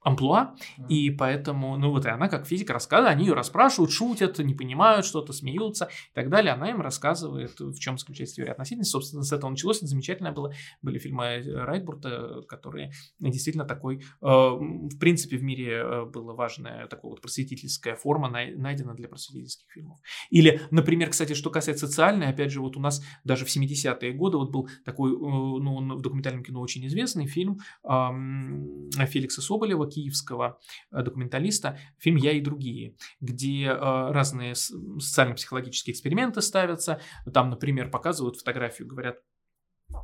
амплуа, 0.03 0.55
mm-hmm. 0.55 0.89
и 0.89 1.11
поэтому, 1.11 1.77
ну 1.77 1.91
вот 1.91 2.07
и 2.07 2.09
она 2.09 2.29
как 2.29 2.47
физик 2.47 2.71
рассказывает, 2.71 3.15
они 3.15 3.27
ее 3.27 3.35
расспрашивают, 3.35 3.93
шутят, 3.93 4.39
не 4.39 4.55
понимают 4.55 5.05
что-то, 5.05 5.33
смеются 5.33 5.91
и 6.11 6.15
так 6.15 6.31
далее, 6.31 6.53
она 6.53 6.71
им 6.71 6.81
рассказывает, 6.81 7.59
в 7.61 7.79
чем 7.79 7.99
заключается 7.99 8.37
теория 8.37 8.53
относительности, 8.53 8.93
собственно, 8.93 9.23
с 9.23 9.33
этого 9.33 9.51
началось, 9.51 9.79
это 9.79 9.87
замечательно 9.87 10.33
было, 10.33 10.53
были 10.81 10.99
фильмы 10.99 11.43
Райтбурта, 11.45 12.43
которые 12.49 12.93
действительно 13.19 13.67
такой, 13.67 13.99
э, 13.99 14.03
в 14.23 14.99
принципе, 14.99 15.37
в 15.37 15.43
мире 15.43 15.83
э, 15.85 16.05
была 16.07 16.35
важная 16.35 16.87
такая 16.87 17.11
вот 17.11 17.21
просветительская 17.21 17.95
форма, 17.95 18.31
найдена 18.31 18.95
для 18.95 19.09
просветительских 19.09 19.71
фильмов. 19.71 19.99
Или, 20.31 20.63
например, 20.71 21.11
кстати, 21.11 21.35
что 21.35 21.51
касается 21.51 21.87
социальной, 21.87 22.29
опять 22.29 22.51
же, 22.51 22.61
вот 22.61 22.77
у 22.77 22.81
нас 22.81 23.03
даже 23.25 23.45
в 23.45 23.55
70-е 23.55 24.13
годы 24.13 24.39
вот 24.39 24.51
был 24.51 24.69
такой, 24.85 25.13
э, 25.13 25.15
ну, 25.15 25.97
в 25.97 26.01
документальном 26.01 26.43
кино 26.43 26.61
очень 26.61 26.87
известный 26.87 27.27
фильм 27.27 27.59
Феликса 27.83 29.43
Соболева 29.43 29.90
киевского 29.91 30.59
э, 30.91 31.03
документалиста, 31.03 31.79
фильм 31.99 32.17
«Я 32.17 32.33
и 32.33 32.41
другие», 32.41 32.97
где 33.21 33.67
э, 33.67 33.75
разные 33.75 34.55
социально-психологические 34.55 35.93
эксперименты 35.93 36.41
ставятся. 36.41 37.01
Там, 37.33 37.51
например, 37.51 37.91
показывают 37.91 38.37
фотографию, 38.37 38.89
говорят, 38.89 39.17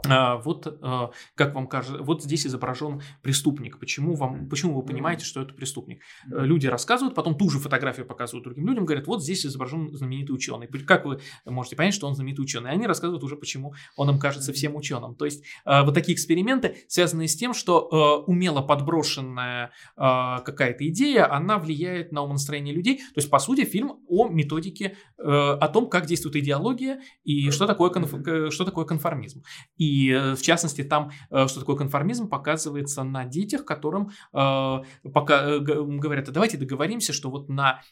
вот 0.04 0.78
а, 0.82 1.10
как 1.34 1.54
вам 1.54 1.66
кажется, 1.66 2.02
вот 2.02 2.22
здесь 2.22 2.46
изображен 2.46 3.02
преступник. 3.22 3.78
Почему 3.78 4.14
вам, 4.14 4.48
почему 4.48 4.74
вы 4.74 4.84
понимаете, 4.84 5.24
что 5.24 5.42
это 5.42 5.54
преступник? 5.54 6.00
Э, 6.30 6.44
люди 6.44 6.66
рассказывают, 6.66 7.14
потом 7.14 7.36
ту 7.36 7.50
же 7.50 7.58
фотографию 7.58 8.06
показывают 8.06 8.44
другим 8.44 8.66
людям, 8.66 8.84
говорят, 8.84 9.06
вот 9.06 9.22
здесь 9.22 9.44
изображен 9.46 9.92
знаменитый 9.92 10.34
ученый. 10.34 10.66
Как 10.66 11.04
вы 11.04 11.20
можете 11.44 11.76
понять, 11.76 11.94
что 11.94 12.06
он 12.06 12.14
знаменитый 12.14 12.44
ученый? 12.44 12.70
И 12.70 12.72
они 12.74 12.86
рассказывают 12.86 13.24
уже, 13.24 13.36
почему 13.36 13.74
он 13.96 14.10
им 14.10 14.18
кажется 14.18 14.52
всем 14.52 14.76
ученым. 14.76 15.14
То 15.14 15.24
есть 15.24 15.44
а, 15.64 15.82
вот 15.82 15.94
такие 15.94 16.14
эксперименты, 16.14 16.76
связанные 16.88 17.28
с 17.28 17.36
тем, 17.36 17.54
что 17.54 18.24
умело 18.26 18.62
подброшенная 18.62 19.70
какая-то 19.96 20.86
идея, 20.88 21.32
она 21.32 21.58
влияет 21.58 22.12
на 22.12 22.22
умонастроение 22.22 22.74
людей. 22.74 22.98
То 22.98 23.18
есть, 23.20 23.30
по 23.30 23.38
сути, 23.38 23.64
фильм 23.64 24.00
о 24.08 24.28
методике, 24.28 24.96
э, 25.18 25.22
о 25.22 25.68
том, 25.68 25.88
как 25.88 26.06
действует 26.06 26.36
идеология 26.36 27.00
и 27.24 27.50
что 27.50 27.66
такое, 27.66 27.90
конф... 27.90 28.10
что 28.52 28.64
такое 28.64 28.84
конформизм. 28.84 29.42
И 29.76 30.10
э, 30.10 30.34
в 30.34 30.42
частности 30.42 30.82
там, 30.82 31.10
э, 31.30 31.46
что 31.48 31.60
такое 31.60 31.76
конформизм, 31.76 32.28
показывается 32.28 33.02
на 33.04 33.24
детях, 33.24 33.64
которым 33.64 34.10
э, 34.32 34.82
пока 35.12 35.58
говорят, 35.58 36.28
а 36.28 36.32
давайте 36.32 36.56
договоримся, 36.56 37.12
что 37.12 37.30
вот 37.30 37.48
на 37.48 37.82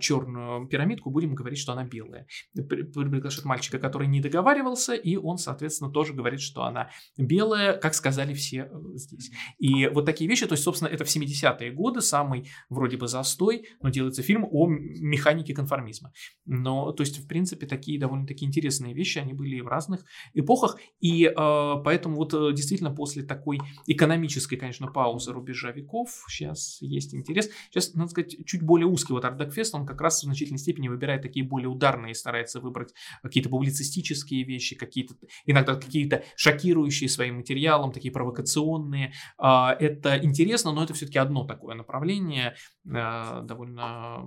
черную 0.00 0.66
пирамидку 0.66 1.10
будем 1.10 1.34
говорить, 1.34 1.58
что 1.58 1.72
она 1.72 1.84
белая. 1.84 2.26
Приглашают 2.54 3.44
мальчика, 3.44 3.78
который 3.78 4.06
не 4.06 4.20
договаривался, 4.20 4.94
и 4.94 5.16
он, 5.16 5.38
соответственно, 5.38 5.90
тоже 5.90 6.12
говорит, 6.12 6.40
что 6.40 6.64
она 6.64 6.90
белая, 7.16 7.76
как 7.78 7.94
сказали 7.94 8.34
все 8.34 8.70
здесь. 8.94 9.30
И 9.58 9.86
вот 9.86 10.04
такие 10.04 10.28
вещи, 10.28 10.46
то 10.46 10.52
есть, 10.52 10.64
собственно, 10.64 10.88
это 10.88 11.04
в 11.04 11.08
70-е 11.08 11.72
годы, 11.72 12.00
самый 12.00 12.50
вроде 12.68 12.96
бы 12.96 13.08
застой, 13.08 13.68
но 13.80 13.88
делается 13.88 14.22
фильм 14.22 14.46
о 14.50 14.66
механике 14.68 15.54
конформизма. 15.54 16.12
Но, 16.44 16.92
то 16.92 17.02
есть, 17.02 17.18
в 17.18 17.26
принципе, 17.26 17.66
такие 17.66 17.98
довольно-таки 17.98 18.44
интересные 18.44 18.94
вещи, 18.94 19.18
они 19.18 19.32
были 19.32 19.60
в 19.60 19.68
разных 19.68 20.04
эпохах, 20.34 20.78
и 21.00 21.21
э, 21.26 21.82
поэтому 21.84 22.16
вот 22.16 22.34
э, 22.34 22.52
действительно 22.52 22.90
после 22.90 23.22
такой 23.22 23.58
экономической, 23.86 24.56
конечно, 24.56 24.86
паузы 24.88 25.32
рубежа 25.32 25.70
веков 25.70 26.10
сейчас 26.28 26.78
есть 26.80 27.14
интерес. 27.14 27.50
Сейчас, 27.70 27.94
надо 27.94 28.10
сказать, 28.10 28.36
чуть 28.46 28.62
более 28.62 28.86
узкий 28.86 29.12
вот 29.12 29.24
Ардакфест, 29.24 29.74
он 29.74 29.86
как 29.86 30.00
раз 30.00 30.20
в 30.20 30.22
значительной 30.22 30.58
степени 30.58 30.88
выбирает 30.88 31.22
такие 31.22 31.46
более 31.46 31.68
ударные, 31.68 32.14
старается 32.14 32.60
выбрать 32.60 32.94
какие-то 33.22 33.48
публицистические 33.48 34.44
вещи, 34.44 34.76
какие-то 34.76 35.14
иногда 35.46 35.74
какие-то 35.74 36.24
шокирующие 36.36 37.08
своим 37.08 37.36
материалом, 37.36 37.92
такие 37.92 38.12
провокационные. 38.12 39.12
Э, 39.42 39.70
это 39.78 40.18
интересно, 40.22 40.72
но 40.72 40.84
это 40.84 40.94
все-таки 40.94 41.18
одно 41.18 41.44
такое 41.44 41.74
направление, 41.74 42.54
э, 42.84 43.42
довольно 43.44 44.24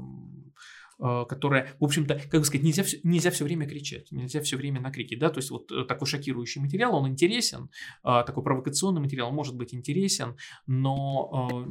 которая, 0.97 1.75
в 1.79 1.83
общем-то, 1.83 2.21
как 2.29 2.41
бы 2.41 2.45
сказать, 2.45 2.63
нельзя, 2.63 2.83
все, 2.83 2.99
нельзя 3.03 3.31
все 3.31 3.43
время 3.43 3.67
кричать, 3.67 4.11
нельзя 4.11 4.41
все 4.41 4.57
время 4.57 4.79
на 4.79 4.91
крики, 4.91 5.15
да, 5.15 5.29
то 5.29 5.39
есть 5.39 5.51
вот 5.51 5.71
э, 5.71 5.83
такой 5.85 6.07
шокирующий 6.07 6.61
материал, 6.61 6.95
он 6.95 7.09
интересен, 7.09 7.69
э, 8.03 8.23
такой 8.25 8.43
провокационный 8.43 9.01
материал 9.01 9.31
может 9.31 9.55
быть 9.55 9.73
интересен, 9.73 10.37
но 10.67 11.67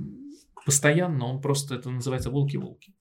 постоянно 0.65 1.27
он 1.27 1.41
просто, 1.41 1.77
это 1.77 1.91
называется 1.91 2.31
волки-волки. 2.31 2.95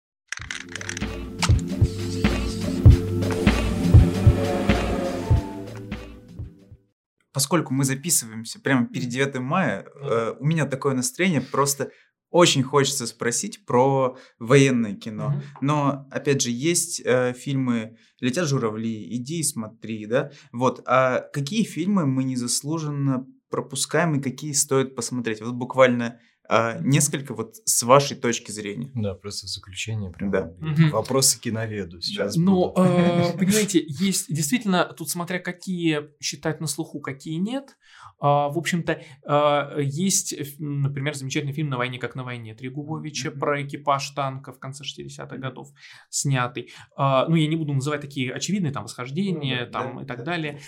Поскольку 7.33 7.73
мы 7.73 7.83
записываемся 7.83 8.61
прямо 8.61 8.85
перед 8.85 9.09
9 9.09 9.39
мая, 9.39 9.85
э, 9.85 10.35
у 10.39 10.45
меня 10.45 10.67
такое 10.67 10.93
настроение 10.93 11.41
просто 11.41 11.89
очень 12.33 12.63
хочется 12.63 13.05
спросить 13.05 13.63
про 13.63 14.17
военное 14.39 14.95
кино. 14.95 15.35
Mm-hmm. 15.35 15.57
Но, 15.61 16.07
опять 16.09 16.41
же, 16.41 16.49
есть 16.49 16.99
э, 17.05 17.33
фильмы 17.33 17.95
«Летят 18.19 18.47
журавли», 18.47 19.15
«Иди 19.15 19.39
и 19.39 19.43
смотри», 19.43 20.07
да? 20.07 20.31
Вот, 20.51 20.81
а 20.87 21.19
какие 21.31 21.63
фильмы 21.63 22.07
мы 22.07 22.23
незаслуженно 22.23 23.27
пропускаем 23.51 24.15
и 24.15 24.21
какие 24.21 24.51
стоит 24.53 24.95
посмотреть? 24.95 25.41
Вот 25.41 25.53
буквально 25.53 26.19
а, 26.55 26.77
несколько 26.81 27.33
вот 27.33 27.55
с 27.65 27.81
вашей 27.81 28.15
точки 28.15 28.51
зрения. 28.51 28.91
Да, 28.93 29.15
просто 29.15 29.47
в 29.47 29.49
заключение 29.49 30.11
прям 30.11 30.29
да. 30.29 30.53
вопросы 30.91 31.39
киноведу 31.39 31.99
сейчас. 31.99 32.35
Ну, 32.35 32.71
э, 32.77 33.33
понимаете, 33.39 33.83
есть 33.87 34.31
действительно, 34.31 34.85
тут 34.85 35.09
смотря 35.09 35.39
какие 35.39 36.11
считать 36.21 36.61
на 36.61 36.67
слуху, 36.67 36.99
какие 36.99 37.37
нет. 37.37 37.75
А, 38.19 38.47
в 38.47 38.57
общем-то, 38.57 39.01
а, 39.25 39.77
есть, 39.79 40.33
например, 40.57 41.13
замечательный 41.13 41.51
фильм 41.51 41.67
«На 41.67 41.77
войне, 41.77 41.99
как 41.99 42.15
на 42.15 42.23
войне» 42.23 42.55
Трегубовича 42.55 43.29
mm-hmm. 43.29 43.37
про 43.39 43.61
экипаж 43.63 44.11
танка 44.11 44.53
в 44.53 44.59
конце 44.59 44.85
60-х 44.85 45.35
годов 45.35 45.69
снятый. 46.09 46.71
А, 46.95 47.27
ну, 47.27 47.35
я 47.35 47.47
не 47.47 47.57
буду 47.57 47.73
называть 47.73 47.99
такие 47.99 48.33
очевидные, 48.33 48.71
там, 48.71 48.83
восхождения, 48.83 49.65
mm-hmm. 49.65 49.71
там, 49.71 49.97
да, 49.97 50.03
и 50.03 50.05
так 50.05 50.17
да. 50.19 50.23
далее. 50.23 50.59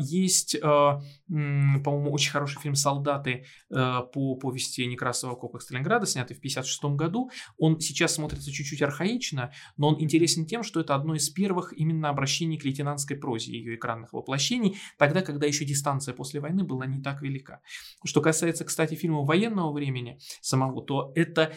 Есть, 0.00 0.60
по-моему, 0.60 2.10
очень 2.10 2.32
хороший 2.32 2.60
фильм 2.60 2.74
«Солдаты» 2.74 3.44
по 3.70 4.34
повести 4.34 4.84
Некрасова 5.02 5.34
«Копах 5.34 5.62
Сталинграда», 5.62 6.06
снятый 6.06 6.36
в 6.36 6.40
56 6.40 6.84
году. 6.96 7.30
Он 7.58 7.80
сейчас 7.80 8.14
смотрится 8.14 8.52
чуть-чуть 8.52 8.82
архаично, 8.82 9.52
но 9.76 9.88
он 9.88 10.00
интересен 10.00 10.46
тем, 10.46 10.62
что 10.62 10.80
это 10.80 10.94
одно 10.94 11.16
из 11.16 11.28
первых 11.28 11.72
именно 11.76 12.08
обращений 12.08 12.56
к 12.56 12.64
лейтенантской 12.64 13.16
прозе, 13.16 13.52
ее 13.52 13.74
экранных 13.74 14.12
воплощений, 14.12 14.78
тогда, 14.98 15.22
когда 15.22 15.46
еще 15.46 15.64
дистанция 15.64 16.14
после 16.14 16.38
войны 16.40 16.62
была 16.62 16.86
не 16.86 17.02
так 17.02 17.20
велика. 17.20 17.60
Что 18.04 18.20
касается, 18.20 18.64
кстати, 18.64 18.94
фильмов 18.94 19.26
военного 19.26 19.72
времени 19.72 20.18
самого, 20.40 20.84
то 20.84 21.12
это 21.16 21.52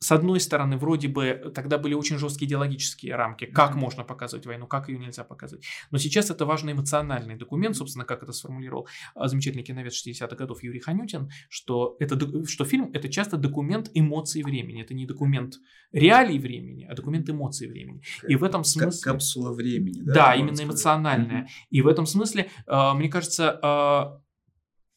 с 0.00 0.12
одной 0.12 0.38
стороны, 0.38 0.76
вроде 0.76 1.08
бы 1.08 1.52
тогда 1.54 1.76
были 1.76 1.94
очень 1.94 2.18
жесткие 2.18 2.46
идеологические 2.46 3.16
рамки, 3.16 3.46
как 3.46 3.72
mm-hmm. 3.72 3.78
можно 3.78 4.04
показывать 4.04 4.46
войну, 4.46 4.66
как 4.66 4.88
ее 4.88 4.98
нельзя 4.98 5.24
показывать. 5.24 5.64
Но 5.90 5.98
сейчас 5.98 6.30
это 6.30 6.46
важный 6.46 6.72
эмоциональный 6.72 7.36
документ, 7.36 7.76
собственно, 7.76 8.04
как 8.04 8.22
это 8.22 8.32
сформулировал 8.32 8.86
а, 9.14 9.26
замечательный 9.26 9.64
киновед 9.64 9.92
60-х 9.92 10.36
годов 10.36 10.62
Юрий 10.62 10.78
Ханютин, 10.78 11.30
что, 11.48 11.96
это, 11.98 12.16
что 12.46 12.64
фильм 12.64 12.90
это 12.94 13.08
часто 13.08 13.36
документ 13.36 13.90
эмоций 13.94 14.42
времени. 14.42 14.82
Это 14.82 14.94
не 14.94 15.04
документ 15.04 15.54
реалий 15.92 16.38
времени, 16.38 16.86
а 16.88 16.94
документ 16.94 17.28
эмоций 17.28 17.66
времени. 17.66 18.02
И 18.26 18.36
в 18.36 18.44
этом 18.44 18.62
смысле... 18.62 19.12
Капсула 19.12 19.52
времени, 19.52 20.00
да? 20.02 20.14
Да, 20.14 20.34
именно 20.36 20.62
эмоциональная. 20.62 21.42
Mm-hmm. 21.42 21.66
И 21.70 21.82
в 21.82 21.88
этом 21.88 22.06
смысле, 22.06 22.50
а, 22.66 22.94
мне 22.94 23.08
кажется, 23.08 23.58
а, 23.62 24.20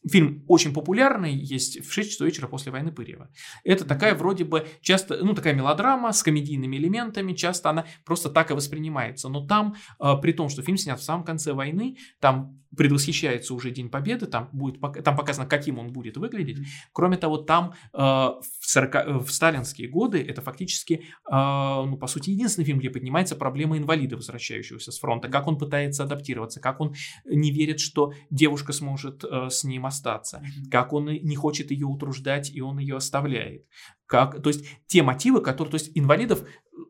Фильм 0.10 0.44
очень 0.48 0.74
популярный, 0.74 1.34
есть 1.34 1.86
в 1.86 1.94
6 1.94 2.12
часов 2.12 2.28
вечера 2.28 2.48
после 2.48 2.72
войны 2.72 2.92
Пырьева. 2.92 3.30
Это 3.64 3.86
такая 3.86 4.16
вроде 4.16 4.46
бы 4.46 4.68
часто, 4.82 5.24
ну 5.24 5.34
такая 5.34 5.54
мелодрама 5.54 6.12
с 6.12 6.24
комедийными 6.24 6.78
элементами, 6.78 7.34
часто 7.34 7.70
она 7.70 7.86
просто 8.04 8.30
так 8.30 8.50
и 8.50 8.54
воспринимается. 8.54 9.30
Но 9.30 9.46
там, 9.46 9.76
э, 10.00 10.14
при 10.22 10.34
том, 10.34 10.50
что 10.50 10.64
фильм 10.64 10.78
снят 10.78 11.00
в 11.00 11.04
самом 11.04 11.24
конце 11.24 11.54
войны, 11.54 11.98
там 12.20 12.61
предвосхищается 12.76 13.54
уже 13.54 13.72
День 13.72 13.90
Победы, 13.90 14.28
там, 14.28 14.50
будет, 14.54 14.80
там 15.04 15.16
показано, 15.16 15.48
каким 15.48 15.80
он 15.80 15.92
будет 15.92 16.18
выглядеть. 16.18 16.58
Кроме 16.94 17.18
того, 17.18 17.38
там 17.38 17.74
э, 17.94 17.98
в, 17.98 18.44
40, 18.62 18.96
э, 18.96 19.18
в 19.20 19.32
сталинские 19.32 19.90
годы 19.90 20.22
это 20.22 20.42
фактически, 20.42 20.94
э, 20.94 21.02
ну, 21.32 21.98
по 21.98 22.08
сути, 22.08 22.32
единственный 22.32 22.66
фильм, 22.66 22.80
где 22.80 22.90
поднимается 22.90 23.36
проблема 23.36 23.78
инвалида, 23.78 24.16
возвращающегося 24.16 24.92
с 24.92 25.00
фронта, 25.00 25.28
как 25.28 25.48
он 25.48 25.58
пытается 25.58 26.04
адаптироваться, 26.04 26.60
как 26.60 26.80
он 26.80 26.94
не 27.26 27.52
верит, 27.52 27.80
что 27.80 28.14
девушка 28.30 28.74
сможет 28.74 29.24
э, 29.24 29.50
с 29.50 29.64
ним 29.64 29.86
остаться, 29.86 30.44
как 30.70 30.94
он 30.94 31.06
не 31.06 31.36
хочет 31.36 31.72
ее 31.72 31.88
утруждать, 31.88 32.52
и 32.52 32.62
он 32.62 32.80
ее 32.80 32.98
оставляет. 32.98 33.66
Как, 34.12 34.42
то 34.44 34.50
есть 34.50 34.66
те 34.88 35.04
мотивы, 35.04 35.40
которые, 35.40 35.72
то 35.72 35.76
есть 35.76 35.92
инвалидов 35.96 36.44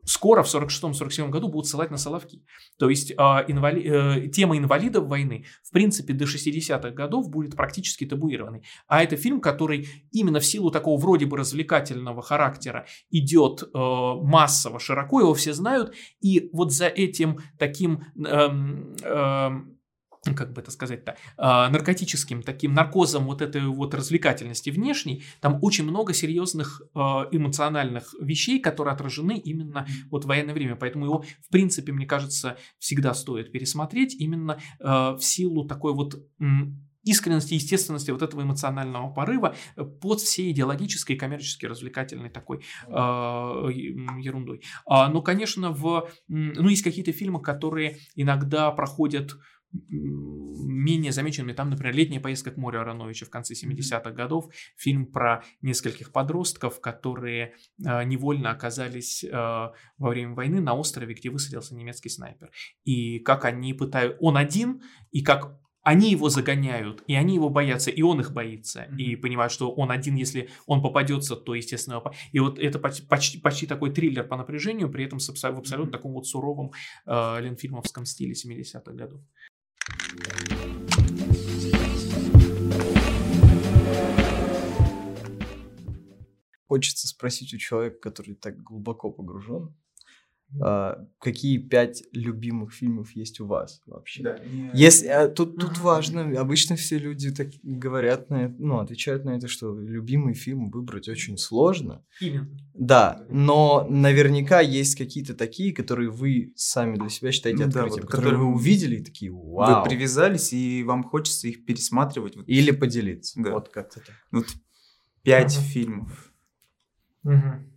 скоро 0.04 0.42
в 0.42 0.52
46-47 0.52 1.28
году 1.28 1.46
будут 1.46 1.68
ссылать 1.68 1.92
на 1.92 1.96
Соловки. 1.96 2.42
То 2.80 2.90
есть 2.90 3.12
э, 3.12 3.14
инвали, 3.14 4.24
э, 4.24 4.28
тема 4.28 4.58
инвалидов 4.58 5.06
войны, 5.06 5.44
в 5.62 5.70
принципе, 5.70 6.14
до 6.14 6.24
60-х 6.24 6.90
годов 6.90 7.30
будет 7.30 7.54
практически 7.54 8.06
табуированной. 8.06 8.64
А 8.88 9.04
это 9.04 9.14
фильм, 9.14 9.40
который 9.40 9.88
именно 10.10 10.40
в 10.40 10.44
силу 10.44 10.72
такого 10.72 11.00
вроде 11.00 11.26
бы 11.26 11.36
развлекательного 11.36 12.22
характера 12.22 12.86
идет 13.12 13.62
э, 13.62 13.68
массово, 13.72 14.80
широко, 14.80 15.20
его 15.20 15.34
все 15.34 15.52
знают, 15.52 15.94
и 16.20 16.50
вот 16.52 16.72
за 16.72 16.88
этим 16.88 17.38
таким... 17.56 18.02
Э, 18.26 18.48
э, 19.04 19.50
как 20.22 20.52
бы 20.52 20.60
это 20.60 20.70
сказать-то, 20.70 21.12
э, 21.12 21.16
наркотическим 21.36 22.42
таким 22.42 22.74
наркозом 22.74 23.24
вот 23.26 23.42
этой 23.42 23.62
вот 23.62 23.94
развлекательности 23.94 24.70
внешней, 24.70 25.24
там 25.40 25.58
очень 25.62 25.84
много 25.84 26.14
серьезных 26.14 26.82
э, 26.94 26.98
эмоциональных 27.32 28.14
вещей, 28.20 28.60
которые 28.60 28.94
отражены 28.94 29.36
именно 29.36 29.86
вот 30.10 30.24
в 30.24 30.28
военное 30.28 30.54
время. 30.54 30.76
Поэтому 30.76 31.06
его, 31.06 31.24
в 31.40 31.48
принципе, 31.50 31.92
мне 31.92 32.06
кажется, 32.06 32.56
всегда 32.78 33.14
стоит 33.14 33.50
пересмотреть 33.50 34.14
именно 34.14 34.58
э, 34.78 34.84
в 34.84 35.20
силу 35.20 35.66
такой 35.66 35.92
вот 35.92 36.14
искренности, 37.04 37.54
естественности 37.54 38.10
вот 38.10 38.22
этого 38.22 38.42
эмоционального 38.42 39.12
порыва 39.12 39.56
под 40.00 40.20
всей 40.20 40.52
идеологической, 40.52 41.16
коммерчески 41.16 41.66
развлекательной 41.66 42.30
такой 42.30 42.58
э, 42.86 42.92
ерундой. 42.92 44.62
А, 44.86 45.08
но, 45.08 45.20
конечно, 45.20 45.72
в, 45.72 46.08
ну, 46.28 46.68
есть 46.68 46.82
какие-то 46.82 47.12
фильмы, 47.12 47.42
которые 47.42 47.98
иногда 48.14 48.70
проходят 48.70 49.36
менее 49.72 51.12
замеченными. 51.12 51.52
Там, 51.52 51.70
например, 51.70 51.94
«Летняя 51.94 52.20
поездка 52.20 52.50
к 52.50 52.56
морю» 52.56 52.80
Ароновича 52.80 53.26
в 53.26 53.30
конце 53.30 53.54
70-х 53.54 54.10
годов. 54.10 54.52
Фильм 54.76 55.06
про 55.06 55.44
нескольких 55.62 56.12
подростков, 56.12 56.80
которые 56.80 57.54
э, 57.84 58.04
невольно 58.04 58.50
оказались 58.50 59.24
э, 59.24 59.30
во 59.30 59.74
время 59.98 60.34
войны 60.34 60.60
на 60.60 60.74
острове, 60.74 61.14
где 61.14 61.30
высадился 61.30 61.74
немецкий 61.74 62.08
снайпер. 62.08 62.50
И 62.84 63.18
как 63.20 63.44
они 63.44 63.74
пытают... 63.74 64.16
Он 64.20 64.36
один, 64.36 64.82
и 65.10 65.22
как 65.22 65.58
они 65.82 66.10
его 66.10 66.28
загоняют, 66.28 67.02
и 67.08 67.14
они 67.14 67.34
его 67.34 67.48
боятся, 67.48 67.90
и 67.90 68.02
он 68.02 68.20
их 68.20 68.32
боится, 68.32 68.82
mm-hmm. 68.82 68.96
и 68.98 69.16
понимает, 69.16 69.50
что 69.50 69.72
он 69.72 69.90
один, 69.90 70.14
если 70.14 70.48
он 70.66 70.80
попадется, 70.80 71.34
то, 71.34 71.54
естественно, 71.54 72.02
и 72.30 72.38
вот 72.38 72.58
это 72.58 72.78
почти, 72.78 73.40
почти 73.40 73.66
такой 73.66 73.92
триллер 73.92 74.24
по 74.24 74.36
напряжению, 74.36 74.90
при 74.90 75.04
этом 75.04 75.18
в 75.18 75.28
абсолютно 75.28 75.74
mm-hmm. 75.74 75.90
таком 75.90 76.12
вот 76.12 76.26
суровом 76.26 76.70
э, 77.06 77.40
ленфильмовском 77.40 78.04
стиле 78.04 78.32
70-х 78.34 78.92
годов. 78.92 79.20
Хочется 86.72 87.06
спросить 87.06 87.52
у 87.52 87.58
человека, 87.58 87.98
который 88.00 88.34
так 88.34 88.56
глубоко 88.62 89.10
погружен, 89.10 89.74
а, 90.58 91.06
какие 91.18 91.58
пять 91.58 92.02
любимых 92.12 92.72
фильмов 92.72 93.12
есть 93.14 93.40
у 93.40 93.46
вас 93.46 93.82
вообще? 93.84 94.22
Да, 94.22 94.38
не... 94.38 94.70
Если, 94.72 95.06
а, 95.06 95.28
тут, 95.28 95.58
тут 95.58 95.76
важно, 95.80 96.40
обычно 96.40 96.76
все 96.76 96.96
люди 96.96 97.30
так 97.30 97.48
говорят 97.62 98.30
на 98.30 98.46
это, 98.46 98.54
ну, 98.58 98.78
отвечают 98.78 99.26
на 99.26 99.36
это, 99.36 99.48
что 99.48 99.78
любимый 99.78 100.32
фильм 100.32 100.70
выбрать 100.70 101.10
очень 101.10 101.36
сложно. 101.36 102.06
Именно. 102.22 102.48
Да, 102.72 103.26
но 103.28 103.86
наверняка 103.90 104.62
есть 104.62 104.96
какие-то 104.96 105.34
такие, 105.34 105.74
которые 105.74 106.08
вы 106.08 106.54
сами 106.56 106.96
для 106.96 107.10
себя 107.10 107.32
считаете 107.32 107.64
ну, 107.64 107.68
открытием, 107.68 107.90
да, 107.90 108.00
вот, 108.00 108.06
которые, 108.06 108.30
которые 108.30 108.48
вы 108.48 108.54
увидели 108.54 108.96
и 108.96 109.04
такие, 109.04 109.30
вау. 109.30 109.82
Вы 109.82 109.90
привязались, 109.90 110.54
и 110.54 110.82
вам 110.84 111.04
хочется 111.04 111.48
их 111.48 111.66
пересматривать. 111.66 112.34
Вот. 112.36 112.48
Или 112.48 112.70
поделиться. 112.70 113.38
Да. 113.42 113.50
Вот 113.50 113.68
как-то 113.68 114.00
так. 114.00 114.14
Вот 114.30 114.46
пять 115.22 115.54
угу. 115.54 115.64
фильмов. 115.64 116.31
Угу. 117.24 117.72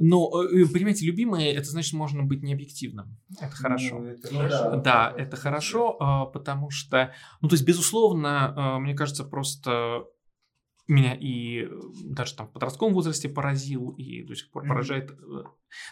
Но, 0.00 0.30
э, 0.44 0.64
понимаете, 0.72 1.06
любимые, 1.06 1.52
это 1.52 1.68
значит, 1.70 1.92
можно 1.92 2.22
быть 2.22 2.42
необъективным. 2.42 3.18
Это 3.40 3.50
хорошо. 3.50 3.98
Ну, 3.98 4.04
это 4.04 4.28
хорошо. 4.28 4.76
Да, 4.76 5.12
это 5.16 5.36
хорошо, 5.36 5.96
а, 5.98 6.26
потому 6.26 6.70
что, 6.70 7.12
ну, 7.40 7.48
то 7.48 7.54
есть, 7.54 7.66
безусловно, 7.66 8.54
а, 8.56 8.78
мне 8.78 8.94
кажется, 8.94 9.24
просто 9.24 10.04
меня 10.88 11.14
и 11.14 11.64
э, 11.64 11.68
даже 12.04 12.34
там 12.34 12.48
в 12.48 12.52
подростковом 12.52 12.94
возрасте 12.94 13.28
поразил 13.28 13.90
и 13.90 14.22
до 14.22 14.34
сих 14.34 14.50
пор 14.50 14.66
поражает 14.66 15.10
э, 15.10 15.44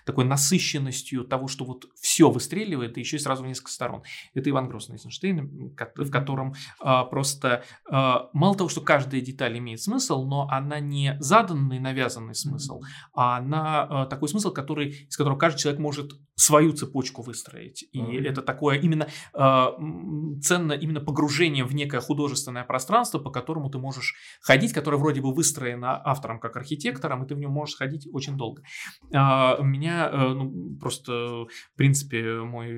такой 0.04 0.24
насыщенностью 0.24 1.24
того, 1.24 1.48
что 1.48 1.64
вот 1.64 1.86
все 2.00 2.30
выстреливает, 2.30 2.96
и 2.96 3.00
еще 3.00 3.16
и 3.16 3.20
сразу 3.20 3.42
в 3.42 3.46
несколько 3.46 3.70
сторон. 3.70 4.02
Это 4.34 4.50
Иван 4.50 4.68
Грозный 4.68 4.96
Эйзенштейн, 4.96 5.74
в 5.96 6.10
котором 6.10 6.54
а, 6.80 7.04
просто 7.04 7.64
а, 7.90 8.30
мало 8.32 8.56
того, 8.56 8.68
что 8.68 8.80
каждая 8.80 9.20
деталь 9.20 9.58
имеет 9.58 9.80
смысл, 9.80 10.24
но 10.24 10.48
она 10.50 10.80
не 10.80 11.16
заданный, 11.20 11.78
навязанный 11.78 12.34
смысл, 12.34 12.80
а 13.14 13.38
она 13.38 13.82
а, 13.82 14.06
такой 14.06 14.28
смысл, 14.28 14.50
который, 14.50 15.06
из 15.08 15.16
которого 15.16 15.38
каждый 15.38 15.60
человек 15.60 15.80
может 15.80 16.12
свою 16.34 16.72
цепочку 16.72 17.22
выстроить. 17.22 17.84
И 17.92 18.00
mm-hmm. 18.00 18.28
это 18.28 18.42
такое 18.42 18.78
именно 18.78 19.08
а, 19.32 19.72
ценно 20.42 20.72
именно 20.72 21.00
погружение 21.00 21.64
в 21.64 21.74
некое 21.74 22.00
художественное 22.00 22.64
пространство, 22.64 23.18
по 23.18 23.30
которому 23.30 23.70
ты 23.70 23.78
можешь 23.78 24.14
ходить, 24.40 24.72
которое 24.86 24.98
вроде 24.98 25.20
бы 25.20 25.34
выстроено 25.34 26.00
автором 26.04 26.38
как 26.38 26.56
архитектором, 26.56 27.24
и 27.24 27.26
ты 27.26 27.34
в 27.34 27.38
нем 27.40 27.50
можешь 27.50 27.76
ходить 27.76 28.06
очень 28.12 28.36
долго. 28.36 28.62
А, 29.12 29.60
меня 29.60 30.08
э, 30.12 30.28
ну, 30.28 30.76
просто, 30.78 31.12
в 31.12 31.76
принципе, 31.76 32.40
мой 32.42 32.68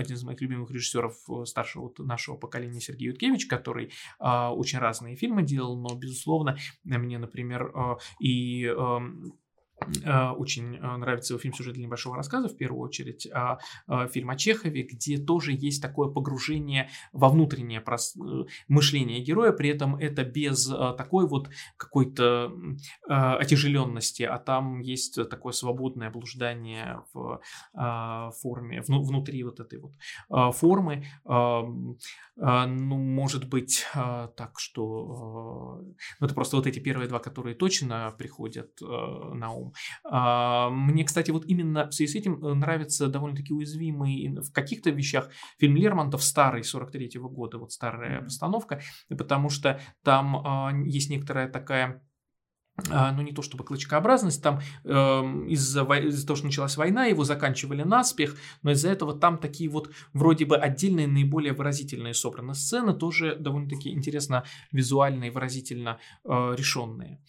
один 0.00 0.14
из 0.14 0.22
моих 0.22 0.40
любимых 0.40 0.70
режиссеров 0.70 1.16
э, 1.28 1.44
старшего 1.46 1.82
вот 1.82 1.98
нашего 1.98 2.36
поколения 2.36 2.80
Сергей 2.80 3.08
Юткевич, 3.08 3.46
который 3.46 3.90
а, 4.20 4.54
очень 4.54 4.78
разные 4.78 5.16
фильмы 5.16 5.42
делал, 5.42 5.76
но, 5.76 5.96
безусловно, 5.96 6.56
мне, 6.84 7.18
например, 7.18 7.72
э, 7.74 7.96
и 8.20 8.66
эм, 8.66 9.32
Э, 9.45 9.45
очень 9.78 10.76
э, 10.76 10.96
нравится 10.96 11.34
его 11.34 11.40
фильм 11.40 11.54
«Сюжет 11.54 11.74
для 11.74 11.84
небольшого 11.84 12.16
рассказа», 12.16 12.48
в 12.48 12.56
первую 12.56 12.82
очередь, 12.82 13.28
а, 13.32 13.58
а, 13.86 14.08
фильм 14.08 14.30
о 14.30 14.36
Чехове, 14.36 14.82
где 14.82 15.18
тоже 15.18 15.52
есть 15.52 15.82
такое 15.82 16.08
погружение 16.08 16.88
во 17.12 17.28
внутреннее 17.28 17.82
э, 17.86 18.44
мышление 18.68 19.20
героя, 19.20 19.52
при 19.52 19.68
этом 19.68 19.96
это 19.96 20.24
без 20.24 20.66
такой 20.66 21.26
вот 21.28 21.50
какой-то 21.76 22.52
отяжеленности, 23.06 24.22
а 24.22 24.38
там 24.38 24.80
есть 24.80 25.18
такое 25.28 25.52
свободное 25.52 26.10
блуждание 26.10 27.02
в 27.12 27.40
а, 27.74 28.30
форме, 28.30 28.82
внутри 28.86 29.42
вот 29.44 29.60
этой 29.60 29.78
вот 29.78 29.92
формы. 30.56 31.04
Ну, 32.38 32.96
может 32.96 33.48
быть, 33.48 33.86
так 33.92 34.58
что... 34.58 35.80
Ну, 36.20 36.26
это 36.26 36.34
просто 36.34 36.56
вот 36.56 36.66
эти 36.66 36.78
первые 36.78 37.08
два, 37.08 37.18
которые 37.18 37.54
точно 37.54 38.14
приходят 38.18 38.78
на 38.80 39.52
ум. 39.52 39.65
А, 40.04 40.70
мне, 40.70 41.04
кстати, 41.04 41.30
вот 41.30 41.44
именно 41.46 41.88
в 41.88 41.92
связи 41.92 42.12
с 42.12 42.14
этим 42.16 42.44
э, 42.44 42.54
нравится 42.54 43.08
довольно-таки 43.08 43.52
уязвимый 43.52 44.28
в 44.40 44.52
каких-то 44.52 44.90
вещах 44.90 45.30
фильм 45.58 45.76
Лермонтов 45.76 46.22
старый, 46.22 46.62
43-го 46.62 47.28
года, 47.28 47.58
вот 47.58 47.72
старая 47.72 48.22
постановка, 48.22 48.80
потому 49.08 49.50
что 49.50 49.80
там 50.02 50.36
а, 50.36 50.72
есть 50.84 51.10
некоторая 51.10 51.48
такая 51.48 52.02
а, 52.90 53.10
ну 53.12 53.22
не 53.22 53.32
то 53.32 53.40
чтобы 53.42 53.64
клочкообразность, 53.64 54.42
там 54.42 54.60
э, 54.84 54.90
из-за, 55.48 55.82
из-за 55.82 56.26
того, 56.26 56.36
что 56.36 56.46
началась 56.46 56.76
война, 56.76 57.06
его 57.06 57.24
заканчивали 57.24 57.82
наспех, 57.82 58.36
но 58.62 58.72
из-за 58.72 58.90
этого 58.90 59.18
там 59.18 59.38
такие 59.38 59.70
вот 59.70 59.90
вроде 60.12 60.44
бы 60.44 60.56
отдельные, 60.56 61.06
наиболее 61.06 61.54
выразительные 61.54 62.12
собраны 62.12 62.54
сцены, 62.54 62.92
тоже 62.92 63.36
довольно-таки 63.36 63.90
интересно 63.90 64.44
визуально 64.72 65.24
и 65.24 65.30
выразительно 65.30 65.98
э, 66.24 66.54
решенные. 66.56 67.22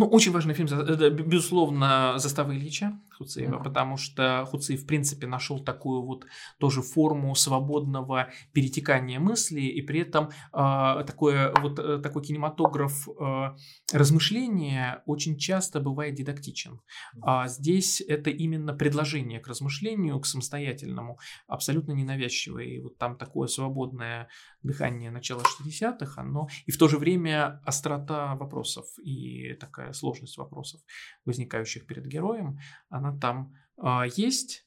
Ну, 0.00 0.06
очень 0.06 0.32
важный 0.32 0.54
фильм, 0.54 0.66
это, 0.66 1.10
безусловно, 1.10 2.14
«Застава 2.16 2.54
Ильича». 2.54 2.98
Хуцеева, 3.20 3.56
mm-hmm. 3.56 3.62
потому 3.62 3.98
что 3.98 4.46
Хуцеев, 4.50 4.82
в 4.82 4.86
принципе, 4.86 5.26
нашел 5.26 5.62
такую 5.62 6.02
вот 6.02 6.26
тоже 6.58 6.80
форму 6.80 7.34
свободного 7.34 8.30
перетекания 8.52 9.20
мысли, 9.20 9.60
и 9.60 9.82
при 9.82 10.00
этом 10.00 10.30
э, 10.52 11.04
такое, 11.06 11.52
вот, 11.60 11.78
э, 11.78 11.98
такой 11.98 12.22
кинематограф 12.22 13.08
э, 13.08 13.56
размышления 13.92 15.02
очень 15.04 15.36
часто 15.36 15.80
бывает 15.80 16.14
дидактичен. 16.14 16.80
А 17.20 17.46
здесь 17.48 18.00
это 18.00 18.30
именно 18.30 18.72
предложение 18.72 19.38
к 19.38 19.48
размышлению, 19.48 20.18
к 20.20 20.26
самостоятельному, 20.26 21.18
абсолютно 21.46 21.92
ненавязчивое. 21.92 22.64
И 22.64 22.80
вот 22.80 22.96
там 22.96 23.16
такое 23.16 23.48
свободное 23.48 24.28
дыхание 24.62 25.10
начала 25.10 25.42
60-х, 25.42 26.20
оно 26.20 26.48
и 26.66 26.72
в 26.72 26.78
то 26.78 26.88
же 26.88 26.96
время 26.96 27.60
острота 27.64 28.34
вопросов 28.36 28.86
и 29.02 29.54
такая 29.54 29.92
сложность 29.92 30.38
вопросов, 30.38 30.80
возникающих 31.26 31.86
перед 31.86 32.06
героем, 32.06 32.58
она 32.88 33.09
там 33.18 33.54
э, 33.82 34.02
есть. 34.16 34.64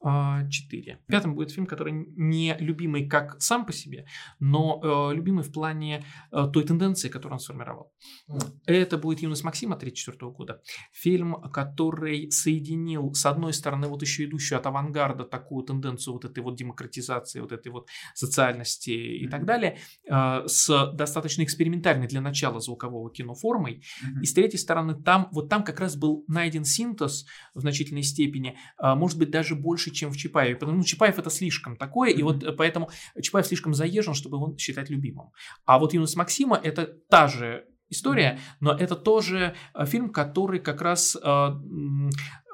4. 0.00 1.00
Пятым 1.08 1.34
будет 1.34 1.50
фильм, 1.50 1.66
который 1.66 1.92
не 1.92 2.56
любимый 2.60 3.08
как 3.08 3.40
сам 3.40 3.66
по 3.66 3.72
себе, 3.72 4.06
но 4.38 4.80
э, 5.10 5.14
любимый 5.14 5.42
в 5.42 5.52
плане 5.52 6.04
э, 6.30 6.48
той 6.52 6.64
тенденции, 6.64 7.08
которую 7.08 7.34
он 7.34 7.40
сформировал. 7.40 7.92
Mm. 8.30 8.60
Это 8.66 8.96
будет 8.96 9.20
«Юность 9.20 9.42
Максима» 9.42 9.74
1934 9.74 10.32
года. 10.32 10.62
Фильм, 10.92 11.34
который 11.52 12.30
соединил, 12.30 13.12
с 13.12 13.26
одной 13.26 13.52
стороны, 13.52 13.88
вот 13.88 14.02
еще 14.02 14.24
идущую 14.24 14.58
от 14.58 14.66
авангарда 14.66 15.24
такую 15.24 15.64
тенденцию 15.64 16.14
вот 16.14 16.24
этой 16.24 16.44
вот 16.44 16.56
демократизации, 16.56 17.40
вот 17.40 17.50
этой 17.50 17.72
вот 17.72 17.88
социальности 18.14 18.90
и 18.90 19.26
mm-hmm. 19.26 19.30
так 19.30 19.46
далее, 19.46 19.78
э, 20.08 20.42
с 20.46 20.92
достаточно 20.94 21.42
экспериментальной 21.42 22.06
для 22.06 22.20
начала 22.20 22.60
звукового 22.60 23.10
кино 23.10 23.34
формой. 23.34 23.82
Mm-hmm. 23.82 24.22
И 24.22 24.26
с 24.26 24.32
третьей 24.32 24.58
стороны, 24.58 24.94
там, 24.94 25.28
вот 25.32 25.48
там 25.48 25.64
как 25.64 25.80
раз 25.80 25.96
был 25.96 26.24
найден 26.28 26.64
синтез 26.64 27.26
в 27.54 27.60
значительной 27.60 28.04
степени, 28.04 28.56
э, 28.80 28.94
может 28.94 29.18
быть, 29.18 29.30
даже 29.30 29.56
больше 29.56 29.87
больше, 29.88 29.94
чем 29.94 30.10
в 30.10 30.16
Чапаеве. 30.16 30.56
Потому 30.56 30.80
что 30.82 30.90
Чапаев 30.90 31.18
это 31.18 31.30
слишком 31.30 31.76
такое, 31.76 32.10
и 32.10 32.22
вот 32.22 32.44
поэтому 32.56 32.90
Чапаев 33.20 33.46
слишком 33.46 33.74
заезжен, 33.74 34.14
чтобы 34.14 34.36
его 34.36 34.56
считать 34.58 34.90
любимым. 34.90 35.30
А 35.64 35.78
вот 35.78 35.94
Юность 35.94 36.16
Максима 36.16 36.56
это 36.56 36.86
та 37.08 37.28
же 37.28 37.64
история, 37.90 38.38
но 38.60 38.72
это 38.72 38.96
тоже 38.96 39.54
э, 39.74 39.86
фильм, 39.86 40.10
который 40.10 40.60
как 40.60 40.82
раз 40.82 41.16
э, 41.16 41.48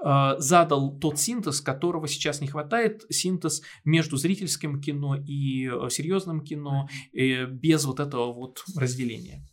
э, 0.05 0.35
задал 0.39 0.99
тот 1.01 1.19
синтез, 1.19 1.61
которого 1.61 2.07
сейчас 2.07 2.41
не 2.41 2.47
хватает, 2.47 3.05
синтез 3.11 3.63
между 3.85 4.17
зрительским 4.17 4.81
кино 4.81 5.17
и 5.17 5.67
э, 5.67 5.91
серьезным 5.91 6.41
кино, 6.41 6.89
э, 7.13 7.47
без 7.47 7.85
вот 7.85 7.99
этого 7.99 8.33
вот 8.33 8.65
разделения. 8.77 9.45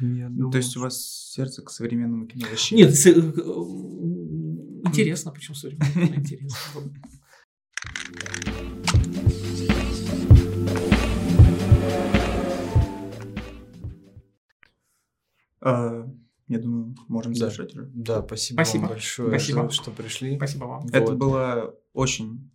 Я 0.00 0.28
думаю, 0.28 0.50
То 0.50 0.58
есть 0.58 0.76
у 0.76 0.80
вас 0.80 1.32
сердце 1.32 1.62
к 1.62 1.70
современному 1.70 2.26
кино 2.26 2.46
вообще? 2.50 2.76
Нет, 2.76 2.90
э, 3.06 3.12
Интересно, 4.84 5.32
почему 5.32 5.54
современное 5.54 6.16
интересно. 6.18 6.56
А, 15.60 16.08
я 16.48 16.58
думаю, 16.58 16.94
можем 17.08 17.34
завершать 17.34 17.74
уже. 17.74 17.88
Да, 17.94 18.22
спасибо, 18.22 18.56
спасибо. 18.56 18.82
вам 18.82 18.90
большое, 18.90 19.28
спасибо. 19.28 19.70
что 19.70 19.90
пришли. 19.92 20.36
Спасибо 20.36 20.64
вам. 20.64 20.86
Это 20.88 21.12
вот. 21.12 21.16
было 21.16 21.74
очень 21.92 22.50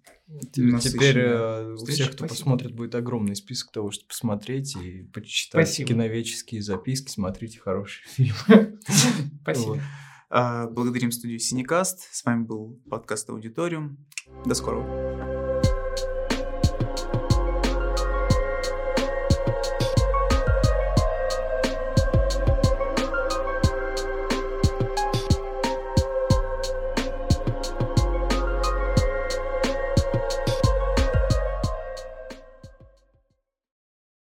Теперь 0.51 1.19
э, 1.19 1.73
у 1.73 1.85
всех, 1.85 2.07
кто 2.07 2.25
Спасибо. 2.25 2.27
посмотрит, 2.27 2.73
будет 2.73 2.95
огромный 2.95 3.35
список 3.37 3.71
того, 3.71 3.91
что 3.91 4.05
посмотреть 4.05 4.75
и 4.75 5.03
почитать 5.03 5.67
Спасибо. 5.67 5.87
киновеческие 5.87 6.61
записки, 6.61 7.09
смотрите 7.09 7.59
хорошие 7.59 8.05
фильмы. 8.15 8.77
Спасибо. 9.41 9.81
А, 10.29 10.67
благодарим 10.67 11.11
студию 11.11 11.39
Синекаст. 11.39 12.07
С 12.11 12.23
вами 12.25 12.43
был 12.43 12.79
подкаст 12.89 13.29
Аудиториум. 13.29 13.97
До 14.45 14.55
скорого. 14.55 15.36